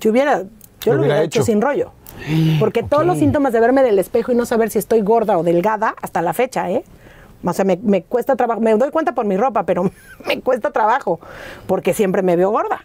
yo 0.00 0.12
hubiera, 0.12 0.44
yo 0.80 0.94
lo, 0.94 1.00
hubiera, 1.00 1.22
hecho. 1.22 1.42
sin 1.42 1.60
rollo. 1.60 1.90
Porque 2.60 2.82
todos 2.84 3.04
los 3.04 3.18
síntomas 3.18 3.52
de 3.52 3.60
verme 3.60 3.80
en 3.82 3.88
el 3.88 3.98
espejo 3.98 4.32
y 4.32 4.34
no 4.36 4.46
saber 4.46 4.70
si 4.70 4.78
estoy 4.78 5.02
gorda 5.02 5.36
o 5.36 5.42
delgada, 5.42 5.94
hasta 6.00 6.22
la 6.22 6.32
fecha, 6.32 6.70
¿eh? 6.70 6.84
O 7.44 7.52
sea, 7.52 7.64
me, 7.64 7.78
me 7.82 8.02
cuesta 8.02 8.34
trabajo, 8.36 8.60
me 8.60 8.74
doy 8.74 8.90
cuenta 8.90 9.12
por 9.12 9.24
mi 9.26 9.36
ropa, 9.36 9.64
pero 9.64 9.90
me 10.26 10.40
cuesta 10.40 10.70
trabajo, 10.70 11.20
porque 11.66 11.94
siempre 11.94 12.22
me 12.22 12.36
veo 12.36 12.50
gorda. 12.50 12.84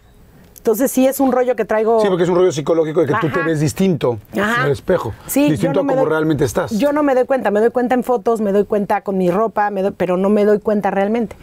Entonces 0.56 0.90
sí 0.90 1.06
es 1.06 1.20
un 1.20 1.30
rollo 1.30 1.56
que 1.56 1.66
traigo... 1.66 2.00
Sí, 2.00 2.06
porque 2.08 2.22
es 2.22 2.28
un 2.30 2.36
rollo 2.36 2.50
psicológico 2.50 3.00
de 3.00 3.06
que 3.08 3.14
tú 3.20 3.28
te 3.28 3.40
Ajá. 3.40 3.48
ves 3.48 3.60
distinto 3.60 4.18
Ajá. 4.40 4.60
en 4.60 4.66
el 4.66 4.72
espejo. 4.72 5.12
Sí, 5.26 5.50
distinto 5.50 5.82
no 5.82 5.90
a 5.90 5.92
como 5.92 6.02
doy- 6.06 6.10
realmente 6.10 6.44
estás. 6.44 6.70
Yo 6.78 6.90
no 6.92 7.02
me 7.02 7.14
doy 7.14 7.26
cuenta, 7.26 7.50
me 7.50 7.60
doy 7.60 7.70
cuenta 7.70 7.94
en 7.94 8.02
fotos, 8.02 8.40
me 8.40 8.50
doy 8.50 8.64
cuenta 8.64 9.02
con 9.02 9.18
mi 9.18 9.30
ropa, 9.30 9.68
me 9.68 9.82
doy- 9.82 9.92
pero 9.94 10.16
no 10.16 10.30
me 10.30 10.46
doy 10.46 10.60
cuenta 10.60 10.90
realmente. 10.90 11.36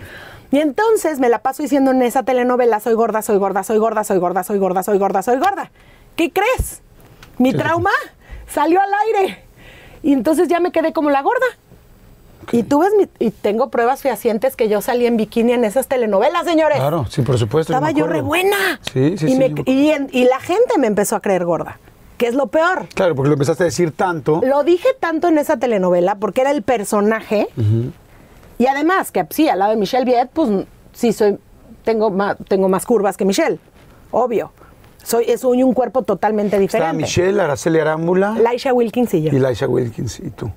Y 0.49 0.57
entonces 0.57 1.19
me 1.19 1.29
la 1.29 1.39
paso 1.39 1.61
diciendo 1.61 1.91
en 1.91 2.01
esa 2.01 2.23
telenovela, 2.23 2.79
soy 2.79 2.93
gorda, 2.95 3.21
soy 3.21 3.37
gorda, 3.37 3.61
soy 3.63 3.77
gorda, 3.77 4.03
soy 4.03 4.17
gorda, 4.17 4.43
soy 4.43 4.57
gorda, 4.57 4.81
soy 4.81 4.97
gorda, 4.97 5.21
soy 5.21 5.37
gorda. 5.37 5.71
¿Qué 6.15 6.31
crees? 6.31 6.81
Mi 7.37 7.53
trauma 7.53 7.91
salió 8.47 8.81
al 8.81 8.89
aire. 9.05 9.45
Y 10.01 10.13
entonces 10.13 10.47
ya 10.47 10.59
me 10.59 10.71
quedé 10.71 10.93
como 10.93 11.11
la 11.11 11.21
gorda. 11.21 11.45
Y 12.51 12.63
tú 12.63 12.79
ves, 12.79 12.91
mi- 12.97 13.07
y 13.25 13.31
tengo 13.31 13.69
pruebas 13.69 14.01
fehacientes 14.01 14.55
que 14.55 14.67
yo 14.69 14.81
salí 14.81 15.05
en 15.05 15.17
bikini 15.17 15.53
en 15.53 15.63
esas 15.65 15.87
telenovelas, 15.87 16.43
señores. 16.45 16.77
Claro, 16.77 17.05
sí, 17.09 17.21
por 17.21 17.37
supuesto. 17.37 17.73
Estaba 17.73 17.91
yo 17.91 18.05
acuerdo. 18.05 18.13
re 18.13 18.21
buena. 18.21 18.79
Sí, 18.91 19.17
sí, 19.17 19.25
y, 19.25 19.29
sí. 19.33 19.37
me- 19.37 19.49
yo 19.49 19.63
y, 19.65 19.89
en- 19.89 20.09
y 20.11 20.25
la 20.25 20.39
gente 20.39 20.77
me 20.77 20.87
empezó 20.87 21.15
a 21.15 21.21
creer 21.21 21.45
gorda. 21.45 21.79
que 22.17 22.27
es 22.27 22.35
lo 22.35 22.47
peor. 22.47 22.85
Claro, 22.93 23.15
porque 23.15 23.29
lo 23.29 23.33
empezaste 23.33 23.63
a 23.63 23.65
decir 23.65 23.91
tanto. 23.93 24.41
Lo 24.45 24.63
dije 24.63 24.87
tanto 24.99 25.27
en 25.27 25.39
esa 25.39 25.57
telenovela 25.57 26.15
porque 26.15 26.41
era 26.41 26.51
el 26.51 26.61
personaje. 26.61 27.47
Y 28.59 28.67
además, 28.67 29.11
que 29.11 29.25
sí, 29.31 29.49
al 29.49 29.57
lado 29.57 29.71
de 29.71 29.77
Michelle 29.77 30.05
Viet, 30.05 30.29
pues 30.31 30.49
sí 30.93 31.13
soy, 31.13 31.39
tengo 31.83 32.11
más, 32.11 32.37
tengo 32.47 32.69
más 32.69 32.85
curvas 32.85 33.17
que 33.17 33.25
Michelle, 33.25 33.57
obvio. 34.11 34.51
Soy, 35.03 35.35
soy 35.35 35.63
un 35.63 35.73
cuerpo 35.73 36.03
totalmente 36.03 36.59
diferente. 36.59 36.91
Está 36.91 36.93
Michelle, 36.95 37.41
Araceli 37.41 37.79
Arámbula. 37.79 38.35
Laisha 38.39 38.71
Wilkins 38.71 39.11
y 39.15 39.23
yo. 39.23 39.35
Y 39.35 39.39
Laisha 39.39 39.67
Wilkins 39.67 40.19
y 40.19 40.29
tú. 40.29 40.51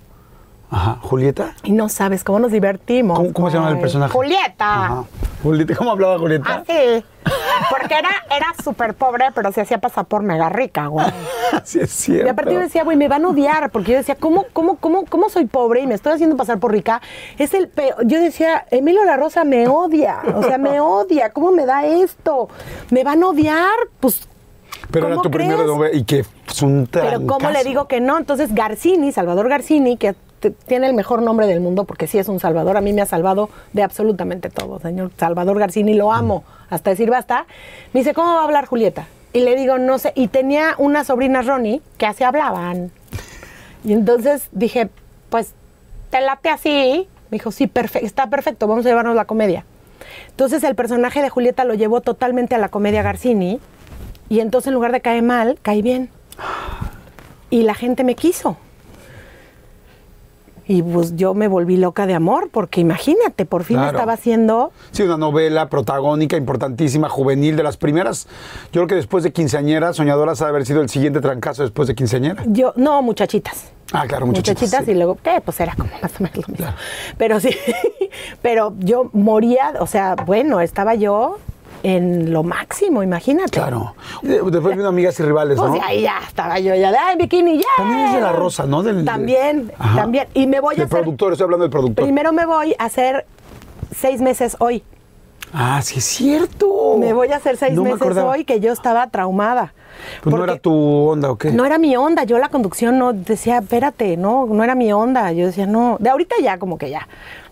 Ajá. 0.74 0.98
¿Julieta? 1.02 1.54
Y 1.62 1.70
no 1.70 1.88
sabes 1.88 2.24
cómo 2.24 2.40
nos 2.40 2.50
divertimos. 2.50 3.16
¿Cómo, 3.16 3.32
cómo 3.32 3.48
se 3.48 3.56
llama 3.56 3.70
el 3.70 3.78
personaje? 3.78 4.12
Julieta. 4.12 4.84
Ajá. 4.84 5.04
Julieta, 5.40 5.76
¿cómo 5.76 5.92
hablaba 5.92 6.18
Julieta? 6.18 6.64
Así. 6.66 7.04
Porque 7.70 7.94
era, 7.94 8.10
era 8.34 8.46
súper 8.62 8.94
pobre, 8.94 9.26
pero 9.34 9.52
se 9.52 9.60
hacía 9.60 9.78
pasar 9.78 10.06
por 10.06 10.22
mega 10.22 10.48
rica, 10.48 10.88
güey. 10.88 11.06
Sí, 11.62 11.78
es 11.78 11.90
cierto. 11.92 12.26
Y 12.26 12.28
aparte 12.28 12.52
yo 12.52 12.58
decía, 12.58 12.82
güey, 12.82 12.96
me 12.96 13.06
van 13.06 13.24
a 13.24 13.28
odiar, 13.28 13.70
porque 13.70 13.92
yo 13.92 13.98
decía, 13.98 14.16
¿cómo, 14.16 14.46
cómo, 14.52 14.76
cómo, 14.78 15.04
cómo 15.06 15.28
soy 15.28 15.46
pobre 15.46 15.82
y 15.82 15.86
me 15.86 15.94
estoy 15.94 16.12
haciendo 16.14 16.36
pasar 16.36 16.58
por 16.58 16.72
rica? 16.72 17.00
Es 17.38 17.54
el 17.54 17.68
peor. 17.68 18.04
Yo 18.04 18.20
decía, 18.20 18.66
Emilio 18.72 19.04
La 19.04 19.16
Rosa 19.16 19.44
me 19.44 19.68
odia, 19.68 20.18
o 20.34 20.42
sea, 20.42 20.58
me 20.58 20.80
odia, 20.80 21.30
¿cómo 21.30 21.52
me 21.52 21.66
da 21.66 21.86
esto? 21.86 22.48
¿Me 22.90 23.04
van 23.04 23.22
a 23.22 23.28
odiar? 23.28 23.70
Pues, 24.00 24.28
Pero 24.90 25.06
era 25.06 25.14
¿cómo 25.14 25.22
tu 25.22 25.30
crees? 25.30 25.48
primera 25.48 25.66
novela 25.66 25.94
y 25.96 26.02
que 26.02 26.20
es 26.48 26.62
un 26.62 26.88
Pero 26.90 27.24
¿cómo 27.26 27.50
le 27.50 27.62
digo 27.62 27.86
que 27.86 28.00
no? 28.00 28.18
Entonces 28.18 28.52
Garcini, 28.52 29.12
Salvador 29.12 29.48
Garcini, 29.48 29.96
que 29.96 30.16
tiene 30.50 30.86
el 30.86 30.94
mejor 30.94 31.22
nombre 31.22 31.46
del 31.46 31.60
mundo 31.60 31.84
porque 31.84 32.06
sí 32.06 32.18
es 32.18 32.28
un 32.28 32.40
salvador, 32.40 32.76
a 32.76 32.80
mí 32.80 32.92
me 32.92 33.02
ha 33.02 33.06
salvado 33.06 33.50
de 33.72 33.82
absolutamente 33.82 34.50
todo, 34.50 34.78
señor 34.80 35.10
Salvador 35.16 35.58
Garcini, 35.58 35.94
lo 35.94 36.12
amo, 36.12 36.44
hasta 36.70 36.90
decir 36.90 37.10
basta. 37.10 37.46
Me 37.92 38.00
dice, 38.00 38.14
¿cómo 38.14 38.34
va 38.34 38.40
a 38.40 38.44
hablar 38.44 38.66
Julieta? 38.66 39.06
Y 39.32 39.40
le 39.40 39.56
digo, 39.56 39.78
no 39.78 39.98
sé, 39.98 40.12
y 40.14 40.28
tenía 40.28 40.74
una 40.78 41.04
sobrina 41.04 41.42
Ronnie 41.42 41.82
que 41.98 42.06
así 42.06 42.22
hablaban. 42.22 42.92
Y 43.84 43.92
entonces 43.92 44.48
dije, 44.52 44.88
pues, 45.28 45.52
te 46.10 46.20
late 46.20 46.48
así. 46.48 47.08
Me 47.30 47.38
dijo, 47.38 47.50
sí, 47.50 47.66
perfecto, 47.66 48.06
está 48.06 48.28
perfecto, 48.28 48.66
vamos 48.66 48.86
a 48.86 48.88
llevarnos 48.88 49.16
la 49.16 49.24
comedia. 49.24 49.64
Entonces 50.28 50.62
el 50.64 50.74
personaje 50.74 51.22
de 51.22 51.30
Julieta 51.30 51.64
lo 51.64 51.74
llevó 51.74 52.00
totalmente 52.00 52.54
a 52.54 52.58
la 52.58 52.68
comedia 52.68 53.02
Garcini 53.02 53.60
y 54.28 54.40
entonces 54.40 54.68
en 54.68 54.74
lugar 54.74 54.92
de 54.92 55.00
caer 55.00 55.22
mal, 55.22 55.58
cae 55.62 55.82
bien. 55.82 56.10
Y 57.50 57.62
la 57.62 57.74
gente 57.74 58.04
me 58.04 58.14
quiso. 58.14 58.56
Y 60.66 60.82
pues 60.82 61.14
yo 61.16 61.34
me 61.34 61.48
volví 61.48 61.76
loca 61.76 62.06
de 62.06 62.14
amor, 62.14 62.48
porque 62.50 62.80
imagínate, 62.80 63.44
por 63.44 63.64
fin 63.64 63.76
Claro. 63.76 63.96
estaba 63.96 64.14
haciendo... 64.14 64.72
Sí, 64.92 65.02
una 65.02 65.16
novela 65.18 65.68
protagónica, 65.68 66.36
importantísima, 66.36 67.08
juvenil, 67.08 67.56
de 67.56 67.62
las 67.62 67.76
primeras. 67.76 68.26
Yo 68.72 68.80
creo 68.80 68.86
que 68.86 68.94
después 68.94 69.24
de 69.24 69.32
quinceañeras, 69.32 69.96
Soñadoras 69.96 70.40
ha 70.40 70.46
de 70.46 70.50
haber 70.50 70.64
sido 70.66 70.80
el 70.80 70.88
siguiente 70.88 71.20
trancazo 71.20 71.62
después 71.62 71.88
de 71.88 71.94
quinceañera. 71.94 72.42
Yo, 72.46 72.72
no, 72.76 73.02
muchachitas. 73.02 73.70
Ah, 73.92 74.06
claro, 74.06 74.26
muchachitas. 74.26 74.54
Muchachitas 74.62 74.84
sí. 74.86 74.90
y 74.92 74.94
luego, 74.94 75.18
¿qué? 75.22 75.42
Pues 75.44 75.60
era 75.60 75.74
como 75.76 75.90
más 76.00 76.12
o 76.18 76.22
menos 76.22 76.36
lo 76.38 76.52
mismo. 76.52 76.66
Pero 77.18 77.40
sí, 77.40 77.50
pero 78.42 78.74
yo 78.78 79.10
moría, 79.12 79.74
o 79.80 79.86
sea, 79.86 80.16
bueno, 80.26 80.60
estaba 80.60 80.94
yo 80.94 81.38
en 81.84 82.32
lo 82.32 82.42
máximo, 82.42 83.02
imagínate. 83.02 83.50
Claro. 83.52 83.94
Después 84.22 84.76
vino 84.76 84.88
Amigas 84.88 85.20
y 85.20 85.22
Rivales, 85.22 85.58
Pues 85.58 85.70
¿no? 85.70 85.80
ahí 85.84 86.02
ya 86.02 86.18
estaba 86.26 86.58
yo 86.58 86.74
ya 86.74 86.90
de 86.90 86.96
ay, 86.98 87.16
bikini, 87.16 87.58
ya. 87.58 87.64
También 87.76 88.00
es 88.06 88.14
de 88.14 88.20
La 88.22 88.32
Rosa, 88.32 88.64
¿no? 88.66 88.82
Del- 88.82 89.04
también, 89.04 89.70
Ajá. 89.78 90.00
también. 90.00 90.26
Y 90.34 90.46
me 90.46 90.60
voy 90.60 90.74
a 90.74 90.78
hacer. 90.78 90.88
productor, 90.88 91.32
estoy 91.32 91.44
hablando 91.44 91.64
del 91.64 91.70
productor. 91.70 92.04
Primero 92.04 92.32
me 92.32 92.46
voy 92.46 92.74
a 92.78 92.84
hacer 92.86 93.26
seis 93.94 94.20
meses 94.20 94.56
hoy. 94.60 94.82
Ah, 95.52 95.80
sí 95.82 95.98
es 95.98 96.04
cierto. 96.04 96.96
Me 96.98 97.12
voy 97.12 97.28
a 97.28 97.36
hacer 97.36 97.56
seis 97.56 97.74
No 97.74 97.84
meses 97.84 98.16
hoy 98.16 98.44
que 98.44 98.58
yo 98.60 98.72
estaba 98.72 99.06
traumada. 99.08 99.72
Pues 100.22 100.34
no 100.34 100.42
era 100.42 100.56
tu 100.58 100.72
onda, 100.74 101.30
¿o 101.30 101.36
qué? 101.38 101.52
no 101.52 101.64
era 101.64 101.78
mi 101.78 101.94
onda. 101.96 102.24
Yo 102.24 102.38
la 102.38 102.48
conducción 102.48 102.98
no 102.98 103.12
decía, 103.12 103.58
espérate, 103.58 104.16
no, 104.16 104.46
no 104.46 104.64
era 104.64 104.74
mi 104.74 104.92
onda. 104.92 105.30
Yo 105.32 105.46
decía, 105.46 105.66
no. 105.66 105.96
De 106.00 106.10
ahorita 106.10 106.34
ya, 106.42 106.58
como 106.58 106.76
que 106.78 106.90
ya. 106.90 107.06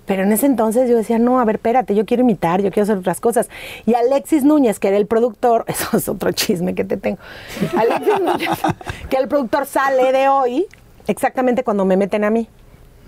Pero 0.06 0.24
en 0.24 0.32
ese 0.32 0.46
entonces 0.46 0.90
yo 0.90 0.96
decía, 0.96 1.18
no, 1.18 1.40
a 1.40 1.44
ver, 1.44 1.56
espérate, 1.56 1.94
yo 1.94 2.04
quiero 2.04 2.22
imitar, 2.22 2.60
yo 2.60 2.70
quiero 2.70 2.84
hacer 2.84 2.98
otras 2.98 3.20
cosas. 3.20 3.48
Y 3.86 3.94
Alexis 3.94 4.42
Núñez, 4.42 4.78
que 4.78 4.88
era 4.88 4.96
el 4.96 5.06
productor, 5.06 5.64
eso 5.68 5.96
es 5.96 6.08
otro 6.08 6.32
chisme 6.32 6.74
que 6.74 6.84
te 6.84 6.96
tengo. 6.96 7.18
Alexis 7.76 8.20
Núñez, 8.20 8.50
que 9.10 9.16
el 9.16 9.28
productor 9.28 9.66
sale 9.66 10.12
de 10.12 10.28
hoy, 10.28 10.66
exactamente 11.06 11.62
cuando 11.62 11.84
me 11.84 11.96
meten 11.96 12.24
a 12.24 12.30
mí. 12.30 12.48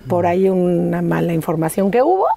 Por 0.07 0.27
ahí 0.27 0.47
una 0.49 1.01
mala 1.01 1.33
información 1.33 1.89
que 1.89 2.03
hubo. 2.03 2.27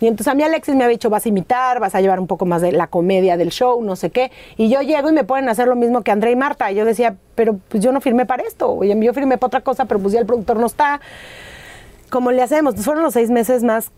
Y 0.00 0.06
entonces 0.06 0.30
a 0.30 0.34
mí 0.34 0.42
Alexis 0.42 0.74
me 0.74 0.84
había 0.84 0.92
dicho, 0.92 1.08
vas 1.08 1.24
a 1.24 1.28
imitar, 1.30 1.80
vas 1.80 1.94
a 1.94 2.00
llevar 2.02 2.20
un 2.20 2.26
poco 2.26 2.44
más 2.44 2.60
de 2.60 2.72
la 2.72 2.88
comedia 2.88 3.38
del 3.38 3.50
show, 3.50 3.82
no 3.82 3.96
sé 3.96 4.10
qué. 4.10 4.30
Y 4.58 4.68
yo 4.68 4.82
llego 4.82 5.08
y 5.08 5.12
me 5.12 5.24
pueden 5.24 5.48
hacer 5.48 5.66
lo 5.66 5.76
mismo 5.76 6.02
que 6.02 6.10
André 6.10 6.32
y 6.32 6.36
Marta. 6.36 6.70
Y 6.70 6.74
yo 6.74 6.84
decía, 6.84 7.16
pero 7.34 7.58
pues 7.68 7.82
yo 7.82 7.90
no 7.90 8.02
firmé 8.02 8.26
para 8.26 8.42
esto. 8.42 8.70
Oye, 8.70 8.94
yo 9.00 9.14
firmé 9.14 9.38
para 9.38 9.46
otra 9.46 9.60
cosa, 9.62 9.86
pero 9.86 10.00
pues 10.00 10.12
ya 10.12 10.20
el 10.20 10.26
productor 10.26 10.58
no 10.58 10.66
está. 10.66 11.00
¿Cómo 12.10 12.32
le 12.32 12.42
hacemos? 12.42 12.74
Fueron 12.76 13.02
los 13.02 13.14
seis 13.14 13.30
meses 13.30 13.62
más 13.62 13.90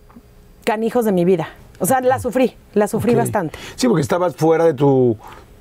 canijos 0.67 1.05
de 1.07 1.13
mi 1.13 1.25
vida. 1.25 1.49
O 1.79 1.87
sea, 1.87 2.01
la 2.01 2.19
sufrí, 2.19 2.55
la 2.75 2.89
sufrí 2.89 3.15
bastante. 3.15 3.57
Sí, 3.77 3.87
porque 3.87 4.03
estabas 4.03 4.35
fuera 4.37 4.65
de 4.65 4.75
tu. 4.75 5.17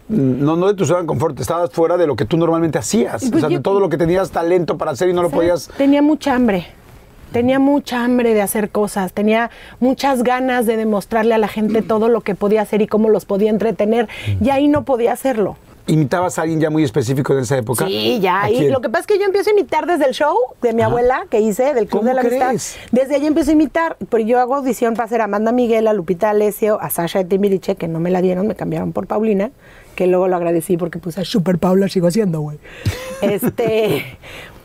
No, 0.08 0.56
no 0.56 0.68
de 0.68 0.74
tu 0.74 0.86
zona 0.86 1.02
de 1.02 1.06
confort, 1.08 1.40
estabas 1.40 1.70
fuera 1.72 1.96
de 1.98 2.06
lo 2.08 2.16
que 2.16 2.26
tú 2.26 2.38
normalmente 2.38 2.78
hacías. 2.78 3.22
Pues 3.22 3.34
o 3.36 3.40
sea, 3.40 3.50
yo- 3.50 3.58
de 3.58 3.64
todo 3.64 3.80
lo 3.80 3.90
que 3.90 3.98
tenías 3.98 4.32
talento 4.32 4.78
para 4.78 4.92
hacer 4.92 5.10
y 5.10 5.14
no 5.14 5.22
lo 5.22 5.30
podías. 5.30 5.70
Tenía 5.78 6.02
mucha 6.02 6.36
hambre. 6.36 6.68
Tenía 7.32 7.60
mucha 7.60 8.04
hambre 8.06 8.34
de 8.34 8.42
hacer 8.42 8.70
cosas, 8.70 9.12
tenía 9.12 9.50
muchas 9.82 10.24
ganas 10.24 10.66
de 10.66 10.78
demostrarle 10.78 11.34
a 11.34 11.38
la 11.38 11.48
gente 11.50 11.82
todo 11.82 12.08
lo 12.08 12.22
que 12.22 12.34
podía 12.36 12.62
hacer 12.62 12.82
y 12.82 12.88
cómo 12.88 13.10
los 13.10 13.26
podía 13.26 13.50
entretener. 13.50 14.08
Y 14.42 14.50
ahí 14.52 14.68
no 14.68 14.86
podía 14.86 15.12
hacerlo. 15.12 15.58
¿Imitabas 15.88 16.40
a 16.40 16.42
alguien 16.42 16.60
ya 16.60 16.70
muy 16.72 16.84
específico 16.84 17.34
en 17.34 17.40
esa 17.40 17.58
época? 17.58 17.86
Sí, 17.86 18.20
ya. 18.20 18.44
¿A 18.44 18.50
Y 18.50 18.70
lo 18.70 18.82
que 18.82 18.90
pasa 18.90 19.02
es 19.02 19.08
que 19.08 19.20
yo 19.20 19.26
empiezo 19.26 19.52
a 19.52 19.54
imitar 19.54 19.86
desde 19.86 20.06
el 20.06 20.14
show 20.14 20.36
de 20.62 20.74
mi 20.74 20.82
abuela 20.82 21.26
que 21.30 21.40
hice, 21.42 21.74
del 21.76 21.88
Club 21.88 22.00
¿Cómo 22.02 22.10
de 22.10 22.14
la 22.16 22.22
Amistad. 22.22 22.48
crees? 22.48 22.78
Desde 22.92 23.16
allí 23.16 23.28
empiezo 23.28 23.52
a 23.52 23.54
imitar. 23.54 23.98
Pero 24.10 24.24
yo 24.24 24.40
hago 24.40 24.56
audición 24.56 24.96
para 24.96 25.06
hacer 25.06 25.22
a 25.22 25.26
Amanda 25.26 25.52
Miguel, 25.52 25.88
a 25.88 25.94
Lupita 25.94 26.32
Alessio, 26.32 26.80
a 26.82 26.90
Sasha 26.90 27.20
de 27.20 27.26
Timbiriche, 27.26 27.76
que 27.76 27.88
no 27.88 28.00
me 28.00 28.10
la 28.10 28.22
dieron, 28.22 28.48
me 28.48 28.56
cambiaron 28.56 28.94
por 28.94 29.06
Paulina, 29.06 29.52
que 29.96 30.08
luego 30.08 30.28
lo 30.28 30.36
agradecí 30.36 30.76
porque 30.76 30.98
puse 30.98 31.22
a 31.22 31.26
Super 31.26 31.60
Paula, 31.60 31.88
sigo 31.88 32.08
haciendo, 32.08 32.42
güey. 32.42 32.58
Este. 33.22 34.18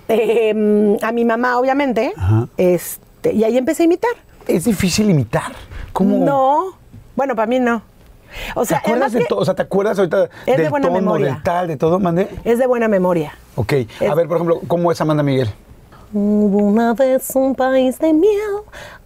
eh, 0.09 0.97
a 1.03 1.13
mi 1.13 1.25
mamá, 1.27 1.59
obviamente. 1.59 2.13
Ajá. 2.17 2.49
Este, 2.57 3.33
y 3.35 3.45
ahí 3.45 3.59
empecé 3.59 3.83
a 3.83 3.87
imitar. 3.87 4.11
Es 4.49 4.65
difícil 4.65 5.11
imitar. 5.11 5.53
¿Cómo? 5.93 6.25
No. 6.25 6.79
Bueno, 7.15 7.37
para 7.37 7.47
mí 7.47 7.61
no. 7.61 7.83
O 8.55 8.61
¿Te 8.63 8.67
sea, 8.69 8.79
acuerdas 8.79 9.13
además 9.15 9.29
de? 9.29 9.35
O 9.35 9.45
sea, 9.45 9.55
¿te 9.55 9.63
acuerdas 9.63 9.99
ahorita 9.99 10.29
Es 10.47 10.57
de 10.57 10.63
del 10.63 10.71
buena 10.71 10.87
tono, 10.89 11.01
memoria. 11.01 11.33
del 11.35 11.43
tal, 11.43 11.69
de 11.69 11.77
todo, 11.77 11.99
mandé? 11.99 12.29
es 12.45 12.59
de 12.59 12.67
buena 12.67 12.89
memoria. 12.89 13.33
Ok. 13.57 13.73
Es- 13.73 14.11
A 14.11 14.15
ver, 14.15 14.27
por 14.29 14.37
ejemplo, 14.37 14.61
¿cómo 14.69 14.91
es 14.93 15.01
Amanda 15.01 15.23
Miguel? 15.23 15.49
Hubo 16.13 16.59
una 16.59 16.93
vez 16.95 17.31
un 17.35 17.55
país 17.55 17.99
de 17.99 18.13
miel 18.13 18.41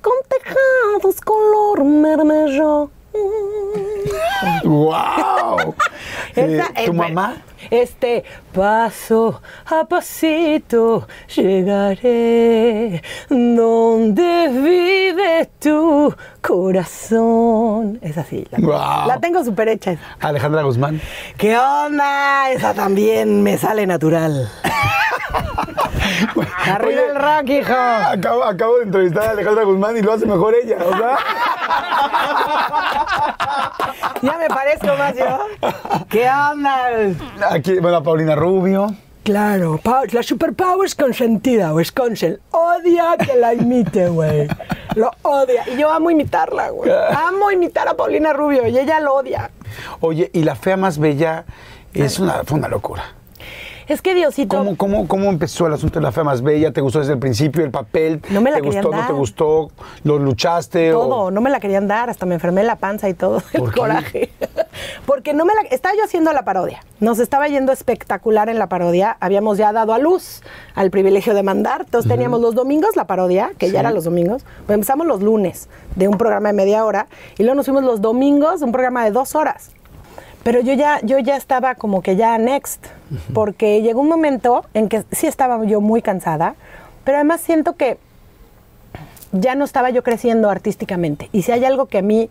con 0.00 0.12
tejados 0.28 1.20
color 1.20 1.84
mermello. 1.84 2.90
¡Wow! 4.64 5.74
Es- 6.34 6.84
¿Tu 6.86 6.92
mamá? 6.94 7.36
Este, 7.70 8.24
paso 8.52 9.40
a 9.66 9.84
pasito 9.84 11.06
llegaré 11.34 13.02
donde 13.28 14.48
vive 14.48 15.50
tu 15.58 16.14
corazón. 16.40 17.98
Es 18.02 18.16
así. 18.18 18.46
La, 18.50 18.58
Guau. 18.58 19.08
la 19.08 19.20
tengo 19.20 19.44
súper 19.44 19.68
hecha. 19.68 19.92
esa. 19.92 20.02
Alejandra 20.20 20.62
Guzmán. 20.62 21.00
¿Qué 21.36 21.56
onda? 21.58 22.50
Esa 22.50 22.74
también 22.74 23.42
me 23.42 23.58
sale 23.58 23.86
natural. 23.86 24.48
Arriba 26.66 27.02
Oye, 27.02 27.10
el 27.10 27.16
rock, 27.16 27.48
hijo. 27.50 27.72
Acabo, 27.74 28.44
acabo 28.44 28.76
de 28.78 28.84
entrevistar 28.84 29.28
a 29.28 29.30
Alejandra 29.32 29.64
Guzmán 29.64 29.96
y 29.96 30.02
lo 30.02 30.12
hace 30.12 30.26
mejor 30.26 30.54
ella, 30.54 30.76
o 30.84 30.96
sea. 30.96 31.18
Ya 34.22 34.38
me 34.38 34.48
parezco 34.48 34.86
más 34.96 35.14
yo. 35.14 35.38
¿Qué 36.08 36.26
onda? 36.30 36.88
Aquí, 37.54 37.78
bueno, 37.78 38.02
Paulina 38.02 38.34
Rubio. 38.34 38.96
Claro, 39.22 39.80
la 40.10 40.24
superpower 40.24 40.86
es 40.86 40.96
consentida, 40.96 41.72
Wisconsin. 41.72 42.36
Odia 42.50 43.16
que 43.16 43.36
la 43.36 43.54
imite, 43.54 44.08
güey. 44.08 44.48
Lo 44.96 45.12
odia. 45.22 45.62
Y 45.72 45.78
yo 45.78 45.88
amo 45.88 46.10
imitarla, 46.10 46.70
güey. 46.70 46.90
Amo 46.90 47.52
imitar 47.52 47.86
a 47.86 47.94
Paulina 47.94 48.32
Rubio 48.32 48.66
y 48.66 48.76
ella 48.76 48.98
lo 48.98 49.14
odia. 49.14 49.52
Oye, 50.00 50.30
y 50.32 50.42
la 50.42 50.56
fea 50.56 50.76
más 50.76 50.98
bella 50.98 51.44
es 51.92 52.18
una, 52.18 52.42
fue 52.42 52.58
una 52.58 52.66
locura. 52.66 53.04
Es 53.86 54.00
que 54.02 54.14
Diosito. 54.14 54.56
¿Cómo, 54.56 54.76
cómo, 54.76 55.08
¿Cómo 55.08 55.28
empezó 55.28 55.66
el 55.66 55.74
asunto 55.74 55.98
de 55.98 56.04
la 56.04 56.12
fea 56.12 56.24
más 56.24 56.42
bella? 56.42 56.72
¿Te 56.72 56.80
gustó 56.80 57.00
desde 57.00 57.12
el 57.12 57.18
principio 57.18 57.64
el 57.64 57.70
papel? 57.70 58.22
No 58.30 58.40
me 58.40 58.50
la 58.50 58.56
¿Te 58.56 58.62
querían 58.62 58.82
gustó, 58.82 58.90
no 58.94 58.98
dar. 58.98 59.06
te 59.08 59.12
gustó? 59.12 59.70
¿Lo 60.04 60.18
luchaste? 60.18 60.90
Todo, 60.92 61.16
O... 61.24 61.30
no 61.30 61.40
me 61.40 61.50
la 61.50 61.60
querían 61.60 61.86
dar, 61.86 62.08
hasta 62.10 62.24
me 62.26 62.34
enfermé 62.34 62.62
la 62.64 62.76
panza 62.76 63.08
y 63.08 63.14
todo, 63.14 63.42
el 63.52 63.72
coraje. 63.72 64.30
Porque 65.06 65.34
no 65.34 65.44
me 65.44 65.54
la 65.54 65.62
estaba 65.70 65.94
yo 65.96 66.04
haciendo 66.04 66.32
la 66.32 66.44
parodia. 66.44 66.80
Nos 67.00 67.18
estaba 67.18 67.46
yendo 67.48 67.72
espectacular 67.72 68.48
en 68.48 68.58
la 68.58 68.68
parodia. 68.68 69.16
Habíamos 69.20 69.58
ya 69.58 69.72
dado 69.72 69.92
a 69.92 69.98
luz 69.98 70.42
al 70.74 70.90
privilegio 70.90 71.34
de 71.34 71.42
mandar. 71.42 71.82
Entonces 71.82 72.10
teníamos 72.10 72.40
los 72.40 72.54
domingos 72.54 72.96
la 72.96 73.06
parodia, 73.06 73.52
que 73.58 73.66
Sí. 73.66 73.72
ya 73.72 73.80
era 73.80 73.90
los 73.90 74.04
domingos. 74.04 74.44
Pues 74.66 74.74
empezamos 74.74 75.06
los 75.06 75.22
lunes 75.22 75.68
de 75.96 76.08
un 76.08 76.16
programa 76.18 76.48
de 76.48 76.54
media 76.54 76.84
hora 76.84 77.06
y 77.38 77.42
luego 77.42 77.54
nos 77.56 77.66
fuimos 77.66 77.84
los 77.84 78.00
domingos 78.00 78.60
de 78.60 78.66
un 78.66 78.72
programa 78.72 79.04
de 79.04 79.10
dos 79.10 79.34
horas. 79.34 79.70
Pero 80.44 80.60
yo 80.60 80.74
ya, 80.74 81.00
yo 81.02 81.18
ya 81.18 81.36
estaba 81.36 81.74
como 81.74 82.02
que 82.02 82.16
ya 82.16 82.38
next, 82.38 82.86
porque 83.32 83.80
llegó 83.80 84.02
un 84.02 84.08
momento 84.08 84.64
en 84.74 84.88
que 84.88 85.02
sí 85.10 85.26
estaba 85.26 85.64
yo 85.64 85.80
muy 85.80 86.02
cansada, 86.02 86.54
pero 87.02 87.16
además 87.16 87.40
siento 87.40 87.76
que 87.76 87.98
ya 89.32 89.54
no 89.54 89.64
estaba 89.64 89.90
yo 89.90 90.02
creciendo 90.02 90.50
artísticamente. 90.50 91.30
Y 91.32 91.42
si 91.42 91.50
hay 91.50 91.64
algo 91.64 91.86
que 91.86 91.98
a 91.98 92.02
mí 92.02 92.28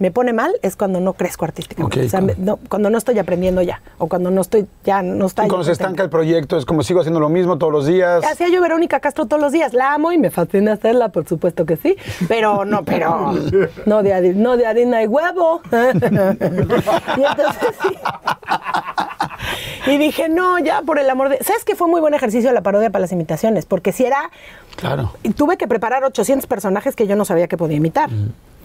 me 0.00 0.10
pone 0.10 0.32
mal 0.32 0.52
es 0.62 0.74
cuando 0.74 0.98
no 0.98 1.12
crezco 1.12 1.44
artísticamente. 1.44 2.06
O 2.06 2.08
sea, 2.08 2.20
me- 2.20 2.34
no- 2.36 2.58
cuando 2.68 2.90
no 2.90 2.98
estoy 2.98 3.18
aprendiendo 3.18 3.62
ya. 3.62 3.80
O 3.98 4.08
cuando 4.08 4.30
no 4.32 4.40
estoy, 4.40 4.66
ya 4.82 5.02
no 5.02 5.26
está. 5.26 5.44
Y 5.44 5.48
cuando 5.48 5.64
se 5.64 5.72
estanca 5.72 6.02
el 6.02 6.10
proyecto, 6.10 6.56
es 6.56 6.64
como 6.64 6.82
sigo 6.82 7.00
haciendo 7.00 7.20
lo 7.20 7.28
mismo 7.28 7.58
todos 7.58 7.72
los 7.72 7.86
días. 7.86 8.24
Hacía 8.24 8.48
yo 8.48 8.60
Verónica 8.60 8.98
Castro 9.00 9.26
todos 9.26 9.40
los 9.40 9.52
días. 9.52 9.72
La 9.74 9.94
amo 9.94 10.10
y 10.10 10.18
me 10.18 10.30
fascina 10.30 10.72
hacerla, 10.72 11.10
por 11.10 11.28
supuesto 11.28 11.64
que 11.66 11.76
sí. 11.76 11.96
Pero 12.28 12.64
no, 12.64 12.82
pero 12.84 13.32
no 13.86 14.02
de, 14.02 14.12
hari- 14.14 14.34
no 14.34 14.56
de 14.56 14.66
harina 14.66 15.02
y 15.02 15.06
huevo. 15.06 15.60
y 15.70 17.22
entonces 17.22 17.74
sí. 17.82 17.96
Y 19.86 19.98
dije, 19.98 20.28
no, 20.28 20.58
ya 20.58 20.82
por 20.82 20.98
el 20.98 21.08
amor 21.10 21.28
de. 21.28 21.38
¿Sabes 21.44 21.64
que 21.64 21.74
fue 21.76 21.88
muy 21.88 22.00
buen 22.00 22.14
ejercicio 22.14 22.52
la 22.52 22.60
parodia 22.62 22.90
para 22.90 23.00
las 23.02 23.12
imitaciones? 23.12 23.66
Porque 23.66 23.92
si 23.92 24.04
era. 24.04 24.30
Claro. 24.76 25.12
Tuve 25.36 25.56
que 25.56 25.66
preparar 25.68 26.04
800 26.04 26.46
personajes 26.46 26.96
que 26.96 27.06
yo 27.06 27.16
no 27.16 27.24
sabía 27.24 27.48
que 27.48 27.56
podía 27.56 27.76
imitar. 27.76 28.08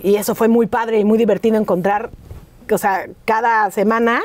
Y 0.05 0.15
eso 0.17 0.35
fue 0.35 0.47
muy 0.47 0.67
padre 0.67 0.99
y 0.99 1.03
muy 1.05 1.17
divertido 1.17 1.57
encontrar, 1.57 2.11
o 2.71 2.77
sea, 2.77 3.07
cada 3.25 3.71
semana 3.71 4.21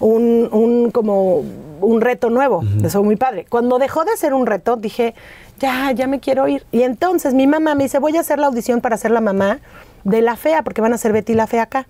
un, 0.00 0.48
un 0.52 0.90
como 0.90 1.42
un 1.80 2.00
reto 2.00 2.28
nuevo. 2.30 2.62
Eso 2.80 2.98
fue 2.98 3.02
muy 3.06 3.16
padre. 3.16 3.46
Cuando 3.48 3.78
dejó 3.78 4.04
de 4.04 4.16
ser 4.16 4.34
un 4.34 4.46
reto, 4.46 4.76
dije, 4.76 5.14
ya, 5.60 5.92
ya 5.92 6.06
me 6.06 6.20
quiero 6.20 6.46
ir. 6.48 6.64
Y 6.72 6.82
entonces 6.82 7.32
mi 7.32 7.46
mamá 7.46 7.74
me 7.74 7.84
dice, 7.84 7.98
voy 7.98 8.16
a 8.16 8.20
hacer 8.20 8.38
la 8.38 8.48
audición 8.48 8.80
para 8.82 8.96
ser 8.98 9.10
la 9.12 9.20
mamá 9.20 9.60
de 10.04 10.20
la 10.20 10.36
fea, 10.36 10.62
porque 10.62 10.80
van 10.82 10.92
a 10.92 10.98
ser 10.98 11.12
Betty 11.12 11.32
la 11.34 11.46
fea 11.46 11.62
acá. 11.62 11.86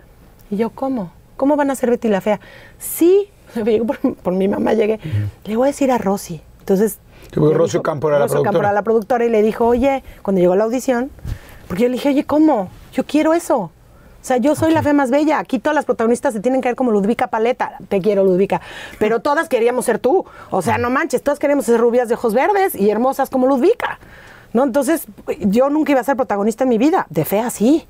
Y 0.50 0.56
yo, 0.56 0.70
¿cómo? 0.70 1.10
¿Cómo 1.36 1.56
van 1.56 1.70
a 1.70 1.74
ser 1.74 1.90
Betty 1.90 2.08
la 2.08 2.20
fea? 2.20 2.38
Sí, 2.78 3.28
por, 3.86 3.98
por 4.14 4.32
mi 4.34 4.46
mamá 4.46 4.74
llegué. 4.74 5.00
Le 5.44 5.56
voy 5.56 5.66
a 5.66 5.70
decir 5.72 5.90
a 5.90 5.98
Rosy. 5.98 6.40
Entonces. 6.60 6.98
Dijo- 7.50 7.82
Campo 7.82 8.08
era 8.08 8.18
la 8.20 8.24
Rocío 8.26 8.36
Campo 8.36 8.42
productora. 8.42 8.68
era 8.68 8.74
la 8.74 8.82
productora 8.82 9.24
y 9.24 9.30
le 9.30 9.42
dijo, 9.42 9.66
oye, 9.66 10.04
cuando 10.22 10.40
llegó 10.40 10.54
la 10.54 10.64
audición, 10.64 11.10
porque 11.66 11.82
yo 11.84 11.88
le 11.88 11.94
dije, 11.94 12.10
oye, 12.10 12.24
¿cómo? 12.24 12.68
Yo 12.94 13.04
quiero 13.04 13.34
eso. 13.34 13.58
O 14.24 14.26
sea, 14.26 14.38
yo 14.38 14.54
soy 14.54 14.72
la 14.72 14.82
fe 14.82 14.94
más 14.94 15.10
bella. 15.10 15.38
Aquí 15.38 15.58
todas 15.58 15.74
las 15.74 15.84
protagonistas 15.84 16.32
se 16.32 16.40
tienen 16.40 16.62
que 16.62 16.68
ver 16.68 16.76
como 16.76 16.92
Ludvica 16.92 17.26
Paleta. 17.26 17.76
Te 17.90 18.00
quiero, 18.00 18.24
Ludvica. 18.24 18.62
Pero 18.98 19.20
todas 19.20 19.50
queríamos 19.50 19.84
ser 19.84 19.98
tú. 19.98 20.24
O 20.50 20.62
sea, 20.62 20.78
no 20.78 20.88
manches, 20.88 21.22
todas 21.22 21.38
queríamos 21.38 21.66
ser 21.66 21.78
rubias 21.78 22.08
de 22.08 22.14
ojos 22.14 22.32
verdes 22.32 22.74
y 22.74 22.88
hermosas 22.88 23.28
como 23.28 23.46
Ludvica. 23.46 23.98
¿No? 24.54 24.62
Entonces, 24.62 25.06
yo 25.40 25.68
nunca 25.68 25.92
iba 25.92 26.00
a 26.00 26.04
ser 26.04 26.16
protagonista 26.16 26.64
en 26.64 26.70
mi 26.70 26.78
vida. 26.78 27.06
De 27.10 27.26
fea, 27.26 27.50
sí. 27.50 27.86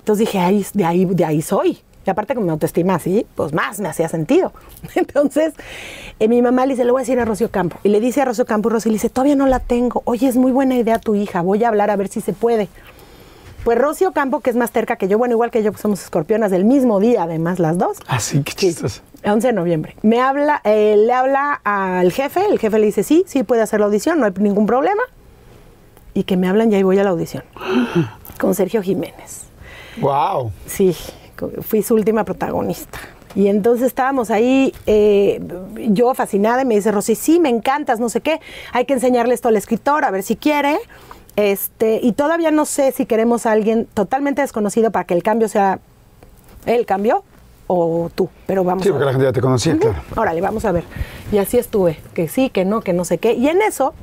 Entonces 0.00 0.26
dije, 0.26 0.38
ahí, 0.38 0.66
de, 0.74 0.84
ahí, 0.84 1.06
de 1.06 1.24
ahí 1.24 1.40
soy. 1.40 1.80
Y 2.06 2.10
aparte 2.10 2.34
con 2.34 2.44
mi 2.44 2.50
autoestima 2.50 2.96
así, 2.96 3.26
pues 3.34 3.54
más 3.54 3.80
me 3.80 3.88
hacía 3.88 4.10
sentido. 4.10 4.52
Entonces, 4.94 5.54
eh, 6.18 6.28
mi 6.28 6.42
mamá 6.42 6.66
le 6.66 6.74
dice, 6.74 6.84
le 6.84 6.90
voy 6.90 7.00
a 7.00 7.04
decir 7.04 7.18
a 7.18 7.24
Rocío 7.24 7.50
Campo. 7.50 7.78
Y 7.82 7.88
le 7.88 8.00
dice 8.00 8.20
a 8.20 8.26
Rocío 8.26 8.44
Campo, 8.44 8.68
y 8.68 8.72
Rocío 8.72 8.90
le 8.90 8.96
dice, 8.96 9.08
todavía 9.08 9.36
no 9.36 9.46
la 9.46 9.60
tengo. 9.60 10.02
Oye, 10.04 10.28
es 10.28 10.36
muy 10.36 10.52
buena 10.52 10.76
idea 10.76 10.98
tu 10.98 11.14
hija, 11.14 11.40
voy 11.40 11.64
a 11.64 11.68
hablar 11.68 11.90
a 11.90 11.96
ver 11.96 12.08
si 12.08 12.20
se 12.20 12.34
puede. 12.34 12.68
Pues 13.64 13.78
Rocío 13.78 14.12
Campo, 14.12 14.40
que 14.40 14.50
es 14.50 14.56
más 14.56 14.70
cerca 14.70 14.96
que 14.96 15.08
yo, 15.08 15.16
bueno, 15.16 15.32
igual 15.32 15.50
que 15.50 15.62
yo, 15.62 15.72
pues 15.72 15.80
somos 15.80 16.02
escorpionas 16.02 16.50
del 16.50 16.66
mismo 16.66 17.00
día, 17.00 17.22
además 17.22 17.58
las 17.58 17.78
dos. 17.78 17.96
Así 18.06 18.42
que 18.42 18.52
chistos. 18.52 19.02
11 19.24 19.46
de 19.46 19.52
noviembre. 19.54 19.96
Me 20.02 20.20
habla, 20.20 20.60
eh, 20.64 20.96
le 20.98 21.12
habla 21.14 21.62
al 21.64 22.12
jefe, 22.12 22.44
el 22.50 22.58
jefe 22.58 22.78
le 22.78 22.84
dice, 22.84 23.02
sí, 23.02 23.24
sí 23.26 23.42
puede 23.42 23.62
hacer 23.62 23.80
la 23.80 23.86
audición, 23.86 24.20
no 24.20 24.26
hay 24.26 24.32
ningún 24.38 24.66
problema. 24.66 25.02
Y 26.12 26.24
que 26.24 26.36
me 26.36 26.46
hablan 26.46 26.70
y 26.70 26.74
ahí 26.74 26.82
voy 26.82 26.98
a 26.98 27.04
la 27.04 27.10
audición. 27.10 27.42
Con 28.38 28.54
Sergio 28.54 28.82
Jiménez. 28.82 29.44
Wow. 29.98 30.52
Sí, 30.66 30.94
fui 31.62 31.82
su 31.82 31.94
última 31.94 32.24
protagonista. 32.24 32.98
Y 33.34 33.48
entonces 33.48 33.86
estábamos 33.86 34.30
ahí, 34.30 34.74
eh, 34.86 35.40
yo 35.88 36.12
fascinada, 36.14 36.62
y 36.62 36.64
me 36.66 36.74
dice 36.74 36.92
Rosy, 36.92 37.14
sí, 37.14 37.40
me 37.40 37.48
encantas, 37.48 37.98
no 37.98 38.10
sé 38.10 38.20
qué, 38.20 38.40
hay 38.72 38.84
que 38.84 38.92
enseñarle 38.92 39.32
esto 39.32 39.48
al 39.48 39.56
escritor, 39.56 40.04
a 40.04 40.10
ver 40.10 40.22
si 40.22 40.36
quiere. 40.36 40.78
Este, 41.36 41.98
y 42.02 42.12
todavía 42.12 42.50
no 42.50 42.64
sé 42.64 42.92
si 42.92 43.06
queremos 43.06 43.44
a 43.46 43.52
alguien 43.52 43.86
totalmente 43.92 44.42
desconocido 44.42 44.90
para 44.92 45.04
que 45.04 45.14
el 45.14 45.22
cambio 45.22 45.48
sea 45.48 45.80
el 46.66 46.86
cambio 46.86 47.24
o 47.66 48.10
tú, 48.14 48.28
pero 48.46 48.62
vamos 48.62 48.84
Sí, 48.84 48.90
a 48.90 48.92
porque 48.92 49.04
ver. 49.04 49.06
la 49.06 49.12
gente 49.12 49.26
ya 49.26 49.32
te 49.32 49.40
conocía, 49.40 49.76
claro. 49.78 49.96
Órale, 50.16 50.40
vamos 50.40 50.64
a 50.64 50.72
ver. 50.72 50.84
Y 51.32 51.38
así 51.38 51.58
estuve, 51.58 51.98
que 52.14 52.28
sí, 52.28 52.50
que 52.50 52.64
no, 52.64 52.82
que 52.82 52.92
no 52.92 53.04
sé 53.04 53.18
qué. 53.18 53.32
Y 53.32 53.48
en 53.48 53.62
eso, 53.62 53.94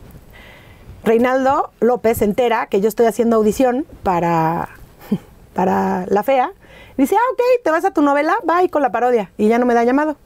Reinaldo 1.03 1.71
López 1.79 2.17
se 2.19 2.25
entera 2.25 2.67
que 2.67 2.81
yo 2.81 2.87
estoy 2.87 3.05
haciendo 3.05 3.37
audición 3.37 3.85
para, 4.03 4.69
para 5.53 6.05
La 6.07 6.23
Fea. 6.23 6.51
Dice, 6.97 7.15
ah, 7.15 7.31
ok, 7.33 7.63
te 7.63 7.71
vas 7.71 7.85
a 7.85 7.91
tu 7.91 8.01
novela, 8.01 8.35
bye 8.43 8.69
con 8.69 8.81
la 8.81 8.91
parodia. 8.91 9.31
Y 9.37 9.47
ya 9.47 9.57
no 9.57 9.65
me 9.65 9.73
da 9.73 9.83
llamado. 9.83 10.17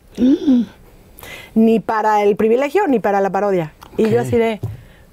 Ni 1.53 1.80
para 1.80 2.24
el 2.24 2.36
privilegio, 2.36 2.88
ni 2.88 2.99
para 2.99 3.22
la 3.22 3.30
parodia. 3.30 3.74
Y 3.97 4.10
yo 4.10 4.20
así 4.22 4.38
de, 4.38 4.60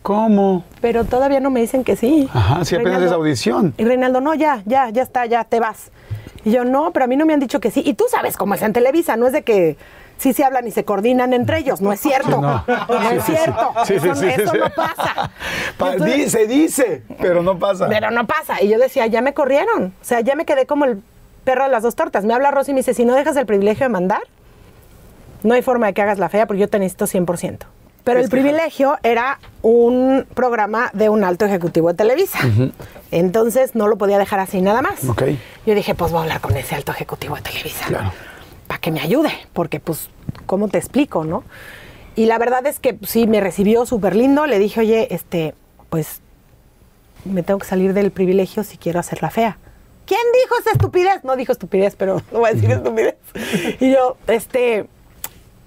¿Cómo? 0.02 0.64
pero 0.80 1.04
todavía 1.04 1.38
no 1.40 1.50
me 1.50 1.60
dicen 1.60 1.84
que 1.84 1.94
sí. 1.96 2.28
Ajá, 2.32 2.64
sí, 2.64 2.74
apenas 2.74 3.02
es 3.02 3.12
audición. 3.12 3.72
Y 3.78 3.84
Reinaldo, 3.84 4.20
no, 4.20 4.34
ya, 4.34 4.62
ya, 4.66 4.90
ya 4.90 5.02
está, 5.02 5.26
ya 5.26 5.44
te 5.44 5.60
vas. 5.60 5.90
Y 6.44 6.50
yo, 6.50 6.64
no, 6.64 6.90
pero 6.92 7.04
a 7.04 7.08
mí 7.08 7.16
no 7.16 7.24
me 7.24 7.34
han 7.34 7.40
dicho 7.40 7.60
que 7.60 7.70
sí. 7.70 7.82
Y 7.86 7.94
tú 7.94 8.06
sabes 8.10 8.36
cómo 8.36 8.54
es 8.54 8.62
en 8.62 8.72
Televisa, 8.72 9.16
no 9.16 9.28
es 9.28 9.32
de 9.32 9.42
que 9.42 9.76
sí 10.18 10.32
se 10.32 10.42
hablan 10.44 10.66
y 10.66 10.72
se 10.72 10.84
coordinan 10.84 11.32
entre 11.32 11.58
ellos, 11.58 11.80
no 11.80 11.92
es 11.92 12.00
cierto. 12.00 12.40
No. 12.40 12.64
no. 12.66 13.10
es 13.10 13.24
cierto. 13.24 13.72
Sí, 13.84 13.98
sí, 14.00 14.08
eso 14.08 14.14
sí, 14.16 14.26
eso 14.26 14.54
no 14.54 14.70
pasa. 14.70 15.30
Pa- 15.78 15.92
Entonces- 15.92 16.32
se 16.32 16.46
dice, 16.48 17.02
pero 17.20 17.42
no 17.44 17.58
pasa. 17.60 17.88
pero 17.88 18.10
no 18.10 18.26
pasa. 18.26 18.60
Y 18.60 18.68
yo 18.68 18.78
decía, 18.78 19.06
ya 19.06 19.20
me 19.20 19.34
corrieron. 19.34 19.94
O 20.00 20.04
sea, 20.04 20.20
ya 20.20 20.34
me 20.34 20.44
quedé 20.44 20.66
como 20.66 20.84
el 20.84 21.00
perro 21.44 21.64
de 21.64 21.70
las 21.70 21.84
dos 21.84 21.94
tortas. 21.94 22.24
Me 22.24 22.34
habla 22.34 22.50
Rosy 22.50 22.72
y 22.72 22.74
me 22.74 22.80
dice, 22.80 22.94
si 22.94 23.04
no 23.04 23.14
dejas 23.14 23.36
el 23.36 23.46
privilegio 23.46 23.84
de 23.84 23.90
mandar, 23.90 24.22
no 25.44 25.54
hay 25.54 25.62
forma 25.62 25.86
de 25.86 25.94
que 25.94 26.02
hagas 26.02 26.18
la 26.18 26.28
fea 26.28 26.46
porque 26.46 26.60
yo 26.60 26.68
te 26.68 26.78
necesito 26.80 27.06
100%. 27.06 27.58
Pero 28.04 28.20
el 28.20 28.28
privilegio 28.28 28.98
era 29.02 29.38
un 29.62 30.26
programa 30.34 30.90
de 30.92 31.08
un 31.08 31.22
alto 31.24 31.44
ejecutivo 31.44 31.88
de 31.88 31.94
Televisa. 31.94 32.38
Entonces 33.10 33.74
no 33.74 33.86
lo 33.86 33.96
podía 33.96 34.18
dejar 34.18 34.40
así 34.40 34.60
nada 34.60 34.82
más. 34.82 35.04
Ok. 35.08 35.22
Yo 35.66 35.74
dije, 35.74 35.94
pues 35.94 36.10
voy 36.10 36.20
a 36.20 36.22
hablar 36.22 36.40
con 36.40 36.56
ese 36.56 36.74
alto 36.74 36.92
ejecutivo 36.92 37.36
de 37.36 37.42
Televisa. 37.42 37.86
Claro. 37.86 38.12
Para 38.66 38.80
que 38.80 38.90
me 38.90 39.00
ayude, 39.00 39.30
porque 39.52 39.78
pues, 39.78 40.08
¿cómo 40.46 40.68
te 40.68 40.78
explico, 40.78 41.24
no? 41.24 41.44
Y 42.16 42.26
la 42.26 42.38
verdad 42.38 42.66
es 42.66 42.80
que 42.80 42.98
sí, 43.06 43.26
me 43.26 43.40
recibió 43.40 43.86
súper 43.86 44.16
lindo. 44.16 44.46
Le 44.46 44.58
dije, 44.58 44.80
oye, 44.80 45.14
este, 45.14 45.54
pues 45.88 46.20
me 47.24 47.42
tengo 47.42 47.60
que 47.60 47.66
salir 47.66 47.94
del 47.94 48.10
privilegio 48.10 48.64
si 48.64 48.76
quiero 48.78 48.98
hacer 48.98 49.22
la 49.22 49.30
fea. 49.30 49.58
¿Quién 50.06 50.20
dijo 50.42 50.58
esa 50.58 50.72
estupidez? 50.72 51.22
No 51.24 51.36
dijo 51.36 51.52
estupidez, 51.52 51.94
pero 51.96 52.20
no 52.32 52.40
voy 52.40 52.50
a 52.50 52.54
decir 52.54 52.70
estupidez. 52.70 53.14
Y 53.80 53.92
yo, 53.92 54.16
este, 54.26 54.86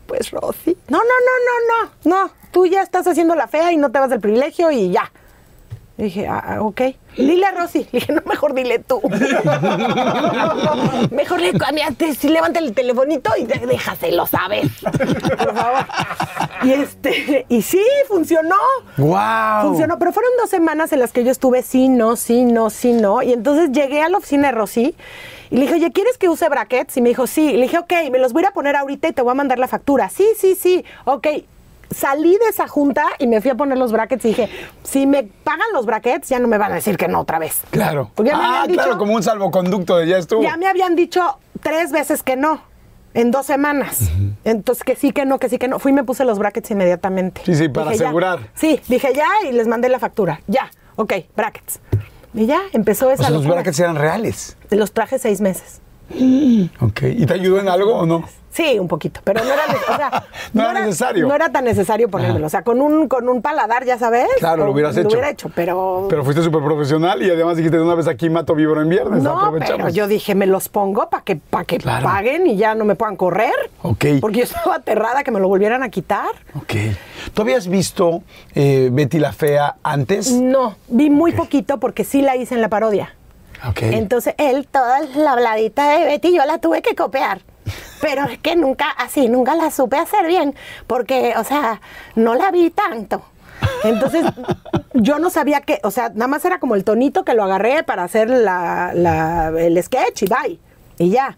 pues 0.05 0.31
Rosy. 0.31 0.75
No, 0.87 0.97
no, 0.97 1.03
no, 1.03 1.07
no, 1.47 1.91
no, 2.03 2.25
no. 2.25 2.31
Tú 2.51 2.65
ya 2.65 2.81
estás 2.81 3.07
haciendo 3.07 3.35
la 3.35 3.47
fea 3.47 3.71
y 3.71 3.77
no 3.77 3.91
te 3.91 3.99
vas 3.99 4.09
del 4.09 4.19
privilegio 4.19 4.71
y 4.71 4.91
ya. 4.91 5.11
Dije, 5.97 6.27
ah, 6.27 6.43
ah, 6.45 6.61
ok. 6.61 6.81
Dile 7.15 7.45
a 7.45 7.51
Rosy. 7.51 7.87
Le 7.91 7.91
dije, 7.99 8.11
no, 8.11 8.21
mejor 8.25 8.53
dile 8.53 8.79
tú. 8.79 9.01
mejor 11.11 11.39
le 11.39 11.53
cambiaste, 11.53 12.15
si 12.15 12.27
levanta 12.27 12.59
el 12.59 12.73
telefonito 12.73 13.31
y 13.37 13.45
déjaselo, 13.45 14.25
¿sabes? 14.25 14.69
Por 14.81 15.55
favor. 15.55 15.85
Y 16.65 16.73
este, 16.73 17.45
y 17.49 17.61
sí, 17.61 17.81
funcionó. 18.07 18.55
Wow. 18.97 19.61
Funcionó, 19.61 19.99
pero 19.99 20.11
fueron 20.11 20.31
dos 20.39 20.49
semanas 20.49 20.91
en 20.93 20.99
las 20.99 21.11
que 21.11 21.23
yo 21.23 21.31
estuve 21.31 21.61
sí, 21.63 21.87
no, 21.89 22.15
sí, 22.15 22.43
no, 22.43 22.69
sí, 22.69 22.93
no. 22.93 23.21
Y 23.21 23.33
entonces 23.33 23.71
llegué 23.71 24.01
a 24.01 24.09
la 24.09 24.17
oficina 24.17 24.47
de 24.47 24.53
Rosy 24.53 24.95
y 25.51 25.55
le 25.55 25.61
dije, 25.61 25.73
oye, 25.75 25.91
¿quieres 25.91 26.17
que 26.17 26.29
use 26.29 26.47
brackets? 26.49 26.97
Y 26.97 27.01
me 27.01 27.09
dijo, 27.09 27.27
sí. 27.27 27.51
Y 27.51 27.57
le 27.57 27.63
dije, 27.63 27.77
ok, 27.77 27.93
me 28.11 28.19
los 28.19 28.33
voy 28.33 28.45
a 28.45 28.51
poner 28.51 28.75
ahorita 28.75 29.07
y 29.07 29.13
te 29.13 29.21
voy 29.21 29.31
a 29.31 29.35
mandar 29.35 29.59
la 29.59 29.67
factura. 29.67 30.09
Sí, 30.09 30.27
sí, 30.37 30.55
sí, 30.55 30.83
ok. 31.05 31.27
Salí 31.91 32.31
de 32.31 32.49
esa 32.49 32.67
junta 32.67 33.05
y 33.19 33.27
me 33.27 33.41
fui 33.41 33.51
a 33.51 33.55
poner 33.55 33.77
los 33.77 33.91
brackets 33.91 34.25
y 34.25 34.29
dije, 34.29 34.49
si 34.83 35.05
me 35.05 35.23
pagan 35.23 35.67
los 35.71 35.85
brackets, 35.85 36.27
ya 36.29 36.39
no 36.39 36.47
me 36.47 36.57
van 36.57 36.71
a 36.71 36.75
decir 36.75 36.97
que 36.97 37.07
no 37.07 37.19
otra 37.21 37.37
vez. 37.37 37.61
Claro. 37.69 38.09
Porque 38.15 38.31
ya 38.31 38.37
me 38.37 38.43
ah, 38.43 38.47
habían 38.47 38.67
dicho- 38.69 38.81
claro, 38.83 38.97
como 38.97 39.13
un 39.13 39.21
salvoconducto 39.23 39.97
de 39.97 40.07
ya 40.07 40.17
estuvo. 40.17 40.41
Ya 40.41 40.57
me 40.57 40.67
habían 40.67 40.95
dicho 40.95 41.37
tres 41.61 41.91
veces 41.91 42.23
que 42.23 42.35
no, 42.35 42.59
en 43.15 43.31
dos 43.31 43.47
semanas. 43.47 44.11
Entonces, 44.43 44.83
que 44.83 44.95
sí, 44.95 45.11
que 45.11 45.25
no, 45.25 45.39
que 45.39 45.49
sí, 45.49 45.57
que 45.57 45.67
no. 45.67 45.79
Fui 45.79 45.91
y 45.91 45.95
me 45.95 46.03
puse 46.03 46.23
los 46.25 46.37
brackets 46.37 46.69
inmediatamente. 46.69 47.41
Sí, 47.45 47.55
sí, 47.55 47.69
para 47.69 47.87
Dije, 47.89 48.01
ya. 48.01 48.05
asegurar. 48.05 48.39
Sí, 48.53 48.79
dije 48.87 49.11
ya 49.15 49.27
y 49.49 49.53
les 49.53 49.67
mandé 49.67 49.89
la 49.89 49.97
factura. 49.97 50.41
Ya, 50.45 50.69
ok, 50.97 51.13
brackets. 51.35 51.79
Y 52.33 52.45
ya, 52.45 52.61
empezó 52.73 53.07
O 53.07 53.11
esa 53.11 53.23
sea, 53.23 53.31
los 53.31 53.47
brackets 53.47 53.79
eran 53.79 53.95
reales. 53.95 54.57
Los 54.69 54.91
traje 54.91 55.17
seis 55.17 55.41
meses. 55.41 55.79
Ok. 56.81 57.01
¿Y 57.03 57.25
te 57.25 57.33
ayudó 57.33 57.59
en 57.59 57.69
algo 57.69 57.95
o 57.95 58.05
no? 58.05 58.25
Sí, 58.55 58.79
un 58.79 58.87
poquito, 58.87 59.19
pero 59.23 59.43
no 59.43 59.51
era, 59.51 59.67
ne- 59.67 59.75
o 59.93 59.97
sea, 59.97 60.23
No 60.53 60.61
era 60.63 60.79
necesario. 60.79 61.27
No 61.27 61.35
era 61.35 61.49
tan 61.51 61.65
necesario 61.65 62.07
ponérmelo. 62.09 62.45
O 62.45 62.49
sea, 62.49 62.61
con 62.63 62.79
un, 62.79 63.09
con 63.09 63.27
un 63.27 63.41
paladar, 63.41 63.83
ya 63.83 63.97
sabes. 63.97 64.27
Claro, 64.39 64.63
lo 64.65 64.71
hubieras 64.71 64.95
Lo 64.95 65.01
hecho. 65.01 65.09
hubiera 65.09 65.29
hecho, 65.29 65.51
pero... 65.53 66.07
Pero 66.09 66.23
fuiste 66.23 66.41
súper 66.41 66.63
profesional 66.63 67.21
y 67.21 67.29
además 67.29 67.57
dijiste 67.57 67.75
de 67.77 67.83
una 67.83 67.95
vez 67.95 68.07
aquí 68.07 68.29
mato 68.29 68.55
víbora 68.55 68.81
en 68.81 68.87
viernes. 68.89 69.21
no, 69.21 69.37
aprovechamos. 69.37 69.77
pero 69.77 69.89
yo 69.89 70.07
dije, 70.07 70.35
me 70.35 70.45
los 70.47 70.69
pongo 70.69 71.09
para 71.09 71.23
que, 71.23 71.35
pa 71.35 71.65
que 71.65 71.79
Claro. 71.79 72.05
paguen 72.05 72.47
y 72.47 72.55
ya 72.55 72.75
no 72.75 72.85
me 72.85 72.95
puedan 72.95 73.17
correr. 73.17 73.53
Ok. 73.81 74.05
Porque 74.21 74.37
yo 74.39 74.43
estaba 74.45 74.75
aterrada 74.75 75.23
que 75.25 75.31
me 75.31 75.41
lo 75.41 75.49
volvieran 75.49 75.83
a 75.83 75.89
quitar. 75.89 76.29
Ok. 76.53 76.73
¿Tú 77.33 77.41
habías 77.41 77.67
visto 77.67 78.23
eh, 78.53 78.87
Betty 78.91 79.19
la 79.19 79.33
Fea 79.33 79.75
antes? 79.83 80.31
No, 80.31 80.77
vi 80.87 81.09
muy 81.09 81.33
poquito 81.33 81.77
porque 81.81 82.05
sí 82.05 82.21
la 82.21 82.37
hice 82.37 82.55
en 82.55 82.61
la 82.61 82.69
parodia. 82.69 83.13
Ok. 83.67 83.79
Entonces 83.81 84.33
él, 84.37 84.65
toda 84.71 85.01
la 85.15 85.33
habladita 85.33 85.89
de 85.97 86.05
Betty, 86.05 86.33
yo 86.33 86.45
la 86.45 86.59
tuve 86.59 86.81
que 86.81 86.95
copiar. 86.95 87.41
Pero 88.01 88.23
es 88.25 88.37
que 88.39 88.55
nunca, 88.55 88.89
así, 88.91 89.27
nunca 89.29 89.55
la 89.55 89.71
supe 89.71 89.97
hacer 89.97 90.25
bien, 90.27 90.55
porque, 90.87 91.33
o 91.37 91.43
sea, 91.43 91.81
no 92.15 92.35
la 92.35 92.51
vi 92.51 92.69
tanto. 92.69 93.23
Entonces, 93.83 94.25
yo 94.93 95.17
no 95.19 95.29
sabía 95.29 95.61
que, 95.61 95.79
o 95.83 95.91
sea, 95.91 96.09
nada 96.09 96.27
más 96.27 96.43
era 96.45 96.59
como 96.59 96.75
el 96.75 96.83
tonito 96.83 97.23
que 97.23 97.33
lo 97.33 97.43
agarré 97.43 97.83
para 97.83 98.03
hacer 98.03 98.29
la, 98.29 98.91
la- 98.93 99.49
el 99.57 99.81
sketch 99.81 100.23
y 100.23 100.25
bye. 100.25 100.59
Y 100.97 101.09
ya. 101.09 101.37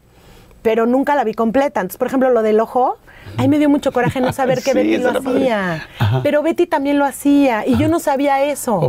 Pero 0.61 0.86
nunca 0.86 1.15
la 1.15 1.23
vi 1.23 1.34
completa. 1.34 1.80
Entonces, 1.82 1.97
por 1.97 2.07
ejemplo, 2.07 2.30
lo 2.32 2.41
del 2.41 2.59
ojo, 2.59 2.97
ahí 3.38 3.47
me 3.47 3.59
dio 3.59 3.69
mucho 3.69 3.91
coraje 3.91 4.19
no 4.19 4.34
saber 4.34 4.57
que 4.63 4.71
Sí, 4.71 4.78
Betty 4.78 4.97
lo 4.97 5.11
hacía. 5.32 5.88
Pero 6.23 6.41
Betty 6.41 6.65
también 6.65 6.97
lo 6.99 7.05
hacía 7.05 7.65
y 7.65 7.78
yo 7.78 7.88
no 7.88 7.99
sabía 7.99 8.43
eso. 8.43 8.80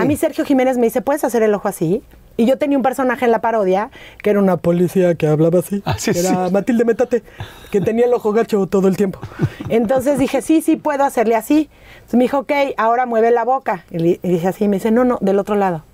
A 0.00 0.04
mí 0.04 0.16
Sergio 0.16 0.44
Jiménez 0.44 0.76
me 0.76 0.84
dice, 0.84 1.00
¿puedes 1.00 1.24
hacer 1.24 1.42
el 1.42 1.54
ojo 1.54 1.68
así? 1.68 2.02
Y 2.36 2.46
yo 2.46 2.58
tenía 2.58 2.76
un 2.76 2.82
personaje 2.82 3.24
en 3.24 3.30
la 3.30 3.40
parodia 3.40 3.90
que 4.22 4.30
era 4.30 4.40
una 4.40 4.56
policía 4.56 5.14
que 5.14 5.26
hablaba 5.26 5.60
así. 5.60 5.82
Ah, 5.84 5.94
sí, 5.98 6.12
que 6.12 6.18
era 6.20 6.46
sí. 6.48 6.52
Matilde 6.52 6.84
Métate, 6.84 7.22
que 7.70 7.80
tenía 7.80 8.06
el 8.06 8.12
ojo 8.14 8.32
gacho 8.32 8.66
todo 8.66 8.88
el 8.88 8.96
tiempo. 8.96 9.20
Entonces 9.68 10.18
dije, 10.18 10.42
sí, 10.42 10.60
sí, 10.60 10.76
puedo 10.76 11.04
hacerle 11.04 11.36
así. 11.36 11.70
Entonces 11.94 12.14
me 12.18 12.24
dijo, 12.24 12.38
ok, 12.38 12.52
ahora 12.76 13.06
mueve 13.06 13.30
la 13.30 13.44
boca. 13.44 13.84
Y, 13.90 13.98
le- 13.98 14.20
y 14.22 14.28
dije 14.28 14.48
así, 14.48 14.64
y 14.64 14.68
me 14.68 14.76
dice, 14.76 14.90
no, 14.90 15.04
no, 15.04 15.18
del 15.20 15.38
otro 15.38 15.54
lado. 15.54 15.84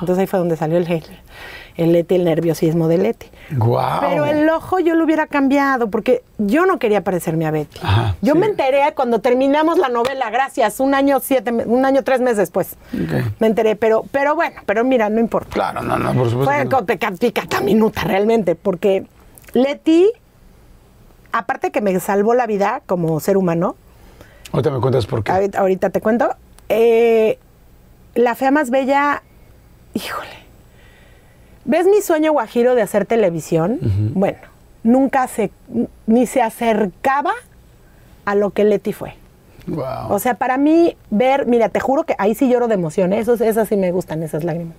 Entonces 0.00 0.18
ahí 0.22 0.26
fue 0.26 0.38
donde 0.38 0.56
salió 0.56 0.76
el, 0.76 0.90
el, 0.90 1.04
el 1.76 1.92
Leti, 1.92 2.14
el 2.14 2.24
nerviosismo 2.24 2.88
de 2.88 2.98
Leti. 2.98 3.26
Guau. 3.50 4.00
Pero 4.00 4.24
el 4.24 4.48
ojo 4.48 4.78
yo 4.78 4.94
lo 4.94 5.04
hubiera 5.04 5.26
cambiado 5.26 5.88
porque 5.90 6.22
yo 6.38 6.64
no 6.66 6.78
quería 6.78 7.02
parecerme 7.04 7.46
a 7.46 7.50
Betty. 7.50 7.78
Ajá, 7.82 8.16
yo 8.22 8.32
sí. 8.32 8.38
me 8.38 8.46
enteré 8.46 8.80
cuando 8.94 9.20
terminamos 9.20 9.78
la 9.78 9.88
novela, 9.88 10.30
gracias, 10.30 10.80
un 10.80 10.94
año 10.94 11.20
siete, 11.20 11.52
un 11.52 11.84
año 11.84 12.02
tres 12.02 12.20
meses 12.20 12.38
después. 12.38 12.76
Me 13.38 13.46
enteré, 13.46 13.76
pero, 13.76 14.04
pero 14.10 14.34
bueno, 14.34 14.60
pero 14.66 14.84
mira, 14.84 15.08
no 15.10 15.20
importa. 15.20 15.50
Claro, 15.52 15.82
no, 15.82 15.98
no, 15.98 16.12
por 16.14 16.30
supuesto. 16.30 16.44
Fue 16.52 16.64
no. 16.64 16.70
con 16.70 16.86
peca- 16.86 17.12
picata 17.12 17.60
minuta 17.60 18.02
realmente, 18.04 18.54
porque 18.54 19.04
Leti, 19.52 20.10
aparte 21.32 21.70
que 21.70 21.80
me 21.80 21.98
salvó 22.00 22.34
la 22.34 22.46
vida 22.46 22.82
como 22.86 23.20
ser 23.20 23.36
humano, 23.36 23.76
Ahorita 24.52 24.70
me 24.70 24.80
cuentas 24.80 25.06
por 25.06 25.22
qué. 25.24 25.32
ahorita, 25.32 25.58
ahorita 25.58 25.90
te 25.90 26.00
cuento, 26.00 26.34
eh, 26.68 27.38
la 28.14 28.34
fea 28.34 28.50
más 28.50 28.70
bella, 28.70 29.22
híjole, 29.92 30.45
¿ves 31.66 31.86
mi 31.86 32.00
sueño 32.00 32.32
guajiro 32.32 32.74
de 32.74 32.82
hacer 32.82 33.04
televisión? 33.06 33.78
Bueno, 34.14 34.38
nunca 34.82 35.26
se, 35.28 35.50
ni 36.06 36.26
se 36.26 36.40
acercaba 36.42 37.32
a 38.24 38.34
lo 38.34 38.50
que 38.50 38.64
Leti 38.64 38.92
fue. 38.92 39.14
Guau. 39.66 40.12
O 40.12 40.18
sea, 40.18 40.34
para 40.34 40.58
mí, 40.58 40.96
ver, 41.10 41.46
mira, 41.46 41.68
te 41.68 41.80
juro 41.80 42.04
que 42.04 42.14
ahí 42.18 42.34
sí 42.34 42.48
lloro 42.48 42.68
de 42.68 42.74
emoción, 42.74 43.12
¿eh? 43.12 43.18
Esos, 43.18 43.40
esas 43.40 43.68
sí 43.68 43.76
me 43.76 43.90
gustan, 43.92 44.22
esas 44.22 44.44
lágrimas. 44.44 44.76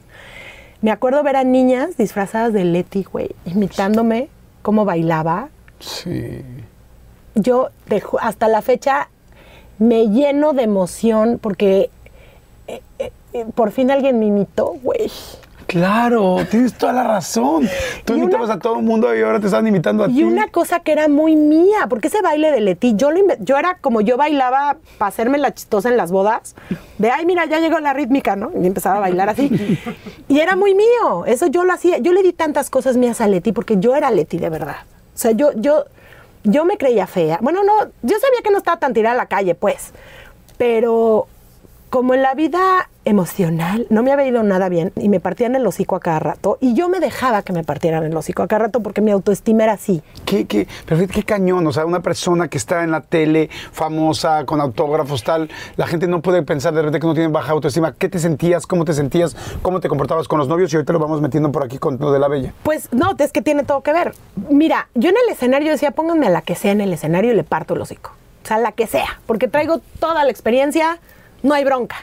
Me 0.82 0.92
acuerdo 0.92 1.22
ver 1.24 1.36
a 1.36 1.44
niñas 1.44 1.98
disfrazadas 1.98 2.54
de 2.54 2.64
Leti, 2.64 3.04
güey, 3.04 3.36
imitándome 3.46 4.30
cómo 4.62 4.86
bailaba. 4.86 5.50
sí. 5.80 6.44
Yo, 7.36 7.70
te 7.88 8.02
hasta 8.20 8.48
la 8.48 8.64
fecha, 8.64 9.10
me 9.78 10.08
lleno 10.08 10.54
de 10.54 10.64
emoción 10.64 11.38
porque 11.40 11.92
eh, 12.68 12.82
eh, 12.98 13.46
por 13.54 13.72
fin 13.72 13.92
alguien 13.92 14.20
me 14.20 14.26
imitó, 14.26 14.74
güey. 14.82 15.12
Claro, 15.68 16.38
tienes 16.50 16.74
toda 16.74 16.94
la 16.94 17.04
razón. 17.04 17.68
Tú 18.06 18.14
Y 18.14 18.16
una- 18.16 18.24
imitabas 18.24 18.50
a 18.50 18.58
todo 18.60 18.78
el 18.78 18.84
mundo 18.84 19.14
y 19.16 19.22
ahora 19.22 19.40
te 19.40 19.48
están 19.48 19.68
imitando 19.68 20.04
a 20.04 20.08
ti. 20.08 20.20
Y 20.20 20.24
una 20.24 20.48
cosa 20.48 20.80
que 20.80 20.94
era 20.94 21.08
muy 21.10 21.36
mía, 21.36 21.88
porque 21.90 22.08
ese 22.08 22.22
baile 22.22 22.52
de 22.52 22.62
Leti, 22.62 22.94
yo, 22.96 23.12
lo 23.12 23.20
yo 23.40 23.58
era 23.58 23.76
como 23.82 24.00
yo 24.02 24.16
bailaba 24.18 24.78
para 24.98 25.10
hacerme 25.10 25.38
la 25.38 25.54
chistosa 25.54 25.90
en 25.90 25.98
las 25.98 26.12
bodas, 26.12 26.56
de 26.98 27.12
ay, 27.12 27.26
mira, 27.26 27.46
ya 27.46 27.60
llegó 27.60 27.80
la 27.80 27.94
rítmica, 27.94 28.36
¿no? 28.38 28.52
Y 28.60 28.66
empezaba 28.66 28.98
a 28.98 29.00
bailar 29.02 29.30
así. 29.30 29.50
Y 30.30 30.40
era 30.42 30.56
muy 30.58 30.74
mío, 30.76 31.26
eso 31.26 31.48
yo 31.48 31.64
lo 31.64 31.72
hacía. 31.74 32.00
Yo 32.00 32.12
le 32.14 32.22
di 32.24 32.34
tantas 32.34 32.70
cosas 32.70 32.98
mías 32.98 33.22
a 33.22 33.28
Leti 33.28 33.52
porque 33.54 33.78
yo 33.80 33.96
era 33.96 34.12
Leti 34.12 34.38
de 34.38 34.50
verdad. 34.50 34.78
O 35.16 35.18
sea, 35.18 35.32
yo, 35.32 35.52
yo, 35.56 35.86
yo 36.44 36.66
me 36.66 36.78
creía 36.78 37.08
fea. 37.08 37.40
Bueno, 37.42 37.64
no, 37.64 37.74
yo 38.04 38.18
sabía 38.20 38.42
que 38.44 38.52
no 38.52 38.58
estaba 38.58 38.78
tan 38.78 38.94
tirada 38.94 39.14
a 39.16 39.18
la 39.18 39.26
calle, 39.28 39.56
pues. 39.56 39.92
Pero 40.58 41.28
como 41.90 42.14
en 42.14 42.22
la 42.22 42.34
vida 42.34 42.90
emocional 43.06 43.88
no 43.90 44.04
me 44.04 44.12
había 44.12 44.28
ido 44.28 44.44
nada 44.44 44.68
bien 44.68 44.92
y 44.98 45.08
me 45.08 45.22
partían 45.22 45.56
el 45.56 45.66
hocico 45.66 45.96
a 45.96 46.02
cada 46.02 46.20
rato 46.20 46.58
y 46.60 46.74
yo 46.74 46.90
me 46.90 47.00
dejaba 47.00 47.42
que 47.42 47.54
me 47.54 47.64
partieran 47.64 48.04
el 48.04 48.16
hocico 48.18 48.44
a 48.44 48.48
cada 48.48 48.66
rato 48.66 48.82
porque 48.82 49.00
mi 49.00 49.12
autoestima 49.12 49.64
era 49.64 49.74
así. 49.74 50.02
¿Qué, 50.26 50.46
qué, 50.46 50.68
pero 50.86 51.08
qué 51.08 51.24
cañón, 51.24 51.66
o 51.66 51.72
sea, 51.72 51.86
una 51.86 52.02
persona 52.02 52.50
que 52.50 52.58
está 52.58 52.84
en 52.84 52.92
la 52.92 53.02
tele, 53.02 53.50
famosa, 53.72 54.46
con 54.46 54.60
autógrafos, 54.60 55.24
tal, 55.24 55.50
la 55.78 55.88
gente 55.88 56.08
no 56.08 56.22
puede 56.22 56.44
pensar 56.44 56.74
de 56.74 56.82
repente 56.82 57.00
que 57.00 57.08
no 57.08 57.14
tiene 57.14 57.30
baja 57.30 57.54
autoestima. 57.54 57.94
¿Qué 57.94 58.10
te 58.10 58.20
sentías? 58.20 58.68
¿Cómo 58.68 58.84
te 58.84 58.94
sentías? 58.94 59.36
¿Cómo 59.62 59.80
te 59.80 59.88
comportabas 59.88 60.28
con 60.28 60.40
los 60.40 60.50
novios? 60.50 60.74
Y 60.74 60.76
ahorita 60.76 60.92
lo 60.92 61.00
vamos 61.00 61.22
metiendo 61.22 61.52
por 61.52 61.64
aquí 61.64 61.78
con 61.78 61.98
lo 62.00 62.12
de 62.12 62.20
la 62.20 62.28
bella. 62.28 62.54
Pues 62.64 62.90
no, 62.92 63.16
es 63.18 63.32
que 63.32 63.42
tiene 63.42 63.64
todo 63.64 63.82
que 63.82 63.94
ver. 63.94 64.14
Mira, 64.50 64.90
yo 64.96 65.10
en 65.10 65.16
el 65.26 65.32
escenario 65.32 65.72
decía, 65.72 65.92
pónganme 65.92 66.28
a 66.28 66.30
la 66.30 66.42
que 66.42 66.56
sea 66.56 66.74
en 66.74 66.82
el 66.82 66.92
escenario 66.92 67.32
y 67.32 67.36
le 67.36 67.44
parto 67.46 67.74
el 67.74 67.82
hocico. 67.82 68.12
O 68.44 68.48
sea, 68.48 68.58
la 68.58 68.72
que 68.72 68.88
sea, 68.88 69.20
porque 69.26 69.48
traigo 69.48 69.82
toda 70.00 70.24
la 70.24 70.32
experiencia, 70.32 71.00
no 71.44 71.54
hay 71.54 71.64
bronca. 71.64 71.96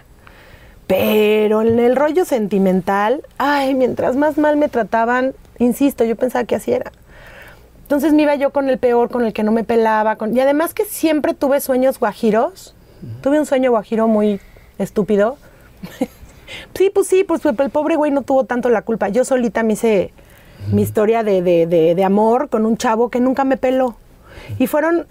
Pero 0.86 1.62
en 1.62 1.78
el 1.78 1.96
rollo 1.96 2.24
sentimental, 2.24 3.22
ay, 3.38 3.74
mientras 3.74 4.16
más 4.16 4.36
mal 4.36 4.56
me 4.56 4.68
trataban, 4.68 5.34
insisto, 5.58 6.04
yo 6.04 6.14
pensaba 6.16 6.44
que 6.44 6.56
así 6.56 6.72
era. 6.72 6.92
Entonces 7.82 8.12
me 8.12 8.22
iba 8.22 8.34
yo 8.34 8.50
con 8.50 8.68
el 8.68 8.78
peor, 8.78 9.10
con 9.10 9.24
el 9.24 9.32
que 9.32 9.42
no 9.42 9.52
me 9.52 9.64
pelaba. 9.64 10.16
Con... 10.16 10.36
Y 10.36 10.40
además 10.40 10.74
que 10.74 10.84
siempre 10.84 11.34
tuve 11.34 11.60
sueños 11.60 11.98
guajiros. 11.98 12.74
Tuve 13.22 13.38
un 13.38 13.46
sueño 13.46 13.70
guajiro 13.70 14.08
muy 14.08 14.40
estúpido. 14.78 15.36
sí, 16.74 16.90
pues 16.92 17.06
sí, 17.06 17.24
pues 17.24 17.44
el 17.44 17.70
pobre 17.70 17.96
güey 17.96 18.10
no 18.10 18.22
tuvo 18.22 18.44
tanto 18.44 18.68
la 18.70 18.82
culpa. 18.82 19.08
Yo 19.10 19.24
solita 19.24 19.62
me 19.62 19.74
hice 19.74 20.12
mi 20.72 20.80
historia 20.82 21.22
de, 21.22 21.42
de- 21.42 21.66
de- 21.66 21.94
de 21.94 22.04
amor 22.04 22.48
con 22.48 22.64
un 22.64 22.76
chavo 22.78 23.10
que 23.10 23.20
nunca 23.20 23.44
me 23.44 23.56
peló. 23.58 23.96
Y 24.58 24.66
fueron 24.66 25.06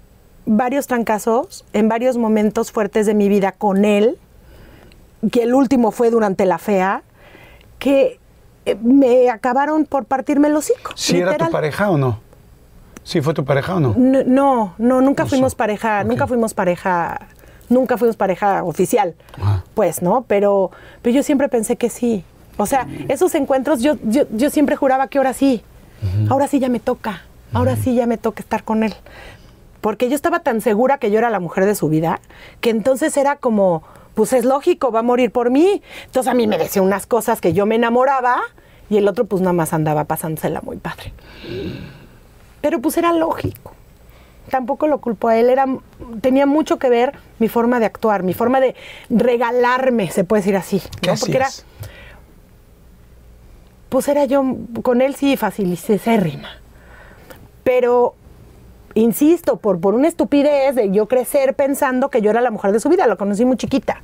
varios 0.46 0.86
trancazos 0.86 1.64
en 1.72 1.88
varios 1.88 2.16
momentos 2.16 2.72
fuertes 2.72 3.06
de 3.06 3.14
mi 3.14 3.28
vida 3.28 3.52
con 3.52 3.84
él, 3.84 4.18
que 5.32 5.42
el 5.42 5.54
último 5.54 5.90
fue 5.90 6.10
durante 6.10 6.44
la 6.44 6.58
fea, 6.58 7.02
que 7.78 8.18
eh, 8.66 8.76
me 8.82 9.30
acabaron 9.30 9.84
por 9.86 10.04
partirme 10.04 10.48
el 10.48 10.56
hocico. 10.56 10.92
¿Sí 10.94 11.18
era 11.18 11.36
tu 11.36 11.50
pareja 11.50 11.90
o 11.90 11.98
no? 11.98 12.20
¿Sí 13.02 13.20
fue 13.20 13.34
tu 13.34 13.44
pareja 13.44 13.74
o 13.76 13.80
no? 13.80 13.94
No, 13.96 14.22
no, 14.24 14.74
no, 14.78 15.00
nunca 15.00 15.24
No 15.24 15.28
fuimos 15.28 15.52
sé. 15.52 15.56
pareja, 15.56 16.04
nunca 16.04 16.26
fuimos 16.26 16.54
pareja, 16.54 17.20
nunca 17.68 17.98
fuimos 17.98 18.16
pareja 18.16 18.64
oficial, 18.64 19.14
Ajá. 19.40 19.64
pues, 19.74 20.00
¿no? 20.02 20.24
Pero, 20.26 20.70
pero 21.02 21.14
yo 21.16 21.22
siempre 21.22 21.48
pensé 21.48 21.76
que 21.76 21.90
sí. 21.90 22.24
O 22.56 22.66
sea, 22.66 22.86
esos 23.08 23.34
encuentros 23.34 23.80
yo, 23.82 23.96
yo, 24.04 24.24
yo 24.30 24.48
siempre 24.48 24.76
juraba 24.76 25.08
que 25.08 25.18
ahora 25.18 25.32
sí, 25.32 25.62
ahora 26.30 26.46
sí 26.46 26.60
ya 26.60 26.68
me 26.68 26.78
toca, 26.80 27.22
ahora 27.52 27.74
sí 27.76 27.94
ya 27.94 28.06
me 28.06 28.16
toca 28.16 28.40
estar 28.40 28.62
con 28.62 28.84
él. 28.84 28.94
Porque 29.84 30.08
yo 30.08 30.14
estaba 30.14 30.40
tan 30.40 30.62
segura 30.62 30.96
que 30.96 31.10
yo 31.10 31.18
era 31.18 31.28
la 31.28 31.40
mujer 31.40 31.66
de 31.66 31.74
su 31.74 31.90
vida, 31.90 32.22
que 32.62 32.70
entonces 32.70 33.14
era 33.18 33.36
como, 33.36 33.82
pues 34.14 34.32
es 34.32 34.46
lógico, 34.46 34.90
va 34.90 35.00
a 35.00 35.02
morir 35.02 35.30
por 35.30 35.50
mí. 35.50 35.82
Entonces 36.06 36.30
a 36.30 36.32
mí 36.32 36.46
me 36.46 36.56
decía 36.56 36.80
unas 36.80 37.06
cosas 37.06 37.42
que 37.42 37.52
yo 37.52 37.66
me 37.66 37.74
enamoraba 37.74 38.40
y 38.88 38.96
el 38.96 39.06
otro 39.06 39.26
pues 39.26 39.42
nada 39.42 39.52
más 39.52 39.74
andaba 39.74 40.04
pasándosela 40.04 40.62
muy 40.62 40.78
padre. 40.78 41.12
Pero 42.62 42.80
pues 42.80 42.96
era 42.96 43.12
lógico. 43.12 43.74
Tampoco 44.48 44.86
lo 44.86 45.02
culpo 45.02 45.28
a 45.28 45.36
él, 45.36 45.50
era, 45.50 45.66
tenía 46.22 46.46
mucho 46.46 46.78
que 46.78 46.88
ver 46.88 47.12
mi 47.38 47.48
forma 47.48 47.78
de 47.78 47.84
actuar, 47.84 48.22
mi 48.22 48.32
forma 48.32 48.60
de 48.60 48.74
regalarme, 49.10 50.10
se 50.10 50.24
puede 50.24 50.40
decir 50.40 50.56
así. 50.56 50.80
¿Qué 51.02 51.10
¿no? 51.10 51.16
Porque 51.18 51.36
era, 51.36 51.48
pues 53.90 54.08
era 54.08 54.24
yo, 54.24 54.42
con 54.80 55.02
él 55.02 55.14
sí 55.14 55.36
facilísima. 55.36 56.48
Pero, 57.64 58.14
insisto, 58.94 59.56
por, 59.56 59.80
por 59.80 59.94
una 59.94 60.08
estupidez 60.08 60.74
de 60.74 60.90
yo 60.90 61.06
crecer 61.06 61.54
pensando 61.54 62.08
que 62.08 62.22
yo 62.22 62.30
era 62.30 62.40
la 62.40 62.50
mujer 62.50 62.72
de 62.72 62.80
su 62.80 62.88
vida, 62.88 63.06
lo 63.06 63.16
conocí 63.16 63.44
muy 63.44 63.56
chiquita. 63.56 64.00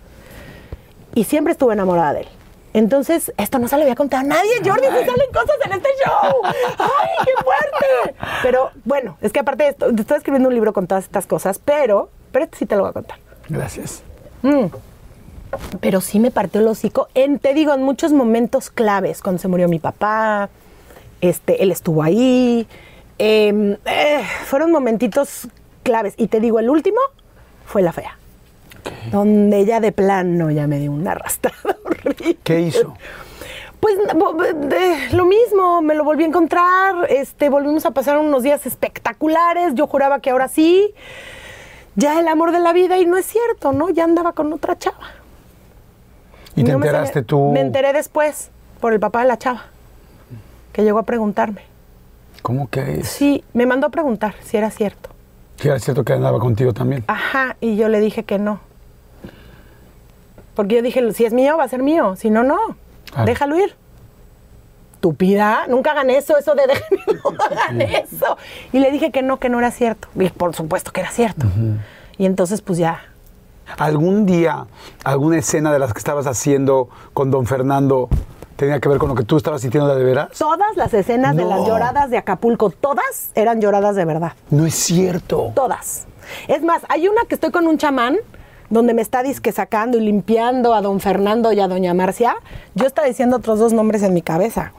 Y 1.15 1.25
siempre 1.25 1.53
estuve 1.53 1.75
enamorada 1.75 2.15
de 2.15 2.21
él. 2.23 2.29
Entonces, 2.73 3.33
esto 3.37 3.59
no 3.59 3.67
se 3.67 3.77
lo 3.77 3.83
había 3.83 3.97
contado 3.97 4.21
a 4.21 4.27
nadie, 4.27 4.51
Jordi, 4.65 4.87
se 4.87 5.05
salen 5.05 5.33
cosas 5.33 5.57
en 5.65 5.73
este 5.73 5.89
show. 6.05 6.41
¡Ay, 6.45 7.25
qué 7.25 7.33
fuerte! 7.43 8.15
Pero 8.43 8.71
bueno, 8.85 9.17
es 9.21 9.33
que 9.33 9.41
aparte 9.41 9.65
de 9.65 9.71
esto, 9.71 9.91
estoy 9.91 10.19
escribiendo 10.19 10.49
un 10.49 10.55
libro 10.55 10.73
con 10.73 10.87
todas 10.87 11.05
estas 11.05 11.27
cosas, 11.27 11.59
pero, 11.59 12.11
pero 12.31 12.45
este 12.45 12.59
sí 12.59 12.67
te 12.67 12.77
lo 12.77 12.83
voy 12.83 12.91
a 12.91 12.93
contar. 12.93 13.19
Gracias. 13.49 14.03
Mm. 14.43 14.67
Pero 15.81 16.01
sí 16.01 16.21
me 16.21 16.31
partió 16.31 16.61
el 16.61 16.69
hocico, 16.69 17.09
en, 17.15 17.41
te 17.41 17.55
digo, 17.55 17.75
en 17.75 17.83
muchos 17.83 18.13
momentos 18.13 18.71
claves, 18.71 19.21
cuando 19.21 19.43
se 19.43 19.49
murió 19.49 19.69
mi 19.69 19.81
papá, 19.81 20.49
este, 21.21 21.65
él 21.65 21.73
estuvo 21.73 22.05
ahí, 22.05 22.69
em, 23.23 23.77
eh, 23.85 24.23
fueron 24.47 24.73
momentitos 24.73 25.47
claves. 25.83 26.15
Y 26.17 26.29
te 26.29 26.41
digo, 26.41 26.59
el 26.59 26.71
último 26.71 26.99
fue 27.67 27.83
la 27.83 27.93
fea, 27.93 28.17
donde 29.13 29.59
ella 29.59 29.79
de 29.81 29.93
plano 29.93 30.51
ya 30.51 30.67
me 30.67 30.79
dio 30.79 30.91
una 30.91 31.13
arrastrada 31.13 31.77
horrible. 31.85 32.39
¿Qué 32.43 32.61
hizo? 32.61 32.95
Pues 33.79 33.97
de- 33.97 35.09
lo 35.17 35.25
mismo, 35.25 35.81
me 35.83 35.95
lo 35.95 36.05
volví 36.05 36.25
a 36.25 36.27
encontrar, 36.27 37.07
este, 37.11 37.49
volvimos 37.49 37.87
a 37.87 37.91
pasar 37.93 38.19
unos 38.19 38.43
días 38.43 38.67
espectaculares, 38.67 39.75
yo 39.75 39.87
juraba 39.87 40.21
que 40.21 40.31
ahora 40.31 40.49
sí, 40.49 40.93
ya 41.97 42.21
el 42.21 42.29
amor 42.29 42.53
de 42.53 42.59
la 42.61 42.73
vida 42.73 42.99
y 42.99 43.07
no 43.07 43.17
es 43.17 43.27
cierto, 43.27 43.73
¿no? 43.73 43.89
Ya 43.91 44.05
andaba 44.05 44.33
con 44.33 44.53
otra 44.53 44.79
chava. 44.79 44.99
¿Y 46.57 46.65
te 46.65 46.73
No 46.73 46.77
enteraste 46.79 47.23
tú? 47.23 47.53
Me 47.53 47.61
enteré 47.61 47.93
después 47.95 48.51
por 48.81 48.93
el 48.93 49.01
papá 49.01 49.21
de 49.23 49.29
la 49.29 49.39
chava, 49.39 49.65
que 50.73 50.83
llegó 50.83 50.99
a 50.99 51.05
preguntarme. 51.05 51.63
¿Cómo 52.43 52.69
que 52.69 53.01
es? 53.01 53.09
Sí, 53.09 53.45
me 53.53 53.67
mandó 53.67 53.87
a 53.89 53.91
preguntar 53.91 54.35
si 54.43 54.57
era 54.57 54.71
cierto. 54.71 55.11
Sí, 55.57 55.69
era 55.69 55.79
cierto 55.79 56.05
que 56.05 56.13
andaba 56.13 56.39
contigo 56.39 56.73
también. 56.73 57.05
Ajá, 57.07 57.57
y 57.61 57.77
yo 57.77 57.89
le 57.89 58.01
dije 58.01 58.25
que 58.25 58.39
no. 58.39 58.61
Porque 60.55 60.77
yo 60.77 60.83
dije, 60.83 61.13
si 61.13 61.25
es 61.25 61.33
mío, 61.33 61.57
va 61.57 61.65
a 61.65 61.69
ser 61.69 61.83
mío. 61.83 62.17
Si 62.17 62.31
no, 62.31 62.43
no. 62.43 62.59
Claro. 63.11 63.27
Déjalo 63.27 63.59
ir. 63.59 63.75
Estúpida, 64.95 65.65
nunca 65.69 65.93
hagan 65.93 66.11
eso, 66.11 66.37
eso 66.37 66.55
de 66.55 66.67
déjenme, 66.67 67.05
no 67.25 67.45
hagan 67.45 67.81
eso. 67.81 68.37
Y 68.71 68.81
le 68.81 68.91
dije 68.91 69.11
que 69.11 69.23
no, 69.23 69.39
que 69.39 69.49
no 69.49 69.59
era 69.59 69.71
cierto. 69.71 70.09
Y 70.15 70.29
por 70.29 70.55
supuesto 70.55 70.93
que 70.93 71.01
era 71.01 71.11
cierto. 71.11 71.47
Y 72.19 72.27
entonces, 72.27 72.61
pues 72.61 72.79
ya. 72.79 73.01
¿Algún 73.79 74.27
día, 74.27 74.67
alguna 75.05 75.39
escena 75.39 75.73
de 75.73 75.79
las 75.79 75.95
que 75.95 75.99
estabas 75.99 76.27
haciendo 76.27 76.91
con 77.15 77.31
don 77.31 77.47
Fernando 77.47 78.09
tenía 78.61 78.79
que 78.79 78.89
ver 78.91 78.99
con 78.99 79.09
lo 79.09 79.15
que 79.15 79.25
tú 79.25 79.39
estabas 79.39 79.63
sintiendo 79.63 79.95
de 79.95 80.05
veras? 80.05 80.37
Todas 80.39 80.77
las 80.77 80.93
escenas 80.93 81.35
de 81.35 81.45
las 81.47 81.67
lloradas 81.67 82.11
de 82.11 82.19
Acapulco, 82.19 82.69
todas 82.69 83.31
eran 83.35 83.61
lloradas 83.61 83.97
de 83.97 84.05
verdad. 84.05 84.33
No 84.51 84.67
es 84.67 84.75
cierto. 84.75 85.53
Todas. 85.55 86.07
Es 86.47 86.63
más, 86.63 86.83
hay 86.91 87.09
una 87.09 87.23
que 87.27 87.35
estoy 87.35 87.51
con 87.51 87.67
un 87.67 87.79
chamán 87.79 88.19
donde 88.69 88.93
me 88.93 89.01
está 89.01 89.23
disque 89.23 89.51
sacando 89.51 89.97
y 89.97 90.03
limpiando 90.03 90.75
a 90.75 90.83
don 90.83 91.01
Fernando 91.01 91.53
y 91.53 91.61
a 91.61 91.69
doña 91.69 91.95
Marcia. 91.95 92.37
Yo 92.75 92.87
estaba 92.87 93.09
diciendo 93.09 93.39
otros 93.39 93.59
dos 93.59 93.73
nombres 93.73 94.03
en 94.03 94.13
mi 94.13 94.21
cabeza. 94.21 94.73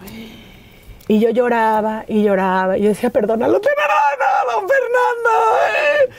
Y 1.07 1.19
yo 1.19 1.31
lloraba 1.31 2.05
y 2.07 2.23
lloraba. 2.23 2.77
Y 2.77 2.83
yo 2.83 2.89
decía, 2.89 3.09
perdónalo, 3.09 3.59
te 3.59 3.69
don 4.53 4.69
Fernando. 4.69 5.29
eh". 5.67 6.09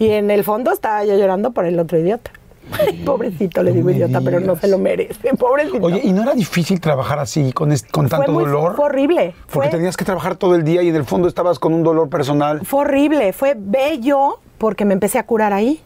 Y 0.00 0.10
en 0.10 0.30
el 0.32 0.42
fondo 0.42 0.72
estaba 0.72 1.04
yo 1.04 1.16
llorando 1.16 1.52
por 1.52 1.66
el 1.66 1.78
otro 1.78 1.98
idiota. 1.98 2.32
Ay, 2.80 3.02
pobrecito, 3.04 3.62
le 3.62 3.72
digo 3.72 3.90
idiota, 3.90 4.20
pero 4.20 4.40
no 4.40 4.56
se 4.56 4.68
lo 4.68 4.78
merece. 4.78 5.34
Pobrecito. 5.38 5.78
Oye, 5.84 6.00
¿y 6.04 6.12
no 6.12 6.22
era 6.22 6.34
difícil 6.34 6.80
trabajar 6.80 7.18
así, 7.18 7.52
con, 7.52 7.70
con 7.90 8.08
fue, 8.08 8.18
tanto 8.18 8.32
muy- 8.32 8.44
dolor? 8.44 8.76
fue 8.76 8.84
horrible. 8.86 9.34
Porque 9.50 9.68
Fue- 9.68 9.78
tenías 9.78 9.96
que 9.96 10.04
trabajar 10.04 10.36
todo 10.36 10.54
el 10.54 10.64
día 10.64 10.82
y 10.82 10.88
en 10.88 10.96
el 10.96 11.04
fondo 11.04 11.28
estabas 11.28 11.58
con 11.58 11.74
un 11.74 11.82
dolor 11.82 12.08
personal. 12.08 12.64
Fue 12.64 12.80
horrible, 12.80 13.32
fue 13.32 13.54
bello 13.58 14.38
porque 14.58 14.84
me 14.84 14.94
empecé 14.94 15.18
a 15.18 15.26
curar 15.26 15.52
ahí. 15.52 15.80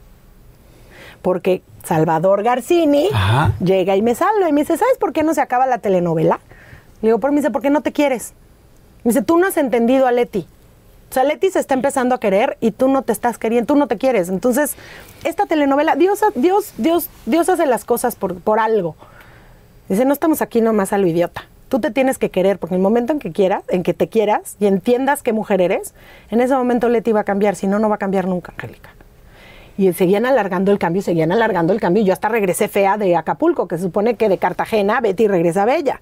Porque 1.22 1.62
Salvador 1.84 2.42
Garcini 2.42 3.08
Ajá. 3.12 3.52
llega 3.60 3.96
y 3.96 4.02
me 4.02 4.14
salva 4.14 4.48
y 4.48 4.52
me 4.52 4.60
dice, 4.62 4.76
¿sabes 4.76 4.98
por 4.98 5.12
qué 5.12 5.22
no 5.22 5.34
se 5.34 5.40
acaba 5.40 5.66
la 5.66 5.78
telenovela? 5.78 6.40
Le 7.02 7.08
digo, 7.08 7.18
por 7.18 7.30
me 7.32 7.38
dice, 7.38 7.50
¿por 7.50 7.62
qué 7.62 7.70
no 7.70 7.80
te 7.82 7.92
quieres? 7.92 8.32
Me 9.04 9.10
dice, 9.10 9.22
tú 9.22 9.36
no 9.38 9.46
has 9.46 9.56
entendido 9.56 10.06
a 10.06 10.12
Leti. 10.12 10.46
O 11.10 11.14
sea, 11.14 11.24
Leti 11.24 11.50
se 11.50 11.60
está 11.60 11.74
empezando 11.74 12.14
a 12.14 12.20
querer 12.20 12.56
y 12.60 12.72
tú 12.72 12.88
no 12.88 13.02
te 13.02 13.12
estás 13.12 13.38
queriendo, 13.38 13.74
tú 13.74 13.78
no 13.78 13.86
te 13.86 13.96
quieres. 13.96 14.28
Entonces, 14.28 14.76
esta 15.24 15.46
telenovela, 15.46 15.96
Dios, 15.96 16.20
Dios, 16.34 16.72
Dios, 16.76 17.08
Dios 17.24 17.48
hace 17.48 17.66
las 17.66 17.84
cosas 17.84 18.16
por, 18.16 18.40
por 18.40 18.58
algo. 18.58 18.96
Dice, 19.88 20.04
no 20.04 20.12
estamos 20.12 20.42
aquí 20.42 20.60
nomás 20.60 20.92
a 20.92 20.98
lo 20.98 21.06
idiota. 21.06 21.44
Tú 21.68 21.80
te 21.80 21.90
tienes 21.90 22.18
que 22.18 22.30
querer, 22.30 22.58
porque 22.58 22.74
en 22.74 22.80
el 22.80 22.82
momento 22.82 23.12
en 23.12 23.18
que 23.18 23.32
quieras, 23.32 23.64
en 23.68 23.82
que 23.82 23.94
te 23.94 24.08
quieras 24.08 24.56
y 24.60 24.66
entiendas 24.66 25.22
qué 25.22 25.32
mujer 25.32 25.60
eres, 25.60 25.94
en 26.30 26.40
ese 26.40 26.54
momento 26.54 26.88
Leti 26.88 27.12
va 27.12 27.20
a 27.20 27.24
cambiar, 27.24 27.56
si 27.56 27.66
no, 27.66 27.78
no 27.78 27.88
va 27.88 27.96
a 27.96 27.98
cambiar 27.98 28.26
nunca, 28.28 28.52
Angélica. 28.52 28.90
Y 29.78 29.92
seguían 29.92 30.26
alargando 30.26 30.72
el 30.72 30.78
cambio, 30.78 31.02
seguían 31.02 31.32
alargando 31.32 31.72
el 31.72 31.80
cambio. 31.80 32.02
Yo 32.02 32.12
hasta 32.12 32.28
regresé 32.28 32.68
fea 32.68 32.96
de 32.96 33.16
Acapulco, 33.16 33.68
que 33.68 33.76
se 33.76 33.84
supone 33.84 34.14
que 34.14 34.28
de 34.28 34.38
Cartagena 34.38 35.00
Betty 35.00 35.28
regresa 35.28 35.64
bella. 35.64 36.00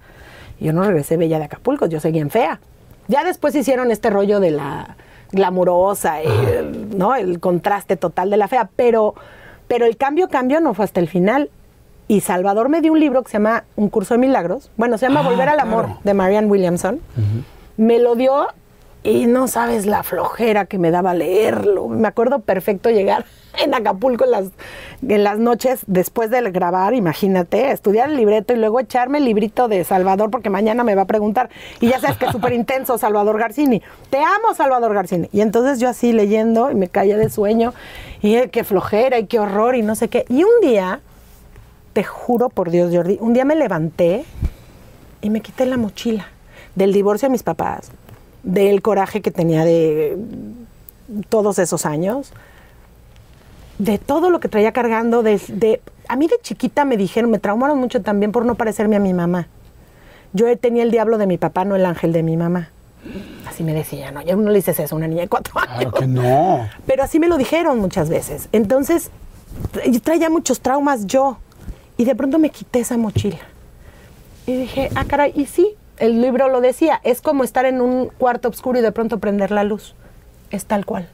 Yo 0.60 0.72
no 0.72 0.82
regresé 0.82 1.16
bella 1.16 1.39
de 1.39 1.44
Acapulco, 1.44 1.86
yo 1.86 1.98
seguía 1.98 2.22
en 2.22 2.31
fea. 2.31 2.60
Ya 3.09 3.24
después 3.24 3.55
hicieron 3.55 3.90
este 3.90 4.10
rollo 4.10 4.40
de 4.40 4.51
la 4.51 4.97
glamurosa, 5.32 6.20
el, 6.20 6.97
¿no? 6.97 7.14
el 7.14 7.40
contraste 7.40 7.97
total 7.97 8.31
de 8.31 8.36
la 8.36 8.48
fea. 8.48 8.68
Pero, 8.76 9.14
pero 9.68 9.85
el 9.86 9.97
cambio, 9.97 10.28
cambio 10.28 10.60
no 10.60 10.74
fue 10.74 10.85
hasta 10.85 11.01
el 11.01 11.09
final. 11.09 11.51
Y 12.06 12.20
Salvador 12.20 12.68
me 12.68 12.81
dio 12.82 12.93
un 12.93 13.01
libro 13.01 13.22
que 13.22 13.31
se 13.31 13.39
llama 13.39 13.64
Un 13.76 13.89
curso 13.89 14.14
de 14.14 14.18
milagros. 14.18 14.70
Bueno, 14.76 14.98
se 14.98 15.06
llama 15.09 15.20
Ah, 15.20 15.28
Volver 15.28 15.48
al 15.48 15.55
claro. 15.56 15.68
amor, 15.70 15.89
de 16.05 16.14
Marianne 16.14 16.48
Williamson. 16.48 17.01
Me 17.76 17.98
lo 17.98 18.14
dio 18.14 18.47
y 19.02 19.26
no 19.26 19.48
sabes 19.48 19.86
la 19.86 20.02
flojera 20.02 20.66
que 20.66 20.78
me 20.78 20.90
daba 20.90 21.14
leerlo. 21.14 21.89
Me 21.89 22.06
acuerdo 22.09 22.40
perfecto 22.40 22.90
llegar 22.90 23.24
en 23.64 23.74
Acapulco 23.74 24.24
en 24.24 25.24
las, 25.24 25.39
noches 25.39 25.81
después 25.86 26.31
de 26.31 26.40
grabar, 26.51 26.94
imagínate, 26.94 27.70
estudiar 27.70 28.10
el 28.10 28.16
libreto 28.16 28.52
y 28.52 28.56
luego 28.56 28.81
echarme 28.81 29.18
el 29.18 29.24
librito 29.24 29.68
de 29.68 29.85
Salvador 29.85 30.31
porque 30.31 30.51
mañana 30.51 30.85
me 30.85 30.94
va 30.94 31.02
a 31.02 31.06
preguntar. 31.06 31.51
Y 31.81 31.89
ya 31.89 32.01
sabes 32.01 32.16
que 32.16 32.26
es 32.26 32.32
súper 32.32 32.52
intenso 32.52 32.98
Salvador 33.05 33.39
Garcini. 33.39 33.82
Te 34.10 34.18
amo, 34.18 34.55
Salvador 34.55 34.94
Garcini. 34.94 35.28
Y 35.32 35.40
entonces 35.40 35.81
yo 35.81 35.89
así 35.89 36.12
leyendo 36.12 36.70
y 36.70 36.74
me 36.74 36.89
caía 36.89 37.16
de 37.16 37.31
sueño 37.31 37.74
y 38.22 38.36
eh, 38.36 38.48
qué 38.51 38.64
flojera 38.64 39.18
y 39.18 39.26
qué 39.26 39.39
horror 39.39 39.76
y 39.76 39.82
no 39.82 39.94
sé 39.94 40.09
qué. 40.09 40.24
Y 40.28 40.44
un 40.44 40.60
día, 40.62 41.01
te 41.93 42.02
juro 42.05 42.48
por 42.48 42.70
Dios, 42.70 42.94
Jordi, 42.94 43.18
un 43.20 43.35
día 43.35 43.44
me 43.44 43.55
levanté 43.55 44.24
y 45.20 45.31
me 45.31 45.40
quité 45.40 45.66
la 45.66 45.76
mochila 45.76 46.26
del 46.74 46.93
divorcio 46.93 47.28
de 47.28 47.32
mis 47.32 47.43
papás, 47.43 47.90
del 48.43 48.82
coraje 48.82 49.22
que 49.22 49.31
tenía 49.31 49.64
de 49.64 50.18
todos 51.28 51.59
esos 51.59 51.86
años, 51.86 52.32
de 53.78 53.98
todo 53.98 54.30
lo 54.30 54.40
que 54.40 54.48
traía 54.48 54.72
cargando, 54.72 55.22
de, 55.22 55.40
de- 55.48 55.80
a 56.09 56.16
mí 56.16 56.26
de 56.28 56.36
chiquita 56.42 56.84
me 56.84 56.96
dijeron, 56.96 57.30
me 57.30 57.38
traumaron 57.38 57.78
mucho 57.78 58.02
también 58.02 58.30
por 58.32 58.44
no 58.44 58.55
parecerme 58.55 58.96
a 58.96 59.01
mi 59.01 59.12
mamá. 59.14 59.48
Yo 60.32 60.56
tenía 60.59 60.82
el 60.82 60.90
diablo 60.90 61.18
de 61.18 61.26
mi 61.26 61.38
papá, 61.38 61.64
no 61.64 61.76
el 61.76 61.86
ángel 61.86 62.12
de 62.12 62.22
mi 62.22 62.36
mamá. 62.36 62.70
Así 63.48 63.62
me 63.62 63.72
decía, 63.74 64.10
no, 64.10 64.22
ya 64.22 64.34
no 64.36 64.51
le 64.51 64.56
dices 64.56 64.78
eso 64.80 64.94
a 64.94 64.98
una 64.98 65.06
niña 65.06 65.22
de 65.22 65.28
cuatro 65.28 65.59
años. 65.60 65.76
Claro 65.76 65.92
que 65.92 66.06
no. 66.06 66.68
Pero 66.86 67.02
así 67.02 67.18
me 67.20 67.28
lo 67.28 67.36
dijeron 67.36 67.78
muchas 67.78 68.09
veces. 68.09 68.48
Entonces, 68.52 69.10
yo 69.90 70.01
traía 70.01 70.30
muchos 70.30 70.60
traumas 70.60 71.06
yo. 71.06 71.38
Y 71.96 72.05
de 72.05 72.14
pronto 72.16 72.38
me 72.38 72.51
quité 72.51 72.80
esa 72.80 72.96
mochila. 72.96 73.38
Y 74.46 74.56
dije, 74.56 74.90
ah, 74.96 75.05
caray, 75.06 75.32
y 75.36 75.46
sí, 75.46 75.74
el 75.98 76.20
libro 76.20 76.48
lo 76.48 76.60
decía, 76.60 77.01
es 77.05 77.20
como 77.20 77.44
estar 77.44 77.64
en 77.64 77.80
un 77.80 78.09
cuarto 78.09 78.48
oscuro 78.48 78.78
y 78.78 78.82
de 78.82 78.90
pronto 78.92 79.18
prender 79.18 79.51
la 79.52 79.62
luz. 79.62 79.94
Es 80.51 80.64
tal 80.66 80.84
cual. 80.84 81.09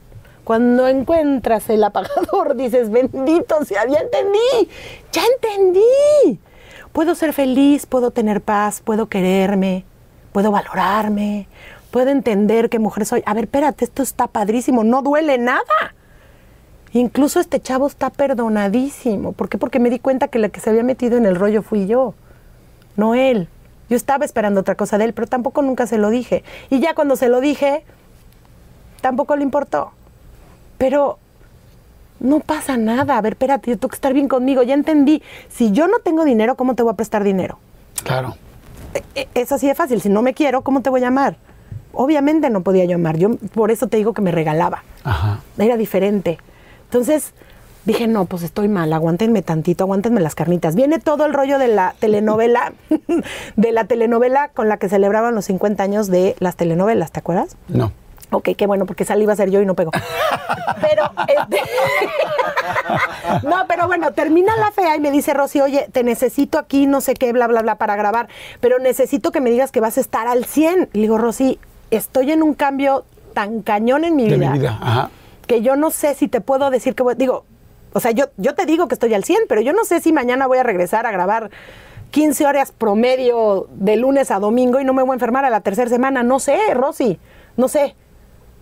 Cuando 0.51 0.89
encuentras 0.89 1.69
el 1.69 1.81
apagador, 1.81 2.55
dices, 2.57 2.91
bendito 2.91 3.63
sea, 3.63 3.87
ya 3.87 3.99
entendí, 3.99 4.69
ya 5.13 5.21
entendí. 5.25 6.39
Puedo 6.91 7.15
ser 7.15 7.31
feliz, 7.31 7.85
puedo 7.85 8.11
tener 8.11 8.41
paz, 8.41 8.81
puedo 8.81 9.07
quererme, 9.07 9.85
puedo 10.33 10.51
valorarme, 10.51 11.47
puedo 11.89 12.09
entender 12.09 12.69
qué 12.69 12.79
mujer 12.79 13.05
soy. 13.05 13.23
A 13.25 13.33
ver, 13.33 13.45
espérate, 13.45 13.85
esto 13.85 14.03
está 14.03 14.27
padrísimo, 14.27 14.83
no 14.83 15.01
duele 15.01 15.37
nada. 15.37 15.95
Incluso 16.91 17.39
este 17.39 17.61
chavo 17.61 17.87
está 17.87 18.09
perdonadísimo. 18.09 19.31
¿Por 19.31 19.47
qué? 19.47 19.57
Porque 19.57 19.79
me 19.79 19.89
di 19.89 19.99
cuenta 19.99 20.27
que 20.27 20.37
la 20.37 20.49
que 20.49 20.59
se 20.59 20.69
había 20.69 20.83
metido 20.83 21.15
en 21.15 21.25
el 21.25 21.37
rollo 21.37 21.61
fui 21.61 21.87
yo, 21.87 22.13
no 22.97 23.15
él. 23.15 23.47
Yo 23.89 23.95
estaba 23.95 24.25
esperando 24.25 24.59
otra 24.59 24.75
cosa 24.75 24.97
de 24.97 25.05
él, 25.05 25.13
pero 25.13 25.27
tampoco 25.27 25.61
nunca 25.61 25.87
se 25.87 25.97
lo 25.97 26.09
dije. 26.09 26.43
Y 26.69 26.81
ya 26.81 26.93
cuando 26.93 27.15
se 27.15 27.29
lo 27.29 27.39
dije, 27.39 27.85
tampoco 28.99 29.37
le 29.37 29.43
importó. 29.43 29.93
Pero 30.81 31.19
no 32.19 32.39
pasa 32.39 32.75
nada. 32.75 33.19
A 33.19 33.21
ver, 33.21 33.33
espérate, 33.33 33.69
yo 33.69 33.77
tengo 33.77 33.89
que 33.89 33.95
estar 33.95 34.13
bien 34.13 34.27
conmigo. 34.27 34.63
Ya 34.63 34.73
entendí. 34.73 35.21
Si 35.47 35.71
yo 35.71 35.87
no 35.87 35.99
tengo 35.99 36.25
dinero, 36.25 36.55
¿cómo 36.55 36.73
te 36.73 36.81
voy 36.81 36.91
a 36.91 36.95
prestar 36.95 37.23
dinero? 37.23 37.59
Claro. 38.03 38.35
E- 39.13 39.27
Es 39.35 39.51
así 39.51 39.67
de 39.67 39.75
fácil. 39.75 40.01
Si 40.01 40.09
no 40.09 40.23
me 40.23 40.33
quiero, 40.33 40.63
¿cómo 40.63 40.81
te 40.81 40.89
voy 40.89 41.01
a 41.01 41.03
llamar? 41.03 41.35
Obviamente 41.93 42.49
no 42.49 42.61
podía 42.61 42.85
yo 42.85 42.95
amar. 42.95 43.17
Yo 43.17 43.35
por 43.53 43.69
eso 43.69 43.85
te 43.87 43.97
digo 43.97 44.13
que 44.13 44.23
me 44.23 44.31
regalaba. 44.31 44.83
Ajá. 45.03 45.41
Era 45.59 45.77
diferente. 45.77 46.39
Entonces 46.85 47.33
dije, 47.85 48.07
no, 48.07 48.25
pues 48.25 48.41
estoy 48.41 48.67
mal, 48.67 48.91
aguántenme 48.91 49.43
tantito, 49.43 49.83
aguántenme 49.83 50.19
las 50.19 50.33
carnitas. 50.33 50.73
Viene 50.73 50.97
todo 50.97 51.25
el 51.27 51.33
rollo 51.33 51.59
de 51.59 51.67
la 51.67 51.93
telenovela, 51.99 52.73
de 53.55 53.71
la 53.71 53.83
telenovela 53.85 54.47
con 54.49 54.67
la 54.67 54.77
que 54.77 54.89
celebraban 54.89 55.35
los 55.35 55.45
50 55.45 55.83
años 55.83 56.07
de 56.07 56.35
las 56.39 56.55
telenovelas, 56.55 57.11
¿te 57.11 57.19
acuerdas? 57.19 57.55
No. 57.67 57.91
Ok, 58.31 58.49
qué 58.57 58.65
bueno, 58.65 58.85
porque 58.85 59.03
esa 59.03 59.15
la 59.15 59.23
iba 59.23 59.33
a 59.33 59.35
ser 59.35 59.51
yo 59.51 59.61
y 59.61 59.65
no 59.65 59.75
pegó. 59.75 59.91
Pero, 60.81 61.11
este, 61.27 61.61
no, 63.43 63.65
pero 63.67 63.87
bueno, 63.87 64.13
termina 64.13 64.55
la 64.55 64.71
fea 64.71 64.95
y 64.95 64.99
me 64.99 65.11
dice 65.11 65.33
Rosy, 65.33 65.61
oye, 65.61 65.87
te 65.91 66.03
necesito 66.03 66.57
aquí, 66.57 66.87
no 66.87 67.01
sé 67.01 67.13
qué, 67.13 67.33
bla, 67.33 67.47
bla, 67.47 67.61
bla, 67.61 67.75
para 67.75 67.95
grabar, 67.95 68.29
pero 68.61 68.79
necesito 68.79 69.31
que 69.31 69.41
me 69.41 69.51
digas 69.51 69.71
que 69.71 69.81
vas 69.81 69.97
a 69.97 70.01
estar 70.01 70.27
al 70.27 70.45
100. 70.45 70.89
Y 70.93 70.97
le 70.97 71.01
digo, 71.03 71.17
Rosy, 71.17 71.59
estoy 71.91 72.31
en 72.31 72.41
un 72.41 72.53
cambio 72.53 73.03
tan 73.33 73.61
cañón 73.61 74.05
en 74.05 74.15
mi 74.15 74.29
De 74.29 74.37
vida, 74.37 74.51
mi 74.51 74.59
vida. 74.59 74.79
Ajá. 74.81 75.09
que 75.47 75.61
yo 75.61 75.75
no 75.75 75.91
sé 75.91 76.15
si 76.15 76.27
te 76.27 76.41
puedo 76.41 76.69
decir 76.69 76.95
que 76.95 77.03
voy, 77.03 77.15
digo, 77.15 77.45
o 77.93 77.99
sea, 77.99 78.11
yo, 78.11 78.25
yo 78.37 78.55
te 78.55 78.65
digo 78.65 78.87
que 78.87 78.95
estoy 78.95 79.13
al 79.13 79.25
100, 79.25 79.43
pero 79.49 79.61
yo 79.61 79.73
no 79.73 79.83
sé 79.83 79.99
si 79.99 80.13
mañana 80.13 80.47
voy 80.47 80.57
a 80.57 80.63
regresar 80.63 81.05
a 81.05 81.11
grabar 81.11 81.49
15 82.11 82.45
horas 82.45 82.71
promedio 82.71 83.67
de 83.71 83.97
lunes 83.97 84.31
a 84.31 84.39
domingo 84.39 84.79
y 84.79 84.85
no 84.85 84.93
me 84.93 85.01
voy 85.01 85.11
a 85.11 85.13
enfermar 85.15 85.43
a 85.45 85.49
la 85.49 85.61
tercera 85.61 85.89
semana. 85.89 86.23
No 86.23 86.39
sé, 86.39 86.57
Rosy, 86.73 87.19
no 87.57 87.67
sé. 87.67 87.95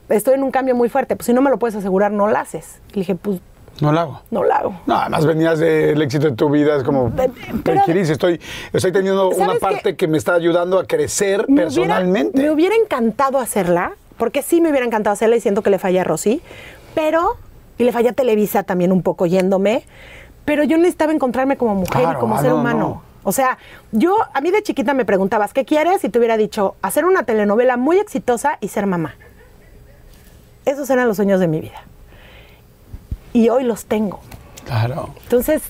Estoy 0.09 0.33
en 0.35 0.43
un 0.43 0.51
cambio 0.51 0.75
muy 0.75 0.89
fuerte. 0.89 1.15
Pues 1.15 1.25
si 1.27 1.33
no 1.33 1.41
me 1.41 1.49
lo 1.49 1.57
puedes 1.59 1.75
asegurar, 1.75 2.11
no 2.11 2.27
lo 2.27 2.37
haces. 2.37 2.79
Le 2.89 3.01
dije, 3.01 3.15
pues 3.15 3.39
No 3.81 3.91
lo 3.91 3.99
hago. 3.99 4.21
no 4.31 4.43
lo 4.43 4.53
hago. 4.53 4.81
No, 4.87 4.95
además 4.95 5.25
venías 5.25 5.59
del 5.59 6.01
éxito 6.01 6.29
de 6.29 6.35
tu 6.35 6.49
vida, 6.49 6.75
es 6.75 6.83
como, 6.83 7.09
Pe- 7.11 7.29
¿qué 7.29 7.53
pero- 7.63 7.81
quieres? 7.85 8.09
Estoy, 8.09 8.41
estoy 8.73 8.91
teniendo 8.91 9.29
una 9.29 9.45
¿Sabes 9.45 9.59
parte 9.61 9.95
que 9.95 10.07
me 10.07 10.17
está 10.17 10.33
ayudando 10.33 10.79
a 10.79 10.85
crecer 10.85 11.45
Me 11.47 11.61
personalmente. 11.63 12.31
Hubiera, 12.39 12.49
me 12.49 12.53
hubiera 12.55 12.75
encantado 12.75 13.37
hacerla, 13.39 13.93
porque 14.17 14.41
sí 14.41 14.59
me 14.61 14.69
hubiera 14.69 14.85
encantado 14.85 15.13
hacerla 15.13 15.35
y 15.37 15.41
siento 15.41 15.61
que 15.61 15.69
le 15.69 15.79
falla 15.79 16.01
a 16.01 16.03
Rosy, 16.03 16.41
pero, 16.95 17.37
y 17.77 17.83
le 17.83 17.91
falla 17.93 18.09
a 18.09 18.13
Televisa 18.13 18.63
también 18.63 18.91
un 18.91 19.01
poco 19.03 19.25
yéndome, 19.27 19.83
pero 20.43 20.63
yo 20.63 20.77
necesitaba 20.77 21.13
encontrarme 21.13 21.55
como 21.55 21.75
mujer 21.75 22.01
Claro, 22.01 22.17
y 22.17 22.21
como 22.21 22.35
ah, 22.35 22.41
ser 22.41 22.49
no, 22.49 22.57
humano. 22.57 22.79
no. 22.79 23.03
O 23.23 23.31
sea, 23.31 23.57
yo, 23.91 24.15
a 24.33 24.41
mí 24.41 24.49
de 24.49 24.63
chiquita 24.63 24.93
me 24.93 25.05
preguntabas, 25.05 25.53
¿qué 25.53 25.63
quieres? 25.63 26.03
Y 26.03 26.09
te 26.09 26.17
hubiera 26.19 26.35
dicho, 26.37 26.75
hacer 26.81 27.05
una 27.05 27.23
telenovela 27.23 27.77
muy 27.77 27.97
exitosa 27.99 28.57
y 28.59 28.69
ser 28.69 28.85
mamá. 28.87 29.15
Esos 30.65 30.89
eran 30.89 31.07
los 31.07 31.17
sueños 31.17 31.39
de 31.39 31.47
mi 31.47 31.61
vida. 31.61 31.83
Y 33.33 33.49
hoy 33.49 33.63
los 33.63 33.85
tengo. 33.85 34.19
Claro. 34.65 35.09
Entonces, 35.23 35.61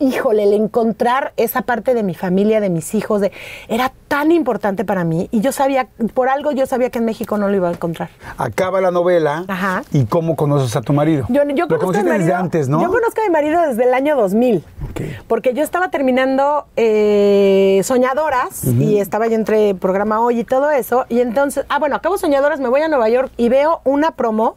híjole, 0.00 0.42
el 0.44 0.52
encontrar 0.54 1.32
esa 1.36 1.62
parte 1.62 1.94
de 1.94 2.02
mi 2.02 2.14
familia, 2.14 2.60
de 2.60 2.70
mis 2.70 2.94
hijos, 2.94 3.20
de, 3.20 3.30
era 3.68 3.92
tan 4.08 4.32
importante 4.32 4.84
para 4.84 5.04
mí. 5.04 5.28
Y 5.30 5.40
yo 5.40 5.52
sabía, 5.52 5.86
por 6.14 6.28
algo 6.28 6.50
yo 6.50 6.66
sabía 6.66 6.90
que 6.90 6.98
en 6.98 7.04
México 7.04 7.38
no 7.38 7.48
lo 7.48 7.54
iba 7.54 7.68
a 7.68 7.72
encontrar. 7.72 8.08
Acaba 8.38 8.80
la 8.80 8.90
novela. 8.90 9.44
Ajá. 9.46 9.84
¿Y 9.92 10.06
cómo 10.06 10.34
conoces 10.34 10.74
a 10.74 10.80
tu 10.80 10.92
marido? 10.92 11.26
Yo, 11.28 11.42
yo 11.44 11.66
Lo 11.66 11.68
conozco 11.68 11.74
a 11.74 11.76
mi 11.76 11.78
conociste 11.78 12.02
desde 12.02 12.18
marido- 12.18 12.36
antes, 12.36 12.68
¿no? 12.68 12.82
Yo 12.82 12.88
conozco 12.88 13.20
a 13.20 13.24
mi 13.24 13.30
marido 13.30 13.60
desde 13.62 13.84
el 13.84 13.94
año 13.94 14.16
2000. 14.16 14.64
Ok. 14.90 15.00
Porque 15.28 15.54
yo 15.54 15.62
estaba 15.62 15.90
terminando 15.90 16.66
eh, 16.76 17.80
Soñadoras 17.84 18.64
y 18.64 18.98
estaba 18.98 19.28
yo 19.28 19.34
entre 19.36 19.74
programa 19.74 20.20
hoy 20.20 20.40
y 20.40 20.44
todo 20.44 20.70
eso. 20.70 21.06
Y 21.08 21.20
entonces, 21.20 21.64
ah, 21.68 21.78
bueno, 21.78 21.94
acabo 21.96 22.18
Soñadoras, 22.18 22.58
me 22.58 22.68
voy 22.68 22.80
a 22.80 22.88
Nueva 22.88 23.08
York 23.08 23.30
y 23.36 23.48
veo 23.48 23.80
una 23.84 24.12
promo. 24.12 24.56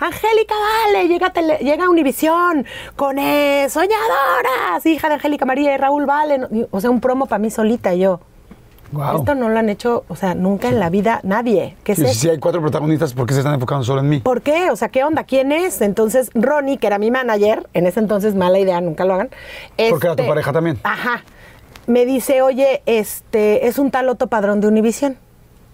Angélica 0.00 0.54
Vale, 0.86 1.08
llega, 1.08 1.30
tele- 1.32 1.58
llega 1.58 1.84
a 1.86 1.90
Univisión 1.90 2.64
con 2.96 3.18
eh, 3.18 3.66
Soñadoras, 3.68 4.83
hija 4.92 5.08
de 5.08 5.14
Angélica 5.14 5.44
María 5.44 5.74
y 5.74 5.76
Raúl 5.76 6.06
Vale. 6.06 6.38
No, 6.38 6.48
y- 6.50 6.66
O 6.70 6.80
sea, 6.80 6.90
un 6.90 7.00
promo 7.00 7.26
para 7.26 7.38
mí 7.38 7.50
solita 7.50 7.94
y 7.94 8.00
yo. 8.00 8.20
Esto 9.16 9.34
no 9.34 9.48
lo 9.48 9.58
han 9.58 9.68
hecho, 9.68 10.04
o 10.08 10.14
sea, 10.14 10.34
nunca 10.34 10.68
en 10.68 10.78
la 10.78 10.88
vida 10.88 11.20
nadie. 11.24 11.76
¿Qué 11.82 11.96
si 11.96 12.28
hay 12.28 12.38
cuatro 12.38 12.60
protagonistas, 12.60 13.12
¿por 13.12 13.26
qué 13.26 13.34
se 13.34 13.40
están 13.40 13.54
enfocando 13.54 13.82
solo 13.84 14.00
en 14.00 14.08
mí? 14.08 14.20
¿Por 14.20 14.42
qué? 14.42 14.70
O 14.70 14.76
sea, 14.76 14.88
¿qué 14.88 15.02
onda? 15.02 15.24
¿Quién 15.24 15.50
es? 15.50 15.80
Entonces, 15.80 16.30
Ronnie, 16.34 16.78
que 16.78 16.86
era 16.86 16.98
mi 16.98 17.10
manager, 17.10 17.66
en 17.72 17.86
ese 17.86 17.98
entonces, 18.00 18.36
mala 18.36 18.58
idea, 18.58 18.80
nunca 18.80 19.04
lo 19.04 19.14
hagan. 19.14 19.30
Porque 19.90 20.06
era 20.06 20.14
tu 20.14 20.22
este, 20.22 20.28
pareja 20.28 20.52
también. 20.52 20.78
Ajá. 20.84 21.24
Me 21.86 22.06
dice, 22.06 22.42
oye, 22.42 22.82
este, 22.86 23.66
es 23.66 23.78
un 23.78 23.90
tal 23.90 24.08
Otto 24.08 24.28
Padrón 24.28 24.60
de 24.60 24.68
Univisión. 24.68 25.16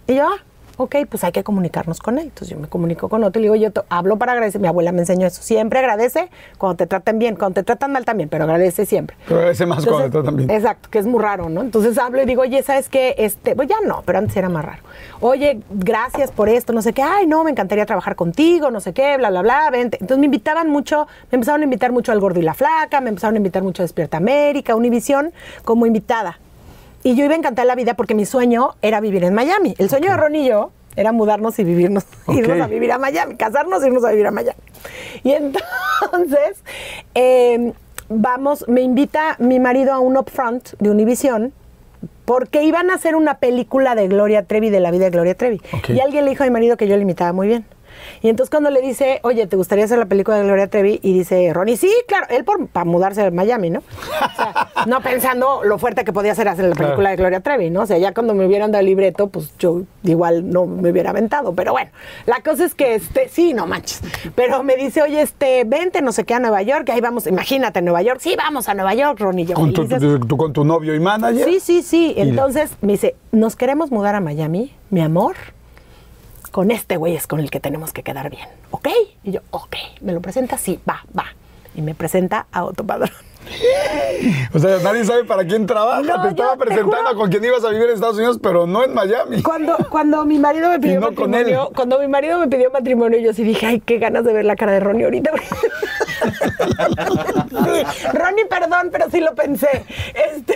Y 0.07 0.15
yo, 0.15 0.27
ah, 0.27 0.43
ok, 0.83 0.97
pues 1.11 1.25
hay 1.25 1.33
que 1.33 1.45
comunicarnos 1.45 1.99
con 1.99 2.19
él. 2.19 2.25
Entonces 2.25 2.49
yo 2.49 2.59
me 2.59 2.67
comunico 2.67 3.11
con 3.11 3.23
Otto 3.23 3.39
y 3.39 3.43
le 3.43 3.53
digo, 3.53 3.57
yo 3.57 3.85
hablo 3.91 4.17
para 4.17 4.33
agradecer. 4.33 4.63
Mi 4.63 4.67
abuela 4.67 4.93
me 4.93 5.01
enseñó 5.01 5.27
eso. 5.27 5.43
Siempre 5.43 5.79
agradece 5.79 6.31
cuando 6.57 6.77
te 6.77 6.87
tratan 6.87 7.19
bien, 7.19 7.37
cuando 7.37 7.57
te 7.57 7.65
tratan 7.65 7.93
mal 7.93 8.07
también, 8.07 8.31
pero 8.31 8.45
agradece 8.45 8.87
siempre. 8.87 9.15
Pero 9.27 9.41
agradece 9.41 9.67
más 9.67 9.85
cuando 9.85 10.05
te 10.05 10.11
tratan 10.11 10.37
bien. 10.37 10.51
Exacto, 10.51 10.89
que 10.91 10.99
es 10.99 11.07
muy 11.07 11.21
raro, 11.21 11.51
¿no? 11.51 11.61
Entonces 11.61 11.99
hablo 11.99 12.23
y 12.23 12.25
digo, 12.25 12.43
oye, 12.43 12.63
¿sabes 12.63 12.89
qué? 12.89 13.15
Este, 13.19 13.55
pues 13.55 13.69
ya 13.69 13.77
no, 13.85 14.03
pero 14.07 14.19
antes 14.19 14.35
era 14.37 14.49
más 14.49 14.65
raro. 14.65 14.83
Oye, 15.21 15.61
gracias 15.71 16.31
por 16.31 16.49
esto, 16.49 16.73
no 16.73 16.81
sé 16.81 16.95
qué. 16.95 17.03
Ay, 17.03 17.27
no, 17.27 17.45
me 17.45 17.51
encantaría 17.51 17.85
trabajar 17.85 18.17
contigo, 18.17 18.71
no 18.71 18.81
sé 18.81 18.95
qué, 18.95 19.19
bla, 19.19 19.29
bla, 19.29 19.43
bla. 19.43 19.69
Vente. 19.71 19.99
Entonces 20.01 20.19
me 20.19 20.27
invitaban 20.27 20.71
mucho, 20.71 21.07
me 21.31 21.37
empezaron 21.37 21.61
a 21.61 21.65
invitar 21.65 21.93
mucho 21.93 22.11
al 22.11 22.21
Gordo 22.21 22.41
y 22.41 22.43
la 22.43 22.55
Flaca, 22.55 23.03
me 23.03 23.11
empezaron 23.11 23.35
a 23.35 23.37
invitar 23.37 23.63
mucho 23.63 23.83
a 23.83 23.85
Despierta 23.85 24.17
América, 24.17 24.75
Univisión, 24.75 25.33
como 25.63 25.85
invitada. 25.85 26.39
Y 27.03 27.15
yo 27.15 27.25
iba 27.25 27.35
a 27.35 27.37
encantar 27.37 27.67
la 27.67 27.75
vida 27.75 27.95
porque 27.95 28.15
mi 28.15 28.27
sueño 28.27 28.75
era 28.83 29.01
vivir 29.01 29.25
en 29.25 29.35
Miami. 29.35 29.75
El 29.79 29.89
sueño 29.89 30.11
de 30.11 30.17
Ron 30.17 30.37
y 30.37 30.49
yo 30.49 30.71
era 30.97 31.13
mudarnos 31.13 31.59
y 31.59 31.65
vivirnos, 31.65 32.05
irnos 32.29 32.61
a 32.61 32.67
vivir 32.67 32.93
a 32.93 32.99
Miami, 32.99 33.37
casarnos 33.37 33.83
y 33.83 33.87
irnos 33.87 34.05
a 34.05 34.11
vivir 34.11 34.27
a 34.27 34.31
Miami. 34.31 34.59
Y 35.25 35.33
entonces, 35.33 36.63
eh, 37.15 37.73
vamos, 38.09 38.69
me 38.69 38.83
invita 38.83 39.37
mi 39.39 39.61
marido 39.61 39.93
a 39.93 40.01
un 40.01 40.17
upfront 40.17 40.71
de 40.79 40.91
Univision 40.91 41.53
porque 42.25 42.63
iban 42.63 42.91
a 42.91 42.95
hacer 42.95 43.17
una 43.17 43.39
película 43.39 43.95
de 43.95 44.07
Gloria 44.09 44.45
Trevi, 44.45 44.71
de 44.71 44.81
la 44.81 44.91
vida 44.91 45.05
de 45.05 45.11
Gloria 45.11 45.35
Trevi. 45.35 45.61
Y 45.89 46.01
alguien 46.01 46.25
le 46.25 46.31
dijo 46.31 46.45
a 46.45 46.47
mi 46.47 46.53
marido 46.53 46.77
que 46.77 46.87
yo 46.87 46.97
le 46.97 47.03
imitaba 47.03 47.33
muy 47.33 47.49
bien. 47.49 47.65
Y 48.23 48.29
entonces 48.29 48.51
cuando 48.51 48.71
le 48.71 48.81
dice, 48.81 49.21
oye, 49.23 49.47
¿te 49.47 49.57
gustaría 49.57 49.85
hacer 49.85 49.99
la 49.99 50.07
película 50.07 50.37
de 50.39 50.45
Gloria 50.45 50.69
Trevi? 50.69 51.01
Y 51.03 51.13
dice 51.13 51.53
Ronnie, 51.53 51.77
sí, 51.77 51.91
claro, 52.07 52.27
él 52.31 52.45
por, 52.45 52.67
para 52.69 52.85
mudarse 52.85 53.23
a 53.23 53.31
Miami, 53.31 53.71
¿no? 53.71 53.81
O 53.81 54.37
sea, 54.37 54.71
no 54.87 55.01
pensando 55.01 55.63
lo 55.65 55.79
fuerte 55.79 56.05
que 56.05 56.13
podía 56.13 56.35
ser 56.35 56.49
hacer 56.49 56.65
la 56.67 56.75
película 56.75 56.97
Claro. 56.97 57.11
de 57.11 57.17
Gloria 57.17 57.41
Trevi, 57.41 57.71
¿no? 57.71 57.83
O 57.83 57.87
sea, 57.87 57.99
ya 57.99 58.13
cuando 58.13 58.35
me 58.35 58.47
hubieran 58.47 58.71
dado 58.73 58.81
el 58.81 58.87
libreto, 58.87 59.29
pues 59.29 59.57
yo 59.59 59.83
igual 60.03 60.51
no 60.51 60.67
me 60.67 60.91
hubiera 60.91 61.11
aventado. 61.11 61.55
Pero 61.55 61.73
bueno, 61.73 61.91
la 62.27 62.41
cosa 62.43 62.65
es 62.65 62.75
que, 62.75 62.95
este, 62.97 63.29
sí, 63.29 63.55
no 63.55 63.67
manches. 63.67 64.01
Pero 64.35 64.63
me 64.63 64.77
dice, 64.77 65.03
oye, 65.03 65.23
este, 65.23 65.65
vente, 65.65 66.03
no 66.03 66.13
sé 66.13 66.25
qué, 66.25 66.35
a 66.35 66.41
Nueva 66.41 66.63
York, 66.63 66.89
ahí 66.91 67.01
vamos, 67.01 67.27
imagínate, 67.27 67.81
Nueva 67.83 68.03
York. 68.03 68.21
Sí, 68.21 68.35
vamos 68.37 68.69
a 68.69 68.75
Nueva 68.75 68.95
York, 68.95 69.19
Ronnie. 69.21 69.47
yo 69.47 69.55
Con 69.55 69.73
tu, 69.73 70.37
con 70.37 70.53
tu 70.53 70.65
novio 70.65 70.95
y 70.95 71.01
manager. 71.01 71.45
Sí, 71.49 71.61
sí, 71.61 71.83
sí. 71.83 72.15
Entonces 72.17 72.73
me 72.81 72.93
dice, 72.93 73.15
nos 73.33 73.57
queremos 73.57 73.91
mudar 73.91 74.15
a 74.15 74.21
Miami, 74.21 74.75
mi 74.91 75.01
amor. 75.01 75.37
Con 76.51 76.71
este 76.71 76.97
güey 76.97 77.15
es 77.17 77.27
con 77.27 77.41
el 77.41 77.51
que 77.51 77.61
tenemos 77.61 77.93
que 77.93 78.03
quedar 78.03 78.29
bien, 78.31 78.49
¿ok? 78.71 78.89
Y 79.25 79.33
yo, 79.33 79.41
ok. 79.51 79.77
¿Me 80.01 80.13
lo 80.13 80.21
presenta? 80.21 80.59
Sí, 80.59 80.81
va, 80.89 81.05
va. 81.17 81.27
Y 81.75 81.83
me 81.83 81.95
presenta 81.95 82.47
a 82.51 82.65
Otto 82.65 82.85
Padrón. 82.85 83.11
O 84.53 84.59
sea, 84.59 84.79
nadie 84.83 85.03
sabe 85.05 85.25
para 85.25 85.45
quién 85.47 85.65
trabaja. 85.67 86.03
No, 86.03 86.23
te 86.23 86.29
estaba 86.29 86.53
te 86.53 86.59
presentando 86.59 87.09
juro- 87.11 87.17
con 87.17 87.31
quien 87.31 87.43
ibas 87.45 87.65
a 87.65 87.71
vivir 87.71 87.85
en 87.89 87.95
Estados 87.95 88.17
Unidos, 88.17 88.39
pero 88.43 88.67
no 88.67 88.85
en 88.85 88.93
Miami. 88.93 89.43
Cuando, 89.43 89.77
cuando 89.89 90.25
mi 90.27 90.39
marido 90.39 90.69
me 90.69 90.79
pidió 90.81 91.01
no 91.01 91.11
matrimonio, 91.11 91.71
cuando 91.75 91.99
mi 91.99 92.07
marido 92.09 92.39
me 92.39 92.49
pidió 92.49 92.71
matrimonio, 92.71 93.19
yo 93.19 93.33
sí 93.33 93.43
dije, 93.45 93.65
ay, 93.67 93.81
qué 93.81 93.99
ganas 93.99 94.25
de 94.25 94.33
ver 94.35 94.45
la 94.45 94.57
cara 94.57 94.73
de 94.73 94.81
Ronnie 94.81 95.05
ahorita. 95.05 95.31
Sí, 97.49 98.07
Ronnie, 98.13 98.45
perdón, 98.47 98.89
pero 98.93 99.09
sí 99.11 99.21
lo 99.21 99.35
pensé. 99.35 99.85
Este, 100.35 100.55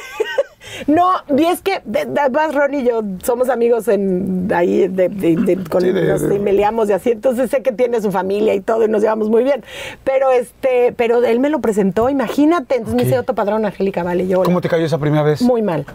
no, 0.86 1.10
y 1.36 1.44
es 1.44 1.60
que 1.60 1.80
de- 1.84 2.04
de- 2.06 2.20
además 2.20 2.54
Ronnie 2.54 2.80
y 2.80 2.84
yo 2.86 3.02
somos 3.22 3.48
amigos 3.48 3.88
en 3.88 4.48
ahí 4.54 4.88
de, 4.88 5.08
de- 5.08 5.36
de- 5.36 5.64
con 5.68 5.80
Sí, 5.82 5.92
nos 5.92 6.22
de- 6.22 6.36
emailamos 6.36 6.88
y 6.88 6.92
así, 6.92 7.10
entonces 7.12 7.50
sé 7.50 7.62
que 7.62 7.72
tiene 7.72 8.00
su 8.00 8.10
familia 8.12 8.54
y 8.54 8.60
todo 8.60 8.84
y 8.84 8.88
nos 8.88 9.02
llevamos 9.02 9.28
muy 9.30 9.44
bien. 9.44 9.62
Pero 10.04 10.30
este, 10.30 10.92
pero 10.96 11.24
él 11.24 11.40
me 11.40 11.48
lo 11.50 11.60
presentó, 11.60 12.08
imagínate. 12.08 12.76
Entonces 12.76 12.94
me 12.94 13.02
Ok. 13.02 13.06
dice 13.06 13.18
Otto 13.18 13.34
Padrón, 13.34 13.64
Angélica, 13.64 14.02
vale, 14.02 14.26
yo. 14.26 14.38
hola. 14.40 14.44
¿Cómo 14.46 14.60
te 14.60 14.68
cayó 14.68 14.84
esa 14.86 14.98
primera 14.98 15.22
vez? 15.22 15.42
Muy 15.42 15.62
mal, 15.62 15.86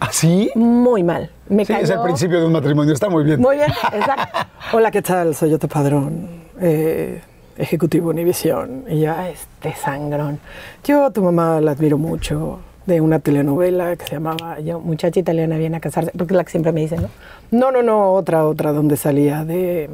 ¿Ah, 0.00 0.08
sí? 0.12 0.50
muy 0.54 1.02
mal. 1.02 1.30
Me 1.48 1.64
Sí, 1.64 1.72
cayó. 1.72 1.84
es 1.84 1.90
el 1.90 2.00
principio 2.02 2.40
de 2.40 2.46
un 2.46 2.52
matrimonio. 2.52 2.92
Está 2.92 3.08
muy 3.08 3.24
bien. 3.24 3.40
Muy 3.40 3.56
bien, 3.56 3.70
exacto. 3.92 4.38
Hola, 4.72 4.90
¿qué 4.90 5.02
tal? 5.02 5.34
Soy 5.34 5.54
Otto 5.54 5.68
Padrón, 5.68 6.28
eh, 6.60 7.22
ejecutivo 7.56 8.10
Univisión. 8.10 8.84
Y 8.88 9.00
yo, 9.00 9.12
"Ah, 9.12 9.30
este 9.30 9.74
sangrón. 9.74 10.38
Yo 10.84 11.06
a 11.06 11.10
tu 11.10 11.22
mamá 11.22 11.60
la 11.60 11.70
admiro 11.72 11.96
mucho 11.98 12.58
de 12.86 13.00
una 13.00 13.18
telenovela 13.18 13.96
que 13.96 14.06
se 14.06 14.12
llamaba 14.12 14.60
yo, 14.60 14.80
Muchacha 14.80 15.20
Italiana 15.20 15.56
viene 15.58 15.76
a 15.76 15.80
casarse, 15.80 16.12
porque 16.16 16.32
es 16.34 16.36
la 16.36 16.44
que 16.44 16.50
siempre 16.50 16.72
me 16.72 16.80
dicen, 16.80 17.02
¿no? 17.02 17.08
No, 17.50 17.70
no, 17.72 17.82
no, 17.82 18.12
otra, 18.12 18.46
otra, 18.46 18.72
donde 18.72 18.96
salía 18.96 19.44
de, 19.44 19.90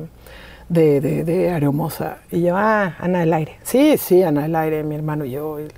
de, 0.68 1.00
de, 1.00 1.24
de 1.24 1.50
Areomosa. 1.50 2.18
Y 2.30 2.42
yo, 2.42 2.56
ah, 2.56 2.94
Ana 2.98 3.20
del 3.20 3.32
Aire. 3.32 3.56
Sí, 3.62 3.96
sí, 3.98 4.22
Ana 4.22 4.42
del 4.42 4.54
Aire, 4.56 4.82
mi 4.84 4.94
hermano 4.94 5.24
y 5.24 5.30
yo. 5.32 5.58
Y- 5.60 5.68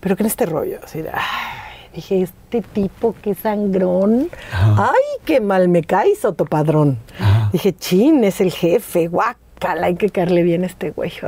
Pero 0.00 0.16
que 0.16 0.22
en 0.22 0.26
este 0.26 0.46
rollo, 0.46 0.78
así 0.82 1.02
de, 1.02 1.10
ay, 1.10 1.90
dije, 1.94 2.22
este 2.22 2.62
tipo, 2.62 3.14
qué 3.22 3.34
sangrón. 3.34 4.28
Ay, 4.52 5.20
qué 5.24 5.40
mal 5.40 5.68
me 5.68 5.82
caes, 5.82 6.24
Otto 6.24 6.44
Padrón. 6.46 6.98
Dije, 7.52 7.74
chin, 7.74 8.24
es 8.24 8.40
el 8.40 8.50
jefe, 8.52 9.06
guácala, 9.08 9.86
hay 9.86 9.96
que 9.96 10.08
caerle 10.10 10.42
bien 10.42 10.62
a 10.64 10.66
este 10.66 10.90
güey. 10.92 11.12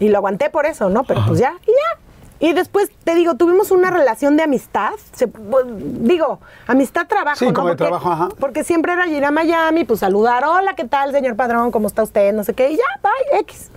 Y 0.00 0.08
lo 0.08 0.18
aguanté 0.18 0.50
por 0.50 0.66
eso, 0.66 0.90
¿no? 0.90 1.04
Pero 1.04 1.24
pues 1.26 1.38
ya, 1.38 1.54
y 1.62 1.70
ya. 1.70 2.00
Y 2.44 2.52
después, 2.52 2.90
te 3.04 3.14
digo, 3.14 3.36
tuvimos 3.36 3.70
una 3.70 3.90
relación 3.90 4.36
de 4.36 4.42
amistad. 4.42 4.90
Se- 5.14 5.28
pues, 5.28 5.64
digo, 5.66 6.40
amistad-trabajo. 6.66 7.38
Sí, 7.38 7.46
¿no? 7.46 7.54
como 7.54 7.68
de 7.68 7.72
Porque- 7.76 7.84
trabajo, 7.88 8.10
ajá. 8.10 8.28
Porque 8.38 8.64
siempre 8.64 8.92
era 8.92 9.06
ir 9.08 9.24
a 9.24 9.30
Miami, 9.30 9.84
pues 9.84 10.00
saludar, 10.00 10.44
hola, 10.44 10.74
¿qué 10.74 10.84
tal, 10.84 11.12
señor 11.12 11.36
padrón? 11.36 11.70
¿Cómo 11.70 11.86
está 11.88 12.02
usted? 12.02 12.34
No 12.34 12.44
sé 12.44 12.52
qué. 12.52 12.70
Y 12.70 12.76
ya, 12.76 12.82
bye, 13.02 13.40
X. 13.40 13.70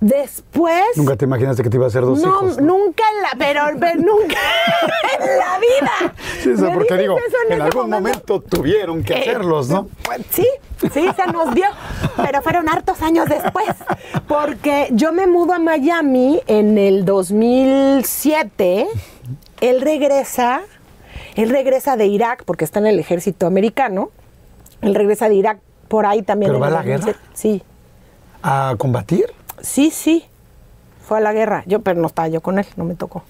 Después... 0.00 0.84
Nunca 0.96 1.16
te 1.16 1.24
imaginaste 1.24 1.62
que 1.62 1.70
te 1.70 1.76
iba 1.76 1.86
a 1.86 1.88
hacer 1.88 2.02
dos 2.02 2.20
no, 2.20 2.28
hijos. 2.28 2.58
¿no? 2.58 2.78
nunca 2.78 3.02
en 3.16 3.22
la, 3.22 3.30
pero, 3.36 3.62
pero 3.80 4.00
nunca 4.00 4.36
en 5.20 5.38
la 5.38 5.58
vida. 5.58 6.14
Sí, 6.40 6.50
eso 6.50 6.70
porque 6.72 6.96
digo, 6.96 7.18
eso 7.18 7.36
en, 7.48 7.60
algún 7.62 7.90
momento 7.90 8.40
tuvieron 8.40 9.02
que 9.02 9.14
Eh, 9.14 9.20
hacerlos, 9.22 9.68
¿no? 9.68 9.88
pues, 10.04 10.20
Sí, 10.30 10.46
sí, 10.92 11.08
se 11.16 11.32
nos 11.32 11.52
dio, 11.52 11.66
pero 12.16 12.42
fueron 12.42 12.68
hartos 12.68 13.02
años 13.02 13.26
después, 13.28 13.66
porque 14.28 14.88
yo 14.92 15.12
me 15.12 15.26
mudo 15.26 15.54
a 15.54 15.58
Miami 15.58 16.40
en 16.46 16.78
el 16.78 17.04
2007, 17.04 18.86
él 19.60 19.80
regresa, 19.80 20.60
él 21.34 21.50
regresa 21.50 21.96
de 21.96 22.06
Irak, 22.06 22.44
porque 22.44 22.64
está 22.64 22.78
en 22.78 22.86
el 22.86 23.00
ejército 23.00 23.46
americano, 23.46 24.10
él 24.80 24.94
regresa 24.94 25.28
de 25.28 25.34
Irak 25.34 25.58
por 25.88 26.06
ahí 26.06 26.22
también. 26.22 26.52
¿Pero 26.52 26.58
en 26.58 26.62
va 26.62 26.66
a 26.68 26.82
la 26.82 26.82
guerra? 26.84 27.06
2007. 27.06 27.18
Sí, 27.34 27.62
¿A 28.42 28.74
combatir? 28.78 29.26
Sí, 29.62 29.90
sí, 29.90 30.24
fue 31.06 31.18
a 31.18 31.20
la 31.20 31.32
guerra, 31.32 31.62
yo, 31.66 31.80
pero 31.80 32.00
no 32.00 32.06
estaba 32.06 32.28
yo 32.28 32.40
con 32.40 32.58
él, 32.58 32.66
no 32.76 32.84
me 32.84 32.94
tocó. 32.94 33.22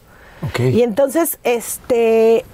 Y 0.59 0.83
entonces, 0.83 1.39
este, 1.43 2.45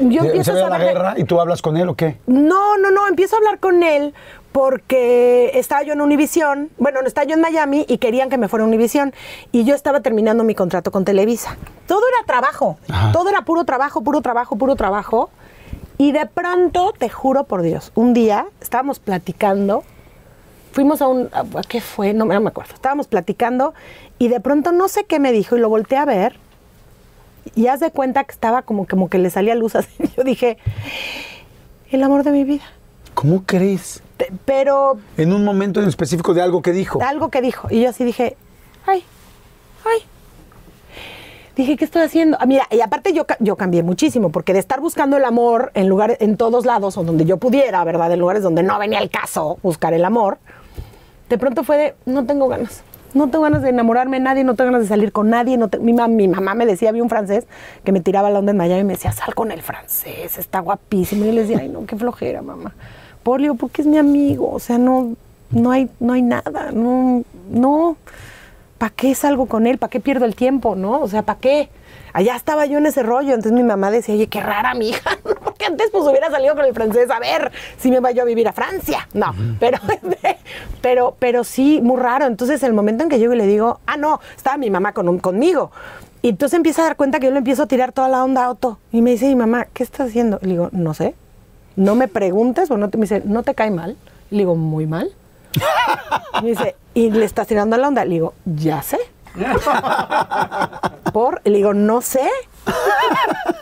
yo 0.00 0.22
¿Se- 0.22 0.26
empiezo 0.28 0.52
¿Se 0.52 0.56
ve 0.58 0.62
a 0.64 0.68
la 0.70 0.78
guerra 0.78 1.14
y 1.16 1.24
tú 1.24 1.40
hablas 1.40 1.60
con 1.62 1.76
él 1.76 1.88
o 1.88 1.94
qué? 1.94 2.16
no, 2.26 2.78
no, 2.78 2.90
no, 2.90 3.06
empiezo 3.08 3.36
a 3.36 3.38
hablar 3.38 3.58
con 3.58 3.82
él 3.82 4.14
porque 4.52 5.50
estaba 5.54 5.82
yo 5.82 5.92
en 5.92 6.00
Univisión, 6.00 6.70
bueno, 6.78 7.00
no 7.02 7.06
estaba 7.08 7.26
yo 7.26 7.34
en 7.34 7.40
Miami 7.40 7.84
y 7.88 7.98
querían 7.98 8.28
que 8.30 8.38
me 8.38 8.48
fuera 8.48 8.64
a 8.64 8.68
Univisión 8.68 9.12
y 9.52 9.64
yo 9.64 9.74
estaba 9.74 10.00
terminando 10.00 10.44
mi 10.44 10.54
contrato 10.54 10.90
con 10.90 11.04
Televisa. 11.04 11.56
Todo 11.86 12.00
era 12.08 12.26
trabajo, 12.26 12.78
Ajá. 12.88 13.12
todo 13.12 13.28
era 13.28 13.42
puro 13.42 13.64
trabajo, 13.64 14.02
puro 14.02 14.20
trabajo, 14.22 14.56
puro 14.56 14.74
trabajo. 14.74 15.30
Y 15.98 16.12
de 16.12 16.26
pronto, 16.26 16.94
te 16.96 17.08
juro 17.08 17.44
por 17.44 17.62
Dios, 17.62 17.92
un 17.94 18.14
día 18.14 18.46
estábamos 18.60 18.98
platicando, 19.00 19.84
fuimos 20.72 21.00
a 21.02 21.08
un, 21.08 21.28
a- 21.32 21.40
¿a 21.40 21.62
¿qué 21.68 21.80
fue? 21.80 22.12
No, 22.14 22.24
no 22.24 22.40
me 22.40 22.48
acuerdo, 22.48 22.74
estábamos 22.74 23.06
platicando 23.06 23.74
y 24.18 24.28
de 24.28 24.40
pronto 24.40 24.72
no 24.72 24.88
sé 24.88 25.04
qué 25.04 25.18
me 25.18 25.32
dijo 25.32 25.56
y 25.56 25.60
lo 25.60 25.68
volteé 25.68 25.98
a 25.98 26.04
ver 26.04 26.36
Y 27.54 27.66
haz 27.68 27.80
de 27.80 27.90
cuenta 27.90 28.24
que 28.24 28.32
estaba 28.32 28.62
como, 28.62 28.86
como 28.86 29.08
que 29.08 29.18
le 29.18 29.30
salía 29.30 29.54
luz 29.54 29.74
así. 29.76 29.90
Yo 30.16 30.24
dije, 30.24 30.58
el 31.90 32.02
amor 32.02 32.22
de 32.24 32.30
mi 32.32 32.44
vida. 32.44 32.64
¿Cómo 33.14 33.42
crees? 33.46 34.02
Te- 34.16 34.30
Pero 34.44 34.98
En 35.16 35.32
un 35.32 35.44
momento 35.44 35.80
en 35.80 35.88
específico 35.88 36.34
de 36.34 36.42
algo 36.42 36.60
que 36.62 36.72
dijo. 36.72 37.00
algo 37.02 37.30
que 37.30 37.40
dijo. 37.40 37.68
Y 37.70 37.80
yo 37.82 37.88
así 37.90 38.04
dije, 38.04 38.36
ay, 38.86 39.02
ay. 39.84 40.02
Dije, 41.56 41.76
¿qué 41.76 41.84
estoy 41.84 42.02
haciendo? 42.02 42.36
Ah, 42.40 42.46
mira, 42.46 42.68
y 42.70 42.80
aparte 42.82 43.12
yo, 43.12 43.26
yo 43.40 43.56
cambié 43.56 43.82
muchísimo, 43.82 44.30
porque 44.30 44.52
de 44.52 44.60
estar 44.60 44.80
buscando 44.80 45.16
el 45.16 45.24
amor 45.24 45.72
en 45.74 45.88
lugares, 45.88 46.16
en 46.20 46.36
todos 46.36 46.64
lados, 46.64 46.96
o 46.96 47.02
donde 47.02 47.24
yo 47.24 47.38
pudiera, 47.38 47.82
¿verdad? 47.82 48.12
En 48.12 48.20
lugares 48.20 48.44
donde 48.44 48.62
no 48.62 48.78
venía 48.78 49.00
el 49.00 49.10
caso 49.10 49.58
buscar 49.64 49.92
el 49.92 50.04
amor, 50.04 50.38
de 51.28 51.38
pronto 51.38 51.64
fue 51.64 51.76
de, 51.78 51.94
no 52.06 52.24
tengo 52.26 52.48
ganas. 52.48 52.82
No 53.14 53.28
tengo 53.30 53.44
ganas 53.44 53.62
de 53.62 53.70
enamorarme 53.70 54.18
de 54.18 54.24
nadie, 54.24 54.44
no 54.44 54.54
tengo 54.54 54.68
ganas 54.70 54.82
de 54.82 54.88
salir 54.88 55.12
con 55.12 55.30
nadie. 55.30 55.56
No 55.56 55.68
te- 55.68 55.78
mi, 55.78 55.92
mam- 55.94 56.10
mi 56.10 56.28
mamá 56.28 56.54
me 56.54 56.66
decía, 56.66 56.90
había 56.90 57.02
un 57.02 57.08
francés 57.08 57.46
que 57.82 57.90
me 57.92 58.00
tiraba 58.00 58.28
la 58.28 58.38
onda 58.38 58.50
en 58.52 58.58
Miami 58.58 58.80
y 58.82 58.84
me 58.84 58.92
decía, 58.94 59.12
sal 59.12 59.34
con 59.34 59.50
el 59.50 59.62
francés, 59.62 60.36
está 60.38 60.60
guapísimo. 60.60 61.24
Y 61.24 61.28
yo 61.28 61.32
le 61.32 61.40
decía, 61.42 61.58
ay, 61.60 61.68
no, 61.70 61.86
qué 61.86 61.96
flojera, 61.96 62.42
mamá. 62.42 62.74
Polio, 63.22 63.54
porque 63.54 63.80
es 63.82 63.88
mi 63.88 63.96
amigo. 63.96 64.50
O 64.52 64.58
sea, 64.58 64.76
no, 64.78 65.14
no, 65.50 65.70
hay, 65.70 65.88
no 66.00 66.12
hay 66.12 66.20
nada. 66.22 66.70
No, 66.72 67.22
no. 67.50 67.96
¿Para 68.76 68.90
qué 68.90 69.14
salgo 69.14 69.46
con 69.46 69.66
él? 69.66 69.78
¿Para 69.78 69.90
qué 69.90 70.00
pierdo 70.00 70.24
el 70.26 70.34
tiempo? 70.36 70.76
¿No? 70.76 71.00
O 71.00 71.08
sea, 71.08 71.22
¿para 71.22 71.38
qué? 71.38 71.70
Allá 72.12 72.36
estaba 72.36 72.66
yo 72.66 72.78
en 72.78 72.86
ese 72.86 73.02
rollo. 73.02 73.30
Entonces 73.30 73.52
mi 73.52 73.62
mamá 73.62 73.90
decía, 73.90 74.14
oye, 74.14 74.26
qué 74.28 74.40
rara 74.40 74.74
mi 74.74 74.90
hija. 74.90 75.10
Porque 75.44 75.64
antes 75.66 75.90
pues 75.90 76.04
hubiera 76.04 76.30
salido 76.30 76.54
con 76.54 76.64
el 76.64 76.74
francés. 76.74 77.10
A 77.10 77.18
ver, 77.18 77.50
si 77.78 77.90
me 77.90 78.00
vaya 78.00 78.16
yo 78.18 78.22
a 78.22 78.26
vivir 78.26 78.48
a 78.48 78.52
Francia. 78.52 79.08
No, 79.14 79.34
pero, 79.60 79.78
pero, 80.80 81.16
pero 81.18 81.44
sí, 81.44 81.80
muy 81.82 81.98
raro. 82.00 82.26
Entonces 82.26 82.62
el 82.62 82.72
momento 82.72 83.02
en 83.04 83.08
que 83.10 83.18
llego 83.18 83.34
y 83.34 83.36
le 83.36 83.46
digo, 83.46 83.80
ah, 83.86 83.96
no, 83.96 84.20
estaba 84.36 84.56
mi 84.56 84.70
mamá 84.70 84.92
con 84.92 85.08
un- 85.08 85.18
conmigo. 85.18 85.70
Y 86.22 86.30
entonces 86.30 86.56
empieza 86.56 86.82
a 86.82 86.86
dar 86.86 86.96
cuenta 86.96 87.20
que 87.20 87.26
yo 87.26 87.32
le 87.32 87.38
empiezo 87.38 87.62
a 87.62 87.66
tirar 87.66 87.92
toda 87.92 88.08
la 88.08 88.24
onda 88.24 88.44
a 88.44 88.50
Otto. 88.50 88.78
Y 88.92 89.02
me 89.02 89.10
dice, 89.10 89.26
mi 89.26 89.36
mamá, 89.36 89.66
¿qué 89.72 89.82
estás 89.84 90.08
haciendo? 90.08 90.38
Y 90.42 90.46
le 90.46 90.52
digo, 90.52 90.68
no 90.72 90.94
sé. 90.94 91.14
No 91.76 91.94
me 91.94 92.08
preguntes, 92.08 92.70
o 92.72 92.76
no 92.76 92.88
te, 92.88 92.98
me 92.98 93.02
dice, 93.02 93.22
¿no 93.24 93.44
te 93.44 93.54
cae 93.54 93.70
mal? 93.70 93.96
Y 94.30 94.34
le 94.34 94.38
digo, 94.40 94.56
muy 94.56 94.86
mal. 94.86 95.12
Y 96.40 96.42
me 96.42 96.48
dice, 96.50 96.74
¿y 96.94 97.10
le 97.12 97.24
estás 97.24 97.46
tirando 97.46 97.76
la 97.76 97.86
onda? 97.88 98.04
Le 98.04 98.14
digo, 98.14 98.34
ya 98.44 98.82
sé. 98.82 98.98
Por, 101.12 101.40
le 101.44 101.56
digo, 101.58 101.74
no 101.74 102.00
sé. 102.00 102.28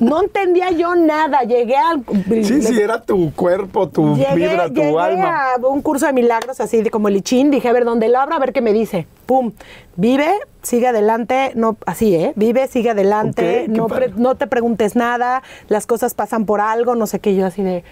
No 0.00 0.20
entendía 0.22 0.70
yo 0.72 0.94
nada. 0.96 1.42
Llegué 1.42 1.76
al. 1.76 2.04
Sí, 2.44 2.60
sí, 2.62 2.80
era 2.80 3.00
tu 3.02 3.32
cuerpo, 3.34 3.88
tu 3.88 4.16
Llegué, 4.16 4.34
vibra, 4.48 4.68
tu 4.68 4.74
llegué 4.74 4.98
alma. 4.98 5.52
a 5.54 5.66
un 5.66 5.80
curso 5.80 6.06
de 6.06 6.12
milagros 6.12 6.60
así 6.60 6.82
de 6.82 6.90
como 6.90 7.08
lichín. 7.08 7.50
Dije, 7.50 7.68
a 7.68 7.72
ver, 7.72 7.84
donde 7.84 8.08
lo 8.08 8.18
abra, 8.18 8.36
a 8.36 8.38
ver 8.40 8.52
qué 8.52 8.60
me 8.60 8.72
dice. 8.72 9.06
Pum. 9.26 9.52
Vive, 9.96 10.28
sigue 10.62 10.88
adelante. 10.88 11.52
No, 11.54 11.76
así, 11.86 12.14
¿eh? 12.14 12.32
Vive, 12.34 12.66
sigue 12.66 12.90
adelante. 12.90 13.66
Pre- 13.88 14.10
no 14.16 14.34
te 14.34 14.46
preguntes 14.48 14.96
nada. 14.96 15.42
Las 15.68 15.86
cosas 15.86 16.14
pasan 16.14 16.44
por 16.46 16.60
algo. 16.60 16.94
No 16.96 17.06
sé 17.06 17.20
qué. 17.20 17.36
Yo 17.36 17.46
así 17.46 17.62
de, 17.62 17.84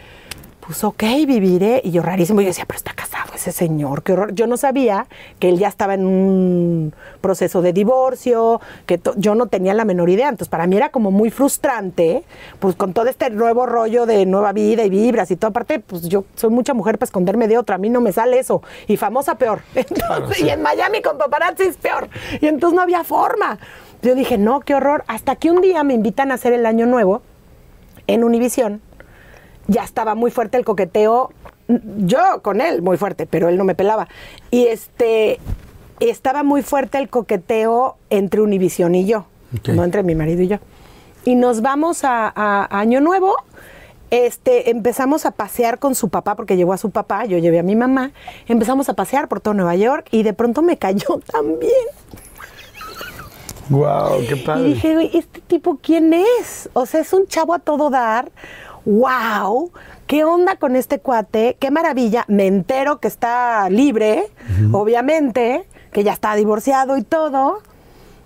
pues 0.66 0.82
ok, 0.82 1.02
viviré. 1.26 1.80
Y 1.84 1.90
yo 1.90 2.02
rarísimo. 2.02 2.40
Yo 2.40 2.48
decía, 2.48 2.64
pero 2.66 2.78
está 2.78 2.92
casado 2.94 3.32
ese 3.34 3.52
señor. 3.52 4.02
Qué 4.02 4.12
horror. 4.12 4.34
Yo 4.34 4.46
no 4.46 4.56
sabía 4.56 5.06
que 5.38 5.48
él 5.48 5.58
ya 5.58 5.68
estaba 5.68 5.94
en 5.94 6.06
un 6.06 6.94
proceso 7.20 7.60
de 7.60 7.72
divorcio. 7.72 8.60
Que 8.86 9.00
yo 9.16 9.34
no 9.34 9.46
tenía 9.46 9.74
la 9.74 9.84
menor 9.84 10.08
idea. 10.08 10.28
Entonces, 10.28 10.48
para 10.48 10.66
mí 10.66 10.76
era 10.76 10.88
como 10.90 11.10
muy 11.10 11.30
frustrante. 11.30 12.24
Pues 12.60 12.76
con 12.76 12.94
todo 12.94 13.08
este 13.08 13.28
nuevo 13.30 13.66
rollo 13.66 14.06
de 14.06 14.24
nueva 14.26 14.52
vida 14.52 14.84
y 14.84 14.90
vibras 14.90 15.30
y 15.30 15.36
todo. 15.36 15.50
Aparte, 15.50 15.80
pues 15.80 16.02
yo 16.08 16.24
soy 16.34 16.50
mucha 16.50 16.72
mujer 16.72 16.98
para 16.98 17.06
esconderme 17.06 17.46
de 17.46 17.58
otra. 17.58 17.76
A 17.76 17.78
mí 17.78 17.90
no 17.90 18.00
me 18.00 18.12
sale 18.12 18.38
eso. 18.38 18.62
Y 18.86 18.96
famosa 18.96 19.36
peor. 19.36 19.60
Entonces, 19.74 20.38
sí. 20.38 20.44
Y 20.46 20.48
en 20.48 20.62
Miami 20.62 21.02
con 21.02 21.18
paparazzi 21.18 21.64
es 21.64 21.76
peor. 21.76 22.08
Y 22.40 22.46
entonces 22.46 22.74
no 22.74 22.82
había 22.82 23.04
forma. 23.04 23.58
Yo 24.02 24.14
dije, 24.14 24.38
no, 24.38 24.60
qué 24.60 24.74
horror. 24.74 25.04
Hasta 25.08 25.36
que 25.36 25.50
un 25.50 25.60
día 25.60 25.82
me 25.84 25.94
invitan 25.94 26.30
a 26.30 26.34
hacer 26.34 26.52
el 26.52 26.66
año 26.66 26.86
nuevo 26.86 27.22
en 28.06 28.24
Univisión. 28.24 28.80
Ya 29.68 29.84
estaba 29.84 30.14
muy 30.14 30.30
fuerte 30.30 30.56
el 30.58 30.64
coqueteo. 30.64 31.30
Yo 31.68 32.18
con 32.42 32.60
él, 32.60 32.82
muy 32.82 32.96
fuerte, 32.98 33.26
pero 33.26 33.48
él 33.48 33.56
no 33.56 33.64
me 33.64 33.74
pelaba. 33.74 34.08
Y 34.50 34.66
este 34.66 35.38
estaba 36.00 36.42
muy 36.42 36.62
fuerte 36.62 36.98
el 36.98 37.08
coqueteo 37.08 37.96
entre 38.10 38.40
Univisión 38.42 38.94
y 38.94 39.06
yo, 39.06 39.24
no 39.72 39.84
entre 39.84 40.02
mi 40.02 40.14
marido 40.14 40.42
y 40.42 40.48
yo. 40.48 40.56
Y 41.24 41.36
nos 41.36 41.62
vamos 41.62 42.04
a, 42.04 42.26
a- 42.26 42.64
a 42.64 42.80
Año 42.80 43.00
Nuevo. 43.00 43.34
Este, 44.10 44.70
empezamos 44.70 45.24
a 45.24 45.30
pasear 45.30 45.78
con 45.78 45.94
su 45.94 46.08
papá, 46.10 46.34
porque 46.36 46.56
llevó 46.56 46.72
a 46.74 46.76
su 46.76 46.90
papá, 46.90 47.24
yo 47.24 47.38
llevé 47.38 47.58
a 47.58 47.62
mi 47.62 47.74
mamá. 47.74 48.10
Empezamos 48.46 48.88
a 48.90 48.94
pasear 48.94 49.26
por 49.28 49.40
todo 49.40 49.54
Nueva 49.54 49.74
York 49.74 50.06
y 50.10 50.22
de 50.22 50.34
pronto 50.34 50.60
me 50.62 50.76
cayó 50.76 51.18
también. 51.32 51.72
Wow, 53.70 54.20
qué 54.28 54.36
padre. 54.36 54.68
Y 54.68 54.74
dije, 54.74 54.94
güey, 54.94 55.10
¿este 55.16 55.40
tipo 55.40 55.78
quién 55.82 56.12
es? 56.12 56.68
O 56.74 56.84
sea, 56.84 57.00
es 57.00 57.12
un 57.14 57.26
chavo 57.26 57.54
a 57.54 57.58
todo 57.58 57.88
dar. 57.88 58.30
¡Wow! 58.84 59.70
¿Qué 60.06 60.24
onda 60.24 60.56
con 60.56 60.76
este 60.76 60.98
cuate? 60.98 61.56
¡Qué 61.58 61.70
maravilla! 61.70 62.24
Me 62.28 62.46
entero 62.46 63.00
que 63.00 63.08
está 63.08 63.68
libre, 63.70 64.30
obviamente, 64.72 65.64
que 65.92 66.04
ya 66.04 66.12
está 66.12 66.34
divorciado 66.34 66.98
y 66.98 67.02
todo. 67.02 67.60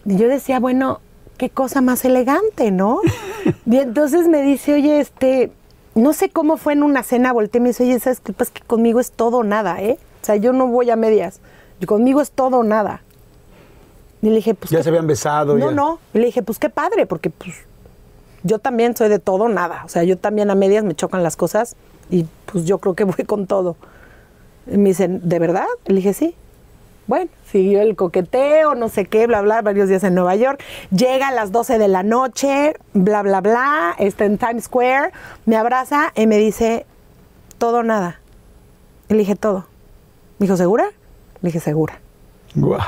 Y 0.05 0.16
yo 0.16 0.28
decía, 0.28 0.59
bueno, 0.59 1.01
qué 1.36 1.51
cosa 1.51 1.80
más 1.80 2.05
elegante, 2.05 2.72
¿no? 2.72 3.01
y 3.66 3.76
entonces 3.76 4.26
me 4.26 4.43
dice, 4.43 4.74
oye, 4.74 5.01
este, 5.01 5.52
no 5.94 6.12
sé 6.12 6.30
cómo 6.30 6.56
fue 6.56 6.72
en 6.72 6.82
una 6.82 7.05
cena, 7.05 7.32
volteé 7.32 7.60
y 7.60 7.62
me 7.62 7.68
dice, 7.68 7.85
oye, 7.85 8.01
¿sabes 8.01 8.20
qué? 8.20 8.32
Pues 8.32 8.51
que 8.51 8.62
conmigo 8.62 8.98
es 8.98 9.12
todo 9.12 9.39
o 9.39 9.44
nada, 9.44 9.80
¿eh? 9.80 9.98
O 10.22 10.26
sea, 10.26 10.36
yo 10.36 10.52
no 10.52 10.66
voy 10.66 10.90
a 10.90 10.97
medias. 10.97 11.40
Yo, 11.80 11.86
conmigo 11.86 12.20
es 12.20 12.32
todo 12.32 12.59
o 12.59 12.64
nada. 12.64 13.02
Y 14.20 14.30
le 14.30 14.36
dije, 14.36 14.55
pues. 14.55 14.70
Ya 14.70 14.78
¿qué 14.78 14.82
se 14.82 14.89
habían 14.89 15.06
besado. 15.06 15.56
no, 15.56 15.70
ya. 15.70 15.74
no. 15.76 16.01
Y 16.12 16.18
le 16.18 16.26
dije, 16.26 16.43
pues 16.43 16.59
qué 16.59 16.68
padre, 16.68 17.06
porque 17.06 17.30
pues 17.30 17.55
yo 18.43 18.59
también 18.59 18.97
soy 18.97 19.09
de 19.09 19.19
todo, 19.19 19.48
nada. 19.48 19.82
O 19.85 19.89
sea, 19.89 20.05
yo 20.05 20.16
también 20.16 20.51
a 20.51 20.55
medias 20.55 20.85
me 20.85 20.94
chocan 20.94 21.23
las 21.23 21.36
cosas 21.36 21.77
y 22.10 22.27
pues 22.47 22.65
yo 22.65 22.78
creo 22.78 22.94
que 22.94 23.05
voy 23.05 23.24
con 23.27 23.47
todo. 23.47 23.77
Y 24.66 24.77
me 24.77 24.90
dicen, 24.90 25.20
¿de 25.24 25.39
verdad? 25.39 25.66
Le 25.86 25.97
dije, 25.97 26.12
sí. 26.12 26.35
Bueno, 27.06 27.31
siguió 27.51 27.81
el 27.81 27.97
coqueteo, 27.97 28.74
no 28.74 28.90
sé 28.90 29.06
qué, 29.06 29.27
bla, 29.27 29.40
bla, 29.40 29.62
varios 29.62 29.89
días 29.89 30.05
en 30.05 30.15
Nueva 30.15 30.36
York. 30.36 30.62
Llega 30.90 31.28
a 31.28 31.32
las 31.32 31.52
12 31.52 31.78
de 31.78 31.89
la 31.89 32.02
noche, 32.02 32.74
bla, 32.93 33.23
bla, 33.23 33.40
bla, 33.40 33.94
está 33.98 34.27
en 34.27 34.36
Times 34.36 34.65
Square, 34.65 35.12
me 35.47 35.56
abraza 35.56 36.12
y 36.15 36.27
me 36.27 36.36
dice, 36.36 36.85
todo 37.56 37.82
nada. 37.82 38.20
Le 39.09 39.16
dije, 39.16 39.36
todo. 39.36 39.65
Me 40.39 40.44
dijo, 40.44 40.59
¿segura? 40.59 40.90
Le 41.40 41.48
dije, 41.48 41.60
segura. 41.60 41.98
Wow. 42.55 42.78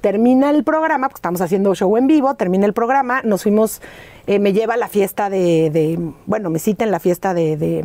Termina 0.00 0.50
el 0.50 0.62
programa, 0.64 1.08
porque 1.08 1.18
estamos 1.18 1.40
haciendo 1.40 1.74
show 1.74 1.96
en 1.96 2.06
vivo, 2.06 2.34
termina 2.34 2.66
el 2.66 2.74
programa, 2.74 3.22
nos 3.22 3.42
fuimos, 3.42 3.80
eh, 4.28 4.38
me 4.38 4.52
lleva 4.52 4.74
a 4.74 4.76
la 4.76 4.86
fiesta 4.88 5.28
de, 5.30 5.70
de- 5.70 5.98
bueno, 6.26 6.50
me 6.50 6.60
cita 6.60 6.84
en 6.84 6.92
la 6.92 7.00
fiesta 7.00 7.34
de, 7.34 7.56
de, 7.56 7.84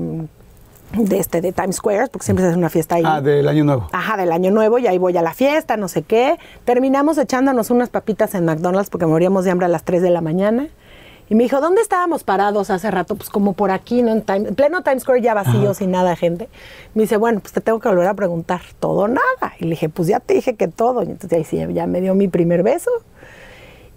de 0.97 1.17
este, 1.17 1.41
de 1.41 1.51
Times 1.53 1.77
Square, 1.77 2.07
porque 2.11 2.25
siempre 2.25 2.43
se 2.45 2.49
hace 2.49 2.57
una 2.59 2.69
fiesta 2.69 2.95
ahí. 2.95 3.03
Ah, 3.05 3.19
del 3.21 3.47
año 3.47 3.63
nuevo. 3.63 3.87
Ajá, 3.91 4.15
del 4.17 4.31
año 4.31 4.51
nuevo, 4.51 4.77
y 4.77 4.85
ahí 4.85 4.99
voy 4.99 5.17
a 5.17 5.21
la 5.23 5.33
fiesta, 5.33 5.75
no 5.77 5.87
sé 5.87 6.03
qué. 6.03 6.37
Terminamos 6.65 7.17
echándonos 7.17 7.71
unas 7.71 7.89
papitas 7.89 8.35
en 8.35 8.45
McDonald's 8.45 8.91
porque 8.91 9.07
moríamos 9.07 9.43
de 9.45 9.49
hambre 9.51 9.65
a 9.65 9.69
las 9.69 9.83
3 9.83 10.03
de 10.03 10.09
la 10.11 10.21
mañana. 10.21 10.67
Y 11.29 11.35
me 11.35 11.43
dijo, 11.43 11.61
¿dónde 11.61 11.81
estábamos 11.81 12.25
parados 12.25 12.69
hace 12.69 12.91
rato? 12.91 13.15
Pues 13.15 13.29
como 13.29 13.53
por 13.53 13.71
aquí, 13.71 14.03
¿no? 14.03 14.11
En, 14.11 14.21
Time- 14.23 14.49
en 14.49 14.55
pleno 14.55 14.83
Times 14.83 15.03
Square 15.03 15.21
ya 15.21 15.33
vacío, 15.33 15.73
sin 15.73 15.89
nada 15.89 16.09
de 16.11 16.15
gente. 16.17 16.49
Me 16.93 17.03
dice, 17.03 17.15
bueno, 17.15 17.39
pues 17.39 17.53
te 17.53 17.61
tengo 17.61 17.79
que 17.79 17.87
volver 17.87 18.07
a 18.07 18.13
preguntar, 18.13 18.61
¿todo 18.79 19.07
nada? 19.07 19.53
Y 19.57 19.63
le 19.63 19.69
dije, 19.71 19.87
pues 19.87 20.09
ya 20.09 20.19
te 20.19 20.33
dije 20.33 20.55
que 20.55 20.67
todo. 20.67 21.01
Y 21.01 21.05
entonces 21.05 21.31
ahí 21.39 21.45
sí, 21.45 21.65
ya 21.73 21.87
me 21.87 22.01
dio 22.01 22.13
mi 22.13 22.27
primer 22.27 22.61
beso. 22.61 22.91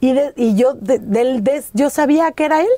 Y, 0.00 0.12
de- 0.12 0.32
y 0.36 0.54
yo, 0.54 0.74
de- 0.74 0.98
del 0.98 1.42
des- 1.42 1.70
yo 1.72 1.90
sabía 1.90 2.32
que 2.32 2.44
era 2.44 2.60
él. 2.60 2.68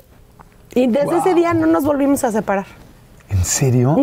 Y 0.75 0.87
desde 0.87 1.05
Wow. 1.07 1.19
ese 1.19 1.33
día 1.33 1.53
no 1.53 1.65
nos 1.67 1.83
volvimos 1.83 2.23
a 2.23 2.31
separar. 2.31 2.65
¿En 3.29 3.43
serio? 3.43 3.95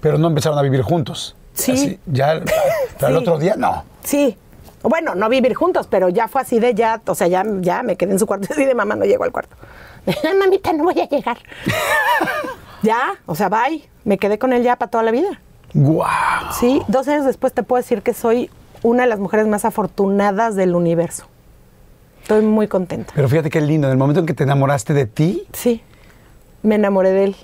Pero 0.00 0.16
no 0.18 0.28
empezaron 0.28 0.58
a 0.58 0.62
vivir 0.62 0.82
juntos. 0.82 1.34
Sí. 1.54 1.72
Así, 1.72 2.00
ya, 2.06 2.40
pero 2.98 3.08
el 3.08 3.14
Sí. 3.16 3.22
otro 3.22 3.38
día 3.38 3.54
no. 3.56 3.84
Sí. 4.04 4.36
Bueno, 4.82 5.14
no 5.16 5.28
vivir 5.28 5.54
juntos, 5.54 5.88
pero 5.90 6.08
ya 6.08 6.28
fue 6.28 6.40
así 6.42 6.60
de 6.60 6.72
ya, 6.74 7.02
o 7.04 7.14
sea, 7.16 7.26
ya, 7.26 7.44
ya 7.60 7.82
me 7.82 7.96
quedé 7.96 8.12
en 8.12 8.18
su 8.20 8.26
cuarto 8.26 8.46
así 8.52 8.64
de 8.64 8.74
mamá, 8.74 8.94
no 8.94 9.04
llego 9.04 9.24
al 9.24 9.32
cuarto. 9.32 9.56
"Ay, 10.06 10.14
Mamita, 10.38 10.72
no 10.72 10.84
voy 10.84 11.00
a 11.00 11.08
llegar. 11.08 11.38
ya, 12.82 13.14
o 13.26 13.34
sea, 13.34 13.48
bye. 13.48 13.88
Me 14.04 14.18
quedé 14.18 14.38
con 14.38 14.52
él 14.52 14.62
ya 14.62 14.76
para 14.76 14.90
toda 14.90 15.02
la 15.04 15.10
vida. 15.10 15.40
Wow. 15.74 16.04
Sí, 16.58 16.80
dos 16.88 17.08
años 17.08 17.26
después 17.26 17.52
te 17.52 17.62
puedo 17.62 17.82
decir 17.82 18.02
que 18.02 18.14
soy 18.14 18.50
una 18.82 19.02
de 19.02 19.08
las 19.08 19.18
mujeres 19.18 19.46
más 19.46 19.64
afortunadas 19.64 20.54
del 20.54 20.74
universo. 20.74 21.26
Estoy 22.28 22.44
muy 22.44 22.68
contenta. 22.68 23.10
Pero 23.16 23.26
fíjate 23.26 23.48
qué 23.48 23.58
lindo, 23.62 23.86
en 23.86 23.92
el 23.92 23.96
momento 23.96 24.20
en 24.20 24.26
que 24.26 24.34
te 24.34 24.44
enamoraste 24.44 24.92
de 24.92 25.06
ti, 25.06 25.44
Sí, 25.54 25.80
me 26.62 26.74
enamoré 26.74 27.10
de 27.10 27.24
él. 27.24 27.36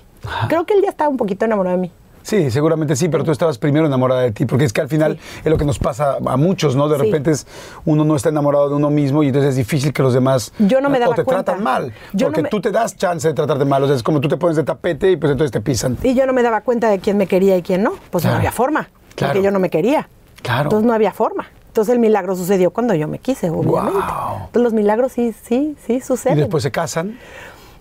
Creo 0.47 0.67
que 0.67 0.75
él 0.75 0.81
ya 0.83 0.89
estaba 0.89 1.09
un 1.09 1.17
poquito 1.17 1.43
enamorado 1.43 1.75
de 1.77 1.81
mí. 1.81 1.91
sí, 2.21 2.51
seguramente 2.51 2.95
sí, 2.95 3.09
pero 3.09 3.23
tú 3.23 3.31
estabas 3.31 3.57
primero 3.57 3.87
enamorada 3.87 4.21
de 4.21 4.31
ti, 4.31 4.45
porque 4.45 4.63
es 4.65 4.73
que 4.73 4.81
al 4.81 4.87
final 4.87 5.17
es 5.43 5.45
lo 5.49 5.57
que 5.57 5.65
nos 5.65 5.79
pasa 5.79 6.17
a 6.23 6.37
muchos, 6.37 6.75
¿no? 6.75 6.87
De 6.87 6.99
Sí. 6.99 7.05
repente 7.05 7.31
es, 7.31 7.47
uno 7.85 8.05
no 8.05 8.15
está 8.15 8.29
enamorado 8.29 8.69
de 8.69 8.75
uno 8.75 8.91
mismo 8.91 9.23
y 9.23 9.27
entonces 9.29 9.49
es 9.51 9.55
difícil 9.55 9.91
que 9.91 10.03
los 10.03 10.13
demás 10.13 10.53
Yo 10.59 10.79
no 10.81 10.91
me 10.91 10.99
daba 10.99 11.13
o 11.13 11.15
te 11.15 11.23
cuenta. 11.23 11.43
tratan 11.45 11.63
mal, 11.63 11.91
Yo 12.13 12.27
no 12.27 12.31
porque 12.33 12.43
me- 12.43 12.49
tú 12.49 12.61
te 12.61 12.69
das 12.69 12.95
chance 12.95 13.27
de 13.27 13.33
tratarte 13.33 13.65
mal, 13.65 13.81
o 13.81 13.87
sea, 13.87 13.95
es 13.95 14.03
como 14.03 14.21
tú 14.21 14.27
te 14.27 14.37
pones 14.37 14.55
de 14.55 14.63
tapete 14.63 15.09
y 15.09 15.17
pues 15.17 15.31
entonces 15.31 15.51
te 15.51 15.61
pisan. 15.61 15.97
Y 16.03 16.13
yo 16.13 16.27
no 16.27 16.33
me 16.33 16.43
daba 16.43 16.61
cuenta 16.61 16.89
de 16.91 16.99
quién 16.99 17.17
me 17.17 17.25
quería 17.25 17.57
y 17.57 17.63
quién 17.63 17.81
no. 17.81 17.93
Pues 18.11 18.21
Claro. 18.21 18.35
no 18.35 18.39
había 18.41 18.51
forma. 18.51 18.87
Claro. 19.15 19.33
Porque 19.33 19.43
yo 19.43 19.49
no 19.49 19.57
me 19.57 19.71
quería. 19.71 20.07
Claro. 20.43 20.63
Entonces 20.65 20.85
no 20.85 20.93
había 20.93 21.11
forma. 21.11 21.47
Entonces 21.75 21.91
el 21.91 21.99
milagro 21.99 22.37
sucedió 22.37 22.71
cuando 22.71 22.93
yo 22.95 23.05
me 23.09 23.19
quise, 23.19 23.49
obviamente. 23.49 23.99
Entonces 23.99 24.61
los 24.63 24.71
milagros 24.71 25.11
sí, 25.11 25.35
sí, 25.43 25.75
sí 25.85 25.95
Y 25.95 25.99
suceden. 25.99 26.37
después 26.37 26.63
se 26.63 26.71
casan. 26.71 27.19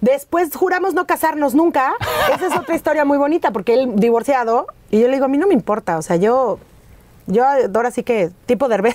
Después 0.00 0.52
juramos 0.52 0.94
no 0.94 1.06
casarnos 1.06 1.54
nunca. 1.54 1.92
Esa 2.34 2.48
es 2.48 2.56
otra 2.58 2.74
historia 2.74 3.04
muy 3.04 3.18
bonita, 3.18 3.52
porque 3.52 3.74
él 3.74 3.92
divorciado, 3.94 4.66
y 4.90 4.98
yo 4.98 5.06
le 5.06 5.12
digo, 5.12 5.26
a 5.26 5.28
mí 5.28 5.38
no 5.38 5.46
me 5.46 5.54
importa, 5.54 5.96
o 5.96 6.02
sea, 6.02 6.16
yo, 6.16 6.58
yo 7.26 7.44
ahora 7.44 7.90
sí 7.90 8.02
que, 8.02 8.30
tipo 8.46 8.68
de 8.68 8.74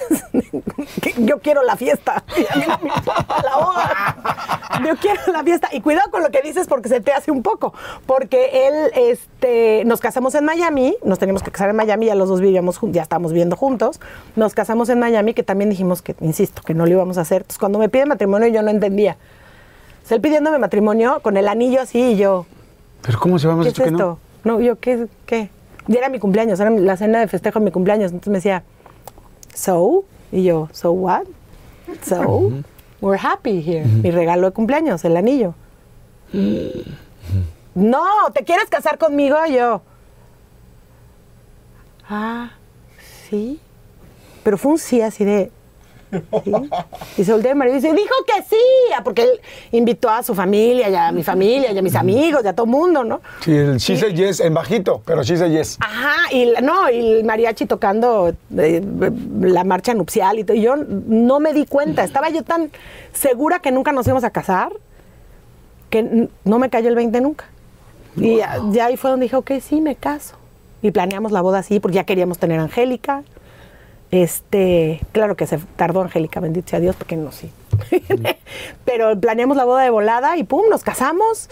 yo 1.18 1.40
quiero 1.40 1.64
la 1.64 1.76
fiesta, 1.76 2.24
y 2.38 2.46
a 2.52 2.56
mí 2.58 2.64
no 2.68 2.78
me 2.80 2.90
importa 2.96 3.44
la 3.44 3.58
boda. 3.58 4.82
Yo 4.88 4.96
quiero 4.98 5.22
la 5.32 5.44
fiesta. 5.44 5.70
Y 5.72 5.82
cuidado 5.82 6.12
con 6.12 6.22
lo 6.22 6.30
que 6.30 6.42
dices 6.42 6.68
porque 6.68 6.90
se 6.90 7.02
te 7.02 7.12
hace 7.12 7.32
un 7.32 7.42
poco, 7.42 7.74
porque 8.06 8.68
él, 8.68 8.92
este, 8.96 9.84
nos 9.86 10.00
casamos 10.00 10.36
en 10.36 10.46
Miami, 10.46 10.96
nos 11.04 11.18
teníamos 11.20 11.44
que 11.44 11.52
casar 11.52 11.70
en 11.70 11.76
Miami, 11.76 12.06
ya 12.06 12.16
los 12.16 12.30
dos 12.30 12.40
vivíamos, 12.40 12.80
ya 12.84 13.02
estábamos 13.02 13.32
viviendo 13.32 13.56
juntos, 13.56 14.00
nos 14.36 14.54
casamos 14.54 14.90
en 14.90 15.00
Miami, 15.00 15.34
que 15.34 15.44
también 15.44 15.70
dijimos 15.70 16.02
que, 16.02 16.16
insisto, 16.22 16.62
que 16.62 16.74
no 16.74 16.86
lo 16.86 16.92
íbamos 16.92 17.18
a 17.18 17.22
hacer. 17.22 17.42
Entonces 17.42 17.60
cuando 17.60 17.80
me 17.80 17.90
pide 17.90 18.06
matrimonio 18.06 18.48
yo 18.48 18.62
no 18.62 18.70
entendía. 18.70 19.18
O 20.04 20.08
sea, 20.08 20.16
él 20.16 20.22
pidiéndome 20.22 20.58
matrimonio 20.60 21.20
con 21.22 21.36
el 21.38 21.48
anillo 21.48 21.82
así 21.82 22.14
y 22.14 22.18
yo, 22.18 22.46
Pero 23.02 23.20
¿cómo 23.20 23.40
se 23.40 23.48
habíamos 23.48 23.66
¿qué 23.66 23.70
es 23.70 23.74
dicho 23.76 23.84
que 23.84 23.90
esto? 23.90 24.20
no? 24.44 24.54
No, 24.56 24.62
yo, 24.62 24.80
¿qué? 24.80 25.08
¿Qué? 25.26 25.50
Y 25.90 25.98
era 25.98 26.08
mi 26.08 26.20
cumpleaños, 26.20 26.60
era 26.60 26.70
la 26.70 26.96
cena 26.98 27.20
de 27.20 27.28
festejo 27.28 27.58
de 27.58 27.66
mi 27.66 27.72
cumpleaños. 27.72 28.12
Entonces 28.12 28.30
me 28.30 28.38
decía, 28.38 28.64
¿so? 29.56 30.06
Y 30.32 30.44
yo, 30.44 30.70
¿so 30.72 30.92
what? 30.92 31.24
So, 32.04 32.52
we're 33.02 33.20
happy 33.20 33.60
here. 33.60 33.86
Mi 33.86 34.12
regalo 34.12 34.48
de 34.48 34.54
cumpleaños, 34.54 35.04
el 35.04 35.18
anillo. 35.18 35.56
No, 37.74 38.06
¿te 38.36 38.44
quieres 38.44 38.70
casar 38.70 39.00
conmigo? 39.00 39.36
Yo, 39.48 39.82
ah, 42.08 42.52
sí. 43.28 43.60
Pero 44.44 44.60
fue 44.60 44.74
un 44.74 44.78
sí 44.78 45.02
así 45.02 45.26
de, 45.26 45.52
¿sí? 46.12 46.52
Y 47.18 47.24
se 47.24 47.32
voltea 47.32 47.52
el 47.52 47.58
marido 47.58 47.78
y 47.78 47.82
dice, 47.82 47.94
dijo 47.94 48.16
que 48.26 48.44
sí, 48.44 48.62
ah, 48.98 49.02
porque 49.04 49.24
él 49.24 49.30
invitó 49.72 50.10
a 50.10 50.24
su 50.24 50.34
familia, 50.36 50.90
y 50.90 50.96
a 50.96 51.12
mi 51.12 51.24
familia, 51.24 51.72
y 51.72 51.78
a 51.78 51.82
mis 51.82 51.96
amigos, 51.96 52.42
y 52.44 52.48
a 52.48 52.54
todo 52.54 52.66
mundo, 52.66 53.04
¿no? 53.04 53.22
Sí, 53.42 53.56
el 53.56 53.78
she 53.78 53.98
said 53.98 54.14
yes 54.14 54.40
en 54.40 54.54
bajito, 54.54 55.02
pero 55.06 55.24
she 55.24 55.38
said 55.38 55.52
yes. 55.52 55.78
Ajá, 55.80 56.32
y 56.32 56.54
no, 56.62 56.90
y 56.90 57.00
el 57.00 57.24
mariachi 57.24 57.66
tocando 57.66 58.34
eh, 58.58 58.82
la 59.42 59.64
marcha 59.64 59.94
nupcial 59.94 60.40
y 60.40 60.44
todo. 60.44 60.58
Y 60.58 60.62
yo 60.62 60.76
no 60.76 61.40
me 61.40 61.54
di 61.54 61.66
cuenta, 61.66 62.04
estaba 62.04 62.30
yo 62.30 62.44
tan 62.44 62.72
segura 63.14 63.60
que 63.60 63.72
nunca 63.72 63.92
nos 63.92 64.06
íbamos 64.08 64.24
a 64.24 64.30
casar 64.30 64.72
que 65.90 66.30
no 66.44 66.60
me 66.60 66.70
cayó 66.70 66.90
el 66.90 66.96
20 66.96 67.22
nunca. 67.22 67.46
Y 68.16 68.38
ya, 68.38 68.60
ya 68.72 68.86
ahí 68.88 68.98
fue 68.98 69.12
donde 69.12 69.26
dije, 69.26 69.36
ok, 69.36 69.52
sí, 69.62 69.82
me 69.82 69.96
caso. 69.96 70.36
Y 70.82 70.92
planeamos 70.92 71.32
la 71.32 71.42
boda 71.42 71.60
así, 71.60 71.80
porque 71.80 71.96
ya 71.96 72.04
queríamos 72.04 72.38
tener 72.38 72.60
a 72.60 72.64
Angélica. 72.64 73.24
Este, 74.12 75.02
claro 75.12 75.36
que 75.36 75.46
se 75.46 75.60
tardó 75.76 76.02
Angélica, 76.02 76.40
bendito 76.40 76.70
sea 76.70 76.80
Dios, 76.80 76.96
porque 76.96 77.16
no, 77.16 77.32
sí. 77.32 77.52
Pero 78.86 79.20
planeamos 79.20 79.56
la 79.56 79.66
boda 79.66 79.84
de 79.84 79.90
volada 79.90 80.38
y 80.38 80.44
pum, 80.44 80.64
nos 80.70 80.84
casamos. 80.84 81.50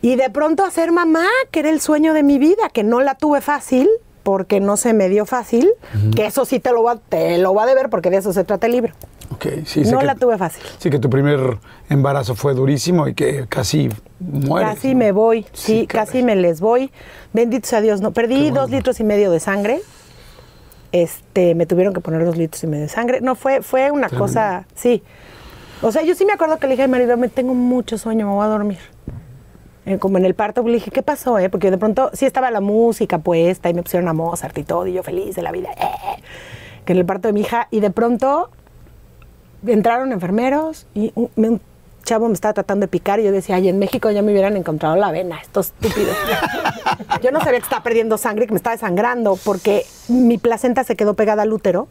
Y 0.00 0.16
de 0.16 0.30
pronto 0.30 0.64
a 0.64 0.70
ser 0.70 0.92
mamá, 0.92 1.26
que 1.50 1.60
era 1.60 1.70
el 1.70 1.80
sueño 1.80 2.12
de 2.14 2.22
mi 2.22 2.38
vida, 2.38 2.68
que 2.72 2.82
no 2.82 3.00
la 3.00 3.14
tuve 3.14 3.40
fácil, 3.40 3.88
porque 4.22 4.60
no 4.60 4.76
se 4.76 4.92
me 4.92 5.08
dio 5.08 5.26
fácil, 5.26 5.70
que 6.14 6.26
eso 6.26 6.44
sí 6.44 6.60
te 6.60 6.72
lo, 6.72 6.82
va, 6.84 6.96
te 6.96 7.38
lo 7.38 7.54
va 7.54 7.64
a 7.64 7.66
deber, 7.66 7.90
porque 7.90 8.10
de 8.10 8.18
eso 8.18 8.32
se 8.32 8.44
trata 8.44 8.66
el 8.66 8.72
libro. 8.72 8.92
Ok, 9.32 9.46
sí, 9.64 9.82
no 9.82 9.98
que- 10.00 10.06
la 10.06 10.14
tuve 10.14 10.38
fácil. 10.38 10.62
Sí, 10.78 10.90
que 10.90 10.98
tu 10.98 11.08
primer 11.10 11.58
embarazo 11.88 12.34
fue 12.34 12.54
durísimo 12.54 13.08
y 13.08 13.14
que 13.14 13.46
casi 13.48 13.88
mueres. 14.20 14.74
Casi 14.74 14.92
¿no? 14.92 14.98
me 14.98 15.12
voy, 15.12 15.46
Sí, 15.52 15.86
casi 15.86 16.22
me 16.22 16.36
les 16.36 16.60
voy. 16.60 16.92
Bendito 17.32 17.66
sea 17.68 17.80
Dios, 17.80 18.00
no. 18.00 18.12
Perdí 18.12 18.50
dos 18.50 18.70
litros 18.70 19.00
y 19.00 19.04
medio 19.04 19.30
de 19.30 19.40
sangre. 19.40 19.80
Este, 20.92 21.54
me 21.54 21.66
tuvieron 21.66 21.94
que 21.94 22.00
poner 22.00 22.24
dos 22.24 22.36
litros 22.36 22.62
y 22.64 22.66
medio 22.66 22.82
de 22.84 22.88
sangre. 22.88 23.20
No, 23.20 23.34
fue, 23.34 23.62
fue 23.62 23.90
una 23.90 24.08
Tremendo. 24.08 24.18
cosa, 24.26 24.66
sí. 24.74 25.02
O 25.80 25.90
sea, 25.90 26.02
yo 26.02 26.14
sí 26.14 26.24
me 26.26 26.32
acuerdo 26.32 26.58
que 26.58 26.66
le 26.66 26.72
dije 26.74 26.84
a 26.84 26.86
mi 26.86 26.92
marido, 26.92 27.16
me 27.16 27.28
tengo 27.28 27.54
mucho 27.54 27.98
sueño, 27.98 28.26
me 28.26 28.32
voy 28.34 28.44
a 28.44 28.48
dormir. 28.48 28.78
Eh, 29.84 29.98
como 29.98 30.18
en 30.18 30.24
el 30.24 30.34
parto, 30.34 30.62
le 30.62 30.74
dije, 30.74 30.90
¿qué 30.92 31.02
pasó? 31.02 31.38
Eh? 31.40 31.48
Porque 31.48 31.70
de 31.72 31.78
pronto 31.78 32.10
sí 32.12 32.24
estaba 32.24 32.50
la 32.52 32.60
música 32.60 33.18
puesta 33.18 33.68
y 33.68 33.74
me 33.74 33.82
pusieron 33.82 34.08
a 34.08 34.12
Mozart 34.12 34.56
y 34.58 34.62
todo, 34.62 34.86
y 34.86 34.92
yo 34.92 35.02
feliz 35.02 35.34
de 35.34 35.42
la 35.42 35.50
vida. 35.50 35.70
eh, 35.72 36.22
que 36.84 36.92
en 36.92 36.98
el 36.98 37.06
parto 37.06 37.28
de 37.28 37.32
mi 37.32 37.40
hija, 37.40 37.68
y 37.70 37.80
de 37.80 37.90
pronto 37.90 38.50
entraron 39.66 40.12
enfermeros 40.12 40.86
y 40.94 41.12
un 41.14 41.60
chavo 42.02 42.28
me 42.28 42.34
estaba 42.34 42.54
tratando 42.54 42.84
de 42.84 42.88
picar 42.88 43.20
y 43.20 43.24
yo 43.24 43.32
decía, 43.32 43.56
ay, 43.56 43.68
en 43.68 43.78
México 43.78 44.10
ya 44.10 44.22
me 44.22 44.32
hubieran 44.32 44.56
encontrado 44.56 44.96
la 44.96 45.10
vena, 45.10 45.40
estos 45.40 45.68
estúpidos. 45.80 46.16
yo 47.22 47.30
no 47.30 47.40
sabía 47.40 47.58
que 47.58 47.64
estaba 47.64 47.82
perdiendo 47.82 48.18
sangre, 48.18 48.46
que 48.46 48.52
me 48.52 48.56
estaba 48.56 48.74
desangrando, 48.74 49.38
porque 49.44 49.86
mi 50.08 50.38
placenta 50.38 50.84
se 50.84 50.96
quedó 50.96 51.14
pegada 51.14 51.42
al 51.42 51.52
útero. 51.52 51.88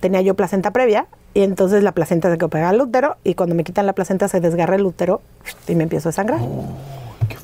Tenía 0.00 0.20
yo 0.20 0.34
placenta 0.34 0.72
previa 0.72 1.06
y 1.32 1.42
entonces 1.42 1.82
la 1.82 1.92
placenta 1.92 2.30
se 2.30 2.38
quedó 2.38 2.48
pegada 2.48 2.70
al 2.70 2.80
útero 2.80 3.16
y 3.24 3.34
cuando 3.34 3.54
me 3.54 3.64
quitan 3.64 3.86
la 3.86 3.94
placenta 3.94 4.28
se 4.28 4.40
desgarra 4.40 4.76
el 4.76 4.84
útero 4.84 5.22
y 5.68 5.74
me 5.74 5.84
empiezo 5.84 6.10
a 6.10 6.12
sangrar. 6.12 6.40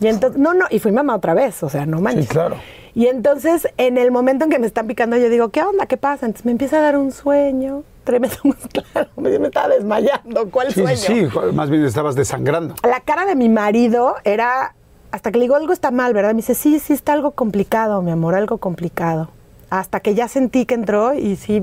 y 0.01 0.07
entonces, 0.07 0.39
no, 0.39 0.53
no, 0.55 0.67
y 0.71 0.79
fui 0.79 0.93
mamá 0.93 1.15
otra 1.15 1.35
vez, 1.35 1.63
o 1.63 1.69
sea, 1.69 1.87
no 1.87 2.01
manches. 2.01 2.27
Sí, 2.27 2.31
claro. 2.31 2.57
Y 2.95 3.07
entonces, 3.07 3.69
en 3.79 3.97
el 3.97 4.11
momento 4.11 4.45
en 4.45 4.51
que 4.51 4.59
me 4.59 4.67
están 4.67 4.87
picando, 4.87 5.17
yo 5.17 5.29
digo, 5.31 5.49
¿qué 5.49 5.63
onda? 5.63 5.87
¿Qué 5.87 5.97
pasa? 5.97 6.27
Entonces 6.27 6.45
me 6.45 6.53
empieza 6.53 6.79
a 6.79 6.83
dar 6.83 6.97
un 6.99 7.11
sueño 7.13 7.85
tremendo, 8.05 8.37
claro, 8.93 9.09
me, 9.17 9.39
me 9.39 9.47
estaba 9.49 9.69
desmayando. 9.69 10.51
¿Cuál 10.51 10.73
Sí, 10.73 10.81
sueño? 10.83 10.97
sí, 10.97 11.27
sí, 11.31 11.39
más 11.55 11.71
bien 11.71 11.85
estabas 11.85 12.15
desangrando. 12.15 12.75
La 12.83 13.01
cara 13.01 13.25
de 13.25 13.35
mi 13.35 13.49
marido 13.49 14.17
era, 14.25 14.75
hasta 15.11 15.31
que 15.33 15.39
le 15.39 15.45
digo, 15.45 15.57
algo 15.57 15.73
está 15.73 15.91
mal, 15.91 16.13
¿verdad? 16.13 16.31
Me 16.31 16.39
dice, 16.39 16.55
sí, 16.55 16.79
sí, 16.81 16.93
está 16.93 17.13
algo 17.15 17.31
complicado, 17.31 18.03
mi 18.03 18.11
amor, 18.11 18.35
algo 18.35 18.59
complicado. 18.59 19.31
Hasta 19.71 20.01
que 20.01 20.15
ya 20.15 20.29
sentí 20.29 20.67
que 20.67 20.75
entró 20.75 21.15
y 21.15 21.37
sí 21.37 21.63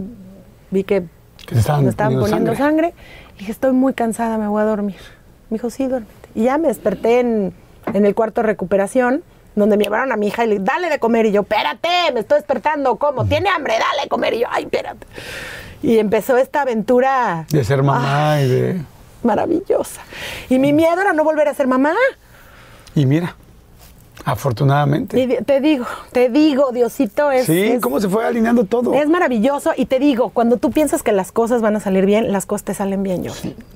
vi 0.72 0.84
que, 0.84 1.04
Que 1.46 1.56
estaban 1.60 1.84
me 1.84 1.90
estaban 1.92 2.14
poniendo 2.14 2.54
poniendo 2.54 2.56
sangre. 2.56 2.88
sangre. 2.92 3.04
Y 3.36 3.40
dije, 3.40 3.52
estoy 3.52 3.72
muy 3.74 3.94
cansada, 3.94 4.38
me 4.40 4.48
voy 4.48 4.62
a 4.62 4.66
dormir. 4.66 4.96
Me 5.52 5.56
dijo, 5.56 5.70
sí, 5.70 5.86
duérmete. 5.88 6.12
Y 6.34 6.44
ya 6.46 6.58
me 6.58 6.70
desperté 6.70 7.20
en, 7.20 7.54
en 7.94 8.06
el 8.06 8.16
cuarto 8.16 8.42
de 8.42 8.48
recuperación, 8.48 9.22
donde 9.60 9.78
me 9.78 9.84
llevaron 9.84 10.12
a 10.12 10.16
mi 10.18 10.28
hija 10.28 10.44
y 10.46 10.48
le 10.48 10.54
dije, 10.56 10.66
dale 10.66 10.90
de 10.90 11.00
comer. 11.00 11.26
Y 11.28 11.32
yo, 11.32 11.42
espérate, 11.42 11.90
me 12.14 12.22
estoy 12.22 12.38
despertando, 12.40 12.96
¿cómo? 12.98 13.26
¿Tiene 13.26 13.50
hambre? 13.50 13.74
Dale 13.74 14.04
de 14.04 14.10
comer. 14.10 14.34
Y 14.34 14.40
yo, 14.40 14.48
ay, 14.50 14.64
espérate. 14.64 15.06
Y 15.82 15.98
empezó 16.00 16.38
esta 16.38 16.64
aventura 16.64 17.46
De 17.50 17.64
ser 17.64 17.84
mamá 17.84 18.42
y 18.42 18.48
de... 18.50 18.82
maravillosa. 19.24 20.02
Y 20.50 20.60
mi 20.60 20.74
miedo 20.74 21.00
era 21.00 21.14
no 21.14 21.24
volver 21.24 21.48
a 21.48 21.54
ser 21.54 21.68
mamá. 21.68 21.94
Y 22.96 23.06
mira, 23.06 23.36
afortunadamente. 24.26 25.20
Y 25.20 25.28
te 25.44 25.62
digo, 25.62 25.86
te 26.12 26.30
digo, 26.30 26.72
Diosito 26.72 27.32
es, 27.32 27.46
sí, 27.46 27.62
es, 27.64 27.82
cómo 27.82 28.00
se 28.00 28.10
fue 28.10 28.26
alineando 28.26 28.66
todo. 28.66 28.94
es 28.94 29.08
maravilloso. 29.08 29.72
Y 29.76 29.86
te 29.86 30.00
digo, 30.00 30.30
cuando 30.30 30.58
tú 30.58 30.72
piensas 30.72 31.04
que 31.04 31.12
las 31.12 31.32
cosas 31.32 31.62
van 31.62 31.76
a 31.76 31.80
salir 31.80 32.06
bien, 32.06 32.32
las 32.32 32.46
cosas 32.46 32.64
te 32.66 32.74
salen 32.74 33.04
bien, 33.04 33.24
yo. 33.24 33.32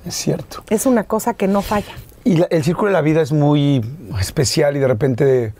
Es 0.06 0.14
cierto. 0.14 0.62
Es 0.70 0.86
una 0.86 1.04
cosa 1.04 1.34
que 1.34 1.48
no 1.48 1.62
falla. 1.62 1.92
Y 2.24 2.36
la- 2.36 2.46
el 2.50 2.64
círculo 2.64 2.88
de 2.88 2.92
la 2.94 3.00
vida 3.02 3.20
es 3.22 3.32
muy 3.32 3.82
especial 4.20 4.76
y 4.76 4.80
de 4.80 4.88
repente 4.88 5.54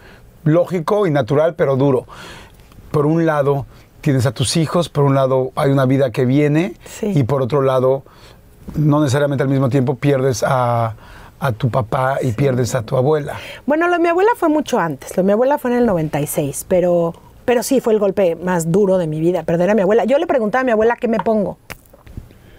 lógico 0.44 1.06
y 1.06 1.10
natural, 1.10 1.54
pero 1.54 1.76
duro. 1.76 2.06
Por 2.90 3.06
un 3.06 3.26
lado, 3.26 3.66
tienes 4.00 4.26
a 4.26 4.32
tus 4.32 4.56
hijos, 4.56 4.88
por 4.88 5.04
un 5.04 5.14
lado, 5.14 5.50
hay 5.56 5.70
una 5.70 5.86
vida 5.86 6.10
que 6.10 6.24
viene, 6.24 6.74
Sí. 6.84 7.12
y 7.14 7.22
por 7.24 7.42
otro 7.42 7.62
lado, 7.62 8.02
no 8.76 9.00
necesariamente 9.00 9.42
al 9.42 9.48
mismo 9.48 9.68
tiempo 9.68 9.96
pierdes 9.96 10.42
a, 10.46 10.94
a 11.40 11.52
tu 11.52 11.70
papá 11.70 12.18
y 12.22 12.32
pierdes 12.32 12.74
a 12.74 12.82
tu 12.82 12.96
abuela. 12.96 13.34
Bueno, 13.66 13.86
lo 13.88 13.94
de 13.94 13.98
mi 14.00 14.08
abuela 14.08 14.30
fue 14.36 14.48
mucho 14.48 14.78
antes. 14.78 15.16
Lo 15.16 15.22
de 15.22 15.26
mi 15.26 15.32
abuela 15.32 15.58
fue 15.58 15.70
en 15.72 15.78
el 15.78 15.86
96, 15.86 16.66
pero, 16.68 17.14
pero 17.44 17.62
sí 17.62 17.80
fue 17.80 17.92
el 17.92 17.98
golpe 17.98 18.36
más 18.36 18.70
duro 18.70 18.96
de 18.98 19.06
mi 19.06 19.20
vida, 19.20 19.42
perder 19.42 19.70
a 19.70 19.74
mi 19.74 19.82
abuela. 19.82 20.04
Yo 20.04 20.18
le 20.18 20.26
preguntaba 20.26 20.62
a 20.62 20.64
mi 20.64 20.70
abuela 20.72 20.96
qué 20.96 21.08
me 21.08 21.18
pongo. 21.18 21.58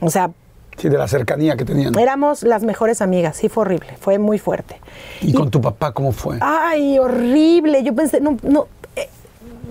O 0.02 0.10
sea, 0.10 0.32
Sí, 0.78 0.90
de 0.90 0.98
la 0.98 1.08
cercanía 1.08 1.56
que 1.56 1.66
tenían. 1.66 1.98
éramos 1.98 2.44
las 2.44 2.64
mejores 2.64 3.02
amigas. 3.02 3.38
Sí, 3.38 3.50
fue 3.50 3.62
horrible, 3.62 3.96
fue 4.00 4.20
muy 4.20 4.40
fuerte. 4.40 4.80
¿Y 5.22 5.34
con 5.34 5.50
tu 5.50 5.62
papá 5.62 5.94
cómo 5.94 6.12
fue? 6.12 6.38
Ay, 6.42 7.00
horrible. 7.00 7.84
Yo 7.84 7.96
pensé, 7.96 8.20
no, 8.20 8.38
no, 8.44 8.68
eh, 8.96 9.10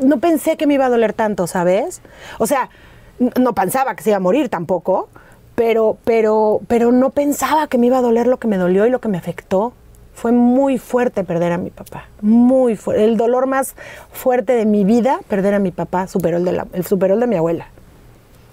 no 0.02 0.18
pensé 0.18 0.56
que 0.56 0.66
me 0.66 0.74
iba 0.74 0.86
a 0.86 0.88
doler 0.88 1.12
tanto, 1.12 1.46
¿sabes? 1.46 2.00
O 2.38 2.46
sea, 2.46 2.70
no 3.38 3.52
pensaba 3.54 3.94
que 3.94 4.02
se 4.02 4.10
iba 4.10 4.16
a 4.16 4.20
morir 4.20 4.48
tampoco, 4.48 5.08
pero, 5.54 5.98
pero, 6.04 6.60
pero 6.66 6.90
no 6.90 7.10
pensaba 7.10 7.66
que 7.68 7.78
me 7.78 7.86
iba 7.86 7.98
a 7.98 8.02
doler 8.02 8.26
lo 8.26 8.38
que 8.38 8.48
me 8.48 8.56
dolió 8.56 8.86
y 8.86 8.90
lo 8.90 9.00
que 9.00 9.08
me 9.08 9.18
afectó. 9.18 9.72
Fue 10.14 10.30
muy 10.30 10.78
fuerte 10.78 11.24
perder 11.24 11.50
a 11.50 11.58
mi 11.58 11.70
papá, 11.70 12.08
muy 12.22 12.76
fuerte. 12.76 13.04
El 13.04 13.16
dolor 13.16 13.46
más 13.46 13.74
fuerte 14.12 14.52
de 14.52 14.64
mi 14.64 14.84
vida, 14.84 15.18
perder 15.26 15.54
a 15.54 15.58
mi 15.58 15.72
papá, 15.72 16.06
superó 16.06 16.36
el 16.36 16.44
de, 16.44 16.52
la, 16.52 16.66
el 16.72 16.86
superó 16.86 17.14
el 17.14 17.20
de 17.20 17.26
mi 17.26 17.34
abuela. 17.34 17.66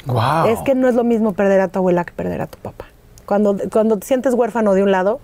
Wow. 0.05 0.47
Es 0.47 0.59
que 0.59 0.75
no 0.75 0.87
es 0.87 0.95
lo 0.95 1.03
mismo 1.03 1.33
perder 1.33 1.61
a 1.61 1.67
tu 1.67 1.79
abuela 1.79 2.03
que 2.03 2.13
perder 2.13 2.41
a 2.41 2.47
tu 2.47 2.57
papá. 2.57 2.85
Cuando, 3.25 3.57
cuando 3.71 3.97
te 3.97 4.07
sientes 4.07 4.33
huérfano 4.33 4.73
de 4.73 4.83
un 4.83 4.91
lado, 4.91 5.19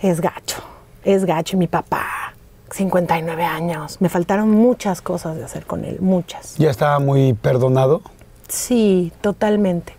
es 0.00 0.20
gacho, 0.20 0.62
es 1.04 1.24
gacho. 1.24 1.56
Y 1.56 1.58
mi 1.58 1.68
papá, 1.68 2.34
59 2.70 3.44
años, 3.44 3.98
me 4.00 4.08
faltaron 4.08 4.50
muchas 4.50 5.00
cosas 5.00 5.36
de 5.36 5.44
hacer 5.44 5.64
con 5.64 5.84
él, 5.84 6.00
muchas. 6.00 6.56
¿Ya 6.56 6.70
estaba 6.70 6.98
muy 6.98 7.34
perdonado? 7.34 8.02
Sí, 8.48 9.12
totalmente. 9.20 9.94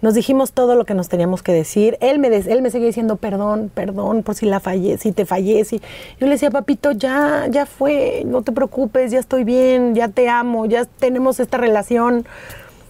Nos 0.00 0.14
dijimos 0.14 0.50
todo 0.50 0.74
lo 0.74 0.84
que 0.84 0.94
nos 0.94 1.08
teníamos 1.08 1.44
que 1.44 1.52
decir. 1.52 1.96
Él 2.00 2.18
me, 2.18 2.26
él 2.26 2.60
me 2.60 2.70
seguía 2.70 2.88
diciendo 2.88 3.14
perdón, 3.14 3.70
perdón 3.72 4.24
por 4.24 4.34
si 4.34 4.46
la 4.46 4.58
fallé, 4.58 4.98
si 4.98 5.12
te 5.12 5.24
fallé. 5.24 5.64
si-". 5.64 5.80
Yo 6.18 6.26
le 6.26 6.30
decía, 6.30 6.50
papito, 6.50 6.90
ya, 6.90 7.46
ya 7.48 7.66
fue, 7.66 8.24
no 8.26 8.42
te 8.42 8.50
preocupes, 8.50 9.12
ya 9.12 9.20
estoy 9.20 9.44
bien, 9.44 9.94
ya 9.94 10.08
te 10.08 10.28
amo, 10.28 10.66
ya 10.66 10.86
tenemos 10.86 11.38
esta 11.38 11.56
relación. 11.56 12.26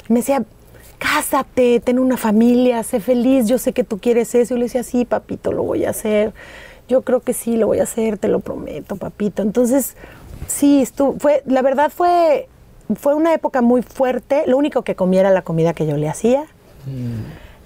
Me 0.09 0.21
decía, 0.21 0.45
cásate, 0.99 1.81
ten 1.81 1.99
una 1.99 2.17
familia, 2.17 2.83
sé 2.83 3.01
feliz, 3.01 3.47
yo 3.47 3.59
sé 3.59 3.73
que 3.73 3.85
tú 3.85 3.99
quieres 3.99 4.35
eso. 4.35 4.55
Y 4.55 4.59
le 4.59 4.65
decía, 4.65 4.83
sí, 4.83 5.05
papito, 5.05 5.53
lo 5.53 5.63
voy 5.63 5.85
a 5.85 5.91
hacer. 5.91 6.33
Yo 6.89 7.03
creo 7.03 7.21
que 7.21 7.33
sí, 7.33 7.57
lo 7.57 7.67
voy 7.69 7.81
a 7.81 7.85
hacer, 7.85 8.19
te 8.19 8.29
lo 8.29 8.41
prometo, 8.41 8.97
papito. 8.97 9.43
Entonces, 9.43 9.97
sí, 10.47 10.83
estuvo, 10.83 11.17
fue, 11.19 11.43
la 11.47 11.63
verdad 11.63 11.91
fue, 11.95 12.49
fue 12.95 13.15
una 13.15 13.35
época 13.35 13.63
muy 13.63 13.83
fuerte. 13.83 14.45
Lo 14.47 14.57
único 14.57 14.83
que 14.83 14.95
comía 14.95 15.21
era 15.21 15.31
la 15.31 15.43
comida 15.43 15.75
que 15.75 15.87
yo 15.87 15.97
le 15.97 16.09
hacía. 16.09 16.45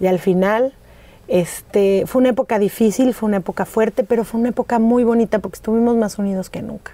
Y 0.01 0.07
al 0.07 0.19
final, 0.19 0.75
este, 1.29 2.05
fue 2.07 2.21
una 2.21 2.31
época 2.31 2.59
difícil, 2.59 3.15
fue 3.15 3.29
una 3.29 3.39
época 3.39 3.65
fuerte, 3.65 4.05
pero 4.05 4.25
fue 4.25 4.41
una 4.41 4.51
época 4.51 4.79
muy 4.79 5.05
bonita 5.05 5.39
porque 5.39 5.57
estuvimos 5.57 5.97
más 5.97 6.19
unidos 6.19 6.51
que 6.51 6.63
nunca. 6.63 6.93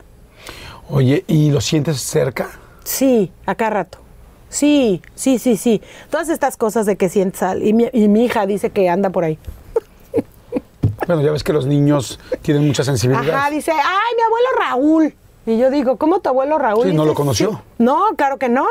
Oye, 0.89 1.25
¿y 1.27 1.51
lo 1.51 1.61
sientes 1.61 2.01
cerca? 2.01 2.51
Sí, 2.85 3.31
acá 3.47 3.71
rato. 3.71 3.99
Sí, 4.53 5.01
sí, 5.15 5.39
sí, 5.39 5.57
sí. 5.57 5.81
Todas 6.11 6.29
estas 6.29 6.59
cosas 6.59 6.85
de 6.85 6.97
que 6.97 7.09
sientes 7.09 7.43
al- 7.43 7.67
y 7.67 7.73
mi, 7.73 7.89
y 7.93 8.07
mi 8.09 8.25
hija 8.27 8.45
dice 8.47 8.69
que 8.71 8.91
anda 8.91 9.09
por 9.09 9.25
ahí. 9.25 9.39
Bueno, 11.07 11.23
ya 11.23 11.33
ves 11.33 11.43
que 11.43 11.53
los 11.53 11.67
niños 11.67 12.21
tienen 12.43 12.67
mucha 12.67 12.85
sensibilidad. 12.85 13.35
Ajá, 13.35 13.51
dice, 13.51 13.73
ay, 13.73 14.15
mi 14.17 14.23
abuelo 14.23 14.49
Raúl. 14.59 15.15
Y 15.47 15.59
yo 15.59 15.71
digo, 15.71 15.97
¿cómo 15.97 16.21
tu 16.21 16.29
abuelo 16.29 16.59
Raúl? 16.59 16.85
Sí, 16.87 16.93
¿no 16.95 17.05
lo 17.05 17.15
conoció? 17.15 17.51
"Sí". 17.51 17.57
No, 17.79 18.11
claro 18.17 18.37
que 18.39 18.49
no. 18.49 18.67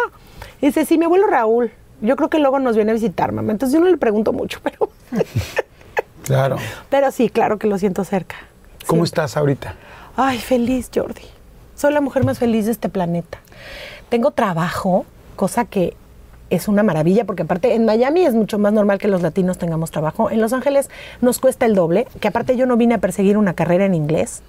Y 0.62 0.68
dice, 0.68 0.86
sí, 0.86 0.98
mi 0.98 1.06
abuelo 1.06 1.28
Raúl. 1.28 1.72
Yo 2.02 2.16
creo 2.16 2.30
que 2.30 2.40
luego 2.40 2.60
nos 2.60 2.76
viene 2.76 2.92
a 2.92 2.94
visitar, 2.94 3.32
mamá. 3.32 3.52
Entonces 3.52 3.74
yo 3.74 3.84
no 3.84 3.90
le 3.92 3.98
pregunto 3.98 4.32
mucho, 4.34 4.60
pero, 4.64 4.90
Claro. 6.24 6.58
pero 6.90 7.12
sí, 7.12 7.30
claro 7.30 7.58
que 7.58 7.68
lo 7.68 7.78
siento 7.80 8.04
cerca. 8.06 8.36
¿Cómo 8.88 9.06
Siempre. 9.06 9.06
estás 9.24 9.36
ahorita? 9.38 9.76
Ay, 10.16 10.38
feliz, 10.40 10.90
Jordi. 10.94 11.24
Soy 11.76 11.92
la 11.92 12.02
mujer 12.02 12.24
más 12.24 12.38
feliz 12.40 12.66
de 12.66 12.72
este 12.72 12.88
planeta. 12.90 13.40
Tengo 14.10 14.32
trabajo, 14.32 15.06
cosa 15.42 15.66
que 15.66 15.96
es 16.52 16.68
una 16.68 16.84
maravilla, 16.84 17.26
porque 17.26 17.42
aparte 17.42 17.74
en 17.74 17.84
Miami 17.84 18.28
es 18.28 18.36
mucho 18.36 18.60
más 18.60 18.74
normal 18.74 19.00
que 19.00 19.08
los 19.08 19.24
latinos 19.24 19.58
tengamos 19.58 19.90
trabajo. 19.90 20.30
En 20.30 20.40
Los 20.40 20.54
Ángeles 20.54 20.92
nos 21.20 21.40
cuesta 21.40 21.66
el 21.66 21.74
doble, 21.74 22.06
que 22.20 22.28
aparte 22.28 22.56
yo 22.56 22.68
no 22.68 22.78
vine 22.78 22.94
a 22.94 22.98
perseguir 23.00 23.40
una 23.40 23.56
carrera 23.56 23.88
en 23.88 23.96
inglés. 23.96 24.44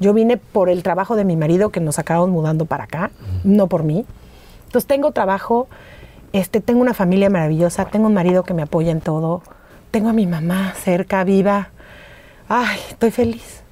Yo 0.00 0.12
vine 0.12 0.36
por 0.36 0.68
el 0.68 0.82
trabajo 0.82 1.16
de 1.16 1.24
mi 1.24 1.34
marido 1.34 1.70
que 1.70 1.80
nos 1.80 1.98
acabamos 1.98 2.28
mudando 2.28 2.66
para 2.66 2.84
acá, 2.84 3.10
no 3.42 3.68
por 3.68 3.84
mí. 3.84 4.04
Entonces 4.66 4.86
tengo 4.86 5.12
trabajo, 5.12 5.66
este, 6.34 6.60
tengo 6.60 6.82
una 6.82 6.92
familia 6.92 7.30
maravillosa, 7.30 7.86
tengo 7.86 8.08
un 8.08 8.14
marido 8.14 8.42
que 8.42 8.52
me 8.52 8.60
apoya 8.60 8.92
en 8.92 9.00
todo, 9.00 9.40
tengo 9.92 10.10
a 10.10 10.12
mi 10.12 10.26
mamá 10.26 10.74
cerca, 10.76 11.24
viva. 11.24 11.70
Ay, 12.50 12.78
estoy 12.90 13.12
feliz. 13.12 13.62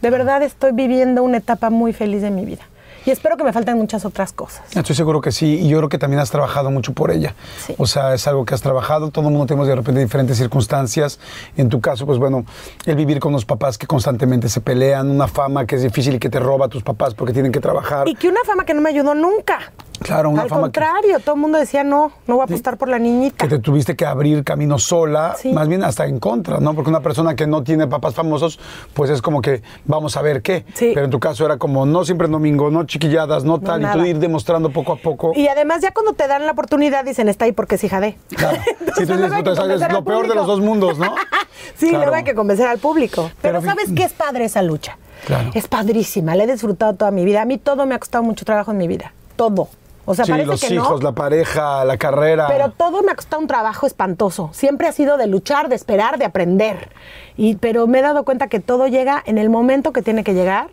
De 0.00 0.08
verdad 0.08 0.42
estoy 0.42 0.72
viviendo 0.72 1.22
una 1.22 1.36
etapa 1.36 1.68
muy 1.68 1.92
feliz 1.92 2.22
de 2.22 2.30
mi 2.30 2.46
vida. 2.46 2.62
Y 3.06 3.10
espero 3.10 3.36
que 3.36 3.44
me 3.44 3.52
falten 3.52 3.76
muchas 3.76 4.04
otras 4.04 4.32
cosas. 4.32 4.62
Estoy 4.74 4.96
seguro 4.96 5.20
que 5.20 5.30
sí, 5.30 5.60
y 5.60 5.68
yo 5.68 5.76
creo 5.78 5.88
que 5.88 5.98
también 5.98 6.20
has 6.20 6.30
trabajado 6.30 6.70
mucho 6.70 6.92
por 6.94 7.10
ella. 7.10 7.34
Sí. 7.66 7.74
O 7.78 7.86
sea, 7.86 8.14
es 8.14 8.26
algo 8.26 8.44
que 8.44 8.54
has 8.54 8.62
trabajado, 8.62 9.10
todo 9.10 9.26
el 9.26 9.32
mundo 9.32 9.46
tenemos 9.46 9.68
de 9.68 9.74
repente 9.74 10.00
diferentes 10.00 10.38
circunstancias. 10.38 11.18
En 11.56 11.68
tu 11.68 11.80
caso, 11.80 12.06
pues 12.06 12.18
bueno, 12.18 12.46
el 12.86 12.96
vivir 12.96 13.20
con 13.20 13.32
unos 13.32 13.44
papás 13.44 13.76
que 13.76 13.86
constantemente 13.86 14.48
se 14.48 14.60
pelean, 14.60 15.10
una 15.10 15.28
fama 15.28 15.66
que 15.66 15.76
es 15.76 15.82
difícil 15.82 16.14
y 16.14 16.18
que 16.18 16.30
te 16.30 16.40
roba 16.40 16.66
a 16.66 16.68
tus 16.68 16.82
papás 16.82 17.14
porque 17.14 17.32
tienen 17.32 17.52
que 17.52 17.60
trabajar. 17.60 18.08
Y 18.08 18.14
que 18.14 18.28
una 18.28 18.40
fama 18.46 18.64
que 18.64 18.72
no 18.72 18.80
me 18.80 18.90
ayudó 18.90 19.14
nunca. 19.14 19.72
Claro, 20.00 20.28
una 20.30 20.42
Al 20.42 20.48
fama 20.48 20.70
que- 20.70 20.80
contrario, 20.80 21.18
todo 21.20 21.34
el 21.36 21.40
mundo 21.40 21.58
decía, 21.58 21.82
no, 21.84 22.12
no 22.26 22.34
voy 22.34 22.42
a 22.42 22.44
apostar 22.44 22.76
por 22.76 22.88
la 22.88 22.98
niñita. 22.98 23.36
que 23.44 23.48
te 23.48 23.58
tuviste 23.58 23.96
que 23.96 24.04
abrir 24.04 24.44
camino 24.44 24.78
sola, 24.78 25.34
Sí. 25.38 25.52
más 25.52 25.68
bien 25.68 25.82
hasta 25.84 26.04
en 26.06 26.18
contra, 26.18 26.58
¿no? 26.60 26.74
Porque 26.74 26.90
una 26.90 27.00
persona 27.00 27.34
que 27.36 27.46
no 27.46 27.62
tiene 27.62 27.86
papás 27.86 28.14
famosos, 28.14 28.58
pues 28.92 29.08
es 29.10 29.22
como 29.22 29.40
que 29.40 29.62
vamos 29.86 30.16
a 30.16 30.22
ver 30.22 30.42
qué. 30.42 30.64
Sí. 30.74 30.90
Pero 30.92 31.06
en 31.06 31.10
tu 31.10 31.20
caso 31.20 31.46
era 31.46 31.56
como 31.56 31.86
no 31.86 32.04
siempre 32.04 32.26
en 32.26 32.32
domingo, 32.32 32.70
no 32.70 32.84
chiquilladas, 32.84 33.44
no, 33.44 33.60
tal, 33.60 33.82
y 33.82 33.86
tú 33.86 34.04
ir 34.04 34.18
demostrando 34.18 34.70
poco 34.70 34.92
a 34.92 34.96
poco. 34.96 35.32
Y 35.34 35.48
además 35.48 35.80
ya 35.80 35.92
cuando 35.94 36.12
te 36.12 36.26
dan 36.28 36.44
la 36.44 36.52
oportunidad 36.52 37.04
dicen, 37.04 37.28
está 37.28 37.44
ahí 37.46 37.52
porque 37.52 37.76
es 37.76 37.84
hija 37.84 38.00
de. 38.00 38.16
Claro. 38.36 38.58
Sí, 38.96 39.06
tú 39.06 39.14
dices, 39.16 39.32
es 39.58 39.92
lo 39.92 40.04
peor 40.04 40.28
de 40.28 40.34
los 40.36 40.46
dos 40.46 40.60
mundos, 40.60 40.98
¿no? 40.98 41.14
Sí, 41.76 41.88
Claro. 41.88 42.04
luego 42.04 42.14
hay 42.16 42.24
que 42.24 42.34
convencer 42.34 42.66
al 42.68 42.78
público. 42.78 43.30
Pero, 43.42 43.60
¿sabes 43.62 43.86
qué 43.96 44.04
es 44.04 44.12
padre 44.12 44.44
esa 44.44 44.62
lucha? 44.62 44.98
Claro. 45.26 45.50
Es 45.54 45.66
padrísima, 45.66 46.36
la 46.36 46.44
he 46.44 46.46
disfrutado 46.46 46.94
toda 46.94 47.10
mi 47.10 47.24
vida. 47.24 47.42
A 47.42 47.44
mí 47.44 47.58
todo 47.58 47.86
me 47.86 47.94
ha 47.94 47.98
costado 47.98 48.22
mucho 48.22 48.44
trabajo 48.44 48.70
en 48.70 48.76
mi 48.76 48.86
vida. 48.86 49.12
Todo. 49.36 49.68
O 50.06 50.14
sea, 50.14 50.24
sí, 50.24 50.32
parece 50.32 50.46
los 50.46 50.60
que 50.60 50.74
hijos, 50.74 51.00
no. 51.00 51.10
la 51.10 51.12
pareja, 51.12 51.84
la 51.84 51.96
carrera. 51.96 52.46
Pero 52.48 52.70
todo 52.70 53.02
me 53.02 53.12
ha 53.12 53.14
costado 53.14 53.40
un 53.40 53.48
trabajo 53.48 53.86
espantoso. 53.86 54.50
Siempre 54.52 54.86
ha 54.86 54.92
sido 54.92 55.16
de 55.16 55.26
luchar, 55.26 55.68
de 55.68 55.76
esperar, 55.76 56.18
de 56.18 56.26
aprender. 56.26 56.90
Y, 57.36 57.56
pero 57.56 57.86
me 57.86 58.00
he 58.00 58.02
dado 58.02 58.24
cuenta 58.24 58.48
que 58.48 58.60
todo 58.60 58.86
llega 58.86 59.22
en 59.24 59.38
el 59.38 59.48
momento 59.48 59.92
que 59.92 60.02
tiene 60.02 60.24
que 60.24 60.34
llegar. 60.34 60.68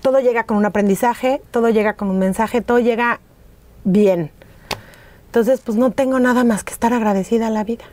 Todo 0.00 0.20
llega 0.20 0.44
con 0.44 0.56
un 0.56 0.64
aprendizaje, 0.64 1.42
todo 1.50 1.68
llega 1.68 1.94
con 1.94 2.08
un 2.08 2.18
mensaje, 2.18 2.62
todo 2.62 2.78
llega 2.78 3.20
bien. 3.84 4.30
Entonces, 5.26 5.60
pues 5.60 5.76
no 5.76 5.90
tengo 5.90 6.18
nada 6.18 6.42
más 6.42 6.64
que 6.64 6.72
estar 6.72 6.92
agradecida 6.92 7.48
a 7.48 7.50
la 7.50 7.64
vida. 7.64 7.84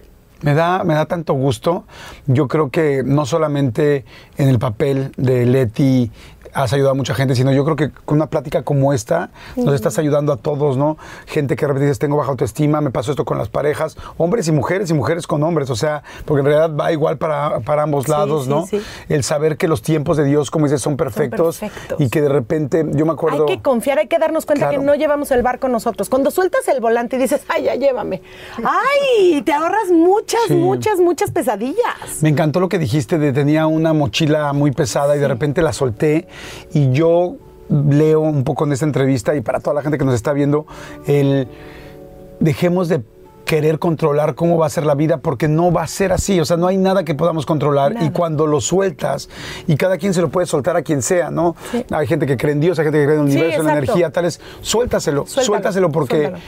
Me 0.41 0.53
da, 0.53 0.83
me 0.83 0.93
da 0.93 1.05
tanto 1.05 1.33
gusto. 1.33 1.85
Yo 2.27 2.47
creo 2.47 2.69
que 2.69 3.03
no 3.03 3.25
solamente 3.25 4.05
en 4.37 4.49
el 4.49 4.59
papel 4.59 5.11
de 5.17 5.45
Leti 5.45 6.11
has 6.53 6.73
ayudado 6.73 6.91
a 6.91 6.95
mucha 6.95 7.13
gente, 7.13 7.35
sino 7.35 7.51
yo 7.51 7.63
creo 7.63 7.75
que 7.75 7.91
con 7.91 8.17
una 8.17 8.27
plática 8.27 8.63
como 8.63 8.93
esta 8.93 9.29
nos 9.55 9.73
estás 9.75 9.97
ayudando 9.97 10.33
a 10.33 10.37
todos, 10.37 10.77
¿no? 10.77 10.97
Gente 11.25 11.55
que 11.55 11.61
de 11.65 11.67
repente 11.67 11.85
dices, 11.85 11.99
tengo 11.99 12.17
baja 12.17 12.31
autoestima, 12.31 12.81
me 12.81 12.91
pasó 12.91 13.11
esto 13.11 13.25
con 13.25 13.37
las 13.37 13.49
parejas, 13.49 13.97
hombres 14.17 14.47
y 14.47 14.51
mujeres 14.51 14.89
y 14.89 14.93
mujeres 14.93 15.27
con 15.27 15.43
hombres, 15.43 15.69
o 15.69 15.75
sea, 15.75 16.03
porque 16.25 16.39
en 16.41 16.45
realidad 16.47 16.75
va 16.75 16.91
igual 16.91 17.17
para, 17.17 17.59
para 17.61 17.83
ambos 17.83 18.07
lados, 18.07 18.45
sí, 18.45 18.49
¿no? 18.49 18.65
sí. 18.65 18.81
El 19.09 19.23
saber 19.23 19.57
que 19.57 19.67
los 19.67 19.81
tiempos 19.81 20.17
de 20.17 20.23
Dios, 20.25 20.51
como 20.51 20.65
dices, 20.65 20.81
son 20.81 20.97
perfectos, 20.97 21.59
perfectos. 21.59 21.99
y 22.01 22.09
que 22.09 22.21
de 22.21 22.29
repente, 22.29 22.85
yo 22.91 23.05
me 23.05 23.11
acuerdo... 23.13 23.45
Hay 23.47 23.57
que 23.57 23.61
confiar, 23.61 23.99
hay 23.99 24.07
que 24.07 24.19
darnos 24.19 24.45
cuenta 24.45 24.67
Claro. 24.67 24.79
que 24.79 24.85
no 24.85 24.95
llevamos 24.95 25.29
el 25.31 25.43
barco 25.43 25.67
nosotros. 25.67 26.09
Cuando 26.09 26.31
sueltas 26.31 26.67
el 26.67 26.79
volante 26.81 27.15
y 27.15 27.19
dices, 27.19 27.41
ay, 27.47 27.63
ya 27.65 27.75
llévame. 27.75 28.21
Ay, 28.63 29.41
te 29.43 29.53
ahorras 29.53 29.91
muchas, 29.91 30.49
muchas, 30.49 30.99
muchas 30.99 31.31
pesadillas. 31.31 31.77
Me 32.21 32.29
encantó 32.29 32.59
lo 32.59 32.69
que 32.69 32.79
dijiste 32.79 33.17
de 33.17 33.31
tenía 33.33 33.67
una 33.67 33.93
mochila 33.93 34.51
muy 34.53 34.71
pesada 34.71 35.15
y 35.15 35.19
de 35.19 35.27
repente 35.27 35.61
la 35.61 35.73
solté 35.73 36.27
y 36.73 36.91
yo 36.91 37.35
leo 37.69 38.21
un 38.21 38.43
poco 38.43 38.65
en 38.65 38.71
esta 38.71 38.85
entrevista 38.85 39.35
y 39.35 39.41
para 39.41 39.59
toda 39.59 39.73
la 39.73 39.81
gente 39.81 39.97
que 39.97 40.05
nos 40.05 40.15
está 40.15 40.33
viendo 40.33 40.65
el 41.05 41.47
dejemos 42.39 42.87
de 42.87 43.01
querer 43.47 43.79
controlar 43.79 44.35
cómo 44.35 44.57
va 44.57 44.65
a 44.65 44.69
ser 44.69 44.85
la 44.85 44.93
vida 44.93 45.17
porque 45.17 45.47
no 45.47 45.71
va 45.71 45.83
a 45.83 45.87
ser 45.87 46.11
así, 46.11 46.39
o 46.39 46.45
sea, 46.45 46.57
no 46.57 46.67
hay 46.67 46.77
nada 46.77 47.05
que 47.05 47.15
podamos 47.15 47.45
controlar 47.45 47.95
y 48.01 48.09
cuando 48.09 48.45
lo 48.45 48.59
sueltas 48.59 49.29
y 49.67 49.77
cada 49.77 49.97
quien 49.97 50.13
se 50.13 50.21
lo 50.21 50.29
puede 50.29 50.45
soltar 50.45 50.75
a 50.75 50.81
quien 50.81 51.01
sea, 51.01 51.31
¿no? 51.31 51.55
Sí. 51.71 51.85
Hay 51.91 52.07
gente 52.07 52.25
que 52.25 52.35
cree 52.35 52.51
en 52.51 52.59
Dios, 52.59 52.77
hay 52.77 52.85
gente 52.85 52.99
que 52.99 53.05
cree 53.05 53.17
en 53.17 53.25
el 53.25 53.31
Sí, 53.31 53.37
universo, 53.37 53.61
en 53.61 53.67
la 53.67 53.77
energía, 53.77 54.09
tales, 54.11 54.41
suéltaselo, 54.61 55.25
Suéltalo, 55.25 55.45
suéltaselo 55.45 55.91
porque 55.91 56.17
suéltalo. 56.17 56.43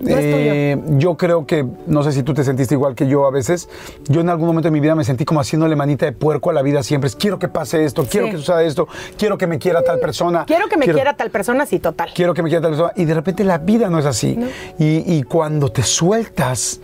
No 0.00 0.10
es 0.10 0.16
eh, 0.20 0.80
yo 0.98 1.16
creo 1.16 1.44
que, 1.46 1.66
no 1.86 2.02
sé 2.02 2.12
si 2.12 2.22
tú 2.22 2.32
te 2.32 2.44
sentiste 2.44 2.74
igual 2.74 2.94
que 2.94 3.08
yo 3.08 3.26
a 3.26 3.30
veces, 3.30 3.68
yo 4.08 4.20
en 4.20 4.28
algún 4.28 4.46
momento 4.46 4.68
de 4.68 4.70
mi 4.70 4.80
vida 4.80 4.94
me 4.94 5.04
sentí 5.04 5.24
como 5.24 5.40
haciéndole 5.40 5.74
manita 5.74 6.06
de 6.06 6.12
puerco 6.12 6.50
a 6.50 6.52
la 6.52 6.62
vida 6.62 6.82
siempre. 6.82 7.08
Es, 7.08 7.16
quiero 7.16 7.38
que 7.38 7.48
pase 7.48 7.84
esto, 7.84 8.04
quiero 8.04 8.26
Sí. 8.26 8.32
que 8.32 8.38
suceda 8.38 8.62
esto, 8.62 8.86
quiero 9.16 9.36
que 9.38 9.46
me 9.46 9.58
quiera 9.58 9.82
tal 9.82 9.98
persona. 9.98 10.44
Quiero 10.46 10.68
que 10.68 10.76
me 10.76 10.86
quiera 10.86 11.16
tal 11.16 11.30
persona, 11.30 11.66
sí, 11.66 11.78
total. 11.80 12.10
Quiero 12.14 12.34
que 12.34 12.42
me 12.42 12.48
quiera 12.48 12.62
tal 12.62 12.70
persona. 12.72 12.92
Y 12.96 13.04
de 13.04 13.14
repente 13.14 13.42
la 13.44 13.58
vida 13.58 13.88
no 13.90 13.98
es 13.98 14.06
así. 14.06 14.38
Y, 14.78 15.14
y 15.16 15.22
cuando 15.24 15.70
te 15.72 15.82
sueltas, 15.82 16.80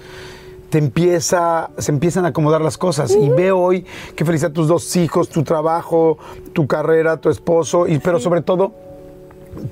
te 0.70 0.78
empieza, 0.78 1.70
se 1.78 1.92
empiezan 1.92 2.24
a 2.24 2.28
acomodar 2.28 2.60
las 2.60 2.76
cosas. 2.78 3.14
Y 3.14 3.28
veo 3.28 3.60
hoy 3.60 3.86
que 4.16 4.24
felicidad 4.24 4.50
tus 4.50 4.66
dos 4.66 4.96
hijos, 4.96 5.28
tu 5.28 5.44
trabajo, 5.44 6.18
tu 6.52 6.66
carrera, 6.66 7.16
tu 7.18 7.30
esposo, 7.30 7.86
y, 7.86 8.00
pero 8.00 8.18
sobre 8.18 8.42
todo 8.42 8.72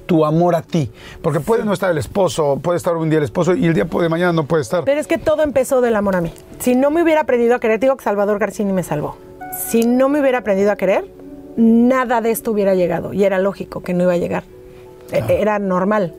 tu 0.07 0.25
amor 0.25 0.55
a 0.55 0.63
ti. 0.63 0.91
Porque 1.23 1.41
puede 1.41 1.65
no 1.65 1.73
estar 1.73 1.91
el 1.91 1.99
esposo, 1.99 2.59
puede 2.63 2.77
estar 2.77 2.97
un 2.97 3.09
día 3.11 3.19
el 3.19 3.25
esposo 3.25 3.55
y 3.55 3.67
el 3.67 3.75
día 3.75 3.85
de 3.85 4.09
mañana 4.09 4.33
no 4.33 4.45
puede 4.47 4.63
estar. 4.63 4.85
Pero 4.85 5.01
es 5.01 5.07
que 5.07 5.19
todo 5.19 5.43
empezó 5.43 5.81
del 5.81 5.97
amor 5.97 6.17
a 6.17 6.21
mí. 6.21 6.33
Si 6.59 6.75
no 6.75 6.91
me 6.91 7.03
hubiera 7.03 7.23
aprendido 7.23 7.55
a 7.55 7.61
querer, 7.61 7.81
digo 7.81 7.97
que 7.97 8.05
Salvador 8.05 8.39
Garcini 8.39 8.73
me 8.73 8.83
salvó. 8.83 9.17
Si 9.69 9.83
no 9.85 10.09
me 10.09 10.21
hubiera 10.21 10.39
aprendido 10.39 10.71
a 10.73 10.77
querer, 10.77 11.05
nada 11.57 12.21
de 12.21 12.31
esto 12.31 12.53
hubiera 12.53 12.75
llegado. 12.75 13.13
Y 13.13 13.25
era 13.25 13.39
lógico 13.39 13.83
que 13.83 13.93
no 13.95 14.05
iba 14.05 14.13
a 14.15 14.17
llegar. 14.17 14.45
E- 15.13 15.41
Era 15.41 15.59
normal. 15.59 16.15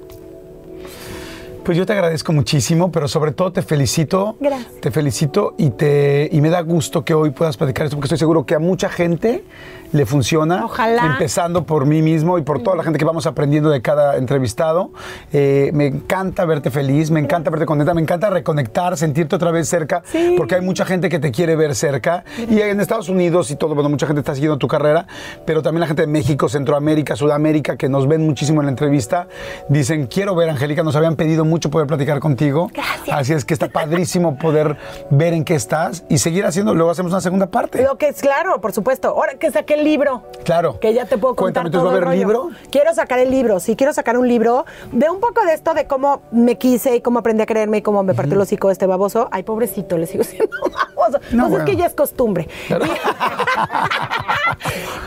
Pues 1.64 1.78
yo 1.78 1.86
te 1.86 1.94
agradezco 1.94 2.34
muchísimo, 2.34 2.92
pero 2.92 3.08
sobre 3.08 3.32
todo 3.32 3.54
te 3.54 3.62
felicito. 3.62 4.36
Gracias. 4.42 4.82
Te 4.82 4.92
felicito 4.92 5.56
y, 5.58 5.70
te, 5.70 6.28
y 6.30 6.42
me 6.42 6.50
da 6.50 6.60
gusto 6.62 7.06
que 7.06 7.14
hoy 7.14 7.30
puedas 7.30 7.56
platicar 7.56 7.86
esto, 7.86 7.96
porque 7.96 8.08
estoy 8.08 8.18
seguro 8.18 8.46
que 8.46 8.56
a 8.56 8.60
mucha 8.60 8.90
gente 8.90 9.46
le 9.94 10.06
funciona. 10.06 10.66
Ojalá. 10.66 11.06
Empezando 11.06 11.64
por 11.66 11.86
mí 11.86 12.02
mismo 12.02 12.38
y 12.38 12.42
por 12.42 12.62
toda 12.62 12.76
la 12.76 12.84
gente 12.84 13.00
que 13.00 13.06
vamos 13.06 13.26
aprendiendo 13.26 13.70
de 13.70 13.82
cada 13.82 14.18
entrevistado. 14.18 14.92
Eh, 15.32 15.72
me 15.74 15.86
encanta 15.88 16.46
verte 16.46 16.70
feliz, 16.72 17.10
me 17.12 17.20
encanta 17.20 17.50
verte 17.50 17.66
contenta, 17.66 17.94
me 17.94 18.02
encanta 18.02 18.30
reconectar, 18.30 18.98
sentirte 18.98 19.36
otra 19.36 19.52
vez 19.52 19.70
cerca, 19.70 20.02
Sí. 20.06 20.36
porque 20.38 20.56
hay 20.56 20.62
mucha 20.62 20.84
gente 20.86 21.10
que 21.10 21.20
te 21.20 21.32
quiere 21.32 21.56
ver 21.56 21.76
cerca. 21.76 22.26
Y 22.50 22.60
en 22.60 22.82
Estados 22.82 23.08
Unidos 23.10 23.52
y 23.52 23.56
todo, 23.56 23.74
bueno, 23.76 23.90
mucha 23.90 24.08
gente 24.08 24.20
está 24.20 24.34
siguiendo 24.36 24.58
tu 24.58 24.68
carrera, 24.68 25.06
pero 25.46 25.62
también 25.62 25.82
la 25.82 25.88
gente 25.88 26.02
de 26.02 26.08
México, 26.08 26.50
Centroamérica, 26.50 27.16
Sudamérica, 27.16 27.78
que 27.78 27.88
nos 27.88 28.08
ven 28.08 28.26
muchísimo 28.26 28.62
en 28.62 28.66
la 28.66 28.72
entrevista, 28.72 29.28
dicen, 29.70 30.08
quiero 30.08 30.36
ver 30.36 30.50
Angélica, 30.50 30.84
nos 30.84 30.96
habían 30.96 31.16
pedido 31.16 31.46
mucho 31.46 31.70
poder 31.70 31.88
platicar 31.88 32.20
contigo. 32.20 32.70
Gracias. 32.74 33.10
Así 33.18 33.34
es 33.34 33.46
que 33.46 33.54
está 33.54 33.70
padrísimo 33.70 34.38
poder 34.38 34.78
ver 35.12 35.34
en 35.34 35.44
qué 35.46 35.56
estás 35.56 36.04
y 36.10 36.18
seguir 36.18 36.46
haciendo. 36.46 36.74
Luego 36.74 36.92
hacemos 36.92 37.12
una 37.12 37.22
segunda 37.22 37.48
parte. 37.48 37.84
Lo 37.84 37.98
que 37.98 38.08
es 38.10 38.22
claro, 38.22 38.60
por 38.60 38.74
supuesto. 38.74 39.10
Ahora 39.10 39.34
que 39.36 39.52
saqué 39.52 39.78
el 39.84 39.90
libro. 39.90 40.24
Claro. 40.44 40.80
Que 40.80 40.94
ya 40.94 41.06
te 41.06 41.18
puedo 41.18 41.36
contar 41.36 41.64
Cuéntame, 41.64 41.68
¿entonces 41.68 41.82
todo 41.82 41.86
va 41.86 41.94
a 41.94 41.98
el 41.98 42.04
haber 42.20 42.28
rollo. 42.28 42.50
libro? 42.50 42.70
Quiero 42.72 42.94
sacar 42.94 43.20
el 43.20 43.30
libro, 43.30 43.60
sí, 43.60 43.76
quiero 43.76 43.94
sacar 43.94 44.18
un 44.18 44.28
libro 44.28 44.66
de 44.92 45.10
un 45.10 45.20
poco 45.20 45.44
de 45.46 45.54
esto 45.54 45.74
de 45.74 45.88
cómo 45.88 46.22
me 46.32 46.58
quise 46.58 46.96
y 46.96 47.02
cómo 47.02 47.20
aprendí 47.20 47.44
a 47.44 47.46
quererme 47.46 47.78
y 47.78 47.82
cómo 47.82 48.04
me 48.04 48.14
partió 48.14 48.36
el 48.36 48.42
hocico 48.42 48.72
este 48.72 48.88
baboso. 48.88 49.28
Ay, 49.32 49.44
pobrecito, 49.44 49.98
le 49.98 50.08
sigo 50.08 50.24
siendo 50.34 50.56
baboso. 50.62 51.20
No, 51.32 51.44
pues 51.44 51.52
bueno. 51.52 51.58
es 51.58 51.64
que 51.64 51.76
ya 51.76 51.86
es 51.86 51.94
costumbre. 51.94 52.48
Claro. 52.68 52.86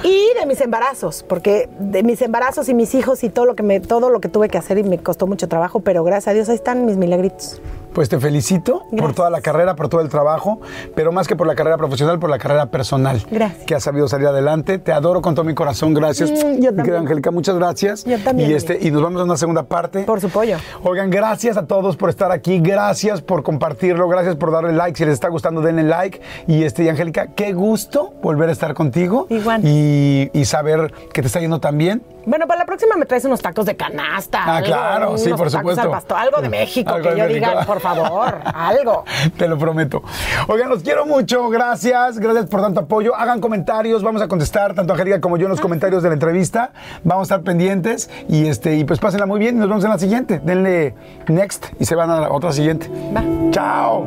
y 0.03 0.33
de 0.39 0.47
mis 0.47 0.61
embarazos, 0.61 1.23
porque 1.23 1.69
de 1.79 2.03
mis 2.03 2.21
embarazos 2.23 2.69
y 2.69 2.75
mis 2.75 2.95
hijos 2.95 3.25
y 3.25 3.31
todo 3.31 3.47
lo 3.47 3.55
que 3.55 3.63
me, 3.63 3.81
todo 3.81 4.11
lo 4.11 4.21
que 4.21 4.29
tuve 4.29 4.49
que 4.49 4.59
hacer 4.59 4.79
y 4.79 4.85
me 4.85 4.99
costó 4.99 5.27
mucho 5.27 5.49
trabajo, 5.49 5.81
pero 5.81 6.05
gracias 6.05 6.29
a 6.29 6.35
Dios 6.35 6.49
ahí 6.49 6.57
están 6.57 6.87
mis 6.87 6.97
milagritos. 6.97 7.61
Pues 7.97 8.11
te 8.11 8.21
felicito 8.21 8.83
por 8.99 9.15
toda 9.15 9.31
la 9.31 9.41
carrera, 9.41 9.75
por 9.75 9.89
todo 9.89 10.03
el 10.03 10.11
trabajo, 10.11 10.61
pero 10.95 11.13
más 11.13 11.27
que 11.27 11.35
por 11.35 11.47
la 11.47 11.55
carrera 11.55 11.79
profesional, 11.79 12.19
por 12.19 12.29
la 12.29 12.37
carrera 12.37 12.67
personal. 12.67 13.25
Gracias. 13.31 13.65
Que 13.65 13.75
has 13.75 13.85
sabido 13.85 14.07
salir 14.07 14.27
adelante. 14.27 14.79
Te 14.79 14.93
adoro 14.93 15.23
con 15.23 15.35
todo 15.35 15.47
mi 15.47 15.55
corazón. 15.55 15.95
Gracias. 15.95 16.31
Mm, 16.31 16.61
yo 16.61 16.75
también. 16.75 16.97
Angélica, 16.97 17.31
muchas 17.31 17.57
gracias. 17.57 18.05
Yo 18.05 18.19
también, 18.19 18.51
Y, 18.51 18.53
este, 18.53 18.79
y 18.83 18.91
nos 18.91 19.01
vamos 19.03 19.23
a 19.23 19.25
una 19.25 19.39
segunda 19.39 19.63
parte. 19.63 20.03
Por 20.03 20.21
su 20.21 20.29
pollo. 20.29 20.59
Oigan, 20.83 21.09
gracias 21.09 21.57
a 21.57 21.67
todos 21.67 21.97
por 21.97 22.11
estar 22.11 22.31
aquí, 22.33 22.59
gracias 22.61 23.23
por 23.23 23.43
compartirlo, 23.43 24.07
gracias 24.11 24.37
por 24.37 24.53
darle 24.53 24.75
like. 24.75 24.99
Si 24.99 25.07
les 25.07 25.15
está 25.15 25.31
gustando, 25.31 25.63
denle 25.63 25.85
like. 25.85 26.21
Y 26.47 26.65
este, 26.65 26.85
y 26.85 26.91
Angélica, 26.91 27.29
qué 27.29 27.55
gusto 27.55 28.13
volver 28.23 28.51
a 28.51 28.53
estar 28.53 28.75
contigo. 28.75 29.27
Igual. 29.31 29.63
Y, 29.65 30.31
y 30.35 30.45
saber 30.45 30.93
que 31.15 31.23
te 31.23 31.29
está 31.29 31.41
yendo 31.41 31.61
tan 31.61 31.79
bien. 31.79 32.03
Bueno, 32.27 32.49
para 32.49 32.59
la 32.59 32.67
próxima 32.67 32.97
me 32.97 33.07
traes 33.07 33.25
unos 33.25 33.41
tacos 33.41 33.67
de 33.67 33.77
canasta. 33.77 34.43
Ah, 34.43 34.57
algo, 34.57 34.67
claro, 34.67 35.17
sí, 35.17 35.31
por 35.33 35.49
supuesto. 35.49 35.95
al 35.95 36.27
algo 36.27 36.43
de 36.43 36.49
México, 36.49 36.91
Algo 36.91 37.05
que 37.09 37.15
de 37.15 37.21
yo 37.21 37.27
México. 37.29 37.47
diga, 37.51 37.65
por 37.65 37.79
favor, 37.79 37.86
algo. 37.87 39.05
Te 39.37 39.49
lo 39.49 39.59
prometo. 39.59 40.03
Oigan, 40.49 40.69
los 40.69 40.83
quiero 40.83 41.07
mucho. 41.07 41.49
Gracias. 41.49 42.19
Gracias 42.19 42.47
por 42.47 42.61
tanto 42.61 42.81
apoyo. 42.81 43.15
Hagan 43.15 43.41
comentarios. 43.41 44.03
Vamos 44.03 44.23
a 44.23 44.29
contestar 44.29 44.75
tanto 44.75 44.93
Angélica 44.93 45.21
como 45.21 45.37
yo 45.37 45.47
en 45.47 45.51
los 45.51 45.61
comentarios 45.61 46.03
de 46.03 46.09
la 46.09 46.15
entrevista. 46.15 46.73
Vamos 47.05 47.31
a 47.31 47.35
estar 47.35 47.45
pendientes. 47.45 48.11
Y 48.29 48.47
este, 48.47 48.77
y 48.77 48.85
pues 48.85 48.99
pásenla 48.99 49.27
muy 49.27 49.39
bien. 49.39 49.57
Y 49.57 49.59
nos 49.59 49.69
vemos 49.69 49.85
en 49.85 49.91
la 49.91 49.99
siguiente. 49.99 50.41
Denle 50.43 50.95
next 51.29 51.67
y 51.79 51.85
se 51.85 51.95
van 51.95 52.11
a 52.11 52.21
la 52.21 52.31
otra 52.31 52.53
siguiente. 52.53 52.91
Va. 53.15 53.23
Chao. 53.51 54.07